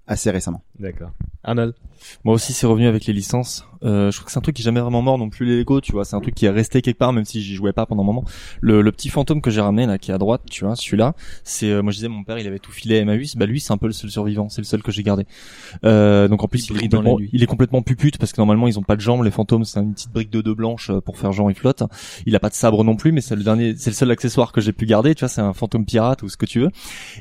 assez 0.07 0.31
récemment. 0.31 0.61
D'accord. 0.79 1.11
Arnold? 1.43 1.73
Moi 2.23 2.33
aussi, 2.35 2.53
c'est 2.53 2.67
revenu 2.67 2.87
avec 2.87 3.05
les 3.05 3.13
licences. 3.13 3.65
Euh, 3.83 4.09
je 4.09 4.17
trouve 4.17 4.25
que 4.25 4.31
c'est 4.31 4.39
un 4.39 4.41
truc 4.41 4.55
qui 4.55 4.63
est 4.63 4.65
jamais 4.65 4.79
vraiment 4.79 5.01
mort 5.03 5.17
non 5.19 5.29
plus 5.29 5.45
les 5.45 5.57
Lego, 5.59 5.81
tu 5.81 5.91
vois. 5.91 6.03
C'est 6.03 6.15
un 6.15 6.19
truc 6.19 6.33
qui 6.33 6.45
est 6.45 6.49
resté 6.49 6.81
quelque 6.81 6.97
part, 6.97 7.13
même 7.13 7.25
si 7.25 7.41
j'y 7.41 7.53
jouais 7.55 7.73
pas 7.73 7.85
pendant 7.85 8.01
un 8.01 8.05
moment. 8.05 8.23
Le, 8.59 8.81
le 8.81 8.91
petit 8.91 9.09
fantôme 9.09 9.41
que 9.41 9.51
j'ai 9.51 9.61
ramené 9.61 9.85
là, 9.85 9.97
qui 9.97 10.11
est 10.11 10.13
à 10.13 10.17
droite, 10.17 10.41
tu 10.49 10.65
vois, 10.65 10.75
celui-là, 10.75 11.13
c'est, 11.43 11.69
euh, 11.69 11.81
moi 11.83 11.91
je 11.91 11.97
disais, 11.97 12.07
mon 12.07 12.23
père, 12.23 12.39
il 12.39 12.47
avait 12.47 12.59
tout 12.59 12.71
filé 12.71 12.97
à 12.97 13.01
Emmaüs. 13.01 13.35
Bah 13.35 13.45
lui, 13.45 13.59
c'est 13.59 13.71
un 13.73 13.77
peu 13.77 13.87
le 13.87 13.93
seul 13.93 14.09
survivant. 14.09 14.49
C'est 14.49 14.61
le 14.61 14.65
seul 14.65 14.81
que 14.81 14.91
j'ai 14.91 15.03
gardé. 15.03 15.25
Euh, 15.85 16.27
donc 16.27 16.43
en 16.43 16.47
plus, 16.47 16.67
Il 16.67 16.71
il, 16.71 16.71
est 16.71 16.77
brille 16.77 16.89
dans 16.89 16.97
la 17.01 17.09
complètement, 17.09 17.19
nuit. 17.19 17.29
il 17.33 17.43
est 17.43 17.47
complètement 17.47 17.81
pupute 17.83 18.17
parce 18.17 18.31
que 18.31 18.41
normalement 18.41 18.67
ils 18.67 18.79
ont 18.79 18.83
pas 18.83 18.95
de 18.95 19.01
jambes. 19.01 19.23
Les 19.23 19.31
fantômes, 19.31 19.63
c'est 19.65 19.79
une 19.79 19.93
petite 19.93 20.11
brique 20.11 20.29
de 20.31 20.41
deux 20.41 20.55
blanches 20.55 20.89
euh, 20.89 21.01
pour 21.01 21.17
faire 21.17 21.31
genre 21.31 21.51
il 21.51 21.55
flotte. 21.55 21.83
Il 22.25 22.35
a 22.35 22.39
pas 22.39 22.49
de 22.49 22.55
sabre 22.55 22.83
non 22.83 22.95
plus, 22.95 23.11
mais 23.11 23.21
c'est 23.21 23.35
le 23.35 23.43
dernier, 23.43 23.75
c'est 23.77 23.91
le 23.91 23.95
seul 23.95 24.09
accessoire 24.11 24.51
que 24.51 24.61
j'ai 24.61 24.73
pu 24.73 24.85
garder. 24.85 25.13
Tu 25.13 25.19
vois, 25.21 25.29
c'est 25.29 25.41
un 25.41 25.53
fantôme 25.53 25.85
pirate 25.85 26.23
ou 26.23 26.29
ce 26.29 26.37
que 26.37 26.45
tu 26.45 26.59
veux. 26.59 26.69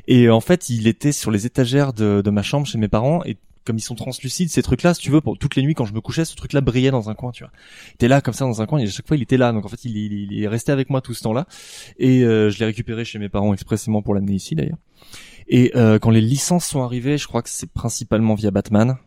Et 0.07 0.29
en 0.29 0.41
fait, 0.41 0.69
il 0.69 0.87
était 0.87 1.11
sur 1.11 1.29
les 1.31 1.45
étagères 1.45 1.93
de, 1.93 2.21
de 2.23 2.29
ma 2.31 2.41
chambre 2.41 2.65
chez 2.65 2.77
mes 2.77 2.87
parents 2.87 3.23
et 3.25 3.37
comme 3.67 3.77
ils 3.77 3.81
sont 3.81 3.95
translucides, 3.95 4.49
ces 4.49 4.63
trucs-là, 4.63 4.93
si 4.93 5.01
tu 5.01 5.11
veux, 5.11 5.21
pour 5.21 5.37
toutes 5.37 5.55
les 5.55 5.61
nuits 5.61 5.75
quand 5.75 5.85
je 5.85 5.93
me 5.93 5.99
couchais, 6.01 6.23
ce 6.23 6.35
truc-là 6.35 6.61
brillait 6.61 6.89
dans 6.89 7.09
un 7.09 7.15
coin, 7.15 7.31
tu 7.31 7.43
vois. 7.43 7.51
Il 7.89 7.93
était 7.95 8.07
là 8.07 8.21
comme 8.21 8.33
ça 8.33 8.45
dans 8.45 8.61
un 8.61 8.65
coin 8.65 8.79
et 8.79 8.83
à 8.83 8.89
chaque 8.89 9.07
fois 9.07 9.17
il 9.17 9.23
était 9.23 9.37
là. 9.37 9.51
Donc 9.51 9.65
en 9.65 9.67
fait, 9.67 9.83
il, 9.83 10.41
est 10.41 10.47
resté 10.47 10.71
avec 10.71 10.89
moi 10.89 11.01
tout 11.01 11.13
ce 11.13 11.21
temps-là 11.23 11.45
et 11.99 12.23
euh, 12.23 12.49
je 12.49 12.59
l'ai 12.59 12.65
récupéré 12.65 13.03
chez 13.03 13.19
mes 13.19 13.29
parents 13.29 13.53
expressément 13.53 14.01
pour 14.01 14.15
l'amener 14.15 14.33
ici 14.33 14.55
d'ailleurs. 14.55 14.77
Et 15.49 15.71
euh, 15.75 15.99
quand 15.99 16.09
les 16.09 16.21
licences 16.21 16.65
sont 16.65 16.81
arrivées, 16.81 17.17
je 17.17 17.27
crois 17.27 17.41
que 17.41 17.49
c'est 17.49 17.71
principalement 17.71 18.35
via 18.35 18.51
Batman. 18.51 18.97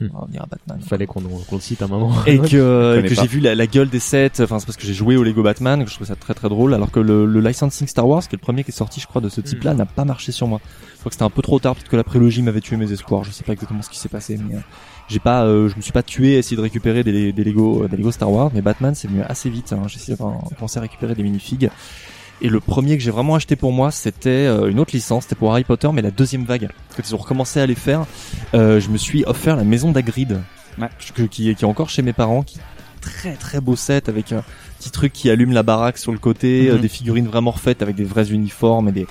Hmm. 0.00 0.06
On 0.10 0.14
va 0.14 0.20
revenir 0.20 0.42
à 0.42 0.46
Batman. 0.46 0.80
Fallait 0.80 1.06
qu'on 1.06 1.20
qu'on 1.20 1.56
le 1.56 1.60
cite 1.60 1.82
un 1.82 1.86
moment. 1.86 2.12
Et 2.26 2.38
que, 2.38 2.56
euh, 2.56 3.02
que 3.02 3.14
pas. 3.14 3.22
j'ai 3.22 3.28
vu 3.28 3.40
la, 3.40 3.54
la 3.54 3.66
gueule 3.66 3.88
des 3.88 4.00
sets, 4.00 4.40
enfin 4.40 4.58
c'est 4.58 4.66
parce 4.66 4.76
que 4.76 4.86
j'ai 4.86 4.94
joué 4.94 5.16
au 5.16 5.22
Lego 5.22 5.42
Batman, 5.42 5.84
que 5.84 5.90
je 5.90 5.94
trouve 5.94 6.06
ça 6.06 6.16
très 6.16 6.34
très 6.34 6.48
drôle, 6.48 6.74
alors 6.74 6.90
que 6.90 7.00
le, 7.00 7.26
le 7.26 7.40
licensing 7.40 7.86
Star 7.86 8.06
Wars, 8.08 8.22
qui 8.22 8.34
est 8.34 8.38
le 8.38 8.42
premier 8.42 8.64
qui 8.64 8.70
est 8.70 8.74
sorti 8.74 9.00
je 9.00 9.06
crois 9.06 9.20
de 9.20 9.28
ce 9.28 9.40
type-là, 9.40 9.74
n'a 9.74 9.86
pas 9.86 10.04
marché 10.04 10.32
sur 10.32 10.46
moi. 10.46 10.60
Je 10.94 10.98
crois 10.98 11.10
que 11.10 11.14
c'était 11.14 11.24
un 11.24 11.30
peu 11.30 11.42
trop 11.42 11.58
tard, 11.58 11.74
peut-être 11.74 11.88
que 11.88 11.96
la 11.96 12.04
prélogie 12.04 12.42
m'avait 12.42 12.60
tué 12.60 12.76
mes 12.76 12.90
espoirs, 12.92 13.24
je 13.24 13.30
sais 13.30 13.44
pas 13.44 13.52
exactement 13.52 13.82
ce 13.82 13.90
qui 13.90 13.98
s'est 13.98 14.08
passé, 14.08 14.38
mais 14.38 14.54
euh, 14.54 14.60
j'ai 15.08 15.18
pas, 15.18 15.44
euh, 15.44 15.68
je 15.68 15.76
me 15.76 15.82
suis 15.82 15.92
pas 15.92 16.02
tué 16.04 16.36
à 16.36 16.38
essayer 16.38 16.56
de 16.56 16.62
récupérer 16.62 17.02
des, 17.02 17.32
des 17.32 17.44
Lego, 17.44 17.84
euh, 17.84 17.88
des 17.88 17.96
Lego 17.96 18.12
Star 18.12 18.30
Wars, 18.30 18.50
mais 18.54 18.62
Batman 18.62 18.94
c'est 18.94 19.08
venu 19.08 19.22
assez 19.22 19.50
vite, 19.50 19.72
hein. 19.72 19.82
j'ai 19.88 19.96
essayé 19.96 20.16
de 20.16 20.54
penser 20.56 20.78
à 20.78 20.82
récupérer 20.82 21.14
des 21.14 21.22
minifigs. 21.22 21.70
Et 22.44 22.48
le 22.48 22.58
premier 22.60 22.98
que 22.98 23.02
j'ai 23.04 23.12
vraiment 23.12 23.36
acheté 23.36 23.54
pour 23.56 23.72
moi, 23.72 23.90
c'était 23.92 24.28
euh, 24.30 24.68
une 24.68 24.80
autre 24.80 24.90
licence, 24.94 25.22
c'était 25.24 25.36
pour 25.36 25.52
Harry 25.52 25.62
Potter, 25.64 25.88
mais 25.94 26.02
la 26.02 26.10
deuxième 26.10 26.44
vague. 26.44 26.68
Quand 26.96 27.02
ils 27.08 27.14
ont 27.14 27.18
recommencé 27.18 27.60
à 27.60 27.66
les 27.66 27.76
faire, 27.76 28.04
euh, 28.54 28.80
je 28.80 28.88
me 28.88 28.96
suis 28.96 29.24
offert 29.26 29.54
la 29.56 29.62
maison 29.64 29.92
d'Agrid, 29.92 30.40
Ouais. 30.78 30.88
qui, 31.30 31.50
est- 31.50 31.54
qui 31.54 31.64
est 31.64 31.68
encore 31.68 31.88
chez 31.90 32.02
mes 32.02 32.12
parents, 32.12 32.42
qui 32.42 32.58
très 33.00 33.34
très 33.34 33.60
beau 33.60 33.74
set 33.76 34.08
avec 34.08 34.32
un 34.32 34.42
petit 34.78 34.90
truc 34.90 35.12
qui 35.12 35.28
allume 35.30 35.52
la 35.52 35.62
baraque 35.62 35.98
sur 35.98 36.12
le 36.12 36.18
côté, 36.18 36.62
Mhm. 36.70 36.76
euh, 36.76 36.78
des 36.78 36.88
figurines 36.88 37.26
vraiment 37.28 37.50
refaites 37.52 37.82
avec 37.82 37.94
des 37.96 38.04
vrais 38.04 38.30
uniformes 38.30 38.88
et 38.88 38.92
des 38.92 39.06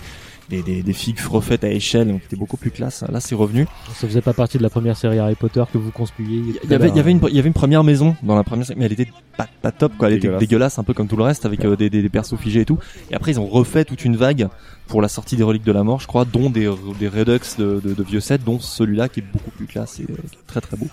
des, 0.51 0.61
des, 0.61 0.83
des 0.83 0.93
figues 0.93 1.19
refaites 1.21 1.63
à 1.63 1.69
échelle, 1.69 2.09
donc 2.09 2.21
c'était 2.23 2.35
beaucoup 2.35 2.57
plus 2.57 2.69
classe. 2.69 3.03
Là, 3.09 3.19
c'est 3.19 3.33
revenu. 3.33 3.65
Ça 3.95 4.07
faisait 4.07 4.21
pas 4.21 4.33
partie 4.33 4.57
de 4.57 4.63
la 4.63 4.69
première 4.69 4.97
série 4.97 5.17
Harry 5.17 5.35
Potter 5.35 5.63
que 5.71 5.77
vous 5.77 5.89
conspuiez. 5.91 6.43
Il 6.63 6.69
y 6.69 6.73
avait, 6.75 6.89
il 6.89 6.95
y 6.95 6.99
avait 6.99 7.11
une, 7.11 7.21
il 7.29 7.35
y 7.35 7.39
avait 7.39 7.47
une 7.47 7.53
première 7.53 7.83
maison 7.83 8.15
dans 8.21 8.35
la 8.35 8.43
première 8.43 8.65
série, 8.65 8.77
mais 8.79 8.85
elle 8.85 8.93
était 8.93 9.07
pas, 9.37 9.47
pas 9.61 9.71
top, 9.71 9.93
quoi. 9.97 10.09
Elle 10.09 10.15
Dégueulasse. 10.19 10.35
était 10.35 10.45
dégueulasse, 10.47 10.79
un 10.79 10.83
peu 10.83 10.93
comme 10.93 11.07
tout 11.07 11.17
le 11.17 11.23
reste, 11.23 11.45
avec 11.45 11.63
euh, 11.65 11.75
des, 11.75 11.89
des, 11.89 12.01
des 12.01 12.09
persos 12.09 12.37
figés 12.37 12.61
et 12.61 12.65
tout. 12.65 12.77
Et 13.09 13.15
après, 13.15 13.31
ils 13.31 13.39
ont 13.39 13.47
refait 13.47 13.85
toute 13.85 14.05
une 14.05 14.17
vague 14.17 14.49
pour 14.87 15.01
la 15.01 15.07
sortie 15.07 15.37
des 15.37 15.43
reliques 15.43 15.63
de 15.63 15.71
la 15.71 15.83
mort, 15.83 15.99
je 16.01 16.07
crois, 16.07 16.25
dont 16.25 16.49
des, 16.49 16.69
des 16.99 17.07
redux 17.07 17.39
de, 17.57 17.79
de, 17.83 17.93
de 17.93 18.03
vieux 18.03 18.19
sets, 18.19 18.39
dont 18.39 18.59
celui-là 18.59 19.07
qui 19.09 19.21
est 19.21 19.25
beaucoup 19.31 19.51
plus 19.51 19.65
classe 19.65 19.99
et 19.99 20.03
euh, 20.03 20.15
qui 20.29 20.35
est 20.37 20.47
très 20.47 20.61
très 20.61 20.75
beau. 20.77 20.87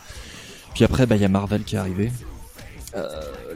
Puis 0.75 0.85
après, 0.85 1.07
bah, 1.07 1.17
il 1.17 1.23
y 1.23 1.25
a 1.25 1.29
Marvel 1.29 1.65
qui 1.65 1.75
est 1.75 1.79
arrivé. 1.79 2.13
Euh, 2.97 3.03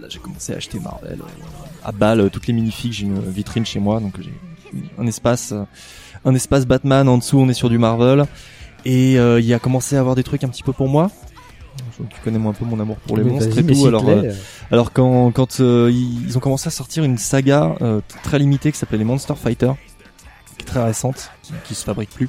là, 0.00 0.08
j'ai 0.10 0.18
commencé 0.18 0.52
à 0.52 0.56
acheter 0.56 0.78
Marvel 0.80 1.18
euh, 1.20 1.84
à 1.84 1.92
balle, 1.92 2.28
toutes 2.30 2.48
les 2.48 2.52
minifigs. 2.52 2.92
J'ai 2.92 3.04
une 3.06 3.20
vitrine 3.20 3.64
chez 3.64 3.78
moi, 3.80 4.00
donc 4.00 4.14
j'ai 4.20 4.32
un 4.98 5.06
espace, 5.06 5.52
euh, 5.52 5.64
un 6.24 6.34
espace 6.34 6.66
Batman. 6.66 7.08
En 7.08 7.18
dessous, 7.18 7.38
on 7.38 7.48
est 7.48 7.54
sur 7.54 7.70
du 7.70 7.78
Marvel. 7.78 8.26
Et 8.84 9.18
euh, 9.18 9.40
il 9.40 9.52
a 9.54 9.58
commencé 9.58 9.96
à 9.96 10.00
avoir 10.00 10.14
des 10.14 10.22
trucs 10.22 10.44
un 10.44 10.48
petit 10.48 10.62
peu 10.62 10.72
pour 10.72 10.88
moi. 10.88 11.10
Tu 11.96 12.20
connais 12.24 12.38
moi 12.38 12.50
un 12.50 12.54
peu 12.54 12.64
mon 12.64 12.78
amour 12.80 12.96
pour 12.96 13.16
les 13.16 13.24
Mais 13.24 13.30
monstres 13.30 13.56
et 13.56 13.64
tout. 13.64 13.86
Alors, 13.86 14.08
euh, 14.08 14.32
alors 14.70 14.92
quand 14.92 15.30
quand 15.30 15.60
euh, 15.60 15.90
ils, 15.92 16.36
ont 16.36 16.40
commencé 16.40 16.68
à 16.68 16.70
sortir 16.70 17.04
une 17.04 17.16
saga 17.16 17.76
très 18.22 18.38
limitée 18.38 18.72
qui 18.72 18.78
s'appelait 18.78 18.98
les 18.98 19.04
Monster 19.04 19.34
Fighter, 19.36 19.72
qui 20.58 20.62
est 20.62 20.66
très 20.66 20.82
récente, 20.82 21.30
qui, 21.42 21.52
qui 21.64 21.74
se 21.74 21.84
fabrique 21.84 22.10
plus. 22.10 22.28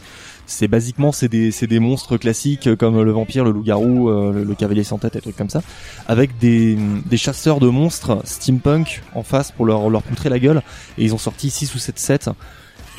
C'est 0.53 0.67
basiquement 0.67 1.11
c'est 1.11 1.29
des 1.29 1.49
c'est 1.51 1.65
des 1.67 1.79
monstres 1.79 2.17
classiques 2.17 2.67
euh, 2.67 2.75
comme 2.75 3.01
le 3.01 3.11
vampire, 3.11 3.43
le 3.43 3.51
loup-garou, 3.51 4.09
euh, 4.09 4.31
le, 4.31 4.43
le 4.43 4.55
cavalier 4.55 4.83
sans 4.83 4.99
tête, 4.99 5.15
et 5.15 5.17
des 5.17 5.21
trucs 5.23 5.35
comme 5.35 5.49
ça, 5.49 5.63
avec 6.07 6.37
des 6.37 6.77
des 7.05 7.17
chasseurs 7.17 7.59
de 7.59 7.67
monstres 7.69 8.21
steampunk 8.23 9.01
en 9.15 9.23
face 9.23 9.51
pour 9.51 9.65
leur 9.65 9.89
leur 9.89 10.03
poutrer 10.03 10.29
la 10.29 10.37
gueule. 10.39 10.61
Et 10.97 11.03
ils 11.05 11.13
ont 11.13 11.17
sorti 11.17 11.49
6 11.49 11.73
ou 11.73 11.79
7 11.79 11.97
sets. 11.99 12.29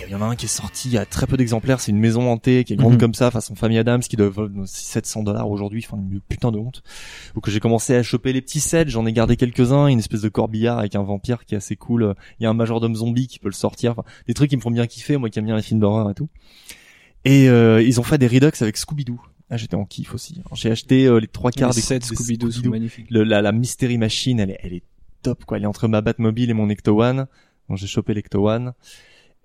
Il 0.06 0.10
y 0.12 0.14
en 0.16 0.20
a 0.20 0.24
un 0.24 0.34
qui 0.34 0.46
est 0.46 0.48
sorti, 0.48 0.88
il 0.88 0.94
y 0.94 0.98
a 0.98 1.06
très 1.06 1.26
peu 1.26 1.36
d'exemplaires, 1.36 1.80
c'est 1.80 1.92
une 1.92 1.98
maison 2.00 2.30
hantée 2.30 2.64
qui 2.64 2.72
est 2.72 2.76
grande 2.76 2.94
Mhm. 2.94 2.98
comme 2.98 3.14
ça, 3.14 3.30
façon 3.30 3.54
famille 3.54 3.78
Adams, 3.78 4.00
qui 4.00 4.16
doit 4.16 4.28
valoir 4.28 4.66
700 4.66 5.22
dollars 5.22 5.48
aujourd'hui, 5.48 5.86
enfin 5.88 5.96
une 5.96 6.20
putain 6.20 6.50
de 6.50 6.58
honte. 6.58 6.82
Donc 7.34 7.48
j'ai 7.48 7.60
commencé 7.60 7.94
à 7.94 8.02
choper 8.02 8.32
les 8.32 8.42
petits 8.42 8.60
sets, 8.60 8.88
j'en 8.88 9.06
ai 9.06 9.12
gardé 9.12 9.36
quelques-uns, 9.36 9.86
une 9.86 10.00
espèce 10.00 10.20
de 10.20 10.28
corbillard 10.28 10.80
avec 10.80 10.96
un 10.96 11.02
vampire 11.04 11.44
qui 11.46 11.54
est 11.54 11.58
assez 11.58 11.76
cool, 11.76 12.14
il 12.40 12.42
y 12.42 12.46
a 12.46 12.50
un 12.50 12.54
majordome 12.54 12.96
zombie 12.96 13.28
qui 13.28 13.38
peut 13.38 13.48
le 13.48 13.54
sortir, 13.54 13.92
enfin, 13.92 14.02
des 14.26 14.34
trucs 14.34 14.50
qui 14.50 14.56
me 14.56 14.60
font 14.60 14.72
bien 14.72 14.86
kiffer, 14.88 15.16
moi 15.16 15.30
qui 15.30 15.38
aime 15.38 15.46
bien 15.46 15.56
les 15.56 15.62
films 15.62 15.80
d'horreur 15.80 16.10
et 16.10 16.14
tout. 16.14 16.28
Et 17.24 17.48
euh, 17.48 17.82
ils 17.82 18.00
ont 18.00 18.02
fait 18.02 18.18
des 18.18 18.26
Redux 18.26 18.50
avec 18.60 18.76
Scooby-Doo. 18.76 19.20
Ah, 19.50 19.56
j'étais 19.56 19.74
en 19.76 19.84
kiff 19.84 20.14
aussi. 20.14 20.40
J'ai 20.54 20.70
acheté 20.70 21.06
euh, 21.06 21.18
les 21.18 21.26
trois 21.26 21.50
quarts 21.50 21.70
Les 21.70 21.76
des 21.76 21.80
sets 21.82 22.00
Scooby-Doo 22.00 22.70
magnifiques. 22.70 23.10
Le- 23.10 23.24
la, 23.24 23.42
la 23.42 23.52
Mystery 23.52 23.98
Machine, 23.98 24.40
elle 24.40 24.50
est, 24.50 24.58
elle 24.62 24.72
est 24.74 24.82
top 25.22 25.44
quoi. 25.44 25.56
Elle 25.58 25.64
est 25.64 25.66
entre 25.66 25.88
ma 25.88 26.00
Batmobile 26.00 26.50
et 26.50 26.54
mon 26.54 26.68
Ecto 26.70 27.00
One. 27.02 27.26
Donc 27.68 27.78
j'ai 27.78 27.86
chopé 27.86 28.14
l'Ecto 28.14 28.48
One. 28.48 28.72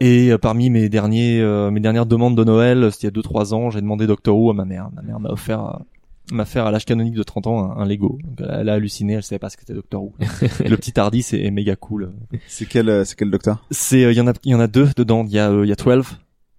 Et 0.02 0.32
euh, 0.32 0.38
parmi 0.38 0.70
mes 0.70 0.88
derniers, 0.90 1.42
euh, 1.42 1.72
mes 1.72 1.82
dernières 1.82 2.06
demandes 2.06 2.38
de 2.38 2.44
Noël, 2.44 2.90
c'était 2.92 3.08
il 3.10 3.16
y 3.16 3.20
a 3.20 3.22
2-3 3.22 3.54
ans, 3.54 3.70
j'ai 3.70 3.82
demandé 3.82 4.08
Doctor 4.08 4.38
Who 4.38 4.50
à 4.52 4.54
ma 4.54 4.64
mère. 4.66 4.90
Ma 4.94 5.02
mère 5.02 5.20
m'a 5.20 5.30
offert, 5.30 5.66
euh, 5.66 6.34
m'a 6.34 6.44
offert 6.44 6.66
à 6.66 6.72
l'âge 6.72 6.86
canonique 6.86 7.16
de 7.16 7.24
30 7.24 7.48
ans 7.48 7.72
un, 7.74 7.82
un 7.82 7.86
Lego. 7.86 8.18
Donc 8.24 8.40
elle, 8.40 8.62
elle 8.62 8.70
a 8.70 8.74
halluciné, 8.76 9.14
elle 9.14 9.24
savait 9.24 9.40
pas 9.40 9.50
ce 9.50 9.58
que 9.58 9.64
c'était 9.64 9.74
Doctor 9.74 10.04
Who. 10.04 10.14
le 10.66 10.76
petit 10.78 10.98
Hardy, 10.98 11.22
c'est 11.22 11.42
est 11.42 11.52
méga 11.52 11.76
cool. 11.76 12.14
C'est 12.48 12.66
quel, 12.66 12.88
euh, 12.88 13.04
c'est 13.04 13.18
quel 13.18 13.30
docteur? 13.30 13.66
C'est, 13.72 14.06
euh, 14.06 14.14
il 14.14 14.18
y 14.18 14.22
en 14.22 14.28
a, 14.28 14.34
il 14.46 14.52
y 14.52 14.56
en 14.56 14.62
a 14.62 14.68
deux 14.68 14.88
dedans. 14.96 15.26
Il 15.28 15.34
y 15.34 15.40
a, 15.40 15.50
euh, 15.52 15.66
il 15.66 15.70
y 15.70 15.74
a 15.74 15.76
12 15.76 15.88
euh, 15.88 16.02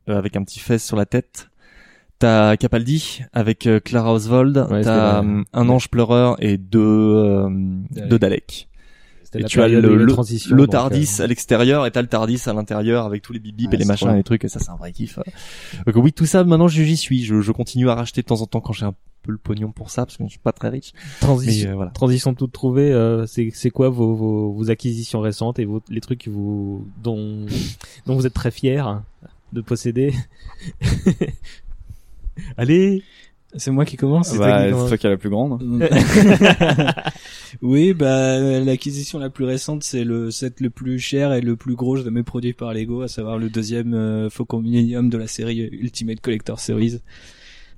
avec 0.07 0.37
un 0.37 0.43
petit 0.45 0.61
fez 0.61 0.79
sur 0.79 0.97
la 0.97 1.07
tête. 1.07 1.49
T'as 2.19 2.57
Capaldi 2.59 3.23
avec 3.33 3.67
euh, 3.67 3.81
Clara 3.81 4.13
Oswald. 4.13 4.67
Ouais, 4.71 4.83
T'as 4.83 5.23
euh, 5.25 5.43
un 5.53 5.69
ange 5.71 5.89
pleureur 5.89 6.37
et 6.43 6.59
deux, 6.59 6.81
euh, 6.81 7.49
deux 8.09 8.19
Daleks. 8.19 8.69
Et 9.33 9.45
tu 9.45 9.63
as 9.63 9.69
le, 9.69 9.81
le, 9.81 10.67
Tardis 10.67 11.17
euh, 11.21 11.25
à 11.25 11.27
l'extérieur 11.29 11.87
et 11.87 11.91
t'as 11.93 12.03
le 12.03 12.09
Tardis 12.09 12.43
à 12.47 12.53
l'intérieur 12.53 13.07
avec 13.07 13.23
tous 13.23 13.33
les 13.33 13.39
bip 13.39 13.69
Ouais, 13.69 13.75
et 13.75 13.79
les 13.79 13.85
machins 13.85 14.11
et 14.11 14.17
les 14.17 14.23
trucs 14.25 14.45
et 14.45 14.49
ça 14.49 14.59
c'est 14.59 14.71
un 14.71 14.77
vrai 14.77 14.93
kiff. 14.93 15.19
Donc 15.87 15.97
oui 15.97 16.13
tout 16.13 16.27
ça 16.27 16.43
maintenant 16.45 16.67
j'y 16.69 16.97
suis. 16.97 17.25
Je, 17.25 17.41
je 17.41 17.53
continue 17.53 17.89
à 17.89 17.95
racheter 17.95 18.23
de 18.23 18.27
temps 18.27 18.43
en 18.43 18.47
temps 18.47 18.61
quand 18.61 18.73
j'ai 18.73 18.87
un 18.87 18.95
peu 19.23 19.31
le 19.31 19.39
pognon 19.39 19.71
pour 19.71 19.91
ça 19.91 20.05
parce 20.05 20.17
que 20.17 20.25
je 20.25 20.31
suis 20.31 20.39
pas 20.41 20.53
très 20.53 20.69
riche. 20.69 20.93
Transition, 21.21 21.71
euh, 21.71 21.75
voilà. 21.75 21.91
transition 21.93 22.35
toute 22.35 22.51
trouvée. 22.53 22.93
euh, 22.93 23.25
c'est 23.27 23.51
c'est 23.55 23.71
quoi 23.71 23.89
vos, 23.89 24.15
vos 24.15 24.53
vos 24.53 24.71
acquisitions 24.71 25.21
récentes 25.21 25.59
et 25.61 25.65
vos, 25.65 25.81
les 25.89 26.01
trucs 26.01 26.25
que 26.25 26.31
vous 26.31 26.89
dont 27.03 27.47
dont 28.07 28.17
vous 28.17 28.27
êtes 28.27 28.35
très 28.35 28.51
fiers? 28.51 28.83
De 29.53 29.61
posséder. 29.61 30.13
Allez. 32.57 33.03
C'est 33.57 33.73
moi 33.73 33.85
qui 33.85 33.97
commence. 33.97 34.37
Bah, 34.39 34.63
c'est 34.71 34.71
toi 34.89 34.97
qui 34.97 35.07
as 35.09 35.11
la 35.11 35.17
plus 35.17 35.29
grande. 35.29 35.61
oui, 37.63 37.93
bah 37.95 38.39
l'acquisition 38.61 39.19
la 39.19 39.29
plus 39.29 39.45
récente, 39.45 39.83
c'est 39.83 40.05
le 40.05 40.31
set 40.31 40.61
le 40.61 40.71
plus 40.71 41.01
cher 41.01 41.33
et 41.33 41.41
le 41.41 41.57
plus 41.57 41.75
gros 41.75 41.97
jamais 41.97 42.23
produit 42.23 42.53
par 42.53 42.73
Lego, 42.73 43.03
à 43.03 43.09
savoir 43.09 43.39
le 43.39 43.51
deuxième 43.51 43.93
euh, 43.93 44.31
Faucon 44.31 44.61
Millennium 44.61 45.11
de 45.11 45.19
la 45.19 45.27
série 45.27 45.59
Ultimate 45.73 46.21
Collector 46.21 46.61
Series. 46.61 47.01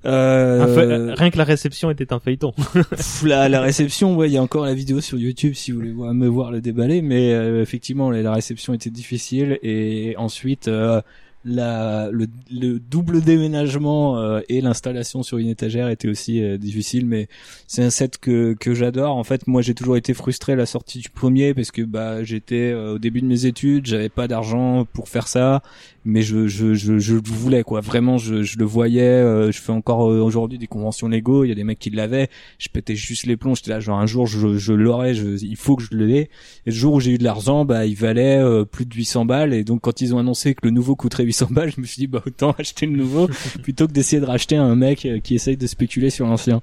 Euh, 0.05 1.15
rien 1.17 1.31
que 1.31 1.37
la 1.39 1.43
réception 1.43 1.89
était 1.89 2.13
un 2.13 2.19
feuilleton. 2.19 2.53
La, 3.25 3.49
la 3.49 3.61
réception, 3.61 4.15
ouais, 4.15 4.29
il 4.29 4.33
y 4.33 4.37
a 4.37 4.43
encore 4.43 4.65
la 4.65 4.73
vidéo 4.75 4.99
sur 5.01 5.17
YouTube 5.17 5.53
si 5.55 5.71
vous 5.71 5.79
voulez 5.79 5.91
voir- 5.93 6.13
me 6.13 6.27
voir 6.27 6.51
le 6.51 6.61
déballer, 6.61 7.01
mais 7.01 7.33
euh, 7.33 7.61
effectivement, 7.63 8.11
la, 8.11 8.21
la 8.21 8.33
réception 8.33 8.73
était 8.75 8.89
difficile 8.91 9.57
et 9.63 10.13
ensuite 10.17 10.67
euh, 10.67 11.01
la, 11.45 12.09
le, 12.11 12.27
le 12.51 12.79
double 12.79 13.21
déménagement 13.21 14.17
euh, 14.17 14.39
et 14.49 14.61
l'installation 14.61 15.23
sur 15.23 15.37
une 15.37 15.47
étagère 15.49 15.89
était 15.89 16.07
aussi 16.07 16.41
euh, 16.41 16.57
difficile, 16.57 17.05
mais 17.05 17.27
c'est 17.67 17.83
un 17.83 17.89
set 17.89 18.17
que 18.17 18.53
que 18.59 18.73
j'adore. 18.73 19.15
En 19.17 19.23
fait, 19.23 19.45
moi, 19.47 19.61
j'ai 19.61 19.73
toujours 19.73 19.97
été 19.97 20.13
frustré 20.13 20.53
à 20.53 20.55
la 20.55 20.65
sortie 20.65 20.99
du 20.99 21.09
premier 21.09 21.53
parce 21.53 21.71
que 21.71 21.81
bah 21.81 22.23
j'étais 22.23 22.71
euh, 22.71 22.95
au 22.95 22.99
début 22.99 23.21
de 23.21 23.27
mes 23.27 23.45
études, 23.45 23.85
j'avais 23.85 24.09
pas 24.09 24.27
d'argent 24.27 24.85
pour 24.93 25.09
faire 25.09 25.27
ça, 25.27 25.61
mais 26.05 26.21
je 26.21 26.47
je 26.47 26.73
je, 26.73 26.97
je 26.99 27.15
le 27.15 27.21
voulais 27.25 27.63
quoi. 27.63 27.81
Vraiment, 27.81 28.17
je 28.17 28.43
je 28.43 28.57
le 28.57 28.65
voyais. 28.65 29.01
euh, 29.03 29.51
je 29.51 29.59
fais 29.61 29.71
encore 29.71 30.09
euh, 30.09 30.21
aujourd'hui 30.21 30.57
des 30.57 30.67
conventions 30.67 31.07
Lego. 31.07 31.43
Il 31.43 31.49
y 31.49 31.51
a 31.51 31.55
des 31.55 31.63
mecs 31.63 31.79
qui 31.79 31.89
l'avaient. 31.89 32.29
Je 32.59 32.69
pétais 32.69 32.95
juste 32.95 33.25
les 33.25 33.35
plombs. 33.37 33.55
J'étais 33.55 33.71
là 33.71 33.79
genre 33.79 33.99
un 33.99 34.05
jour 34.05 34.27
je 34.27 34.57
je 34.57 34.73
l'aurai. 34.73 35.13
Il 35.13 35.57
faut 35.57 35.75
que 35.75 35.83
je 35.83 35.95
l'ai. 35.95 36.17
Et 36.19 36.29
le 36.67 36.71
jour 36.71 36.93
où 36.93 36.99
j'ai 36.99 37.11
eu 37.11 37.17
de 37.17 37.23
l'argent, 37.23 37.65
bah 37.65 37.85
il 37.85 37.95
valait 37.95 38.37
euh, 38.41 38.65
plus 38.65 38.85
de 38.85 38.93
800 38.93 39.25
balles. 39.25 39.53
Et 39.53 39.63
donc 39.63 39.81
quand 39.81 40.01
ils 40.01 40.13
ont 40.15 40.19
annoncé 40.19 40.53
que 40.55 40.61
le 40.63 40.71
nouveau 40.71 40.95
coûterait 40.95 41.25
800 41.33 41.47
balles, 41.51 41.71
je 41.75 41.81
me 41.81 41.85
suis 41.85 41.99
dit 41.99 42.07
bah 42.07 42.21
autant 42.25 42.51
acheter 42.59 42.85
le 42.85 42.93
nouveau 42.95 43.27
plutôt 43.61 43.87
que 43.87 43.93
d'essayer 43.93 44.19
de 44.19 44.25
racheter 44.25 44.55
un 44.55 44.75
mec 44.75 45.05
euh, 45.05 45.19
qui 45.19 45.35
essaye 45.35 45.57
de 45.57 45.67
spéculer 45.67 46.09
sur 46.09 46.27
l'ancien. 46.27 46.61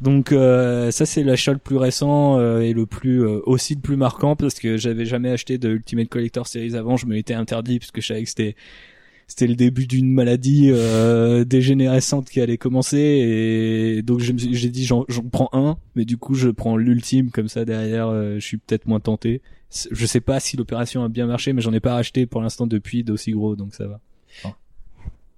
Donc 0.00 0.32
euh, 0.32 0.90
ça 0.90 1.04
c'est 1.04 1.22
l'achat 1.22 1.52
le 1.52 1.58
plus 1.58 1.76
récent 1.76 2.38
euh, 2.38 2.60
et 2.60 2.72
le 2.72 2.86
plus 2.86 3.22
euh, 3.22 3.40
aussi 3.44 3.74
le 3.74 3.80
plus 3.80 3.96
marquant 3.96 4.34
parce 4.34 4.54
que 4.54 4.76
j'avais 4.78 5.04
jamais 5.04 5.30
acheté 5.30 5.58
de 5.58 5.68
Ultimate 5.70 6.08
Collector 6.08 6.46
Series 6.46 6.74
avant, 6.74 6.96
je 6.96 7.06
me 7.06 7.14
l'étais 7.14 7.34
interdit 7.34 7.78
parce 7.78 7.90
que 7.90 8.00
je 8.00 8.06
savais 8.06 8.22
que 8.22 8.28
c'était 8.28 8.56
c'était 9.30 9.46
le 9.46 9.54
début 9.54 9.86
d'une 9.86 10.10
maladie 10.10 10.70
euh, 10.72 11.44
dégénérescente 11.44 12.28
qui 12.28 12.40
allait 12.40 12.58
commencer 12.58 12.98
et 12.98 14.02
donc 14.02 14.20
j'ai 14.20 14.32
dit 14.70 14.84
j'en 14.84 15.04
j'en 15.08 15.22
prends 15.22 15.50
un 15.52 15.76
mais 15.94 16.04
du 16.04 16.16
coup 16.16 16.34
je 16.34 16.48
prends 16.48 16.76
l'ultime 16.76 17.30
comme 17.30 17.48
ça 17.48 17.64
derrière 17.64 18.08
euh, 18.08 18.36
je 18.40 18.44
suis 18.44 18.56
peut-être 18.56 18.86
moins 18.86 19.00
tenté. 19.00 19.40
Je 19.90 20.06
sais 20.06 20.20
pas 20.20 20.40
si 20.40 20.56
l'opération 20.56 21.04
a 21.04 21.08
bien 21.08 21.26
marché 21.26 21.52
mais 21.52 21.60
j'en 21.62 21.72
ai 21.72 21.80
pas 21.80 21.94
racheté 21.94 22.26
pour 22.26 22.42
l'instant 22.42 22.66
depuis 22.66 23.04
d'aussi 23.04 23.32
gros 23.32 23.54
donc 23.56 23.74
ça 23.74 23.86
va. 23.86 24.00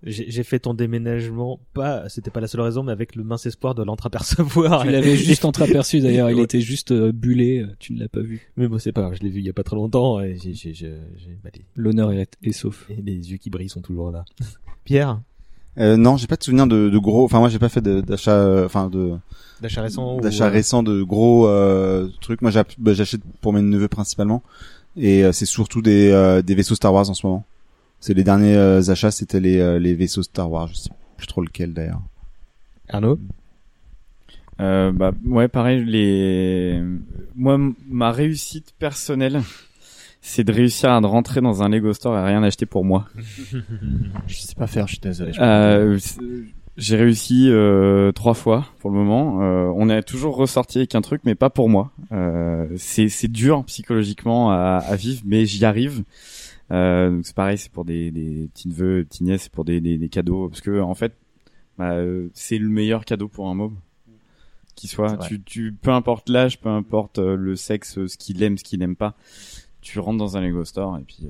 J'ai 0.05 0.29
j'ai 0.33 0.43
fait 0.43 0.59
ton 0.59 0.75
déménagement, 0.75 1.61
pas, 1.75 2.09
c'était 2.09 2.33
pas 2.33 2.41
la 2.41 2.49
seule 2.49 2.63
raison, 2.63 2.83
mais 2.83 2.91
avec 2.91 3.15
le 3.15 3.23
mince 3.23 3.47
espoir 3.47 3.77
de 3.77 3.85
l'entreapercevoir. 3.85 4.83
Tu 4.83 4.91
l'avais 4.91 5.17
juste 5.31 5.45
entreaperçu 5.45 6.01
d'ailleurs, 6.01 6.29
il 6.29 6.35
Ouais. 6.39 6.43
était 6.43 6.61
juste 6.61 6.91
euh, 6.91 7.13
bullé, 7.13 7.61
euh, 7.61 7.69
tu 7.79 7.93
ne 7.93 8.01
l'as 8.01 8.09
pas 8.09 8.19
vu. 8.21 8.51
Mais 8.57 8.67
bon, 8.67 8.79
c'est 8.81 8.91
pas 8.91 9.03
grave, 9.03 9.15
je 9.15 9.21
l'ai 9.23 9.29
vu 9.29 9.39
il 9.39 9.47
y 9.47 9.49
a 9.49 9.53
pas 9.53 9.63
très 9.63 9.77
longtemps 9.77 10.19
et 10.21 10.37
j'ai, 10.43 10.55
j'ai, 10.55 10.75
j'ai, 10.75 10.95
j'ai- 11.19 11.39
bah, 11.45 11.51
les, 11.55 11.65
L'honneur 11.77 12.11
est, 12.11 12.37
est 12.43 12.51
sauf. 12.51 12.91
et 12.91 13.01
les 13.01 13.31
yeux 13.31 13.37
qui 13.37 13.49
brillent 13.49 13.69
sont 13.69 13.81
toujours 13.81 14.11
là. 14.11 14.25
Pierre, 14.85 15.21
euh, 15.79 15.97
Non, 15.97 16.17
j'ai 16.17 16.27
pas 16.27 16.37
de 16.37 16.43
souvenir 16.43 16.67
de, 16.67 16.89
de 16.89 16.99
gros. 16.99 17.25
Enfin, 17.25 17.39
moi, 17.39 17.49
j'ai 17.49 17.59
pas 17.59 17.69
fait 17.69 17.83
d'achat. 17.83 18.33
euh, 18.37 18.67
Enfin, 18.67 18.89
de 18.89 19.13
d'achat 19.61 19.83
récent 19.83 20.19
d'achat 20.19 20.47
euh, 20.47 20.51
récent 20.51 20.83
de 20.83 21.03
gros 21.03 21.47
euh, 21.47 22.09
trucs. 22.21 22.43
Moi, 22.43 22.51
bah, 22.79 22.95
j'achète 22.95 23.23
pour 23.41 23.53
mes 23.53 23.63
neveux 23.63 23.89
principalement, 23.89 24.43
et 24.97 25.25
euh, 25.25 25.31
c'est 25.33 25.47
surtout 25.47 25.83
des 25.83 26.11
euh, 26.11 26.43
des 26.43 26.55
vaisseaux 26.57 26.75
Star 26.75 26.93
Wars 26.93 27.09
en 27.09 27.15
ce 27.15 27.25
moment. 27.27 27.45
C'est 28.01 28.15
les 28.15 28.25
derniers 28.25 28.57
euh, 28.57 28.91
achats, 28.91 29.13
c'était 29.13 29.39
les 29.39 29.59
euh, 29.61 29.79
les 29.79 29.95
vaisseaux 29.95 30.25
Star 30.25 30.51
Wars. 30.51 30.67
Je 30.69 30.75
sais 30.75 30.91
plus 31.17 31.27
trop 31.29 31.43
lequel 31.43 31.73
d'ailleurs. 31.73 32.03
Arnaud? 32.89 33.19
Euh, 34.61 34.93
bah 34.93 35.13
ouais, 35.27 35.49
pareil. 35.49 35.85
Les, 35.85 36.83
moi, 37.37 37.59
ma 37.89 38.11
réussite 38.13 38.75
personnelle, 38.79 39.43
c'est 40.23 40.45
de 40.45 40.53
réussir 40.53 40.89
à 40.91 41.01
rentrer 41.01 41.41
dans 41.41 41.63
un 41.63 41.69
Lego 41.69 41.93
Store 41.93 42.17
et 42.17 42.25
rien 42.25 42.43
acheter 42.45 42.65
pour 42.65 42.85
moi. 42.85 43.09
Je 44.29 44.37
sais 44.37 44.55
pas 44.55 44.69
faire, 44.69 44.87
je 44.87 44.93
suis 44.93 45.01
désolé. 45.01 45.33
Euh, 45.39 45.99
j'ai 46.77 46.97
réussi 46.97 47.49
euh, 47.51 48.13
trois 48.13 48.33
fois 48.35 48.67
pour 48.79 48.91
le 48.91 48.97
moment. 48.97 49.43
Euh, 49.43 49.71
on 49.75 49.91
est 49.91 50.03
toujours 50.03 50.37
ressorti 50.37 50.79
avec 50.79 50.95
un 50.95 51.03
truc, 51.03 51.23
mais 51.25 51.35
pas 51.35 51.51
pour 51.51 51.69
moi. 51.69 51.91
Euh, 52.13 52.67
c'est 52.77 53.31
dur 53.31 53.65
psychologiquement 53.65 54.53
à, 54.53 54.77
à 54.79 54.97
vivre, 54.97 55.23
mais 55.27 55.45
j'y 55.45 55.65
arrive. 55.65 56.05
Euh, 56.71 57.11
donc 57.11 57.27
c'est 57.27 57.35
pareil, 57.35 57.59
c'est 57.59 57.71
pour 57.71 57.85
des, 57.85 58.11
des 58.11 58.49
petits 58.55 58.69
neveux, 58.69 59.05
petits 59.05 59.25
nièces, 59.25 59.43
c'est 59.43 59.53
pour 59.53 59.65
des, 59.65 59.81
des, 59.81 59.99
des 59.99 60.09
cadeaux, 60.09 60.49
parce 60.49 60.63
que 60.63 60.81
en 60.81 60.95
fait, 60.95 61.13
bah, 61.77 61.91
euh, 61.95 62.29
c'est 62.33 62.59
le 62.59 62.69
meilleur 62.69 63.05
cadeau 63.05 63.29
pour 63.29 63.49
un 63.49 63.55
môme 63.55 63.77
qui 64.75 64.89
soit. 64.89 65.19
Tu, 65.19 65.43
tu, 65.43 65.73
peu 65.73 65.91
importe 65.91 66.31
l'âge, 66.31 66.59
peu 66.59 66.71
importe 66.71 67.19
le 67.19 67.57
sexe, 67.57 68.07
ce 68.07 68.17
qu'il 68.17 68.43
aime, 68.43 68.57
ce 68.57 68.65
qu'il 68.65 68.79
n'aime 68.79 68.97
pas. 68.97 69.15
Tu 69.83 69.99
rentres 69.99 70.17
dans 70.19 70.37
un 70.37 70.41
Lego 70.41 70.65
store 70.65 70.97
et 70.97 71.03
puis 71.03 71.19
euh, 71.25 71.29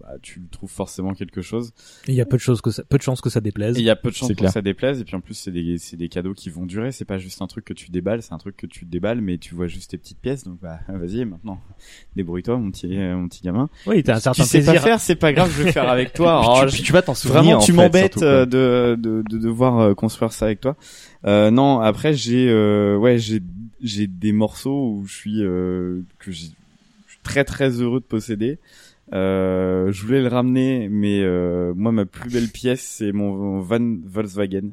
bah, 0.00 0.14
tu 0.20 0.42
trouves 0.50 0.70
forcément 0.70 1.14
quelque 1.14 1.40
chose. 1.40 1.72
Il 2.08 2.14
y 2.14 2.20
a 2.20 2.26
peu 2.26 2.36
de 2.36 2.42
choses 2.42 2.60
que 2.60 2.70
ça, 2.70 2.82
peu 2.84 2.98
de 2.98 3.02
chances 3.02 3.20
que 3.20 3.30
ça 3.30 3.40
déplaise. 3.40 3.78
Il 3.78 3.84
y 3.84 3.90
a 3.90 3.96
peu 3.96 4.10
de 4.10 4.14
chances 4.14 4.32
clair. 4.34 4.48
que 4.50 4.52
ça 4.52 4.60
déplaise 4.60 5.00
et 5.00 5.04
puis 5.04 5.14
en 5.16 5.20
plus 5.20 5.34
c'est 5.34 5.52
des 5.52 5.78
c'est 5.78 5.96
des 5.96 6.08
cadeaux 6.08 6.34
qui 6.34 6.50
vont 6.50 6.66
durer. 6.66 6.92
C'est 6.92 7.04
pas 7.04 7.16
juste 7.18 7.40
un 7.42 7.46
truc 7.46 7.64
que 7.64 7.72
tu 7.72 7.90
déballes, 7.90 8.22
c'est 8.22 8.34
un 8.34 8.38
truc 8.38 8.56
que 8.56 8.66
tu 8.66 8.84
déballes 8.84 9.20
mais 9.20 9.38
tu 9.38 9.54
vois 9.54 9.68
juste 9.68 9.92
tes 9.92 9.98
petites 9.98 10.18
pièces. 10.20 10.44
Donc 10.44 10.58
bah 10.60 10.80
vas-y 10.88 11.24
maintenant 11.24 11.60
débrouille-toi 12.16 12.56
mon 12.58 12.70
petit 12.70 12.98
euh, 12.98 13.16
mon 13.16 13.28
petit 13.28 13.42
gamin. 13.42 13.68
Oui, 13.86 14.02
t'as 14.02 14.16
un 14.16 14.20
certain 14.20 14.42
tu 14.42 14.48
sais 14.48 14.58
plaisir. 14.58 14.74
pas 14.74 14.80
faire, 14.80 15.00
c'est 15.00 15.16
pas 15.16 15.32
grave, 15.32 15.50
je 15.56 15.62
vais 15.62 15.72
faire 15.72 15.88
avec 15.88 16.12
toi. 16.12 16.40
Puis 16.42 16.48
Oh, 16.50 16.60
tu, 16.64 16.68
je- 16.70 16.74
puis 16.74 16.82
tu 16.82 16.92
vas 16.92 17.02
t'en 17.02 17.14
souvenir. 17.14 17.42
Vraiment, 17.42 17.58
en 17.58 17.62
tu 17.62 17.72
m'embêtes 17.72 18.22
euh, 18.22 18.46
de, 18.46 18.96
de 19.00 19.22
de 19.30 19.38
devoir 19.38 19.78
euh, 19.78 19.94
construire 19.94 20.32
ça 20.32 20.46
avec 20.46 20.60
toi. 20.60 20.76
Euh, 21.24 21.50
non, 21.50 21.80
après 21.80 22.14
j'ai 22.14 22.48
euh, 22.48 22.96
ouais 22.96 23.18
j'ai 23.18 23.40
j'ai 23.80 24.06
des 24.08 24.32
morceaux 24.32 24.90
où 24.92 25.04
je 25.06 25.14
suis 25.14 25.42
euh, 25.42 26.02
que 26.18 26.32
j'ai 26.32 26.46
je 26.46 26.46
suis 26.48 26.56
très 27.26 27.44
très 27.44 27.70
heureux 27.80 28.00
de 28.00 28.04
posséder. 28.04 28.60
Euh, 29.12 29.90
je 29.90 30.06
voulais 30.06 30.22
le 30.22 30.28
ramener, 30.28 30.88
mais 30.88 31.20
euh, 31.22 31.74
moi 31.74 31.90
ma 31.90 32.06
plus 32.06 32.30
belle 32.30 32.48
pièce 32.48 32.82
c'est 32.82 33.12
mon 33.12 33.60
van 33.60 33.96
Volkswagen. 34.04 34.70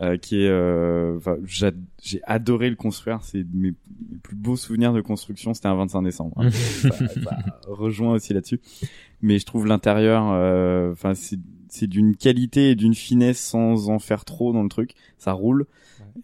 Euh, 0.00 0.16
qui 0.16 0.36
est 0.36 0.48
euh, 0.48 1.18
j'ai 1.50 2.22
adoré 2.22 2.70
le 2.70 2.76
construire 2.76 3.22
c'est 3.22 3.44
mes, 3.52 3.74
mes 4.08 4.18
plus 4.22 4.36
beaux 4.36 4.56
souvenirs 4.56 4.94
de 4.94 5.02
construction 5.02 5.52
c'était 5.52 5.66
un 5.66 5.74
25 5.74 6.02
décembre 6.02 6.32
hein. 6.38 6.50
ça, 6.52 6.90
ça 6.90 7.36
rejoint 7.66 8.14
aussi 8.14 8.32
là-dessus 8.32 8.60
mais 9.20 9.38
je 9.38 9.44
trouve 9.44 9.66
l'intérieur 9.66 10.30
euh, 10.30 10.92
enfin 10.92 11.12
c'est 11.12 11.38
c'est 11.68 11.88
d'une 11.88 12.16
qualité 12.16 12.70
et 12.70 12.74
d'une 12.76 12.94
finesse 12.94 13.40
sans 13.40 13.90
en 13.90 13.98
faire 13.98 14.24
trop 14.24 14.54
dans 14.54 14.62
le 14.62 14.70
truc 14.70 14.92
ça 15.18 15.32
roule 15.32 15.66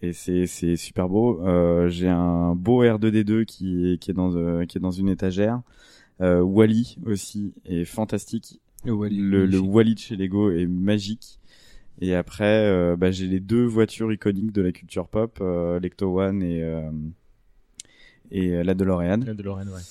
et 0.01 0.13
c'est 0.13 0.47
c'est 0.47 0.75
super 0.75 1.09
beau. 1.09 1.41
Euh, 1.45 1.87
j'ai 1.89 2.09
un 2.09 2.55
beau 2.55 2.83
R2D2 2.83 3.45
qui 3.45 3.93
est 3.93 3.97
qui 3.97 4.11
est 4.11 4.13
dans 4.13 4.35
euh, 4.35 4.65
qui 4.65 4.77
est 4.77 4.81
dans 4.81 4.91
une 4.91 5.09
étagère. 5.09 5.61
Euh, 6.21 6.41
Wally 6.41 6.97
aussi 7.05 7.53
est 7.65 7.85
fantastique. 7.85 8.61
Le 8.85 8.93
Wall-E, 8.93 9.45
le. 9.45 9.59
Wally 9.59 9.95
de 9.95 9.99
chez 9.99 10.15
Lego 10.15 10.51
est 10.51 10.67
magique. 10.67 11.39
Et 12.01 12.13
après 12.13 12.65
euh, 12.65 12.95
bah, 12.97 13.11
j'ai 13.11 13.27
les 13.27 13.39
deux 13.39 13.63
voitures 13.63 14.11
iconiques 14.11 14.51
de 14.51 14.61
la 14.61 14.71
culture 14.71 15.07
pop 15.07 15.37
euh, 15.41 15.79
l'Ecto 15.79 16.19
One 16.19 16.43
et 16.43 16.61
euh, 16.61 16.89
et 18.31 18.63
la 18.63 18.73
DeLorean. 18.73 19.19
De 19.19 19.43
Lorraine, 19.43 19.69
ouais. 19.69 19.81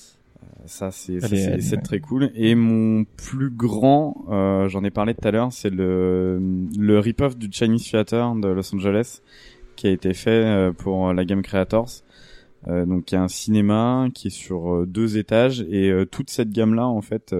ça 0.65 0.91
c'est 0.91 1.23
ouais. 1.23 1.81
très 1.83 1.99
cool. 1.99 2.31
Et 2.35 2.53
mon 2.53 3.05
plus 3.05 3.49
grand 3.49 4.25
euh, 4.29 4.67
j'en 4.69 4.83
ai 4.83 4.91
parlé 4.91 5.15
tout 5.15 5.27
à 5.27 5.31
l'heure 5.31 5.51
c'est 5.51 5.71
le 5.71 6.39
le 6.77 6.99
rip-off 6.99 7.37
du 7.37 7.49
Chinese 7.51 7.89
Theater 7.89 8.35
de 8.35 8.49
Los 8.49 8.75
Angeles 8.75 9.21
qui 9.75 9.87
a 9.87 9.91
été 9.91 10.13
fait 10.13 10.29
euh, 10.29 10.71
pour 10.71 11.13
la 11.13 11.25
gamme 11.25 11.41
Creators. 11.41 12.03
Euh, 12.67 12.85
donc 12.85 13.11
il 13.11 13.15
y 13.15 13.17
a 13.17 13.21
un 13.21 13.27
cinéma 13.27 14.07
qui 14.13 14.27
est 14.27 14.31
sur 14.31 14.73
euh, 14.73 14.85
deux 14.85 15.17
étages 15.17 15.61
et 15.69 15.93
toute 16.09 16.29
cette 16.29 16.49
gamme 16.49 16.73
là 16.73 16.87
en 16.87 17.01
fait 17.01 17.35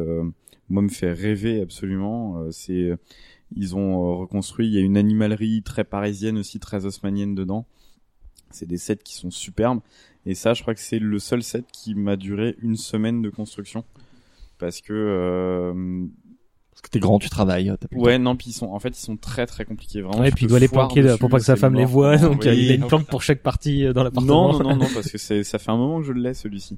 moi 0.69 0.81
me 0.81 0.89
fait 0.89 1.11
rêver 1.11 1.61
absolument. 1.61 2.51
C'est 2.51 2.91
ils 3.55 3.75
ont 3.75 4.17
reconstruit 4.17 4.67
il 4.67 4.73
y 4.73 4.77
a 4.77 4.81
une 4.81 4.97
animalerie 4.97 5.61
très 5.63 5.83
parisienne 5.83 6.37
aussi 6.37 6.59
très 6.59 6.85
haussmanienne 6.85 7.35
dedans. 7.35 7.65
C'est 8.51 8.67
des 8.67 8.77
sets 8.77 8.97
qui 8.97 9.15
sont 9.15 9.31
superbes. 9.31 9.79
Et 10.25 10.35
ça 10.35 10.53
je 10.53 10.61
crois 10.61 10.73
que 10.75 10.81
c'est 10.81 10.99
le 10.99 11.19
seul 11.19 11.43
set 11.43 11.65
qui 11.71 11.95
m'a 11.95 12.15
duré 12.15 12.55
une 12.61 12.75
semaine 12.75 13.21
de 13.21 13.29
construction. 13.29 13.83
Parce 14.57 14.81
que 14.81 16.05
Parce 16.75 16.81
que 16.83 16.89
t'es 16.89 16.99
grand, 16.99 17.19
tu 17.19 17.29
travailles. 17.29 17.71
t'as 17.79 17.87
plus 17.87 17.95
le 17.97 18.03
ouais 18.03 18.19
non 18.19 18.35
puis 18.35 18.49
ils 18.49 18.53
sont 18.53 18.67
en 18.67 18.79
fait 18.79 18.89
ils 18.89 19.01
sont 19.01 19.15
très 19.17 19.45
très 19.47 19.65
compliqués 19.65 20.01
vraiment 20.01 20.19
Ouais, 20.21 20.29
tu 20.29 20.35
puis 20.35 20.45
il 20.45 20.49
doit 20.49 20.59
les 20.59 20.67
planquer 20.67 21.01
de- 21.01 21.07
dessus, 21.07 21.19
pour 21.19 21.29
pas 21.29 21.37
que 21.39 21.43
sa 21.45 21.55
femme 21.55 21.73
les 21.73 21.85
voit, 21.85 22.17
donc 22.17 22.41
Oui. 22.41 22.47
euh, 22.49 22.53
il 22.53 22.71
a 22.71 22.75
une 22.75 22.85
planque 22.87 23.07
pour 23.07 23.21
chaque 23.23 23.41
partie 23.41 23.85
euh, 23.85 23.93
dans 23.93 24.03
l'appartement. 24.03 24.51
Non, 24.53 24.59
non, 24.59 24.69
non, 24.71 24.75
non, 24.83 24.87
parce 24.93 25.09
que 25.09 25.17
c'est, 25.17 25.43
ça 25.43 25.57
fait 25.57 25.71
un 25.71 25.77
moment 25.77 25.99
que 26.01 26.05
je 26.07 26.13
l'ai 26.13 26.33
celui-ci. 26.33 26.77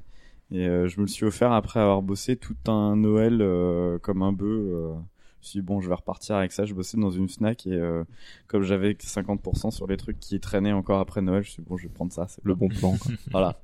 Et 0.50 0.66
euh, 0.66 0.88
je 0.88 0.96
me 0.98 1.02
le 1.02 1.08
suis 1.10 1.26
offert 1.26 1.52
après 1.52 1.78
avoir 1.80 2.00
bossé 2.00 2.36
tout 2.36 2.56
un 2.68 2.96
Noël 2.96 3.38
euh, 3.42 3.98
comme 3.98 4.22
un 4.22 4.32
bœuf. 4.32 4.48
Euh, 4.48 4.92
je 4.94 5.46
me 5.46 5.50
suis 5.50 5.60
dit, 5.60 5.66
bon, 5.66 5.80
je 5.82 5.88
vais 5.88 5.94
repartir 5.94 6.36
avec 6.36 6.52
ça. 6.52 6.64
Je 6.64 6.72
bossais 6.72 6.96
dans 6.96 7.10
une 7.10 7.28
Fnac 7.28 7.66
et 7.66 7.72
euh, 7.72 8.02
comme 8.46 8.62
j'avais 8.62 8.94
que 8.94 9.04
50% 9.04 9.70
sur 9.72 9.86
les 9.86 9.96
trucs 9.98 10.18
qui 10.18 10.40
traînaient 10.40 10.72
encore 10.72 11.00
après 11.00 11.20
Noël, 11.20 11.42
je 11.42 11.48
me 11.48 11.52
suis 11.52 11.62
dit, 11.62 11.68
bon, 11.68 11.76
je 11.76 11.82
vais 11.82 11.92
prendre 11.92 12.12
ça. 12.12 12.26
C'est 12.28 12.42
le 12.44 12.54
bon 12.54 12.68
plan. 12.68 12.96
quoi. 12.96 13.12
Voilà. 13.30 13.60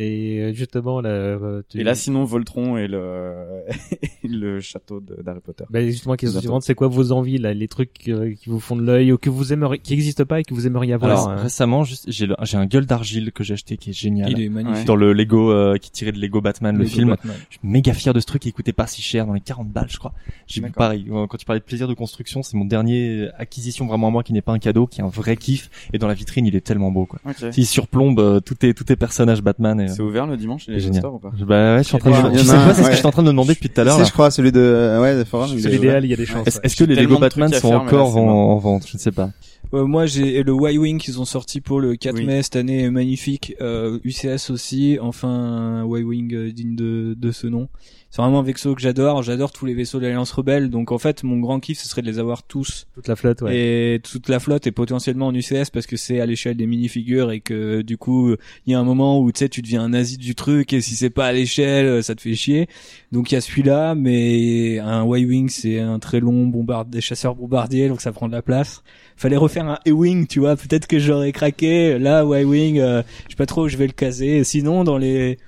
Et 0.00 0.38
euh, 0.40 0.52
justement, 0.54 1.00
là, 1.00 1.08
euh, 1.10 1.62
tu... 1.68 1.80
Et 1.80 1.82
là, 1.84 1.94
sinon, 1.96 2.24
Voltron 2.24 2.76
et 2.76 2.86
le, 2.86 3.32
et 4.24 4.28
le 4.28 4.60
château 4.60 5.00
de- 5.00 5.20
d'Harry 5.22 5.40
Potter. 5.40 5.64
Bah, 5.70 5.84
justement, 5.84 6.14
question 6.14 6.34
Bientôt. 6.34 6.40
suivante, 6.40 6.62
c'est 6.62 6.74
quoi 6.76 6.86
vos 6.86 7.10
envies, 7.10 7.38
là, 7.38 7.52
les 7.52 7.66
trucs 7.68 8.08
euh, 8.08 8.32
qui 8.34 8.48
vous 8.48 8.60
font 8.60 8.76
de 8.76 8.82
l'œil 8.82 9.10
ou 9.12 9.18
que 9.18 9.28
vous 9.28 9.52
aimeriez, 9.52 9.80
qui 9.80 9.94
existent 9.94 10.24
pas 10.24 10.38
et 10.40 10.44
que 10.44 10.54
vous 10.54 10.66
aimeriez 10.68 10.92
avoir 10.92 11.10
Alors 11.10 11.28
hein? 11.30 11.36
récemment, 11.42 11.82
juste, 11.82 12.04
j'ai 12.08 12.26
le- 12.26 12.36
j'ai 12.42 12.56
un 12.56 12.66
gueule 12.66 12.86
d'argile 12.86 13.32
que 13.32 13.42
j'ai 13.42 13.54
acheté 13.54 13.76
qui 13.76 13.90
est 13.90 13.92
génial. 13.92 14.30
Il 14.30 14.40
est 14.40 14.48
magnifique. 14.48 14.86
Dans 14.86 14.94
le 14.96 15.12
Lego 15.12 15.50
euh, 15.50 15.76
qui 15.78 15.90
tirait 15.90 16.12
de 16.12 16.18
Lego 16.20 16.40
Batman, 16.40 16.76
le 16.78 16.84
film. 16.84 17.08
Batman. 17.10 17.34
Je 17.50 17.58
suis 17.58 17.68
méga 17.68 17.92
fier 17.92 18.14
de 18.14 18.20
ce 18.20 18.26
truc. 18.26 18.46
Il 18.46 18.52
coûtait 18.52 18.72
pas 18.72 18.86
si 18.86 19.02
cher, 19.02 19.26
dans 19.26 19.32
les 19.34 19.40
40 19.40 19.68
balles, 19.68 19.88
je 19.90 19.98
crois. 19.98 20.12
J'ai 20.46 20.60
pareil. 20.62 21.06
Quand 21.08 21.36
tu 21.36 21.44
parlais 21.44 21.60
de 21.60 21.64
plaisir 21.64 21.88
de 21.88 21.94
construction, 21.94 22.42
c'est 22.44 22.56
mon 22.56 22.64
dernier 22.64 23.28
acquisition 23.36 23.86
vraiment 23.86 24.08
à 24.08 24.10
moi 24.10 24.22
qui 24.22 24.32
n'est 24.32 24.42
pas 24.42 24.52
un 24.52 24.58
cadeau, 24.60 24.86
qui 24.86 25.00
est 25.00 25.04
un 25.04 25.08
vrai 25.08 25.36
kiff. 25.36 25.70
Et 25.92 25.98
dans 25.98 26.06
la 26.06 26.14
vitrine, 26.14 26.46
il 26.46 26.54
est 26.54 26.60
tellement 26.60 26.92
beau, 26.92 27.06
quoi. 27.06 27.18
Ok. 27.28 27.52
S'il 27.52 27.66
surplombe 27.66 28.20
euh, 28.20 28.38
tous 28.40 28.54
tes 28.54 28.74
tous 28.74 28.84
tes 28.84 28.94
personnages 28.96 29.42
Batman. 29.42 29.80
Et, 29.80 29.87
C'est 29.88 30.02
ouvert 30.02 30.26
le 30.26 30.36
dimanche 30.36 30.66
les 30.68 30.80
génial. 30.80 31.00
stores 31.00 31.14
ou 31.14 31.18
pas 31.18 31.30
Bah 31.46 31.76
ouais, 31.76 31.82
je 31.82 31.88
suis 31.88 31.96
en 31.96 31.98
train 31.98 32.10
de. 32.30 32.38
Tu 32.38 32.44
sais 32.44 32.50
un, 32.52 32.64
quoi, 32.64 32.74
c'est 32.74 32.82
ce 32.82 32.88
que 32.88 32.94
j'étais 32.94 33.06
en 33.06 33.10
train 33.10 33.22
de 33.22 33.26
me 33.28 33.32
demander 33.32 33.54
depuis 33.54 33.68
tout 33.68 33.80
à 33.80 33.84
l'heure. 33.84 34.04
Je 34.04 34.12
crois, 34.12 34.30
celui 34.30 34.52
de, 34.52 34.60
euh, 34.60 35.00
ouais, 35.00 35.16
de 35.16 35.24
Forum. 35.24 35.48
C'est 35.58 35.68
est- 35.68 35.72
l'idéal, 35.72 36.04
il 36.04 36.10
y 36.10 36.14
a 36.14 36.16
des 36.16 36.26
chances. 36.26 36.46
Est-ce 36.46 36.56
ouais. 36.58 36.62
est-ce 36.64 36.76
que 36.76 36.84
les 36.84 36.94
Lego 36.94 37.18
Batman 37.18 37.52
sont 37.52 37.60
faire, 37.68 37.84
mais 37.84 37.92
là, 37.92 37.98
encore 37.98 38.16
en, 38.16 38.56
vente 38.58 38.86
Je 38.86 38.96
ne 38.96 39.00
sais 39.00 39.12
pas. 39.12 39.30
Euh, 39.74 39.84
moi, 39.84 40.06
j'ai 40.06 40.42
le 40.42 40.54
Y-Wing 40.54 40.98
qu'ils 40.98 41.20
ont 41.20 41.24
sorti 41.26 41.60
pour 41.60 41.80
le 41.80 41.94
4 41.96 42.16
Oui. 42.16 42.24
mai 42.24 42.42
cette 42.42 42.56
année, 42.56 42.84
est 42.84 42.90
magnifique. 42.90 43.54
Euh, 43.60 43.98
UCS 44.04 44.50
aussi, 44.50 44.98
enfin 45.00 45.28
un 45.28 45.84
Y-Wing 45.86 46.34
euh, 46.34 46.52
digne 46.52 46.74
de, 46.74 47.14
de 47.18 47.32
ce 47.32 47.46
nom. 47.46 47.68
C'est 48.10 48.22
vraiment 48.22 48.40
un 48.40 48.42
vaisseau 48.42 48.74
que 48.74 48.80
j'adore. 48.80 49.22
J'adore 49.22 49.52
tous 49.52 49.66
les 49.66 49.74
vaisseaux 49.74 49.98
de 49.98 50.04
l'Alliance 50.04 50.32
Rebelle. 50.32 50.70
Donc 50.70 50.92
en 50.92 50.98
fait, 50.98 51.24
mon 51.24 51.38
grand 51.38 51.60
kiff, 51.60 51.78
ce 51.78 51.88
serait 51.88 52.00
de 52.00 52.06
les 52.06 52.18
avoir 52.18 52.42
tous 52.42 52.86
Toute 52.94 53.06
la 53.06 53.16
flotte, 53.16 53.42
ouais. 53.42 53.94
et 53.94 54.00
toute 54.00 54.28
la 54.28 54.40
flotte 54.40 54.66
est 54.66 54.72
potentiellement 54.72 55.26
en 55.26 55.34
UCS 55.34 55.70
parce 55.72 55.86
que 55.86 55.96
c'est 55.96 56.20
à 56.20 56.26
l'échelle 56.26 56.56
des 56.56 56.66
minifigures 56.66 57.30
et 57.30 57.40
que 57.40 57.82
du 57.82 57.98
coup 57.98 58.34
il 58.66 58.72
y 58.72 58.74
a 58.74 58.78
un 58.78 58.84
moment 58.84 59.20
où 59.20 59.30
tu 59.32 59.40
sais 59.40 59.48
tu 59.48 59.62
deviens 59.62 59.82
un 59.82 59.90
nazi 59.90 60.16
du 60.16 60.34
truc 60.34 60.72
et 60.72 60.80
si 60.80 60.94
c'est 60.94 61.10
pas 61.10 61.26
à 61.26 61.32
l'échelle 61.32 62.02
ça 62.02 62.14
te 62.14 62.20
fait 62.20 62.34
chier 62.34 62.68
donc 63.12 63.30
il 63.30 63.34
y 63.34 63.38
a 63.38 63.40
celui-là 63.40 63.94
mais 63.94 64.78
un 64.78 65.04
Y-wing 65.04 65.48
c'est 65.48 65.78
un 65.78 65.98
très 65.98 66.20
long 66.20 66.46
bombard 66.46 66.84
des 66.84 67.00
chasseurs 67.00 67.34
bombardiers 67.34 67.88
donc 67.88 68.00
ça 68.00 68.12
prend 68.12 68.26
de 68.28 68.32
la 68.32 68.42
place 68.42 68.82
fallait 69.16 69.36
refaire 69.36 69.66
un 69.66 69.78
E-wing 69.86 70.26
tu 70.26 70.40
vois 70.40 70.56
peut-être 70.56 70.86
que 70.86 70.98
j'aurais 70.98 71.32
craqué 71.32 71.98
là 71.98 72.24
Y-wing 72.24 72.78
euh, 72.78 73.02
je 73.24 73.30
sais 73.30 73.36
pas 73.36 73.46
trop 73.46 73.64
où 73.64 73.68
je 73.68 73.76
vais 73.76 73.86
le 73.86 73.92
caser 73.92 74.44
sinon 74.44 74.84
dans 74.84 74.98
les 74.98 75.38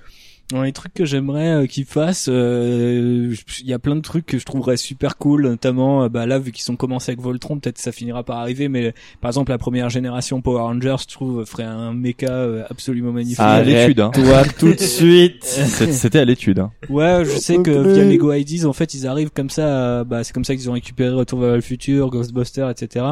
dans 0.51 0.61
les 0.63 0.71
trucs 0.71 0.93
que 0.93 1.05
j'aimerais 1.05 1.63
euh, 1.63 1.65
qu'ils 1.67 1.85
fassent, 1.85 2.29
euh, 2.29 3.33
il 3.61 3.67
y 3.67 3.73
a 3.73 3.79
plein 3.79 3.95
de 3.95 4.01
trucs 4.01 4.25
que 4.25 4.37
je 4.37 4.45
trouverais 4.45 4.77
super 4.77 5.17
cool, 5.17 5.43
notamment 5.43 6.03
euh, 6.03 6.09
bah 6.09 6.25
là 6.25 6.39
vu 6.39 6.51
qu'ils 6.51 6.63
sont 6.63 6.75
commencés 6.75 7.11
avec 7.11 7.21
Voltron, 7.21 7.59
peut-être 7.59 7.77
ça 7.77 7.91
finira 7.91 8.23
par 8.23 8.37
arriver, 8.37 8.67
mais 8.67 8.93
par 9.21 9.29
exemple 9.29 9.51
la 9.51 9.57
première 9.57 9.89
génération 9.89 10.41
Power 10.41 10.61
Rangers, 10.61 10.95
je 11.07 11.13
trouve 11.13 11.45
ferait 11.45 11.63
un 11.63 11.93
mecha 11.93 12.27
euh, 12.29 12.63
absolument 12.69 13.11
magnifique. 13.11 13.39
Ah, 13.39 13.53
à 13.55 13.63
l'étude, 13.63 13.99
hein. 13.99 14.11
Toi 14.13 14.43
tout 14.59 14.73
de 14.73 14.79
suite. 14.79 15.43
C'était 15.43 16.19
à 16.19 16.25
l'étude. 16.25 16.59
Hein. 16.59 16.71
Ouais, 16.89 17.23
je 17.25 17.37
sais 17.37 17.57
que 17.57 17.93
via 17.93 18.03
Lego 18.03 18.33
IDs, 18.33 18.65
en 18.65 18.73
fait, 18.73 18.93
ils 18.93 19.07
arrivent 19.07 19.31
comme 19.31 19.49
ça. 19.49 19.99
à- 19.99 20.03
bah, 20.03 20.23
c'est 20.23 20.33
comme 20.33 20.45
ça 20.45 20.55
qu'ils 20.55 20.69
ont 20.69 20.73
récupéré 20.73 21.11
Retour 21.13 21.39
vers 21.39 21.55
le 21.55 21.61
futur, 21.61 22.09
Ghostbusters, 22.09 22.69
etc. 22.69 23.05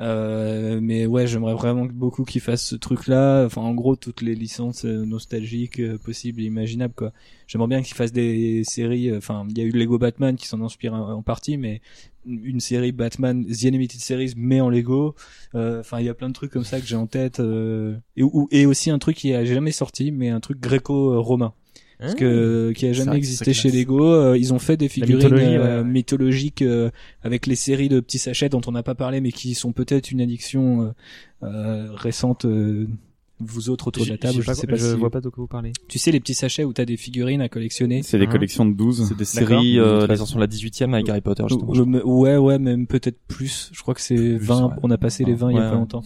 Euh, 0.00 0.78
mais 0.82 1.06
ouais, 1.06 1.26
j'aimerais 1.26 1.54
vraiment 1.54 1.84
beaucoup 1.86 2.24
qu'ils 2.24 2.40
fassent 2.40 2.64
ce 2.66 2.76
truc-là. 2.76 3.44
Enfin, 3.46 3.60
en 3.62 3.74
gros, 3.74 3.96
toutes 3.96 4.22
les 4.22 4.34
licences 4.34 4.84
nostalgiques 4.84 5.80
euh, 5.80 5.98
possibles 5.98 6.42
et 6.42 6.50
quoi. 6.94 7.12
J'aimerais 7.46 7.68
bien 7.68 7.82
qu'ils 7.82 7.94
fassent 7.94 8.12
des 8.12 8.62
séries. 8.64 9.10
euh, 9.10 9.18
Enfin, 9.18 9.46
il 9.50 9.58
y 9.58 9.60
a 9.60 9.64
eu 9.64 9.70
Lego 9.70 9.98
Batman 9.98 10.36
qui 10.36 10.46
s'en 10.48 10.60
inspire 10.62 10.94
en, 10.94 11.12
en 11.12 11.22
partie, 11.22 11.56
mais 11.56 11.80
une 12.26 12.60
série 12.60 12.92
Batman 12.92 13.44
The 13.44 13.64
Animated 13.66 14.00
Series 14.00 14.34
mais 14.36 14.60
en 14.60 14.70
Lego 14.70 15.14
Euh, 15.56 15.80
enfin 15.80 15.98
il 15.98 16.06
y 16.06 16.08
a 16.08 16.14
plein 16.14 16.28
de 16.28 16.34
trucs 16.34 16.52
comme 16.52 16.62
ça 16.64 16.80
que 16.80 16.86
j'ai 16.86 16.94
en 16.94 17.08
tête 17.08 17.40
euh, 17.40 17.96
et, 18.16 18.22
ou- 18.22 18.46
et 18.52 18.64
aussi 18.64 18.90
un 18.90 18.98
truc 19.00 19.16
qui 19.16 19.34
a 19.34 19.44
jamais 19.44 19.72
sorti 19.72 20.12
mais 20.12 20.28
un 20.28 20.38
truc 20.38 20.60
gréco-romain 20.60 21.52
parce 21.98 22.14
que 22.16 22.72
qui 22.72 22.86
a 22.86 22.92
jamais 22.92 23.16
existé 23.16 23.52
chez. 23.54 23.70
Lego. 23.70 24.04
Euh, 24.12 24.36
ils 24.38 24.52
ont 24.52 24.58
fait 24.58 24.76
des 24.76 24.88
figurines 24.88 25.16
mythologie, 25.18 25.46
ouais, 25.46 25.58
ouais. 25.58 25.84
mythologiques 25.84 26.64
avec 27.22 27.46
les 27.46 27.54
séries 27.56 27.88
de 27.88 28.00
petits 28.00 28.18
sachets 28.18 28.48
dont 28.48 28.60
on 28.66 28.72
n'a 28.72 28.82
pas 28.82 28.96
parlé, 28.96 29.20
mais 29.20 29.30
qui 29.30 29.54
sont 29.54 29.72
peut-être 29.72 30.10
une 30.10 30.20
addiction 30.20 30.92
récente. 31.42 32.44
Vous 33.46 33.70
autres 33.70 33.88
autour 33.88 34.04
de 34.04 34.10
la 34.10 34.18
table, 34.18 34.34
je, 34.34 34.42
je, 34.42 34.52
sais 34.52 34.66
pas, 34.66 34.76
je 34.76 34.86
si- 34.92 34.96
vois 34.96 35.10
pas 35.10 35.20
de 35.20 35.28
quoi 35.28 35.42
vous 35.42 35.48
parlez. 35.48 35.72
Tu 35.88 35.98
sais 35.98 36.10
les 36.10 36.20
petits 36.20 36.34
sachets 36.34 36.64
où 36.64 36.72
t'as 36.72 36.84
des 36.84 36.96
figurines 36.96 37.40
à 37.40 37.48
collectionner. 37.48 38.02
C'est 38.02 38.18
des 38.18 38.26
Hein 38.26 38.30
collections 38.30 38.64
de 38.66 38.72
12. 38.74 39.06
C'est 39.08 39.16
des 39.16 39.24
séries, 39.24 39.78
euh, 39.78 40.06
la 40.06 40.14
version 40.14 40.36
de 40.36 40.40
la 40.40 40.46
18e 40.46 40.92
avec 40.94 41.08
Harry 41.08 41.20
Potter, 41.20 41.44
justement. 41.48 41.72
Ou- 41.72 42.00
ou- 42.04 42.20
ouais, 42.22 42.36
ouais, 42.36 42.58
même 42.58 42.86
peut-être 42.86 43.18
plus. 43.28 43.70
Je 43.72 43.80
crois 43.82 43.94
que 43.94 44.00
c'est 44.00 44.36
20. 44.36 44.66
ouais. 44.66 44.72
On 44.82 44.90
a 44.90 44.98
passé 44.98 45.24
les 45.24 45.34
20 45.34 45.50
il 45.50 45.56
y 45.56 45.58
a 45.60 45.70
pas 45.70 45.74
longtemps. 45.74 46.02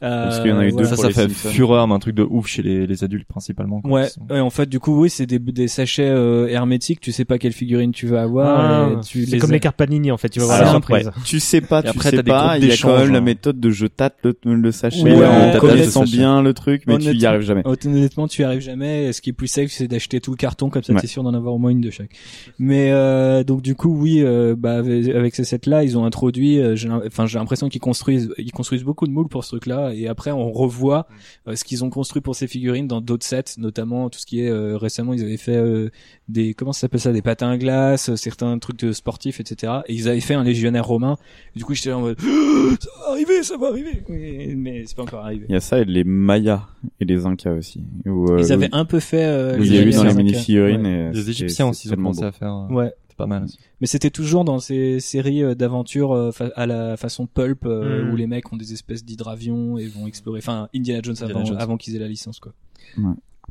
Parce 0.00 0.40
qu'il 0.40 0.50
y 0.50 0.52
en 0.52 0.58
a 0.58 0.66
eu 0.66 0.72
deux 0.72 0.84
ça, 0.84 0.96
ça 0.96 1.08
fait 1.08 1.14
Simpsons. 1.28 1.48
fureur, 1.50 1.86
mais 1.86 1.94
un 1.94 1.98
truc 1.98 2.14
de 2.14 2.22
ouf 2.22 2.46
chez 2.46 2.62
les, 2.62 2.86
les 2.86 3.04
adultes 3.04 3.26
principalement. 3.28 3.80
quoi. 3.82 3.90
Ouais, 3.90 4.08
sont- 4.08 4.22
ouais, 4.30 4.40
en 4.40 4.50
fait, 4.50 4.66
du 4.68 4.80
coup, 4.80 4.98
oui, 5.00 5.10
c'est 5.10 5.26
des, 5.26 5.38
des 5.38 5.68
sachets 5.68 6.08
euh, 6.08 6.46
hermétiques. 6.48 7.00
Tu 7.00 7.12
sais 7.12 7.24
pas 7.24 7.38
quelle 7.38 7.52
figurine 7.52 7.92
tu 7.92 8.06
veux 8.06 8.18
avoir. 8.18 8.58
Ah, 8.58 8.88
et 8.92 9.04
tu 9.04 9.26
c'est 9.26 9.38
comme 9.38 9.50
les 9.52 9.60
cartes 9.60 9.76
Panini 9.76 10.10
en 10.10 10.16
fait, 10.16 10.28
tu 10.30 10.40
vas 10.40 10.46
voir 10.46 10.62
la 10.62 10.70
surprise. 10.70 11.06
ouais. 11.06 11.12
Tu 11.24 11.38
sais 11.40 11.60
pas, 11.60 11.80
Et 11.80 11.82
tu 11.84 11.88
après, 11.90 12.10
sais 12.10 12.22
pas. 12.22 12.58
Il 12.58 12.66
y 12.66 12.72
a 12.72 12.76
quand 12.76 12.98
même 12.98 13.12
la 13.12 13.18
hein. 13.18 13.20
méthode 13.20 13.60
de 13.60 13.70
je 13.70 13.86
tâte 13.86 14.16
le, 14.24 14.34
le 14.54 14.72
sachet, 14.72 15.02
Ouais, 15.02 15.26
en 15.26 15.54
on 15.54 15.58
connaissant 15.58 16.04
bien 16.04 16.42
le 16.42 16.54
truc, 16.54 16.84
mais 16.86 16.98
tu 16.98 17.14
y 17.14 17.26
arrives 17.26 17.42
jamais. 17.42 17.62
Honnêtement, 17.66 18.26
tu 18.28 18.42
y 18.42 18.44
arrives 18.44 18.60
jamais. 18.60 19.06
Et 19.06 19.12
Ce 19.12 19.20
qui 19.20 19.30
est 19.30 19.34
plus 19.34 19.48
safe, 19.48 19.70
c'est 19.70 19.86
d'acheter 19.88 20.20
tout 20.20 20.30
le 20.30 20.36
carton, 20.36 20.70
comme 20.70 20.82
ça, 20.82 20.94
t'es 20.94 21.06
sûr 21.06 21.22
d'en 21.22 21.34
avoir 21.34 21.54
au 21.54 21.58
moins 21.58 21.70
une 21.70 21.80
de 21.80 21.90
chaque. 21.90 22.10
Mais 22.58 22.90
euh, 22.92 23.44
donc 23.44 23.62
du 23.62 23.74
coup, 23.74 23.94
oui, 23.94 24.22
euh, 24.22 24.54
bah 24.56 24.78
avec, 24.78 25.08
avec 25.08 25.34
ces 25.34 25.44
sets-là, 25.44 25.84
ils 25.84 25.98
ont 25.98 26.04
introduit. 26.04 26.58
euh, 26.58 26.74
Enfin, 27.06 27.26
j'ai 27.26 27.38
l'impression 27.38 27.68
qu'ils 27.68 27.80
construisent, 27.80 28.32
ils 28.38 28.52
construisent 28.52 28.84
beaucoup 28.84 29.06
de 29.06 29.12
moules 29.12 29.28
pour 29.28 29.44
ce 29.44 29.56
Et 29.92 30.08
après, 30.08 30.30
on 30.30 30.50
revoit 30.52 31.06
euh, 31.48 31.56
ce 31.56 31.64
qu'ils 31.64 31.84
ont 31.84 31.90
construit 31.90 32.22
pour 32.22 32.34
ces 32.36 32.46
figurines 32.46 32.86
dans 32.86 33.00
d'autres 33.00 33.26
sets, 33.26 33.56
notamment 33.58 34.08
tout 34.10 34.18
ce 34.18 34.26
qui 34.26 34.40
est 34.42 34.48
euh, 34.50 34.76
récemment, 34.76 35.12
ils 35.14 35.22
avaient 35.22 35.36
fait 35.36 35.56
euh, 35.56 35.90
des 36.28 36.54
comment 36.54 36.72
ça 36.72 36.80
s'appelle 36.82 37.00
ça, 37.00 37.12
des 37.12 37.22
patins 37.22 37.50
à 37.50 37.58
glace, 37.58 38.08
euh, 38.10 38.16
certains 38.16 38.58
trucs 38.58 38.78
de 38.78 38.92
sportifs, 38.92 39.40
etc. 39.40 39.72
Et 39.86 39.94
ils 39.94 40.08
avaient 40.08 40.20
fait 40.20 40.34
un 40.34 40.44
légionnaire 40.44 40.86
romain. 40.86 41.16
Du 41.56 41.64
coup, 41.64 41.74
j'étais 41.74 41.90
là 41.90 41.98
en 41.98 42.00
mode, 42.02 42.18
ça 42.80 42.88
va 43.06 43.10
arriver, 43.12 43.42
ça 43.42 43.56
va 43.56 43.66
arriver. 43.68 44.02
Mais, 44.08 44.54
mais 44.56 44.84
c'est 44.86 44.96
pas 44.96 45.02
encore 45.02 45.24
arrivé. 45.24 45.46
Il 45.48 45.52
y 45.52 45.56
a 45.56 45.60
ça 45.60 45.78
et 45.80 45.84
les 45.84 46.04
Mayas 46.04 46.62
et 47.00 47.04
les 47.04 47.26
Incas 47.26 47.52
aussi. 47.52 47.82
Où, 48.06 48.30
euh, 48.32 48.40
Ils 48.40 48.52
avaient 48.52 48.66
où- 48.72 48.76
un 48.76 48.84
peu 48.84 49.00
fait. 49.00 49.24
Euh, 49.24 49.58
y 49.60 49.78
a 49.78 49.82
eu 49.82 49.90
dans 49.90 50.04
les. 50.04 50.14
Ouais. 50.14 50.74
et 50.74 51.12
Les 51.12 51.30
Égyptiens 51.30 51.68
aussi, 51.68 51.88
ils 51.88 51.92
ont 51.92 51.96
commencé 51.96 52.20
beau. 52.20 52.26
à 52.26 52.32
faire. 52.32 52.52
euh, 52.70 52.74
Ouais. 52.74 52.92
C'est 53.20 53.28
pas 53.28 53.34
mal 53.38 53.44
aussi. 53.44 53.58
Mais 53.80 53.86
c'était 53.86 54.10
toujours 54.10 54.44
dans 54.44 54.58
ces 54.58 55.00
séries 55.00 55.42
euh, 55.42 55.54
d'aventures 55.54 56.12
euh, 56.14 56.30
à 56.56 56.66
la 56.66 56.96
façon 56.96 57.26
pulp 57.26 57.64
euh, 57.66 58.04
Mm. 58.06 58.12
où 58.12 58.16
les 58.16 58.26
mecs 58.26 58.52
ont 58.52 58.56
des 58.56 58.72
espèces 58.72 59.04
d'hydravions 59.04 59.78
et 59.78 59.86
vont 59.86 60.06
explorer. 60.06 60.38
Enfin, 60.38 60.68
Indiana 60.74 61.00
Jones 61.02 61.16
Indiana 61.20 61.38
avant, 61.40 61.44
Jones. 61.46 61.56
avant 61.60 61.76
qu'ils 61.76 61.96
aient 61.96 62.00
la 62.00 62.08
licence 62.08 62.40
quoi. 62.40 62.52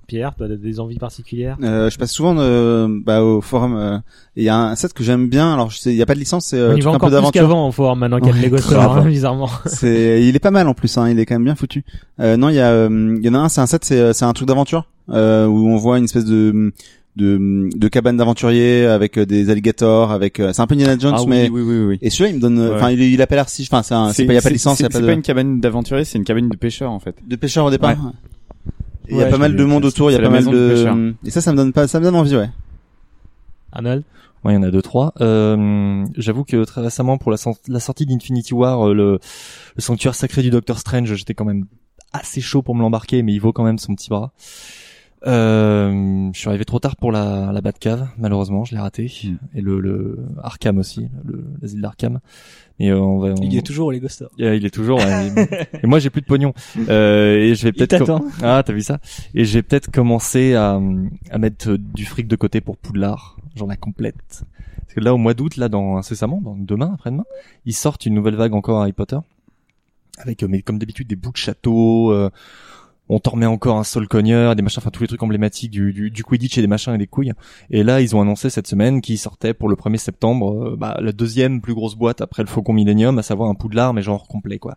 Pierre, 0.08 0.34
tu 0.36 0.44
as 0.44 0.48
des 0.48 0.80
envies 0.80 0.98
particulières? 0.98 1.56
Euh, 1.62 1.88
je 1.92 1.98
passe 2.00 2.12
souvent 2.12 2.34
de, 2.34 2.88
bah, 3.06 3.22
au 3.24 3.42
forum. 3.42 3.76
euh, 3.78 4.00
Il 4.36 4.42
y 4.44 4.50
a 4.50 4.58
un 4.58 4.76
set 4.76 4.92
que 4.94 5.04
j'aime 5.04 5.30
bien. 5.30 5.54
Alors, 5.54 5.70
je 5.70 5.78
sais, 5.78 5.92
il 5.94 5.98
y 5.98 6.02
a 6.02 6.08
pas 6.08 6.16
de 6.16 6.20
licence, 6.20 6.48
c'est 6.48 6.58
euh, 6.58 6.72
un 6.72 6.80
encore 6.80 6.94
peu 6.94 7.00
plus 7.08 7.12
d'aventure. 7.12 7.42
qu'avant 7.44 7.68
au 7.68 7.72
forum 7.72 8.00
maintenant 8.00 8.18
qu'il 8.18 8.30
y 8.30 8.32
a 8.32 8.34
le 8.34 8.40
Ouais, 8.40 8.46
Lego 8.46 8.58
Store, 8.58 8.98
hein, 8.98 9.06
bizarrement. 9.06 9.50
C'est, 9.68 10.28
il 10.28 10.36
est 10.36 10.40
pas 10.40 10.50
mal 10.50 10.68
en 10.68 10.74
plus. 10.74 10.98
Hein, 10.98 11.12
il 11.12 11.20
est 11.20 11.28
quand 11.28 11.36
même 11.36 11.44
bien 11.44 11.54
foutu. 11.54 11.86
Euh, 12.20 12.38
non, 12.38 12.50
il 12.50 12.56
y 12.56 12.60
a, 12.60 12.72
euh, 12.72 13.18
il 13.20 13.24
y 13.24 13.30
en 13.30 13.36
a 13.36 13.38
un. 13.38 13.50
C'est 13.50 13.62
un 13.62 13.68
set, 13.68 13.86
c'est, 13.86 14.14
c'est 14.14 14.26
un 14.26 14.34
truc 14.34 14.48
d'aventure 14.48 14.86
euh, 15.10 15.46
où 15.46 15.68
on 15.70 15.78
voit 15.78 16.00
une 16.00 16.06
espèce 16.06 16.26
de 16.26 16.74
de, 17.20 17.70
de 17.76 17.88
cabane 17.88 18.18
d'aventurier 18.18 18.86
avec 18.86 19.18
euh, 19.18 19.26
des 19.26 19.50
alligators, 19.50 20.12
avec. 20.12 20.40
euh, 20.40 20.54
c'est 20.54 20.62
un 20.62 20.68
peu 20.68 20.74
Indiana 20.76 20.98
Jones, 21.00 21.14
Ah 21.16 21.22
oui, 21.22 21.28
mais. 21.30 21.50
oui, 21.50 21.62
oui, 21.62 21.80
oui. 21.80 21.98
Et 22.02 22.10
celui-là, 22.10 22.30
il 22.32 22.36
me 22.38 22.42
donne. 22.42 22.58
euh, 22.60 22.70
Ouais. 22.72 22.76
Enfin, 22.78 22.92
il, 22.92 23.02
il 23.02 23.22
a 23.22 23.28
pas 23.28 23.36
l'air 23.36 23.50
si. 23.50 23.64
Enfin, 23.64 23.84
c'est 23.84 23.94
un. 23.94 24.12
C'est 24.14 24.26
pas. 24.26 24.34
Il 24.34 24.36
y 24.36 24.40
a 24.40 24.42
pas 24.42 24.50
de 24.50 24.54
licence. 24.54 24.80
Il 24.80 24.84
y 24.84 24.86
a 24.86 24.88
C'est 24.88 24.94
pas 24.94 24.98
c'est 24.98 25.02
de. 25.02 25.08
pas 25.08 25.14
une 25.14 25.22
cabane 25.22 25.60
d'aventurier, 25.60 26.06
c'est 26.06 26.18
une 26.18 26.24
cabane 26.24 26.50
de 26.50 26.58
pêcheur 26.58 26.92
en 26.92 27.00
fait. 27.00 27.16
de 27.28 27.36
pêcheurs 27.36 27.66
au 27.66 27.70
départ. 27.72 27.92
Ouais. 27.92 28.12
Et 29.10 29.14
Il 29.14 29.18
y 29.18 29.24
a 29.24 29.28
pas 29.28 29.38
mal 29.38 29.56
de 29.56 29.64
monde 29.64 29.86
autour. 29.86 30.10
Il 30.12 30.14
y 30.14 30.18
a 30.18 30.22
pas 30.22 30.30
mal 30.30 30.46
de 30.46 30.70
pêcheurs. 30.70 30.98
Et 31.26 31.30
ça, 31.32 31.42
ça 31.42 31.52
me 31.52 31.58
donne 31.58 31.74
pas. 31.74 31.88
Ça 31.88 32.00
me 32.00 32.06
donne 32.06 32.16
envie, 32.16 32.36
ouais. 32.36 32.50
Arnold 33.72 34.04
Ouais, 34.46 34.54
il 34.54 34.56
y 34.56 34.58
en 34.58 34.64
a 34.64 34.72
deux 34.72 34.82
trois. 34.82 35.14
Euh, 35.20 36.06
J'avoue 36.16 36.46
que 36.46 36.64
très 36.64 36.80
récemment, 36.82 37.18
pour 37.18 37.30
la, 37.30 37.36
sor- 37.36 37.58
la 37.68 37.82
sortie 37.82 38.06
d'Infinity 38.06 38.54
War, 38.54 38.88
euh, 38.88 38.94
le, 38.94 39.20
le 39.76 39.82
sanctuaire 39.82 40.16
sacré 40.16 40.42
du 40.42 40.50
Doctor 40.50 40.80
Strange, 40.80 41.14
j'étais 41.14 41.34
quand 41.34 41.44
même 41.44 41.66
assez 42.14 42.40
chaud 42.40 42.62
pour 42.62 42.74
me 42.74 42.82
l'embarquer, 42.82 43.22
mais 43.22 43.34
il 43.34 43.40
vaut 43.40 43.52
quand 43.52 43.66
même 43.66 43.78
son 43.78 43.96
petit 43.96 44.10
bras. 44.10 44.32
Euh, 45.28 46.30
je 46.34 46.40
suis 46.40 46.48
arrivé 46.48 46.64
trop 46.66 46.80
tard 46.80 46.96
pour 46.96 47.12
la, 47.12 47.52
la 47.52 47.62
Batcave, 47.62 48.08
malheureusement, 48.18 48.64
je 48.64 48.74
l'ai 48.74 48.80
raté. 48.82 49.12
Mm. 49.24 49.36
Et 49.58 49.62
le, 49.62 49.80
le 49.80 50.18
Arkham 50.42 50.78
aussi, 50.78 51.08
le 51.26 51.44
l'asile 51.62 51.82
d'Arkham. 51.82 52.20
Et 52.80 52.90
euh, 52.92 53.00
on 53.02 53.20
va. 53.20 53.30
on- 53.30 53.36
Il 53.44 53.58
est 53.58 53.62
toujours 53.66 53.88
au 53.88 53.92
Lego 53.92 54.08
Store. 54.08 54.30
Yeah, 54.38 54.56
il 54.56 54.66
est 54.66 54.70
toujours. 54.74 55.00
ouais, 55.00 55.28
et, 55.28 55.80
et 55.84 55.88
moi, 55.88 56.00
j'ai 56.00 56.10
plus 56.10 56.22
de 56.22 56.26
pognon. 56.26 56.54
Euh, 56.90 57.36
et 57.38 57.56
je 57.56 57.64
vais 57.64 57.74
peut-être. 57.74 58.06
com- 58.06 58.30
Ah, 58.42 58.64
t'as 58.66 58.72
vu 58.74 58.82
ça? 58.82 59.00
Et 59.36 59.44
j'ai 59.46 59.62
peut-être 59.62 59.92
commencé 59.92 60.54
à, 60.56 60.80
à 61.32 61.38
mettre 61.38 61.76
du 61.76 62.06
fric 62.06 62.28
de 62.28 62.36
côté 62.38 62.62
pour 62.62 62.78
Poudlard. 62.78 63.36
J'en 63.56 63.70
ai 63.70 63.78
complète. 63.78 64.44
Parce 64.82 64.94
que 64.96 65.02
là, 65.02 65.14
au 65.14 65.18
mois 65.18 65.34
d'août, 65.34 65.58
là, 65.58 65.68
dans 65.68 65.98
incessamment, 65.98 66.40
dans 66.42 66.56
demain, 66.56 66.92
après-demain, 66.94 67.26
ils 67.66 67.74
sortent 67.76 68.06
une 68.06 68.14
nouvelle 68.16 68.36
vague 68.36 68.54
encore 68.54 68.80
Harry 68.82 68.94
Potter, 68.94 69.18
avec, 70.18 70.42
euh, 70.44 70.48
mais 70.50 70.62
comme 70.62 70.80
d'habitude, 70.80 71.08
des 71.08 71.16
bouts 71.18 71.32
de 71.34 71.38
château. 71.38 72.12
euh, 72.14 72.30
on 73.10 73.20
t'en 73.20 73.32
remet 73.32 73.46
encore 73.48 73.78
un 73.78 73.84
sol 73.84 74.08
cogneur, 74.08 74.56
des 74.56 74.62
machins, 74.62 74.80
enfin 74.80 74.92
tous 74.92 75.02
les 75.02 75.08
trucs 75.08 75.24
emblématiques 75.24 75.72
du, 75.72 75.92
du, 75.94 76.12
du 76.12 76.24
Quidditch 76.24 76.58
et 76.58 76.62
des 76.62 76.68
machins 76.68 76.94
et 76.94 76.98
des 76.98 77.08
couilles. 77.08 77.34
Et 77.72 77.84
là, 77.84 78.02
ils 78.02 78.16
ont 78.16 78.22
annoncé 78.22 78.50
cette 78.50 78.68
semaine 78.68 79.02
qu'ils 79.02 79.18
sortaient 79.18 79.54
pour 79.54 79.68
le 79.68 79.76
1er 79.76 79.98
septembre 79.98 80.70
euh, 80.70 80.76
bah, 80.78 80.98
la 81.02 81.12
deuxième 81.12 81.60
plus 81.60 81.74
grosse 81.74 81.96
boîte 81.96 82.22
après 82.22 82.44
le 82.44 82.48
Faucon 82.48 82.74
Millennium, 82.74 83.18
à 83.18 83.24
savoir 83.24 83.50
un 83.50 83.56
Poudlard, 83.56 83.94
mais 83.94 84.04
genre 84.04 84.28
complet, 84.28 84.60
quoi. 84.60 84.76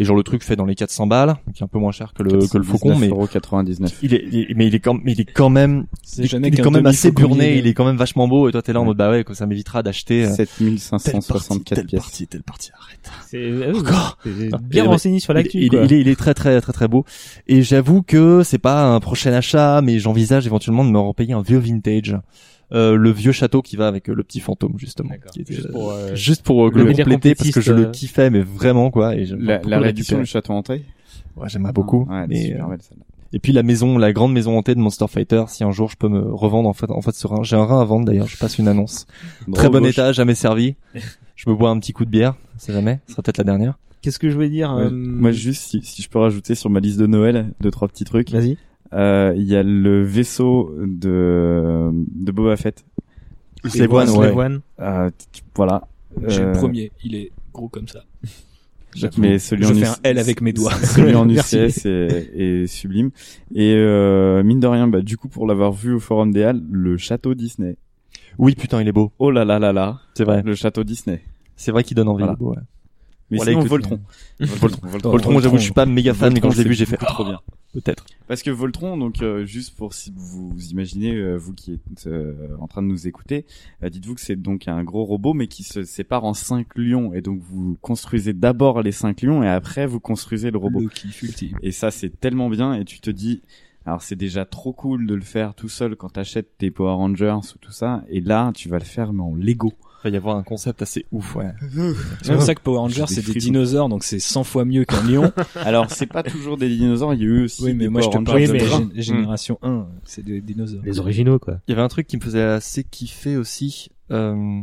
Et 0.00 0.04
genre 0.04 0.16
le 0.16 0.22
truc 0.22 0.42
fait 0.42 0.56
dans 0.56 0.64
les 0.64 0.74
400 0.74 1.06
balles, 1.06 1.36
qui 1.54 1.62
est 1.62 1.64
un 1.64 1.68
peu 1.68 1.78
moins 1.78 1.92
cher 1.92 2.14
que 2.14 2.22
le, 2.22 2.48
que 2.48 2.56
le 2.56 2.64
Faucon, 2.64 2.96
mais 2.96 3.10
99. 3.30 3.98
il 4.02 4.14
est, 4.14 4.24
il 4.32 4.38
est- 4.50 4.54
mais 4.56 4.66
il 4.66 4.74
est 4.74 4.80
quand, 4.80 4.94
mais 5.04 5.12
il 5.12 5.20
est 5.20 5.24
quand 5.30 5.50
même, 5.50 5.84
C'est 6.02 6.22
il, 6.22 6.28
jamais 6.28 6.48
il 6.48 6.58
est 6.58 6.62
quand 6.62 6.70
même 6.70 6.86
assez 6.86 7.12
burné, 7.12 7.58
il 7.58 7.66
est 7.66 7.74
quand 7.74 7.84
même 7.84 7.98
vachement 7.98 8.26
beau, 8.26 8.48
et 8.48 8.52
toi 8.52 8.62
t'es 8.62 8.72
là 8.72 8.80
en 8.80 8.86
mode 8.86 8.96
bah 8.96 9.10
ouais, 9.10 9.24
ça 9.34 9.46
m'évitera 9.46 9.82
d'acheter 9.82 10.24
euh, 10.24 10.34
telle 10.34 10.46
partie, 10.46 10.78
7564 10.78 11.76
telle 11.76 11.86
pièces. 11.86 12.00
partie, 12.00 12.26
telle 12.26 12.42
partie, 12.42 12.70
arrête. 12.80 13.10
C'est 13.28 13.50
ah 13.66 13.76
Encore 13.78 14.18
c'est 14.24 14.56
bien 14.62 14.84
et 14.84 14.86
renseigné 14.88 15.20
sur 15.20 15.34
l'actu. 15.34 15.58
il, 15.58 15.68
quoi. 15.70 15.82
il 15.84 15.92
est, 15.92 16.00
il 16.00 16.08
est 16.08 16.16
très 16.16 16.32
très 16.32 16.60
très 16.62 16.72
très 16.72 16.88
beau. 16.88 17.04
Et 17.46 17.62
j'avoue 17.62 18.00
que 18.02 18.42
c'est 18.42 18.58
pas 18.58 18.82
un 18.84 19.00
prochain 19.00 19.32
achat, 19.34 19.82
mais 19.82 19.98
j'envisage 19.98 20.46
éventuellement 20.46 20.84
de 20.84 20.90
me 20.90 20.98
repayer 20.98 21.34
un 21.34 21.42
vieux 21.42 21.58
vintage. 21.58 22.16
Euh, 22.72 22.94
le 22.96 23.10
vieux 23.10 23.32
château 23.32 23.62
qui 23.62 23.74
va 23.76 23.88
avec 23.88 24.08
euh, 24.08 24.14
le 24.14 24.22
petit 24.22 24.38
fantôme 24.38 24.74
justement 24.76 25.08
D'accord. 25.10 25.32
qui 25.32 25.40
était, 25.40 25.54
Juste 25.54 25.66
euh, 25.66 25.72
pour, 25.72 25.90
euh, 25.90 26.14
juste 26.14 26.42
pour 26.44 26.66
euh, 26.66 26.70
le 26.72 26.84
compléter 26.94 27.34
parce 27.34 27.50
que 27.50 27.60
je 27.60 27.72
le 27.72 27.86
kiffais 27.86 28.30
mais 28.30 28.42
vraiment 28.42 28.92
quoi 28.92 29.16
et 29.16 29.24
La, 29.26 29.58
récupérer. 29.80 30.20
du 30.20 30.26
château 30.26 30.52
hanté. 30.52 30.84
ouais 31.36 31.48
j'aimerais 31.48 31.72
beaucoup 31.72 32.06
Ouais, 32.08 32.18
elle 32.18 32.24
est 32.24 32.26
mais, 32.28 32.42
super 32.46 32.66
euh, 32.66 32.68
belle 32.70 32.78
celle-là. 32.82 33.04
et 33.32 33.38
puis 33.40 33.52
la 33.52 33.64
maison 33.64 33.98
la 33.98 34.12
grande 34.12 34.32
maison 34.32 34.56
hantée 34.56 34.76
de 34.76 34.80
Monster 34.80 35.06
Fighter 35.08 35.42
si 35.48 35.64
un 35.64 35.72
jour 35.72 35.88
je 35.90 35.96
peux 35.96 36.08
me 36.08 36.20
revendre 36.32 36.68
en 36.68 36.72
fait 36.72 36.88
en 36.92 37.00
fait 37.00 37.14
sur 37.16 37.32
un 37.32 37.42
j'ai 37.42 37.56
un 37.56 37.64
rein 37.64 37.80
à 37.80 37.84
vendre 37.84 38.06
d'ailleurs 38.06 38.28
je 38.28 38.36
passe 38.38 38.56
une 38.58 38.68
annonce 38.68 39.08
très 39.52 39.68
bon 39.68 39.80
gauche. 39.80 39.90
état 39.90 40.12
jamais 40.12 40.36
servi 40.36 40.76
je 41.34 41.50
me 41.50 41.56
bois 41.56 41.70
un 41.70 41.78
petit 41.80 41.92
coup 41.92 42.04
de 42.04 42.10
bière 42.10 42.36
c'est 42.56 42.72
jamais 42.72 43.00
ce 43.08 43.14
sera 43.14 43.22
peut-être 43.24 43.38
la 43.38 43.44
dernière 43.44 43.78
Qu'est-ce 44.02 44.18
que 44.18 44.30
je 44.30 44.34
voulais 44.34 44.48
dire 44.48 44.72
Ouais. 44.74 44.84
euh, 44.84 44.90
Moi 44.90 45.30
juste 45.32 45.62
si, 45.62 45.82
si 45.82 46.00
je 46.00 46.08
peux 46.08 46.18
rajouter 46.20 46.54
sur 46.54 46.70
ma 46.70 46.80
liste 46.80 46.98
de 46.98 47.06
Noël 47.06 47.52
deux 47.60 47.70
trois 47.70 47.86
petits 47.86 48.04
trucs. 48.04 48.30
Vas-y. 48.30 48.56
Euh, 48.92 49.32
Il 49.36 49.44
y 49.44 49.56
a 49.56 49.62
le 49.62 50.02
vaisseau 50.02 50.74
de 50.80 51.90
de 51.92 52.32
Boba 52.32 52.56
Fett. 52.56 52.84
Slave 53.66 53.92
One, 53.92 54.10
ouais. 54.10 54.30
One. 54.32 54.60
Euh, 54.80 55.10
voilà. 55.54 55.82
J'ai 56.26 56.40
le 56.42 56.48
Euh, 56.48 56.52
premier. 56.54 56.90
Il 57.04 57.14
est 57.14 57.30
gros 57.52 57.68
comme 57.68 57.88
ça. 57.88 58.00
Mais 59.18 59.38
celui 59.38 59.64
Je 59.64 59.72
en 59.72 59.74
fais 59.76 59.86
un 59.86 59.96
L 60.02 60.18
avec 60.18 60.40
mes 60.40 60.52
doigts. 60.52 60.72
Celui 60.82 61.14
en. 61.14 61.28
UCS 61.28 61.86
est, 61.86 62.30
est 62.34 62.66
sublime. 62.66 63.10
Et 63.54 63.74
euh, 63.76 64.42
mine 64.42 64.58
de 64.58 64.66
rien, 64.66 64.88
bah 64.88 65.00
du 65.00 65.16
coup 65.16 65.28
pour 65.28 65.46
l'avoir 65.46 65.70
vu 65.72 65.92
au 65.94 66.00
Forum 66.00 66.32
des 66.32 66.42
Halles, 66.42 66.62
le 66.72 66.96
château 66.96 67.34
Disney. 67.34 67.76
oui 68.38 68.56
putain 68.56 68.80
il 68.82 68.88
est 68.88 68.92
beau 68.92 69.12
Oh 69.20 69.30
là 69.30 69.44
là 69.44 69.60
là 69.60 69.72
là, 69.72 70.00
c'est 70.14 70.24
vrai 70.24 70.42
le 70.44 70.56
château 70.56 70.82
Disney. 70.82 71.22
c'est 71.54 71.70
vrai 71.70 71.84
qu'il 71.84 71.96
donne 71.96 72.08
envie 72.08 72.22
Voilà. 72.24 72.34
beau, 72.34 72.50
ouais. 72.50 72.56
Mais 73.30 73.36
Voilà, 73.36 73.52
sinon 73.52 73.60
écoute, 73.60 73.70
Voltron. 73.70 74.00
Voltron, 74.40 74.88
Voltron. 74.88 75.10
Voltron, 75.12 75.40
j'avoue, 75.40 75.58
je 75.58 75.62
suis 75.62 75.72
pas 75.72 75.86
méga 75.86 76.12
fan, 76.12 76.32
mais 76.32 76.40
quand 76.40 76.50
je 76.50 76.60
l'ai 76.60 76.68
vu, 76.68 76.74
j'ai 76.74 76.86
fait 76.86 76.96
trop 76.96 77.24
bien. 77.24 77.38
Peut-être. 77.72 78.06
Parce 78.28 78.42
que 78.42 78.50
Voltron, 78.50 78.96
donc 78.96 79.22
euh, 79.22 79.44
juste 79.44 79.76
pour 79.76 79.92
si 79.92 80.12
vous 80.14 80.50
vous 80.50 80.70
imaginez, 80.70 81.14
euh, 81.14 81.36
vous 81.36 81.52
qui 81.52 81.72
êtes 81.74 82.06
euh, 82.06 82.56
en 82.60 82.68
train 82.68 82.82
de 82.82 82.86
nous 82.86 83.06
écouter, 83.08 83.44
euh, 83.82 83.88
dites-vous 83.88 84.14
que 84.14 84.20
c'est 84.20 84.36
donc 84.36 84.68
un 84.68 84.84
gros 84.84 85.04
robot, 85.04 85.34
mais 85.34 85.48
qui 85.48 85.62
se 85.62 85.82
sépare 85.82 86.24
en 86.24 86.34
cinq 86.34 86.76
lions, 86.76 87.12
et 87.12 87.22
donc 87.22 87.40
vous 87.40 87.76
construisez 87.80 88.32
d'abord 88.32 88.82
les 88.82 88.92
cinq 88.92 89.22
lions, 89.22 89.42
et 89.42 89.48
après 89.48 89.86
vous 89.86 90.00
construisez 90.00 90.50
le 90.50 90.58
robot. 90.58 90.80
Le. 90.80 90.88
Et 91.62 91.72
ça, 91.72 91.90
c'est 91.90 92.20
tellement 92.20 92.50
bien, 92.50 92.74
et 92.74 92.84
tu 92.84 93.00
te 93.00 93.10
dis, 93.10 93.42
alors 93.84 94.02
c'est 94.02 94.16
déjà 94.16 94.44
trop 94.44 94.72
cool 94.72 95.06
de 95.06 95.14
le 95.14 95.22
faire 95.22 95.54
tout 95.54 95.68
seul 95.68 95.96
quand 95.96 96.10
t'achètes 96.10 96.56
tes 96.58 96.70
Power 96.70 96.94
Rangers 96.94 97.38
ou 97.54 97.58
tout 97.58 97.72
ça, 97.72 98.04
et 98.08 98.20
là, 98.20 98.52
tu 98.54 98.68
vas 98.68 98.78
le 98.78 98.84
faire 98.84 99.12
mais 99.12 99.22
en 99.22 99.34
Lego. 99.34 99.72
Il 100.02 100.10
va 100.10 100.14
y 100.14 100.16
avoir 100.16 100.36
un 100.36 100.42
concept 100.42 100.82
assez 100.82 101.04
ouf, 101.12 101.36
ouais. 101.36 101.52
C'est 102.22 102.32
pour 102.32 102.42
ça 102.42 102.54
que 102.54 102.60
Power 102.60 102.78
Rangers, 102.78 103.04
c'est 103.06 103.24
des 103.24 103.38
dinosaures, 103.38 103.88
donc 103.88 104.04
c'est 104.04 104.18
100 104.18 104.44
fois 104.44 104.64
mieux 104.64 104.84
qu'un 104.84 105.02
lion. 105.02 105.32
Alors, 105.56 105.90
c'est 105.90 106.06
pas 106.06 106.22
toujours 106.22 106.56
des 106.56 106.68
dinosaures, 106.68 107.14
il 107.14 107.20
y 107.20 107.24
a 107.24 107.26
eu 107.26 107.44
aussi 107.44 107.64
oui, 107.64 107.74
mais 107.74 107.84
des 107.84 107.90
moi 107.90 108.00
je 108.00 108.08
te 108.08 108.16
Rangers 108.16 108.48
mais 108.48 109.02
génération 109.02 109.58
1. 109.62 109.86
C'est 110.04 110.24
des 110.24 110.40
dinosaures. 110.40 110.82
Les 110.84 110.98
originaux 110.98 111.38
quoi. 111.38 111.58
Il 111.66 111.72
y 111.72 111.74
avait 111.74 111.82
un 111.82 111.88
truc 111.88 112.06
qui 112.06 112.16
me 112.16 112.22
faisait 112.22 112.42
assez 112.42 112.84
kiffer 112.84 113.36
aussi. 113.36 113.90
Euh... 114.10 114.62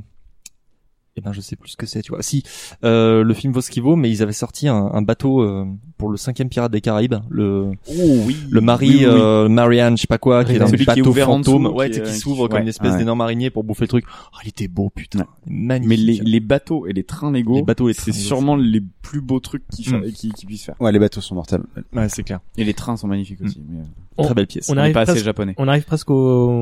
Eh 1.17 1.21
ben, 1.21 1.33
je 1.33 1.41
sais 1.41 1.55
plus 1.55 1.69
ce 1.71 1.77
que 1.77 1.87
c'est, 1.87 2.01
tu 2.03 2.11
vois. 2.11 2.21
Si, 2.21 2.43
euh, 2.83 3.23
le 3.23 3.33
film 3.33 3.51
vaut 3.51 3.61
ce 3.61 3.71
qu'il 3.71 3.81
vaut, 3.81 3.95
mais 3.95 4.09
ils 4.11 4.21
avaient 4.21 4.33
sorti 4.33 4.67
un, 4.67 4.75
un 4.93 5.01
bateau 5.01 5.41
euh, 5.41 5.65
pour 5.97 6.09
le 6.09 6.17
cinquième 6.17 6.47
pirate 6.47 6.71
des 6.71 6.79
Caraïbes, 6.79 7.15
le 7.29 7.71
Oh 7.89 7.93
oui. 8.27 8.37
le 8.51 8.61
Mari 8.61 8.87
Oui, 8.89 8.95
oui, 8.99 9.05
oui. 9.05 9.11
euh, 9.19 9.49
Marianne, 9.49 9.97
je 9.97 10.01
sais 10.01 10.07
pas 10.07 10.19
quoi, 10.19 10.45
qui 10.45 10.51
est 10.53 10.59
dans 10.59 10.67
Celui 10.67 10.83
un 10.83 10.93
qui 10.93 10.99
est 10.99 11.01
bateau 11.01 11.09
ouvert 11.09 11.29
en 11.29 11.37
fantôme, 11.37 11.63
dessous, 11.63 11.73
ouais, 11.75 11.89
qui 11.89 11.97
tu 11.99 12.05
sais, 12.05 12.11
est- 12.11 12.13
qui 12.13 12.19
s'ouvre 12.19 12.47
qui- 12.47 12.51
comme 12.53 12.61
une 12.61 12.67
espèce 12.67 12.91
ouais. 12.91 12.97
d'énorme 12.99 13.21
araignée 13.21 13.49
pour 13.49 13.63
bouffer 13.63 13.85
le 13.85 13.87
truc. 13.87 14.05
Oh, 14.07 14.37
il 14.43 14.49
était 14.49 14.67
beau, 14.67 14.91
putain, 14.93 15.25
magnifique. 15.47 15.89
Mais 15.89 15.95
les, 15.97 16.19
les 16.19 16.39
bateaux 16.39 16.85
et 16.85 16.93
les 16.93 17.03
trains 17.03 17.31
Lego, 17.31 17.55
Les 17.55 17.63
bateaux 17.63 17.91
c'est 17.93 18.11
sûrement 18.13 18.55
les 18.55 18.81
plus 19.01 19.21
beaux 19.21 19.39
trucs 19.39 19.67
qu'ils 19.69 19.87
Mm. 19.93 20.03
fa- 20.03 20.11
qu'ils 20.11 20.33
qu'ils 20.33 20.47
puissent 20.47 20.65
faire. 20.65 20.75
Ouais, 20.79 20.91
les 20.91 20.99
bateaux 20.99 21.21
sont 21.21 21.33
mortels. 21.33 21.63
Ouais, 21.93 22.09
c'est 22.09 22.21
clair. 22.23 22.41
Et 22.57 22.63
les 22.63 22.73
trains 22.75 22.95
sont 22.95 23.07
magnifiques 23.07 23.41
aussi. 23.41 23.59
Mais, 23.67 23.79
euh, 23.79 23.83
On- 24.17 24.23
Très 24.23 24.33
belle 24.33 24.47
pièce. 24.47 24.69
on 24.69 24.73
on 24.73 24.77
arrive 24.77 24.89
n'est 24.89 24.93
pas 24.93 25.01
assez 25.01 25.11
presque- 25.13 25.25
japonais. 25.25 25.53
On 25.57 25.67
arrive 25.67 25.83
presque 25.85 26.09
au, 26.09 26.15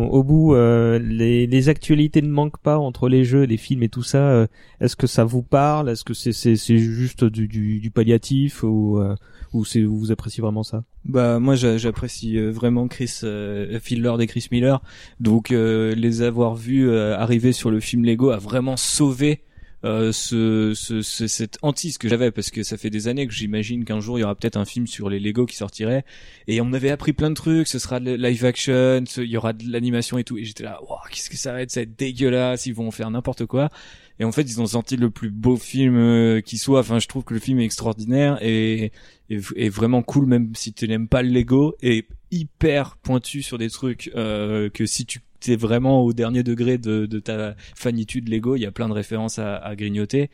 au 0.06 0.24
bout. 0.24 0.56
euh, 0.56 1.00
les, 1.00 1.48
les 1.48 1.70
actualités 1.70 2.22
ne 2.22 2.30
manquent 2.30 2.60
pas 2.60 2.78
entre 2.78 3.08
les 3.08 3.24
jeux, 3.24 3.44
les 3.44 3.58
films 3.58 3.84
et 3.84 3.90
tout 3.90 4.04
ça. 4.04 4.18
euh, 4.30 4.48
Est-ce 4.82 4.96
que 4.96 5.08
ça 5.08 5.24
vous 5.24 5.42
parle? 5.44 5.90
Est-ce 5.90 6.04
que 6.04 6.14
c'est 6.14 6.34
c'est 6.34 6.56
c'est 6.58 6.78
juste 6.78 7.24
du, 7.24 7.48
du, 7.48 7.80
du 7.80 7.92
palliatif 7.92 8.64
ou 8.64 9.00
euh, 9.00 9.16
ou 9.54 9.64
c'est 9.64 9.84
vous 9.84 10.12
appréciez 10.12 10.42
vraiment 10.42 10.64
ça? 10.64 10.84
Bah 11.06 11.40
moi 11.40 11.56
j'a- 11.56 11.78
j'apprécie 11.78 12.38
euh, 12.38 12.50
vraiment 12.52 12.88
Chris 12.88 13.20
euh, 13.24 13.80
Phil 13.82 14.02
Lord 14.02 14.20
et 14.22 14.28
Chris 14.28 14.48
Miller, 14.52 14.82
donc 15.22 15.52
euh, 15.52 15.96
les 15.96 16.22
avoir 16.24 16.56
vus 16.56 16.90
euh, 16.90 17.16
arriver 17.18 17.54
sur 17.54 17.72
le 17.72 17.80
film 17.80 18.04
Lego 18.04 18.32
a 18.32 18.38
vraiment 18.38 18.76
sauvé 18.76 19.44
euh, 19.86 20.12
ce, 20.12 20.74
ce, 20.76 21.02
ce- 21.02 21.28
cette 21.28 21.58
hantise 21.62 21.98
que 21.98 22.10
j'avais 22.10 22.32
parce 22.32 22.50
que 22.50 22.64
ça 22.64 22.76
fait 22.78 22.90
des 22.90 23.08
années 23.08 23.28
que 23.28 23.34
j'imagine 23.34 23.86
qu'un 23.86 24.00
jour 24.02 24.18
il 24.18 24.22
y 24.22 24.24
aura 24.24 24.36
peut-être 24.36 24.58
un 24.58 24.66
film 24.66 24.88
sur 24.88 25.10
les 25.10 25.20
Lego 25.20 25.46
qui 25.46 25.56
sortirait 25.56 26.04
et 26.48 26.60
on 26.60 26.66
m'avait 26.66 26.90
appris 26.90 27.14
plein 27.14 27.30
de 27.30 27.36
trucs, 27.36 27.68
ce 27.68 27.80
sera 27.80 28.00
de 28.00 28.12
live 28.14 28.44
action, 28.46 29.04
il 29.18 29.24
y 29.30 29.38
aura 29.38 29.54
de 29.54 29.64
l'animation 29.70 30.18
et 30.18 30.24
tout 30.24 30.38
et 30.38 30.44
j'étais 30.44 30.64
là, 30.64 30.80
waouh 30.84 30.98
qu'est-ce 31.12 31.30
que 31.30 31.38
ça 31.38 31.54
va 31.54 31.62
être, 31.62 31.72
ça 31.72 31.80
va 31.80 31.84
être 31.84 31.98
dégueulasse, 31.98 32.66
ils 32.66 32.74
vont 32.74 32.92
faire 32.92 33.10
n'importe 33.12 33.46
quoi. 33.46 33.70
Et 34.18 34.24
en 34.24 34.32
fait, 34.32 34.44
ils 34.44 34.62
ont 34.62 34.66
sorti 34.66 34.96
le 34.96 35.10
plus 35.10 35.30
beau 35.30 35.58
film 35.58 35.98
euh, 35.98 36.40
qui 36.40 36.58
soit. 36.58 36.80
Enfin, 36.80 37.00
je 37.00 37.08
trouve 37.08 37.26
que 37.26 37.34
le 37.34 37.40
film 37.42 37.60
est 37.60 37.66
extraordinaire 37.66 38.38
et, 38.42 38.94
et, 39.30 39.40
et 39.58 39.68
vraiment 39.68 40.02
cool, 40.04 40.26
même 40.26 40.56
si 40.56 40.72
tu 40.72 40.88
n'aimes 40.88 41.10
pas 41.10 41.22
le 41.22 41.28
Lego, 41.32 41.76
et 41.82 42.08
hyper 42.32 42.96
pointu 42.96 43.42
sur 43.42 43.58
des 43.58 43.70
trucs 43.70 44.10
euh, 44.16 44.70
que 44.70 44.86
si 44.86 45.06
tu 45.06 45.20
t'es 45.46 45.56
vraiment 45.56 46.02
au 46.02 46.14
dernier 46.14 46.44
degré 46.44 46.78
de, 46.78 47.06
de 47.06 47.20
ta 47.20 47.56
fanitude 47.76 48.30
Lego, 48.30 48.56
il 48.56 48.62
y 48.62 48.66
a 48.66 48.72
plein 48.72 48.88
de 48.90 48.94
références 48.94 49.40
à, 49.40 49.56
à 49.58 49.76
grignoter. 49.76 50.30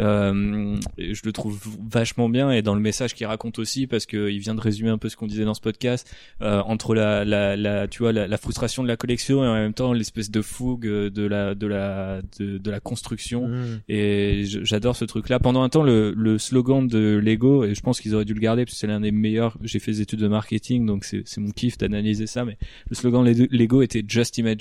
Euh, 0.00 0.76
je 0.98 1.20
le 1.24 1.32
trouve 1.32 1.58
vachement 1.90 2.28
bien 2.28 2.50
et 2.50 2.62
dans 2.62 2.74
le 2.74 2.80
message 2.80 3.14
qu'il 3.14 3.26
raconte 3.26 3.58
aussi, 3.58 3.86
parce 3.86 4.06
que 4.06 4.30
il 4.30 4.38
vient 4.40 4.54
de 4.54 4.60
résumer 4.60 4.90
un 4.90 4.98
peu 4.98 5.08
ce 5.08 5.16
qu'on 5.16 5.26
disait 5.26 5.44
dans 5.44 5.54
ce 5.54 5.60
podcast, 5.60 6.12
euh, 6.42 6.60
entre 6.62 6.94
la, 6.94 7.24
la, 7.24 7.56
la, 7.56 7.86
tu 7.88 8.00
vois, 8.02 8.12
la, 8.12 8.26
la 8.26 8.36
frustration 8.36 8.82
de 8.82 8.88
la 8.88 8.96
collection 8.96 9.44
et 9.44 9.46
en 9.46 9.54
même 9.54 9.74
temps 9.74 9.92
l'espèce 9.92 10.30
de 10.30 10.42
fougue 10.42 10.86
de 10.86 11.26
la, 11.26 11.54
de 11.54 11.66
la, 11.66 12.20
de, 12.38 12.58
de 12.58 12.70
la 12.70 12.80
construction. 12.80 13.48
Mm. 13.48 13.80
Et 13.88 14.42
j'adore 14.44 14.96
ce 14.96 15.04
truc-là. 15.04 15.38
Pendant 15.38 15.62
un 15.62 15.68
temps, 15.68 15.82
le, 15.82 16.12
le 16.16 16.38
slogan 16.38 16.86
de 16.86 17.20
Lego, 17.22 17.64
et 17.64 17.74
je 17.74 17.80
pense 17.80 18.00
qu'ils 18.00 18.14
auraient 18.14 18.24
dû 18.24 18.34
le 18.34 18.40
garder 18.40 18.64
parce 18.64 18.74
que 18.74 18.80
c'est 18.80 18.86
l'un 18.86 19.00
des 19.00 19.12
meilleurs. 19.12 19.56
J'ai 19.62 19.78
fait 19.78 19.92
des 19.92 20.00
études 20.00 20.20
de 20.20 20.28
marketing, 20.28 20.86
donc 20.86 21.04
c'est 21.04 21.38
mon 21.38 21.50
kiff 21.50 21.78
d'analyser 21.78 22.26
ça. 22.26 22.44
Mais 22.44 22.58
le 22.90 22.96
slogan 22.96 23.24
Le- 23.24 23.48
Lego 23.50 23.82
était 23.82 24.04
Just 24.06 24.38
Imagine. 24.38 24.55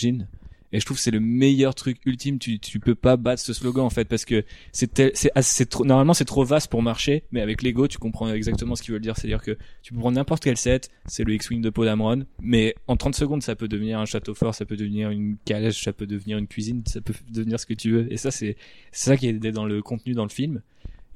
Et 0.72 0.80
je 0.82 0.86
trouve 0.86 1.00
c'est 1.00 1.12
le 1.12 1.22
meilleur 1.22 1.74
truc 1.74 2.00
ultime. 2.06 2.38
Tu, 2.38 2.60
tu 2.60 2.80
peux 2.82 2.96
pas 2.96 3.16
battre 3.16 3.42
ce 3.42 3.54
slogan 3.54 3.86
en 3.86 3.90
fait 3.90 4.06
parce 4.06 4.26
que 4.26 4.44
c'est 4.74 5.16
c'est 5.16 5.32
c'est 5.42 5.70
trop 5.70 5.86
normalement 5.86 6.14
c'est 6.14 6.26
trop 6.26 6.44
vaste 6.44 6.70
pour 6.70 6.82
marcher, 6.82 7.24
mais 7.32 7.40
avec 7.40 7.62
Lego 7.64 7.88
tu 7.88 7.98
comprends 7.98 8.30
exactement 8.34 8.76
ce 8.76 8.84
qu'ils 8.84 8.94
veulent 8.94 9.02
dire. 9.02 9.16
C'est-à-dire 9.16 9.42
que 9.42 9.58
tu 9.84 9.94
peux 9.94 10.00
prendre 10.00 10.16
n'importe 10.16 10.44
quel 10.44 10.58
set, 10.58 10.90
c'est 11.06 11.24
le 11.24 11.34
X-wing 11.34 11.62
de 11.62 11.70
Poe 11.70 11.86
Dameron, 11.86 12.26
mais 12.42 12.76
en 12.88 12.98
30 12.98 13.16
secondes 13.16 13.42
ça 13.42 13.56
peut 13.56 13.70
devenir 13.70 14.00
un 14.00 14.06
château 14.06 14.34
fort, 14.34 14.54
ça 14.54 14.66
peut 14.66 14.76
devenir 14.76 15.12
une 15.12 15.38
calèche, 15.46 15.82
ça 15.82 15.94
peut 15.94 16.08
devenir 16.08 16.38
une 16.38 16.48
cuisine, 16.48 16.84
ça 16.86 17.00
peut 17.00 17.14
devenir 17.30 17.58
ce 17.58 17.66
que 17.66 17.74
tu 17.74 17.92
veux. 17.92 18.12
Et 18.12 18.18
ça 18.18 18.32
c'est 18.32 18.58
c'est 18.92 19.12
ça 19.12 19.18
qui 19.18 19.28
est 19.28 19.34
dans 19.34 19.66
le 19.66 19.82
contenu 19.82 20.14
dans 20.14 20.24
le 20.24 20.30
film. 20.30 20.62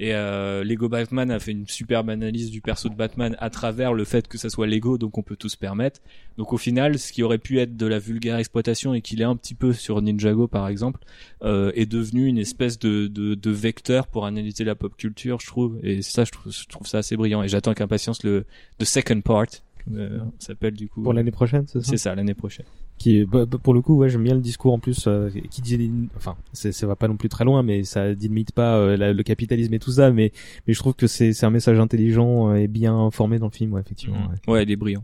Et 0.02 0.14
euh, 0.14 0.64
Lego 0.64 0.88
Batman 0.88 1.30
a 1.30 1.40
fait 1.40 1.52
une 1.52 1.68
superbe 1.68 2.10
analyse 2.10 2.52
du 2.52 2.62
perso 2.62 2.88
de 2.88 2.96
Batman 2.96 3.36
à 3.40 3.50
travers 3.50 3.94
le 3.94 4.06
fait 4.06 4.30
que 4.30 4.38
ça 4.38 4.50
soit 4.50 4.66
Lego, 4.66 4.98
donc 4.98 5.18
on 5.18 5.24
peut 5.24 5.36
tout 5.36 5.50
se 5.50 5.58
permettre. 5.58 6.00
Donc 6.38 6.54
au 6.54 6.58
final, 6.58 6.98
ce 6.98 7.12
qui 7.12 7.22
aurait 7.22 7.38
pu 7.38 7.60
être 7.60 7.76
de 7.76 7.86
la 7.86 8.00
vulgaire 8.00 8.38
exploitation 8.38 8.94
et 8.94 9.02
qu'il 9.02 9.20
est 9.20 9.26
un 9.26 9.36
petit 9.36 9.56
peu 9.56 9.74
sur 9.74 10.02
Ninjago 10.02 10.48
par 10.48 10.70
exemple, 10.70 11.02
euh, 11.44 11.74
est 11.76 11.86
devenu 11.86 12.28
une 12.28 12.38
espèce 12.38 12.80
de, 12.80 13.08
de, 13.08 13.36
de 13.36 13.52
vecteur 13.52 14.08
pour 14.08 14.26
analyser 14.26 14.64
la 14.64 14.76
pop 14.76 14.96
culture, 14.96 15.42
je 15.42 15.48
trouve. 15.48 15.78
Et 15.84 16.02
ça, 16.02 16.24
je 16.24 16.32
trouve, 16.32 16.54
je 16.54 16.66
trouve 16.68 16.88
ça 16.88 17.00
assez 17.00 17.18
brillant. 17.18 17.44
Et 17.44 17.50
j'attends 17.50 17.72
avec 17.72 17.82
impatience 17.82 18.24
le 18.24 18.46
the 18.78 18.86
second 18.86 19.20
part, 19.20 19.48
euh, 19.94 20.20
s'appelle 20.40 20.76
du 20.76 20.88
coup. 20.88 21.04
Pour 21.04 21.14
l'année 21.14 21.32
prochaine, 21.32 21.66
c'est 21.68 21.82
ça? 21.82 21.90
C'est 21.90 21.98
ça, 21.98 22.16
l'année 22.16 22.36
prochaine. 22.36 22.66
Qui 23.00 23.18
est 23.18 23.26
bah, 23.26 23.46
bah, 23.48 23.58
pour 23.58 23.74
le 23.74 23.82
coup 23.82 23.96
ouais 23.96 24.10
j'aime 24.10 24.24
bien 24.24 24.36
le 24.36 24.42
discours 24.42 24.74
en 24.74 24.78
plus 24.80 25.06
euh, 25.08 25.30
qui 25.50 25.62
dit 25.64 25.92
enfin 26.16 26.36
c'est 26.54 26.72
ça 26.72 26.86
va 26.86 26.96
pas 26.96 27.08
non 27.08 27.18
plus 27.18 27.30
très 27.30 27.46
loin 27.46 27.64
mais 27.64 27.84
ça 27.84 28.12
limite 28.12 28.52
pas 28.52 28.76
euh, 28.78 28.96
la- 28.98 29.14
le 29.14 29.24
capitalisme 29.24 29.74
et 29.74 29.80
tout 29.80 29.92
ça 29.92 30.12
mais 30.12 30.32
mais 30.68 30.74
je 30.76 30.80
trouve 30.80 30.94
que 30.94 31.08
c'est 31.08 31.34
c'est 31.34 31.46
un 31.48 31.50
message 31.50 31.80
intelligent 31.80 32.50
euh, 32.52 32.56
et 32.56 32.68
bien 32.68 33.10
formé 33.10 33.40
dans 33.40 33.48
le 33.48 33.52
film 33.52 33.74
ouais 33.74 33.82
effectivement 33.82 34.18
ouais. 34.46 34.54
Ouais, 34.54 34.64
il 34.64 34.70
est 34.72 34.76
brillant. 34.76 35.04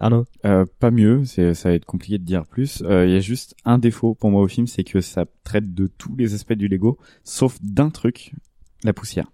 Arnaud 0.00 0.26
Euh, 0.44 0.64
pas 0.78 0.92
mieux, 0.92 1.24
c'est 1.24 1.54
ça 1.54 1.70
va 1.70 1.74
être 1.74 1.84
compliqué 1.84 2.18
de 2.18 2.22
dire 2.24 2.46
plus. 2.46 2.82
Euh, 2.84 3.04
Il 3.06 3.12
y 3.12 3.16
a 3.16 3.20
juste 3.20 3.56
un 3.64 3.78
défaut 3.78 4.14
pour 4.14 4.30
moi 4.30 4.42
au 4.42 4.46
film, 4.46 4.68
c'est 4.68 4.84
que 4.84 5.00
ça 5.00 5.24
traite 5.42 5.74
de 5.74 5.88
tous 5.98 6.14
les 6.14 6.34
aspects 6.34 6.52
du 6.52 6.68
Lego, 6.68 6.98
sauf 7.24 7.58
d'un 7.62 7.90
truc, 7.90 8.32
la 8.84 8.92
poussière. 8.92 9.32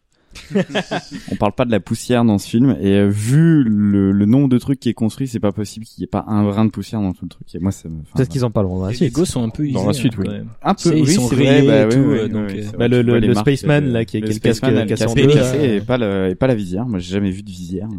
On 1.33 1.37
parle 1.37 1.53
pas 1.53 1.65
de 1.65 1.71
la 1.71 1.81
poussière 1.81 2.25
dans 2.25 2.39
ce 2.39 2.49
film 2.49 2.77
et 2.81 2.93
euh, 2.95 3.09
vu 3.09 3.63
le, 3.65 4.13
le 4.13 4.27
nombre 4.27 4.49
de 4.49 4.59
trucs 4.59 4.81
qui 4.81 4.89
est 4.89 4.95
construit, 4.95 5.29
c'est 5.29 5.41
pas 5.41 5.53
possible 5.53 5.85
qu'il 5.87 6.01
y 6.01 6.05
ait 6.05 6.09
pas 6.09 6.25
un 6.29 6.45
brin 6.45 6.65
de 6.65 6.71
poussière 6.71 7.01
dans 7.01 7.13
tout 7.13 7.25
le 7.25 7.29
truc. 7.31 7.47
Et 7.55 7.59
moi, 7.59 7.73
ça 7.73 7.89
me. 7.89 8.01
enfin, 8.01 8.11
peut-être 8.17 8.29
qu'ils 8.29 8.45
en 8.45 8.51
parleront 8.51 8.79
dans 8.81 8.87
la 8.87 8.93
Les 8.93 9.07
Lego 9.07 9.25
sont 9.25 9.43
un 9.43 9.49
peu 9.49 9.69
Dans 9.69 9.87
la 9.87 9.93
suite, 9.93 10.15
hein, 10.19 10.23
oui. 10.27 10.35
Un 10.63 10.75
peu, 10.75 10.97
ils 10.97 11.03
oui, 11.03 11.15
sont 11.15 11.29
bah, 11.29 11.37
euh, 11.39 11.91
euh, 11.93 12.63
bah, 12.79 12.89
le- 12.89 13.03
le- 13.03 13.35
Spaceman, 13.35 13.85
euh, 13.85 13.93
là, 13.93 14.05
qui 14.05 14.17
a 14.17 14.21
le 14.21 14.27
qui 14.27 14.33
a 14.33 14.35
le 14.35 14.39
casque- 14.41 15.15
bleu, 15.15 15.27
cassé 15.27 15.59
et 15.77 15.81
pas 15.81 15.99
le 15.99 16.29
et 16.31 16.35
pas 16.35 16.47
la 16.47 16.55
visière. 16.55 16.87
Moi, 16.87 16.99
j'ai 16.99 17.13
jamais 17.13 17.31
vu 17.31 17.43
de 17.43 17.51
visière. 17.51 17.89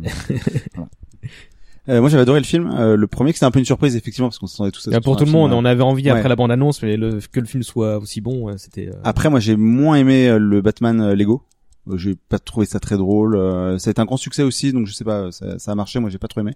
Euh, 1.87 2.01
moi 2.01 2.09
j'avais 2.09 2.23
adoré 2.23 2.39
le 2.39 2.45
film. 2.45 2.67
Euh, 2.75 2.95
le 2.95 3.05
premier, 3.05 3.31
c'était 3.31 3.45
un 3.45 3.51
peu 3.51 3.59
une 3.59 3.65
surprise 3.65 3.95
effectivement 3.95 4.27
parce 4.27 4.39
qu'on 4.39 4.47
s'attendait 4.47 4.71
tous 4.71 4.87
à 4.87 4.91
ce 4.91 4.95
Ah, 4.95 5.01
pour 5.01 5.17
tout 5.17 5.25
le 5.25 5.29
monde 5.31 5.51
film, 5.51 5.59
on 5.59 5.65
avait 5.65 5.83
envie 5.83 6.09
après 6.09 6.27
la 6.29 6.35
bande 6.35 6.49
annonce 6.51 6.81
mais 6.81 6.97
le, 6.97 7.19
que 7.31 7.39
le 7.39 7.45
film 7.45 7.61
soit 7.61 7.99
aussi 7.99 8.21
bon 8.21 8.49
euh, 8.49 8.53
c'était 8.57 8.87
euh, 8.87 8.93
Après, 9.03 9.29
moi, 9.29 9.39
j'ai 9.39 9.55
moins 9.55 9.93
aimé 9.95 10.27
euh, 10.27 10.39
le 10.39 10.61
Batman 10.61 10.99
euh, 10.99 11.13
Lego. 11.15 11.43
Euh, 11.89 11.97
J'ai 11.97 12.15
pas 12.29 12.39
trouvé 12.39 12.65
ça 12.65 12.79
très 12.79 12.97
drôle. 12.97 13.35
Euh, 13.35 13.77
ça 13.79 13.89
a 13.89 13.91
été 13.91 14.01
un 14.01 14.05
grand 14.05 14.17
succès 14.17 14.43
aussi, 14.43 14.73
donc 14.73 14.87
je 14.87 14.93
sais 14.93 15.03
pas, 15.03 15.31
ça, 15.31 15.59
ça 15.59 15.71
a 15.71 15.75
marché. 15.75 15.99
Moi, 15.99 16.09
j'ai 16.09 16.17
pas 16.17 16.27
trop 16.27 16.41
aimé. 16.41 16.53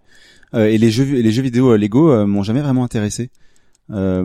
Euh, 0.53 0.65
et 0.65 0.77
les 0.77 0.89
jeux, 0.91 1.15
et 1.15 1.21
les 1.21 1.32
jeux 1.32 1.43
vidéo 1.43 1.71
euh, 1.71 1.77
Lego 1.77 2.11
euh, 2.11 2.25
m'ont 2.25 2.43
jamais 2.43 2.61
vraiment 2.61 2.84
intéressé. 2.84 3.30
Euh, 3.91 4.23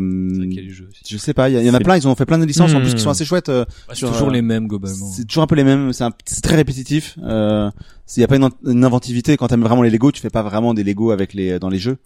jeux 0.68 0.88
aussi. 0.90 1.02
je 1.11 1.16
sais 1.16 1.32
pas, 1.32 1.48
il 1.48 1.59
y, 1.59 1.66
y 1.66 1.70
en 1.70 1.74
a 1.74 1.80
plein. 1.80 1.96
Ils 1.96 2.07
ont 2.07 2.14
fait 2.14 2.26
plein 2.26 2.38
de 2.38 2.44
licences 2.44 2.74
en 2.74 2.80
plus 2.80 2.92
Hmm. 2.92 2.94
qui 2.96 3.00
sont 3.02 3.11
assez 3.11 3.24
chouettes. 3.24 3.48
euh, 3.48 3.64
Bah, 3.88 3.94
c'est 3.96 4.07
toujours 4.07 4.28
euh, 4.28 4.32
les 4.32 4.42
mêmes 4.42 4.66
globalement. 4.68 5.07
c'est 5.07 5.24
toujours 5.24 5.42
un 5.42 5.46
peu 5.46 5.55
les 5.55 5.64
mêmes. 5.64 5.92
C'est 5.94 6.05
un- 6.05 6.12
c'est 6.26 6.42
très 6.42 6.57
répétitif. 6.57 7.18
Euh, 7.22 7.70
Il 8.16 8.20
y 8.20 8.24
a 8.24 8.28
pas 8.28 8.36
une, 8.36 8.50
une 8.66 8.84
inventivité. 8.84 9.36
Quand 9.38 9.48
t'aimes 9.48 9.62
vraiment 9.62 9.80
les 9.82 9.88
Lego, 9.90 10.12
tu 10.12 10.20
fais 10.20 10.28
pas 10.28 10.42
vraiment 10.42 10.74
des 10.74 10.84
Lego 10.84 11.11
avec 11.12 11.32
les 11.32 11.59
dans 11.59 11.70
les 11.70 11.78
jeux. 11.78 11.96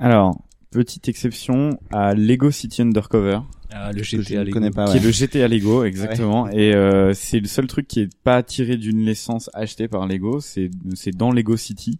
Alors, 0.00 0.36
petite 0.70 1.08
exception 1.08 1.78
à 1.90 2.14
Lego 2.14 2.50
City 2.50 2.82
Undercover. 2.82 3.40
Ah, 3.70 3.90
le 3.92 3.98
que 4.00 4.04
je 4.04 4.22
GTA 4.22 4.44
Lego. 4.44 4.52
connais 4.52 4.70
pas. 4.70 4.84
qui 4.86 4.96
est 4.96 5.00
le 5.00 5.10
GTA 5.10 5.48
Lego 5.48 5.84
exactement 5.84 6.48
et 6.48 6.74
euh, 6.74 7.12
c'est 7.14 7.40
le 7.40 7.48
seul 7.48 7.66
truc 7.66 7.88
qui 7.88 8.00
est 8.00 8.16
pas 8.22 8.42
tiré 8.42 8.76
d'une 8.76 9.04
licence 9.04 9.50
achetée 9.54 9.88
par 9.88 10.06
Lego 10.06 10.40
c'est 10.40 10.70
c'est 10.94 11.10
dans 11.10 11.32
Lego 11.32 11.56
City 11.56 11.98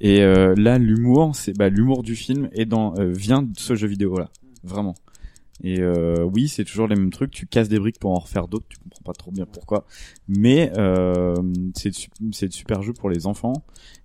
et 0.00 0.22
euh, 0.22 0.54
là 0.56 0.78
l'humour 0.78 1.32
c'est 1.34 1.52
bah 1.56 1.68
l'humour 1.68 2.04
du 2.04 2.14
film 2.14 2.48
est 2.52 2.64
dans 2.64 2.94
euh, 2.98 3.10
vient 3.10 3.42
de 3.42 3.58
ce 3.58 3.74
jeu 3.74 3.88
vidéo 3.88 4.16
là 4.16 4.30
vraiment 4.62 4.94
et 5.62 5.80
euh, 5.80 6.22
oui 6.24 6.48
c'est 6.48 6.64
toujours 6.64 6.86
les 6.88 6.96
mêmes 6.96 7.10
trucs 7.10 7.30
tu 7.30 7.46
casses 7.46 7.68
des 7.68 7.78
briques 7.78 7.98
pour 7.98 8.12
en 8.12 8.18
refaire 8.18 8.48
d'autres 8.48 8.66
tu 8.68 8.78
comprends 8.78 9.02
pas 9.04 9.12
trop 9.12 9.30
bien 9.30 9.46
pourquoi 9.46 9.86
mais 10.28 10.72
euh, 10.78 11.34
c'est 11.76 11.90
de 11.90 11.94
su- 11.94 12.10
c'est 12.32 12.48
de 12.48 12.52
super 12.52 12.82
jeu 12.82 12.92
pour 12.92 13.10
les 13.10 13.26
enfants 13.26 13.52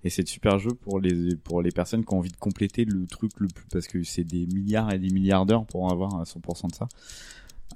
et 0.03 0.09
c'est 0.09 0.23
de 0.23 0.27
super 0.27 0.59
jeu 0.59 0.71
pour 0.71 0.99
les 0.99 1.35
pour 1.35 1.61
les 1.61 1.71
personnes 1.71 2.03
qui 2.05 2.13
ont 2.13 2.17
envie 2.19 2.31
de 2.31 2.37
compléter 2.37 2.85
le 2.85 3.05
truc 3.07 3.31
le 3.37 3.47
plus 3.47 3.65
parce 3.71 3.87
que 3.87 4.03
c'est 4.03 4.23
des 4.23 4.45
milliards 4.47 4.93
et 4.93 4.99
des 4.99 5.09
milliards 5.09 5.45
d'heures 5.45 5.65
pour 5.65 5.83
en 5.83 5.89
avoir 5.89 6.15
à 6.19 6.23
100% 6.23 6.69
de 6.69 6.75
ça 6.75 6.87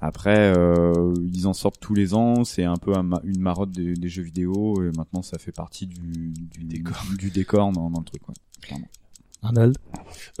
après, 0.02 0.54
euh, 0.56 1.12
ils 1.32 1.46
en 1.46 1.52
sortent 1.52 1.78
tous 1.80 1.92
les 1.94 2.14
ans. 2.14 2.44
C'est 2.44 2.64
un 2.64 2.76
peu 2.76 2.92
une 2.94 3.40
marotte 3.40 3.70
des, 3.70 3.92
des 3.92 4.08
jeux 4.08 4.22
vidéo. 4.22 4.82
Et 4.82 4.90
maintenant, 4.96 5.20
ça 5.20 5.38
fait 5.38 5.52
partie 5.52 5.86
du, 5.86 6.32
du 6.32 6.64
décor, 6.64 6.96
du 7.18 7.30
décor 7.30 7.70
dans, 7.72 7.90
dans 7.90 7.98
le 7.98 8.04
truc. 8.06 8.26
Ouais, 8.28 8.34
clairement. 8.62 8.88
Arnold 9.42 9.76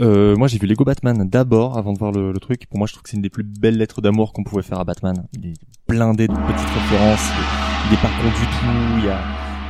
Euh, 0.00 0.36
moi, 0.36 0.48
j'ai 0.48 0.58
vu 0.58 0.66
Lego 0.66 0.84
Batman 0.84 1.28
d'abord 1.28 1.78
avant 1.78 1.92
de 1.92 1.98
voir 1.98 2.12
le, 2.12 2.32
le 2.32 2.40
truc. 2.40 2.66
Pour 2.68 2.78
moi, 2.78 2.86
je 2.86 2.92
trouve 2.92 3.02
que 3.02 3.10
c'est 3.10 3.16
une 3.16 3.22
des 3.22 3.30
plus 3.30 3.44
belles 3.44 3.78
lettres 3.78 4.00
d'amour 4.00 4.32
qu'on 4.32 4.44
pouvait 4.44 4.62
faire 4.62 4.78
à 4.80 4.84
Batman. 4.84 5.26
Il 5.34 5.46
est 5.46 5.54
blindé 5.88 6.26
de 6.28 6.32
petites 6.32 6.70
références. 6.70 7.28
Il 7.88 7.94
est, 7.94 8.00
pas 8.00 8.08
con 8.08 8.28
du 8.28 8.46
tout. 8.46 8.98
Il 8.98 9.04
y 9.04 9.08
a, 9.08 9.20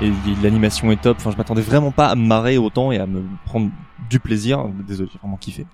et 0.02 0.42
l'animation 0.42 0.90
est 0.90 1.00
top. 1.00 1.18
Enfin, 1.20 1.30
je 1.30 1.36
m'attendais 1.36 1.62
vraiment 1.62 1.92
pas 1.92 2.08
à 2.08 2.14
me 2.14 2.26
marrer 2.26 2.58
autant 2.58 2.92
et 2.92 2.98
à 2.98 3.06
me 3.06 3.22
prendre 3.44 3.70
du 4.08 4.18
plaisir. 4.20 4.66
Désolé, 4.86 5.08
j'ai 5.12 5.18
vraiment 5.18 5.36
kiffé. 5.36 5.66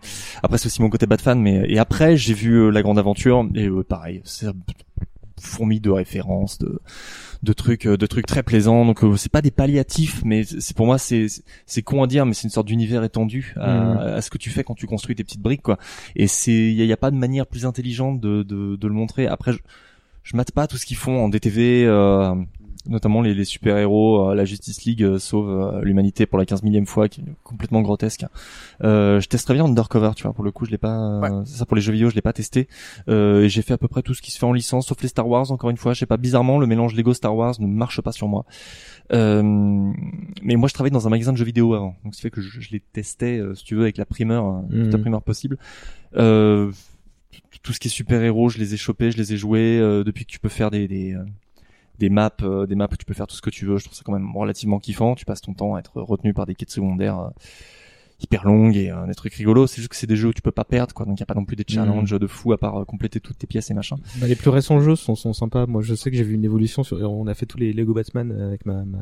Après, 0.43 0.59
c'est 0.59 0.67
aussi 0.67 0.83
mon 0.83 0.91
côté 0.91 1.07
Batman, 1.07 1.41
mais 1.41 1.65
et 1.69 1.79
après, 1.79 2.17
j'ai 2.17 2.35
vu 2.35 2.55
euh, 2.55 2.71
La 2.71 2.83
Grande 2.83 2.99
Aventure 2.99 3.47
et 3.55 3.69
euh, 3.69 3.83
pareil, 3.85 4.21
c'est 4.25 4.47
fourmi 5.41 5.81
de 5.81 5.91
références, 5.91 6.59
de 6.59 6.81
de 7.43 7.53
trucs, 7.53 7.87
euh, 7.87 7.97
de 7.97 8.07
trucs 8.07 8.27
très 8.27 8.43
plaisants. 8.43 8.85
Donc, 8.87 9.05
euh, 9.05 9.17
c'est 9.17 9.31
pas 9.31 9.43
des 9.43 9.51
palliatifs, 9.51 10.23
mais 10.25 10.45
c'est 10.45 10.75
pour 10.77 10.87
moi, 10.87 10.99
c'est 10.99 11.27
c'est 11.67 11.83
con 11.83 12.03
à 12.03 12.07
dire, 12.07 12.25
mais 12.27 12.33
c'est 12.35 12.45
une 12.45 12.51
sorte 12.51 12.67
d'univers 12.67 13.05
étendu 13.05 13.55
à, 13.57 13.99
à 14.17 14.23
ce 14.23 14.31
que 14.31 14.39
tu 14.39 14.51
fais 14.51 14.65
quand 14.65 14.75
tu 14.75 14.87
construis 14.87 15.15
tes 15.15 15.23
petites 15.25 15.43
briques, 15.43 15.63
quoi. 15.63 15.79
Et 16.17 16.27
c'est, 16.27 16.53
il 16.53 16.73
y, 16.75 16.83
a- 16.83 16.87
y 16.87 16.93
a 16.93 16.97
pas 16.97 17.11
de 17.11 17.17
manière 17.17 17.47
plus 17.47 17.67
intelligente 17.67 18.21
de 18.21 18.43
de, 18.43 18.77
de 18.77 18.89
le 18.89 18.95
montrer. 18.95 19.27
Après, 19.27 19.53
je, 19.53 19.59
je 20.23 20.37
mate 20.37 20.51
pas 20.51 20.67
tout 20.67 20.77
ce 20.79 20.87
qu'ils 20.87 20.97
font 20.97 21.23
en 21.23 21.29
DTV. 21.29 21.85
Euh, 21.85 22.35
notamment 22.89 23.21
les, 23.23 23.35
les 23.35 23.45
super 23.45 23.77
héros, 23.79 24.33
la 24.35 24.45
Justice 24.45 24.85
League 24.85 25.03
euh, 25.03 25.19
sauve 25.19 25.51
euh, 25.51 25.81
l'humanité 25.83 26.27
pour 26.27 26.39
la 26.39 26.45
15 26.47 26.63
millième 26.63 26.87
fois, 26.87 27.09
qui 27.09 27.21
est 27.21 27.25
complètement 27.45 27.83
grotesque. 27.83 28.25
Euh, 28.83 29.21
je 29.21 29.29
testerais 29.29 29.55
bien 29.55 29.65
Undercover, 29.65 30.11
tu 30.17 30.23
vois. 30.25 30.33
Pour 30.33 30.45
le 30.45 30.51
coup, 30.51 30.65
je 30.65 30.71
l'ai 30.71 30.79
pas. 30.79 30.97
euh, 31.33 31.43
C'est 31.45 31.59
ça 31.59 31.67
pour 31.67 31.77
les 31.77 31.83
jeux 31.83 31.93
vidéo, 31.93 32.11
je 32.11 32.15
l'ai 32.15 32.23
pas 32.23 32.33
testé. 32.33 32.69
Euh, 33.09 33.43
et 33.45 33.49
j'ai 33.49 33.63
fait 33.63 33.75
à 33.75 33.79
peu 33.79 33.89
près 33.89 34.03
tout 34.03 34.15
ce 34.15 34.23
qui 34.23 34.31
se 34.31 34.39
fait 34.39 34.47
en 34.47 34.53
licence, 34.53 34.87
sauf 34.87 35.01
les 35.03 35.09
Star 35.09 35.27
Wars. 35.29 35.51
Encore 35.51 35.71
une 35.71 35.77
fois, 35.77 35.93
je 35.95 36.01
sais 36.01 36.07
pas. 36.07 36.17
Bizarrement, 36.17 36.59
le 36.59 36.67
mélange 36.67 36.95
Lego 36.95 37.13
Star 37.15 37.35
Wars 37.37 37.55
ne 37.61 37.67
marche 37.67 38.01
pas 38.01 38.13
sur 38.13 38.29
moi. 38.29 38.45
Euh, 39.13 39.43
mais 40.43 40.57
moi, 40.57 40.69
je 40.69 40.75
travaillais 40.75 40.93
dans 40.93 41.07
un 41.07 41.11
magasin 41.11 41.33
de 41.33 41.39
jeux 41.39 41.45
vidéo 41.45 41.75
avant, 41.75 41.95
donc 42.05 42.15
ce 42.15 42.19
qui 42.19 42.23
fait 42.23 42.31
que 42.31 42.41
je, 42.41 42.61
je 42.61 42.71
les 42.71 42.81
testais, 42.81 43.39
euh, 43.39 43.55
si 43.55 43.65
tu 43.65 43.75
veux, 43.75 43.83
avec 43.83 43.97
la 43.99 44.05
primeur, 44.05 44.47
euh, 44.47 44.61
toute 44.69 44.93
la 44.93 44.97
Mhm. 44.97 45.01
primeur 45.01 45.23
possible. 45.23 45.59
Euh, 46.17 46.71
tout 47.63 47.73
ce 47.73 47.81
qui 47.81 47.89
est 47.89 47.91
super 47.91 48.23
héros, 48.23 48.49
je 48.49 48.59
les 48.59 48.75
ai 48.75 48.77
chopés, 48.77 49.11
je 49.11 49.17
les 49.17 49.33
ai 49.33 49.37
joués 49.37 49.79
euh, 49.79 50.05
depuis 50.05 50.25
que 50.25 50.31
tu 50.31 50.39
peux 50.41 50.49
faire 50.49 50.71
des 50.71 50.89
des, 50.89 51.15
euh, 51.15 51.25
des 51.99 52.11
maps, 52.11 52.31
euh, 52.43 52.67
des 52.67 52.75
maps 52.75 52.89
où 52.91 52.97
tu 52.97 53.05
peux 53.05 53.15
faire 53.15 53.27
tout 53.27 53.37
ce 53.37 53.43
que 53.43 53.51
tu 53.51 53.67
veux. 53.67 53.79
Je 53.79 53.85
trouve 53.85 53.97
ça 53.97 54.03
quand 54.05 54.13
même 54.13 54.35
relativement 54.37 54.79
kiffant. 54.79 55.15
Tu 55.15 55.25
passes 55.25 55.41
ton 55.41 55.55
temps 55.55 55.75
à 55.75 55.79
être 55.81 56.01
retenu 56.01 56.35
par 56.35 56.47
des 56.47 56.55
quêtes 56.55 56.71
secondaires 56.71 57.19
euh, 57.19 57.31
hyper 58.21 58.45
longues 58.47 58.77
et 58.77 58.91
euh, 58.91 59.07
des 59.07 59.15
trucs 59.15 59.35
rigolos. 59.35 59.67
C'est 59.67 59.77
juste 59.77 59.89
que 59.91 59.97
c'est 59.97 60.07
des 60.07 60.17
jeux 60.17 60.29
où 60.29 60.33
tu 60.33 60.43
peux 60.43 60.51
pas 60.51 60.65
perdre, 60.65 60.95
quoi. 60.95 61.05
Donc 61.07 61.19
il 61.19 61.21
y 61.21 61.23
a 61.23 61.27
pas 61.27 61.35
non 61.35 61.45
plus 61.45 61.57
des 61.57 61.65
challenges 61.69 62.19
de 62.19 62.27
fou 62.27 62.53
à 62.53 62.59
part 62.59 62.77
euh, 62.81 62.85
compléter 62.85 63.21
toutes 63.21 63.39
tes 63.39 63.47
pièces 63.47 63.71
et 63.71 63.75
machin. 63.75 63.97
Bah, 64.21 64.27
les 64.27 64.37
plus 64.37 64.51
récents 64.51 64.81
jeux 64.81 64.97
sont, 64.97 65.15
sont 65.15 65.33
sympas. 65.33 65.67
Moi, 65.67 65.83
je 65.83 65.95
sais 65.95 66.11
que 66.11 66.17
j'ai 66.17 66.23
vu 66.25 66.35
une 66.35 66.45
évolution 66.45 66.83
sur. 66.83 66.99
On 67.01 67.27
a 67.27 67.35
fait 67.35 67.47
tous 67.47 67.59
les 67.59 67.73
Lego 67.73 67.93
Batman 67.95 68.33
avec 68.33 68.65
ma, 68.67 68.85
ma, 68.85 68.99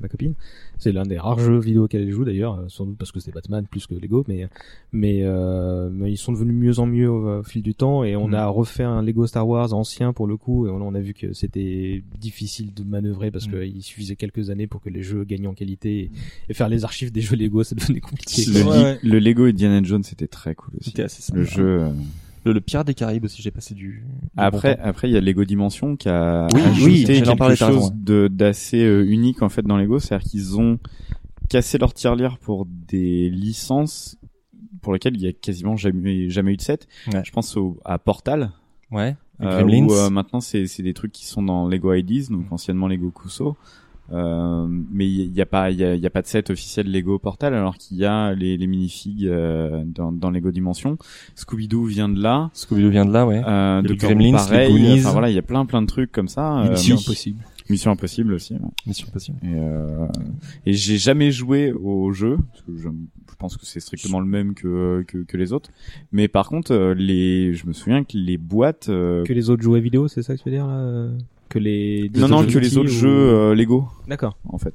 ma 0.00 0.08
copine. 0.08 0.34
C'est 0.78 0.92
l'un 0.92 1.04
des 1.04 1.18
rares 1.18 1.38
jeux 1.40 1.58
vidéo 1.58 1.88
qu'elle 1.88 2.10
joue 2.10 2.24
d'ailleurs, 2.24 2.54
euh, 2.58 2.64
sans 2.68 2.84
doute 2.86 2.98
parce 2.98 3.10
que 3.12 3.20
c'est 3.20 3.32
Batman 3.32 3.66
plus 3.70 3.86
que 3.86 3.94
Lego, 3.94 4.24
mais 4.28 4.46
mais, 4.92 5.20
euh, 5.22 5.88
mais 5.90 6.12
ils 6.12 6.16
sont 6.18 6.32
devenus 6.32 6.54
mieux 6.54 6.78
en 6.78 6.86
mieux 6.86 7.10
au, 7.10 7.38
au 7.38 7.42
fil 7.42 7.62
du 7.62 7.74
temps. 7.74 8.04
Et 8.04 8.16
on 8.16 8.28
Mm. 8.28 8.34
a 8.34 8.46
refait 8.48 8.84
un 8.84 9.02
Lego 9.02 9.26
Star 9.26 9.48
Wars 9.48 9.72
ancien 9.72 10.12
pour 10.12 10.26
le 10.26 10.36
coup, 10.36 10.66
et 10.66 10.70
on, 10.70 10.76
on 10.82 10.94
a 10.94 11.00
vu 11.00 11.14
que 11.14 11.32
c'était 11.32 12.02
difficile 12.20 12.74
de 12.74 12.84
manœuvrer 12.84 13.30
parce 13.30 13.46
Mm. 13.48 13.52
qu'il 13.72 13.82
suffisait 13.82 14.16
quelques 14.16 14.50
années 14.50 14.66
pour 14.66 14.80
que 14.82 14.90
les 14.90 15.02
jeux 15.02 15.24
gagnent 15.24 15.46
en 15.48 15.54
qualité 15.54 16.00
et, 16.00 16.10
et 16.50 16.54
faire 16.54 16.68
les 16.68 16.84
archives 16.84 17.12
des 17.12 17.20
jeux 17.22 17.36
Lego, 17.36 17.62
ça 17.64 17.74
devenait 17.74 18.00
compliqué. 18.00 18.42
Le, 18.64 18.76
li- 18.76 18.82
Ouais. 18.84 18.98
le 19.02 19.18
Lego 19.18 19.44
Indiana 19.46 19.80
Jones 19.82 20.02
c'était 20.02 20.26
très 20.28 20.54
cool 20.54 20.74
aussi. 20.80 20.90
C'était 20.90 21.02
assez 21.04 21.22
sympa. 21.22 21.38
Le 21.38 21.44
jeu. 21.44 21.64
euh, 21.82 21.90
Le, 22.44 22.52
le 22.52 22.60
Pirate 22.60 22.86
des 22.86 22.94
Caraïbes 22.94 23.24
aussi, 23.24 23.42
j'ai 23.42 23.50
passé 23.50 23.74
du. 23.74 23.88
du 23.88 24.04
Après, 24.36 24.76
bon 24.76 24.82
après, 24.84 25.08
il 25.10 25.12
y 25.12 25.16
a 25.16 25.20
Lego 25.20 25.44
Dimension 25.44 25.96
qui 25.96 26.08
a 26.08 26.46
Oui, 26.54 26.60
ajouté 26.62 26.84
oui, 26.86 27.04
quelque 27.04 27.36
parler, 27.36 27.56
chose 27.56 27.68
raison, 27.68 27.84
ouais. 27.88 27.92
de 27.94 28.28
d'assez 28.28 28.82
euh, 28.84 29.04
unique 29.06 29.42
en 29.42 29.48
fait 29.48 29.62
dans 29.62 29.76
Lego, 29.76 29.98
c'est-à-dire 29.98 30.28
qu'ils 30.28 30.58
ont 30.58 30.78
cassé 31.48 31.78
leur 31.78 31.92
tirelire 31.94 32.38
pour 32.38 32.66
des 32.66 33.28
licences 33.30 34.16
pour 34.82 34.92
lesquelles 34.92 35.16
il 35.16 35.22
y 35.22 35.26
a 35.26 35.32
quasiment 35.32 35.76
jamais 35.76 36.30
jamais 36.30 36.52
eu 36.52 36.56
de 36.56 36.62
set. 36.62 36.86
Ouais. 37.12 37.22
Je 37.24 37.30
pense 37.32 37.56
au, 37.56 37.78
à 37.84 37.98
Portal. 37.98 38.52
Ouais. 38.90 39.16
Les 39.40 39.46
euh, 39.46 39.62
où, 39.84 39.92
euh, 39.92 40.10
maintenant 40.10 40.40
c'est 40.40 40.66
c'est 40.66 40.82
des 40.82 40.94
trucs 40.94 41.12
qui 41.12 41.26
sont 41.26 41.42
dans 41.42 41.68
Lego 41.68 41.92
Ideas, 41.94 42.26
donc 42.30 42.50
anciennement 42.52 42.88
Lego 42.88 43.10
Kuso. 43.10 43.56
Euh, 44.10 44.66
mais 44.90 45.06
il 45.06 45.32
y, 45.34 45.40
a 45.42 45.46
pas 45.46 45.70
il 45.70 45.76
y 45.80 45.80
y 45.98 46.06
a 46.06 46.10
pas 46.10 46.22
de 46.22 46.26
set 46.26 46.48
officiel 46.50 46.90
Lego 46.90 47.18
Portal 47.18 47.52
alors 47.52 47.76
qu'il 47.76 47.98
y 47.98 48.06
a 48.06 48.32
les, 48.34 48.56
les 48.56 48.66
minifigs 48.66 49.26
euh, 49.26 49.82
dans, 49.86 50.12
dans 50.12 50.30
Lego 50.30 50.50
Dimension. 50.50 50.96
Scooby 51.34 51.68
Doo 51.68 51.84
vient 51.84 52.08
de 52.08 52.20
là. 52.20 52.50
Scooby-Doo 52.54 52.88
vient 52.90 53.04
de 53.04 53.12
là, 53.12 53.26
ouais. 53.26 53.42
Euh, 53.46 53.82
Les 53.82 53.88
Doctor 53.88 54.10
Gremlins, 54.10 54.26
les 54.26 54.32
pareil. 54.32 54.72
Goonies. 54.72 55.00
Enfin 55.00 55.12
voilà, 55.12 55.28
il 55.30 55.34
y 55.34 55.38
a 55.38 55.42
plein 55.42 55.66
plein 55.66 55.82
de 55.82 55.86
trucs 55.86 56.10
comme 56.10 56.28
ça. 56.28 56.60
euh, 56.60 56.70
Mission 56.70 56.96
impossible. 56.96 57.40
Mission 57.70 57.90
Impossible 57.90 58.32
aussi. 58.32 58.54
ouais. 58.54 58.60
Mission 58.86 59.06
Impossible. 59.10 59.36
Et, 59.42 59.54
euh, 59.54 60.06
et 60.64 60.72
j'ai 60.72 60.96
jamais 60.96 61.30
joué 61.30 61.70
au 61.72 62.10
jeu 62.12 62.38
parce 62.50 62.62
que 62.62 62.76
je, 62.78 62.88
je 62.88 63.36
pense 63.38 63.58
que 63.58 63.66
c'est 63.66 63.80
strictement 63.80 64.20
le 64.20 64.26
même 64.26 64.54
que, 64.54 65.04
que 65.06 65.18
que 65.18 65.36
les 65.36 65.52
autres. 65.52 65.68
Mais 66.12 66.28
par 66.28 66.48
contre, 66.48 66.72
euh, 66.72 66.94
les, 66.94 67.52
je 67.52 67.66
me 67.66 67.74
souviens 67.74 68.04
que 68.04 68.16
les 68.16 68.38
boîtes. 68.38 68.88
euh, 68.88 69.22
Que 69.24 69.34
les 69.34 69.50
autres 69.50 69.62
jouets 69.62 69.80
vidéo, 69.80 70.08
c'est 70.08 70.22
ça 70.22 70.34
que 70.34 70.42
tu 70.42 70.48
veux 70.48 70.54
dire 70.56 70.66
là 70.66 71.08
Que 71.48 71.58
les 71.58 72.10
non 72.14 72.28
non 72.28 72.38
autres 72.40 72.52
que 72.52 72.58
les 72.58 72.76
autres 72.76 72.90
ou- 72.90 72.92
jeux 72.92 73.08
euh, 73.08 73.54
Lego 73.54 73.88
D'accord. 74.06 74.36
en 74.48 74.58
fait. 74.58 74.74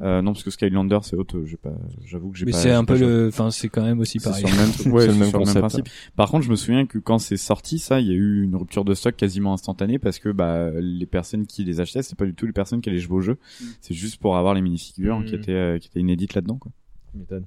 Euh, 0.00 0.20
non 0.20 0.32
parce 0.32 0.42
que 0.42 0.50
Skylander 0.50 0.98
c'est 1.02 1.14
autre. 1.16 1.42
J'ai 1.44 1.56
pas. 1.56 1.72
J'avoue 2.04 2.30
que 2.30 2.38
j'ai 2.38 2.44
Mais 2.44 2.52
pas. 2.52 2.58
c'est 2.58 2.72
un 2.72 2.84
peu 2.84 2.98
le, 2.98 3.28
enfin 3.28 3.50
c'est 3.52 3.68
quand 3.68 3.82
même 3.84 4.00
aussi 4.00 4.18
pareil. 4.18 4.44
sur 4.44 4.48
le 4.48 4.56
même, 4.56 4.70
ouais, 4.94 5.06
le 5.06 5.12
sur 5.26 5.54
principe. 5.60 5.88
Par 6.16 6.30
contre, 6.30 6.44
je 6.44 6.50
me 6.50 6.56
souviens 6.56 6.86
que 6.86 6.98
quand 6.98 7.18
c'est 7.18 7.36
sorti, 7.36 7.78
ça, 7.78 8.00
il 8.00 8.08
y 8.08 8.10
a 8.10 8.14
eu 8.14 8.42
une 8.42 8.56
rupture 8.56 8.84
de 8.84 8.94
stock 8.94 9.14
quasiment 9.16 9.52
instantanée 9.52 9.98
parce 10.00 10.18
que 10.18 10.28
bah 10.30 10.70
les 10.80 11.06
personnes 11.06 11.46
qui 11.46 11.62
les 11.64 11.80
achetaient, 11.80 12.02
c'est 12.02 12.18
pas 12.18 12.26
du 12.26 12.34
tout 12.34 12.46
les 12.46 12.52
personnes 12.52 12.80
qui 12.80 12.88
allaient 12.90 12.98
jouer 12.98 13.16
au 13.16 13.20
jeu. 13.20 13.36
C'est 13.80 13.94
juste 13.94 14.16
pour 14.20 14.36
avoir 14.36 14.54
les 14.54 14.60
minifigures 14.60 15.20
Mm. 15.20 15.24
qui 15.24 15.34
étaient 15.36 15.52
euh, 15.52 15.78
qui 15.78 15.86
étaient 15.88 16.00
inédites 16.00 16.34
là-dedans. 16.34 16.56
Quoi. 16.56 16.72
Tu 17.12 17.18
m'étonnes. 17.18 17.44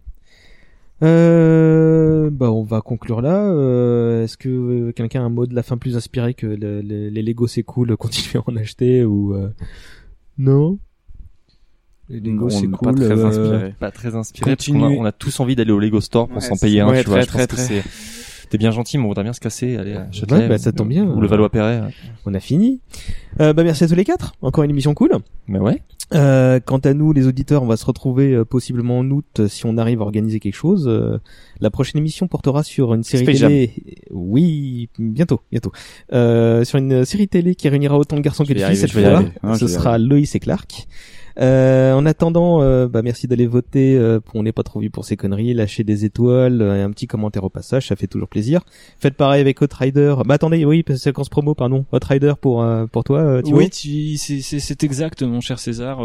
Euh, 1.03 2.29
bah 2.31 2.51
on 2.51 2.63
va 2.63 2.81
conclure 2.81 3.21
là. 3.21 3.43
Euh, 3.45 4.23
Est-ce 4.23 4.37
que 4.37 4.91
quelqu'un 4.91 5.21
a 5.21 5.25
un 5.25 5.29
mot 5.29 5.45
de 5.47 5.55
la 5.55 5.63
fin 5.63 5.77
plus 5.77 5.97
inspiré 5.97 6.33
que 6.33 6.45
le- 6.47 6.81
le- 6.81 7.09
les 7.09 7.21
Lego 7.21 7.47
c'est 7.47 7.63
cool, 7.63 7.95
continuez 7.97 8.43
à 8.45 8.49
en 8.51 8.55
acheter 8.55 9.03
ou 9.03 9.33
euh... 9.35 9.49
non? 10.37 10.77
Les 12.09 12.19
Lego 12.19 12.49
c'est 12.49 12.67
cool. 12.67 12.93
Pas 12.95 13.01
très 13.05 13.19
euh, 13.19 13.25
inspiré. 13.25 13.75
Pas 13.79 13.91
très 13.91 14.15
inspiré. 14.15 14.45
parce 14.55 14.67
a- 14.69 14.71
On 14.99 15.05
a, 15.05 15.11
tous 15.11 15.39
envie 15.39 15.55
d'aller 15.55 15.71
au 15.71 15.79
Lego 15.79 16.01
Store 16.01 16.27
pour 16.27 16.41
s'en 16.41 16.55
payer 16.57 16.81
un. 16.81 16.89
ouais, 16.89 17.03
tu 17.03 17.09
vois, 17.09 17.25
très, 17.25 17.43
je 17.43 17.47
pense 17.47 17.47
très, 17.47 17.47
que 17.47 17.55
très. 17.55 17.81
c'est. 17.81 18.20
T'es 18.51 18.57
bien 18.57 18.71
gentil, 18.71 18.97
mais 18.97 19.05
on 19.05 19.07
voudrait 19.07 19.23
bien 19.23 19.31
se 19.31 19.39
casser, 19.39 19.77
aller 19.77 19.93
à 19.93 20.11
Châtelet. 20.11 20.39
Ouais, 20.41 20.49
bah, 20.49 20.57
ça 20.57 20.73
tombe 20.73 20.89
bien. 20.89 21.05
Ou 21.05 21.21
le 21.21 21.27
Valois-Perret. 21.27 21.83
On 22.25 22.33
a 22.33 22.39
fini. 22.41 22.81
Euh, 23.39 23.53
bah 23.53 23.63
merci 23.63 23.85
à 23.85 23.87
tous 23.87 23.95
les 23.95 24.03
quatre. 24.03 24.33
Encore 24.41 24.65
une 24.65 24.69
émission 24.71 24.93
cool. 24.93 25.11
Mais 25.47 25.57
ouais. 25.57 25.81
Euh, 26.13 26.59
quant 26.59 26.79
à 26.79 26.93
nous, 26.93 27.13
les 27.13 27.27
auditeurs, 27.27 27.63
on 27.63 27.65
va 27.65 27.77
se 27.77 27.85
retrouver 27.85 28.33
euh, 28.33 28.43
possiblement 28.43 28.99
en 28.99 29.09
août 29.09 29.25
euh, 29.39 29.47
si 29.47 29.65
on 29.65 29.77
arrive 29.77 30.01
à 30.01 30.03
organiser 30.03 30.41
quelque 30.41 30.53
chose. 30.55 30.85
Euh, 30.89 31.17
la 31.61 31.69
prochaine 31.71 31.99
émission 31.99 32.27
portera 32.27 32.63
sur 32.63 32.93
une 32.93 33.03
série 33.03 33.23
Space 33.23 33.39
télé. 33.39 33.73
Oui, 34.11 34.89
bientôt, 34.99 35.39
bientôt. 35.49 35.71
Euh, 36.11 36.65
sur 36.65 36.77
une 36.77 37.05
série 37.05 37.29
télé 37.29 37.55
qui 37.55 37.69
réunira 37.69 37.97
autant 37.97 38.17
de 38.17 38.21
garçons 38.21 38.43
que 38.43 38.51
de 38.51 38.59
filles 38.59 38.75
cette 38.75 38.89
je 38.91 38.95
vais 38.95 39.03
y 39.03 39.05
fois. 39.05 39.13
arriver. 39.15 39.31
Non, 39.43 39.53
je 39.53 39.59
Ce 39.65 39.67
sera 39.69 39.97
Loïs 39.97 40.35
et 40.35 40.39
Clark. 40.41 40.87
Euh, 41.41 41.93
en 41.93 42.05
attendant, 42.05 42.61
euh, 42.61 42.87
bah 42.87 43.01
merci 43.01 43.27
d'aller 43.27 43.47
voter. 43.47 43.97
euh, 43.97 44.19
on 44.35 44.43
n'est 44.43 44.51
pas 44.51 44.63
trop 44.63 44.79
vu 44.79 44.89
pour 44.89 45.05
ces 45.05 45.17
conneries. 45.17 45.53
Lâchez 45.53 45.83
des 45.83 46.05
étoiles 46.05 46.61
euh, 46.61 46.85
un 46.85 46.91
petit 46.91 47.07
commentaire 47.07 47.43
au 47.43 47.49
passage, 47.49 47.87
ça 47.87 47.95
fait 47.95 48.07
toujours 48.07 48.27
plaisir. 48.27 48.61
Faites 48.99 49.15
pareil 49.15 49.41
avec 49.41 49.59
Outrider. 49.61 50.15
Bah 50.25 50.35
attendez, 50.35 50.63
oui, 50.65 50.83
séquence 50.95 51.29
promo, 51.29 51.55
pardon. 51.55 51.85
Outrider 51.91 52.33
pour 52.39 52.61
euh, 52.61 52.85
pour 52.85 53.03
toi, 53.03 53.41
Oui, 53.45 53.69
c'est 53.71 54.83
exact, 54.83 55.23
mon 55.23 55.41
cher 55.41 55.57
César. 55.59 55.99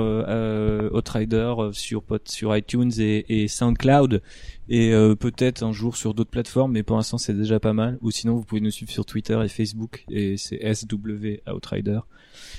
Outrider 0.93 1.55
sur 1.73 2.03
sur 2.25 2.57
iTunes 2.57 2.93
et 2.99 3.47
SoundCloud 3.49 4.23
et 4.69 4.93
euh, 4.93 5.15
peut-être 5.15 5.63
un 5.63 5.73
jour 5.73 5.97
sur 5.97 6.13
d'autres 6.15 6.31
plateformes, 6.31 6.73
mais 6.73 6.83
pour 6.83 6.97
l'instant 6.97 7.19
c'est 7.19 7.35
déjà 7.35 7.61
pas 7.61 7.73
mal. 7.73 7.99
Ou 8.03 8.11
sinon 8.11 8.35
vous 8.35 8.45
pouvez 8.45 8.61
nous 8.61 8.71
suivre 8.71 8.91
sur 8.91 9.05
Twitter 9.07 9.39
et 9.45 9.49
Facebook 9.49 10.05
et 10.11 10.37
c'est 10.37 10.61
SW 10.75 11.41
Outrider. 11.53 12.01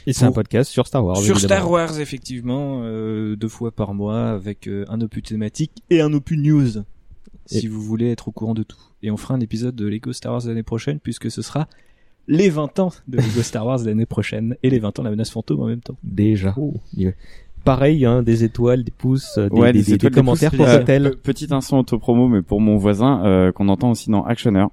Et 0.08 0.14
c'est 0.14 0.26
un 0.26 0.32
podcast 0.32 0.72
sur 0.72 0.88
Star 0.88 1.06
Wars. 1.06 1.18
Sur 1.18 1.38
évidemment. 1.38 1.60
Star 1.62 1.72
Wars 1.72 2.00
effectivement, 2.00 2.82
euh, 2.84 3.36
deux 3.36 3.50
fois 3.50 3.72
par 3.72 3.94
mois 3.94 4.30
avec 4.30 4.68
euh, 4.68 4.86
un 4.90 5.02
opus 5.02 5.24
thématique 5.24 5.72
et 5.90 6.02
un 6.02 6.14
opus 6.14 6.38
news. 6.40 6.84
Si 7.46 7.68
vous 7.68 7.82
voulez 7.82 8.12
être 8.12 8.28
au 8.28 8.32
courant 8.32 8.54
de 8.54 8.64
tout. 8.64 8.80
Et 9.04 9.12
on 9.12 9.16
fera 9.18 9.34
un 9.36 9.40
épisode 9.40 9.76
de 9.76 9.86
Lego 9.88 10.12
Star 10.14 10.34
Wars 10.34 10.46
l'année 10.48 10.64
prochaine 10.64 11.00
puisque 11.00 11.30
ce 11.32 11.42
sera 11.42 11.68
les 12.28 12.50
20 12.50 12.80
ans 12.80 12.92
de 13.08 13.18
Lego 13.18 13.42
Star 13.42 13.66
Wars 13.66 13.80
l'année 13.86 14.06
prochaine 14.06 14.58
et 14.64 14.70
les 14.70 14.80
20 14.80 15.00
ans 15.00 15.04
de 15.04 15.08
la 15.08 15.12
menace 15.12 15.30
fantôme 15.30 15.62
en 15.62 15.68
même 15.68 15.80
temps. 15.82 15.98
Déjà. 16.04 16.54
Il- 16.98 17.14
Pareil, 17.68 18.06
hein, 18.06 18.24
des 18.24 18.44
étoiles, 18.44 18.84
des 18.84 18.92
pouces, 18.92 19.38
euh, 19.38 19.50
des, 19.50 19.56
Ouais, 19.60 19.72
des, 19.74 19.84
des 19.84 19.94
étoiles, 19.94 20.12
des 20.12 20.16
commentaires 20.20 20.50
pouces, 20.52 20.58
pour 20.60 20.68
euh, 20.68 20.78
Cocktail. 20.78 21.04
pe- 21.12 21.16
Petit 21.18 21.48
instant 21.54 21.80
autopromo, 21.80 22.28
mais 22.28 22.42
pour 22.42 22.60
mon 22.62 22.78
voisin, 22.78 23.24
euh, 23.26 23.52
qu'on 23.52 23.70
entend 23.70 23.92
aussi 23.92 24.10
dans 24.10 24.24
Actioner. 24.24 24.66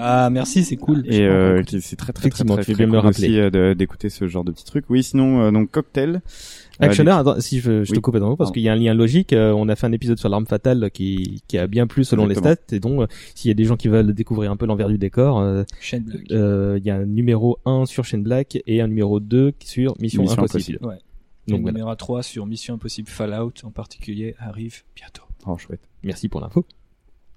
Ah 0.00 0.28
merci, 0.30 0.62
c'est 0.62 0.76
cool. 0.76 1.02
Et 1.06 1.22
euh, 1.22 1.60
c'est 1.80 1.96
très 1.96 2.12
très 2.12 2.28
très 2.30 2.44
très, 2.44 2.72
très, 2.74 2.86
me 2.86 2.98
rappeler. 2.98 3.26
aussi 3.28 3.40
euh, 3.40 3.74
d'écouter 3.74 4.10
ce 4.10 4.28
genre 4.28 4.44
de 4.44 4.52
petits 4.52 4.64
trucs. 4.64 4.84
Oui, 4.90 5.02
sinon 5.02 5.40
euh, 5.42 5.50
donc 5.50 5.72
cocktail. 5.72 6.20
Euh, 6.80 6.86
Actioner, 6.86 7.10
attends, 7.10 7.40
si 7.40 7.58
je, 7.58 7.82
je 7.82 7.92
te 7.92 7.98
coupe 7.98 8.16
dans 8.18 8.36
parce 8.36 8.52
qu'il 8.52 8.62
y 8.62 8.68
a 8.68 8.72
un 8.74 8.76
lien 8.76 8.94
logique. 8.94 9.32
euh, 9.32 9.50
on 9.56 9.68
a 9.68 9.74
fait 9.74 9.86
un 9.88 9.92
épisode 9.92 10.18
sur 10.18 10.28
l'arme 10.28 10.46
fatale 10.46 10.90
qui, 10.92 11.42
qui 11.48 11.58
a 11.58 11.66
bien 11.66 11.88
plu 11.88 12.04
selon 12.04 12.28
Exactement. 12.28 12.50
les 12.50 12.54
stats. 12.54 12.76
Et 12.76 12.78
donc, 12.80 13.00
euh, 13.00 13.06
s'il 13.34 13.48
y 13.48 13.50
a 13.50 13.54
des 13.54 13.64
gens 13.64 13.76
qui 13.76 13.88
veulent 13.88 14.12
découvrir 14.14 14.52
un 14.52 14.56
peu 14.56 14.66
l'envers 14.66 14.88
du 14.88 14.98
décor, 14.98 15.40
euh, 15.40 15.64
euh, 16.30 16.76
il 16.78 16.86
y 16.86 16.90
a 16.90 16.94
un 16.96 17.06
numéro 17.06 17.58
1 17.64 17.86
sur 17.86 18.04
Shane 18.04 18.22
Black 18.22 18.58
et 18.68 18.80
un 18.80 18.86
numéro 18.86 19.18
2 19.18 19.52
sur 19.64 19.94
Mission, 20.00 20.22
Mission 20.22 20.38
Impossible. 20.44 20.78
Ouais. 20.82 20.94
Donc 21.48 21.62
voilà. 21.62 21.78
numéro 21.78 21.94
3 21.94 22.22
sur 22.22 22.46
Mission 22.46 22.74
Impossible 22.74 23.08
Fallout 23.08 23.52
en 23.64 23.70
particulier 23.70 24.34
arrive 24.38 24.82
bientôt. 24.94 25.22
Oh 25.46 25.56
chouette. 25.56 25.80
Merci 26.02 26.28
pour 26.28 26.40
l'info. 26.40 26.64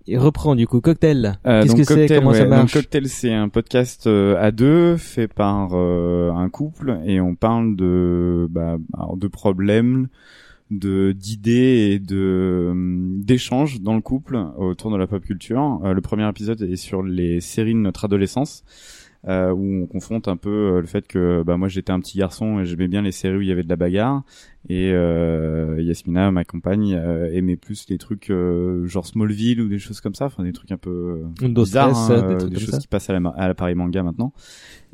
Et 0.07 0.17
reprend 0.17 0.55
du 0.55 0.67
coup 0.67 0.81
Cocktail. 0.81 1.37
Euh, 1.45 1.61
Qu'est-ce 1.61 1.75
que 1.75 1.83
c'est? 1.83 1.95
Cocktail, 1.95 2.19
Comment 2.19 2.33
ça 2.33 2.39
ouais, 2.39 2.43
donc 2.45 2.57
marche? 2.57 2.73
Cocktail, 2.73 3.07
c'est 3.07 3.33
un 3.33 3.49
podcast 3.49 4.07
euh, 4.07 4.35
à 4.41 4.51
deux 4.51 4.97
fait 4.97 5.27
par 5.27 5.69
euh, 5.73 6.31
un 6.31 6.49
couple 6.49 6.99
et 7.05 7.21
on 7.21 7.35
parle 7.35 7.75
de 7.75 8.47
bah, 8.49 8.77
alors, 8.95 9.15
de 9.15 9.27
problèmes, 9.27 10.07
de 10.71 11.11
d'idées 11.11 11.91
et 11.93 11.99
de 11.99 12.69
hum, 12.71 13.21
d'échanges 13.21 13.81
dans 13.81 13.93
le 13.93 14.01
couple 14.01 14.37
autour 14.57 14.89
de 14.91 14.97
la 14.97 15.05
pop 15.05 15.23
culture. 15.23 15.79
Euh, 15.83 15.93
le 15.93 16.01
premier 16.01 16.27
épisode 16.27 16.61
est 16.63 16.77
sur 16.77 17.03
les 17.03 17.39
séries 17.39 17.73
de 17.73 17.79
notre 17.79 18.05
adolescence. 18.05 18.63
Euh, 19.27 19.51
où 19.51 19.83
on 19.83 19.85
confronte 19.87 20.27
un 20.27 20.37
peu 20.37 20.49
euh, 20.49 20.81
le 20.81 20.87
fait 20.87 21.07
que 21.07 21.43
bah 21.43 21.57
moi 21.57 21.67
j'étais 21.67 21.91
un 21.91 21.99
petit 21.99 22.17
garçon 22.17 22.59
et 22.59 22.65
j'aimais 22.65 22.87
bien 22.87 23.01
les 23.01 23.11
séries 23.11 23.37
où 23.37 23.41
il 23.41 23.47
y 23.47 23.51
avait 23.51 23.63
de 23.63 23.69
la 23.69 23.75
bagarre. 23.75 24.23
Et 24.69 24.91
euh, 24.93 25.81
Yasmina 25.81 26.29
ma 26.29 26.43
compagne 26.43 26.93
euh, 26.93 27.31
aimait 27.33 27.55
plus 27.55 27.87
les 27.89 27.97
trucs 27.97 28.29
euh, 28.29 28.85
genre 28.85 29.07
Smallville 29.07 29.59
ou 29.59 29.67
des 29.67 29.79
choses 29.79 30.01
comme 30.01 30.13
ça. 30.13 30.25
Enfin 30.25 30.43
des 30.43 30.53
trucs 30.53 30.71
un 30.71 30.77
peu 30.77 31.23
euh, 31.41 31.47
bizarres 31.47 31.95
Stress, 31.95 32.19
hein, 32.19 32.29
des 32.29 32.37
trucs 32.37 32.53
des 32.53 32.59
choses 32.59 32.69
ça. 32.75 32.77
qui 32.77 32.87
passent 32.87 33.09
à 33.09 33.13
la 33.13 33.47
l'appareil 33.47 33.73
manga 33.75 34.03
maintenant. 34.03 34.33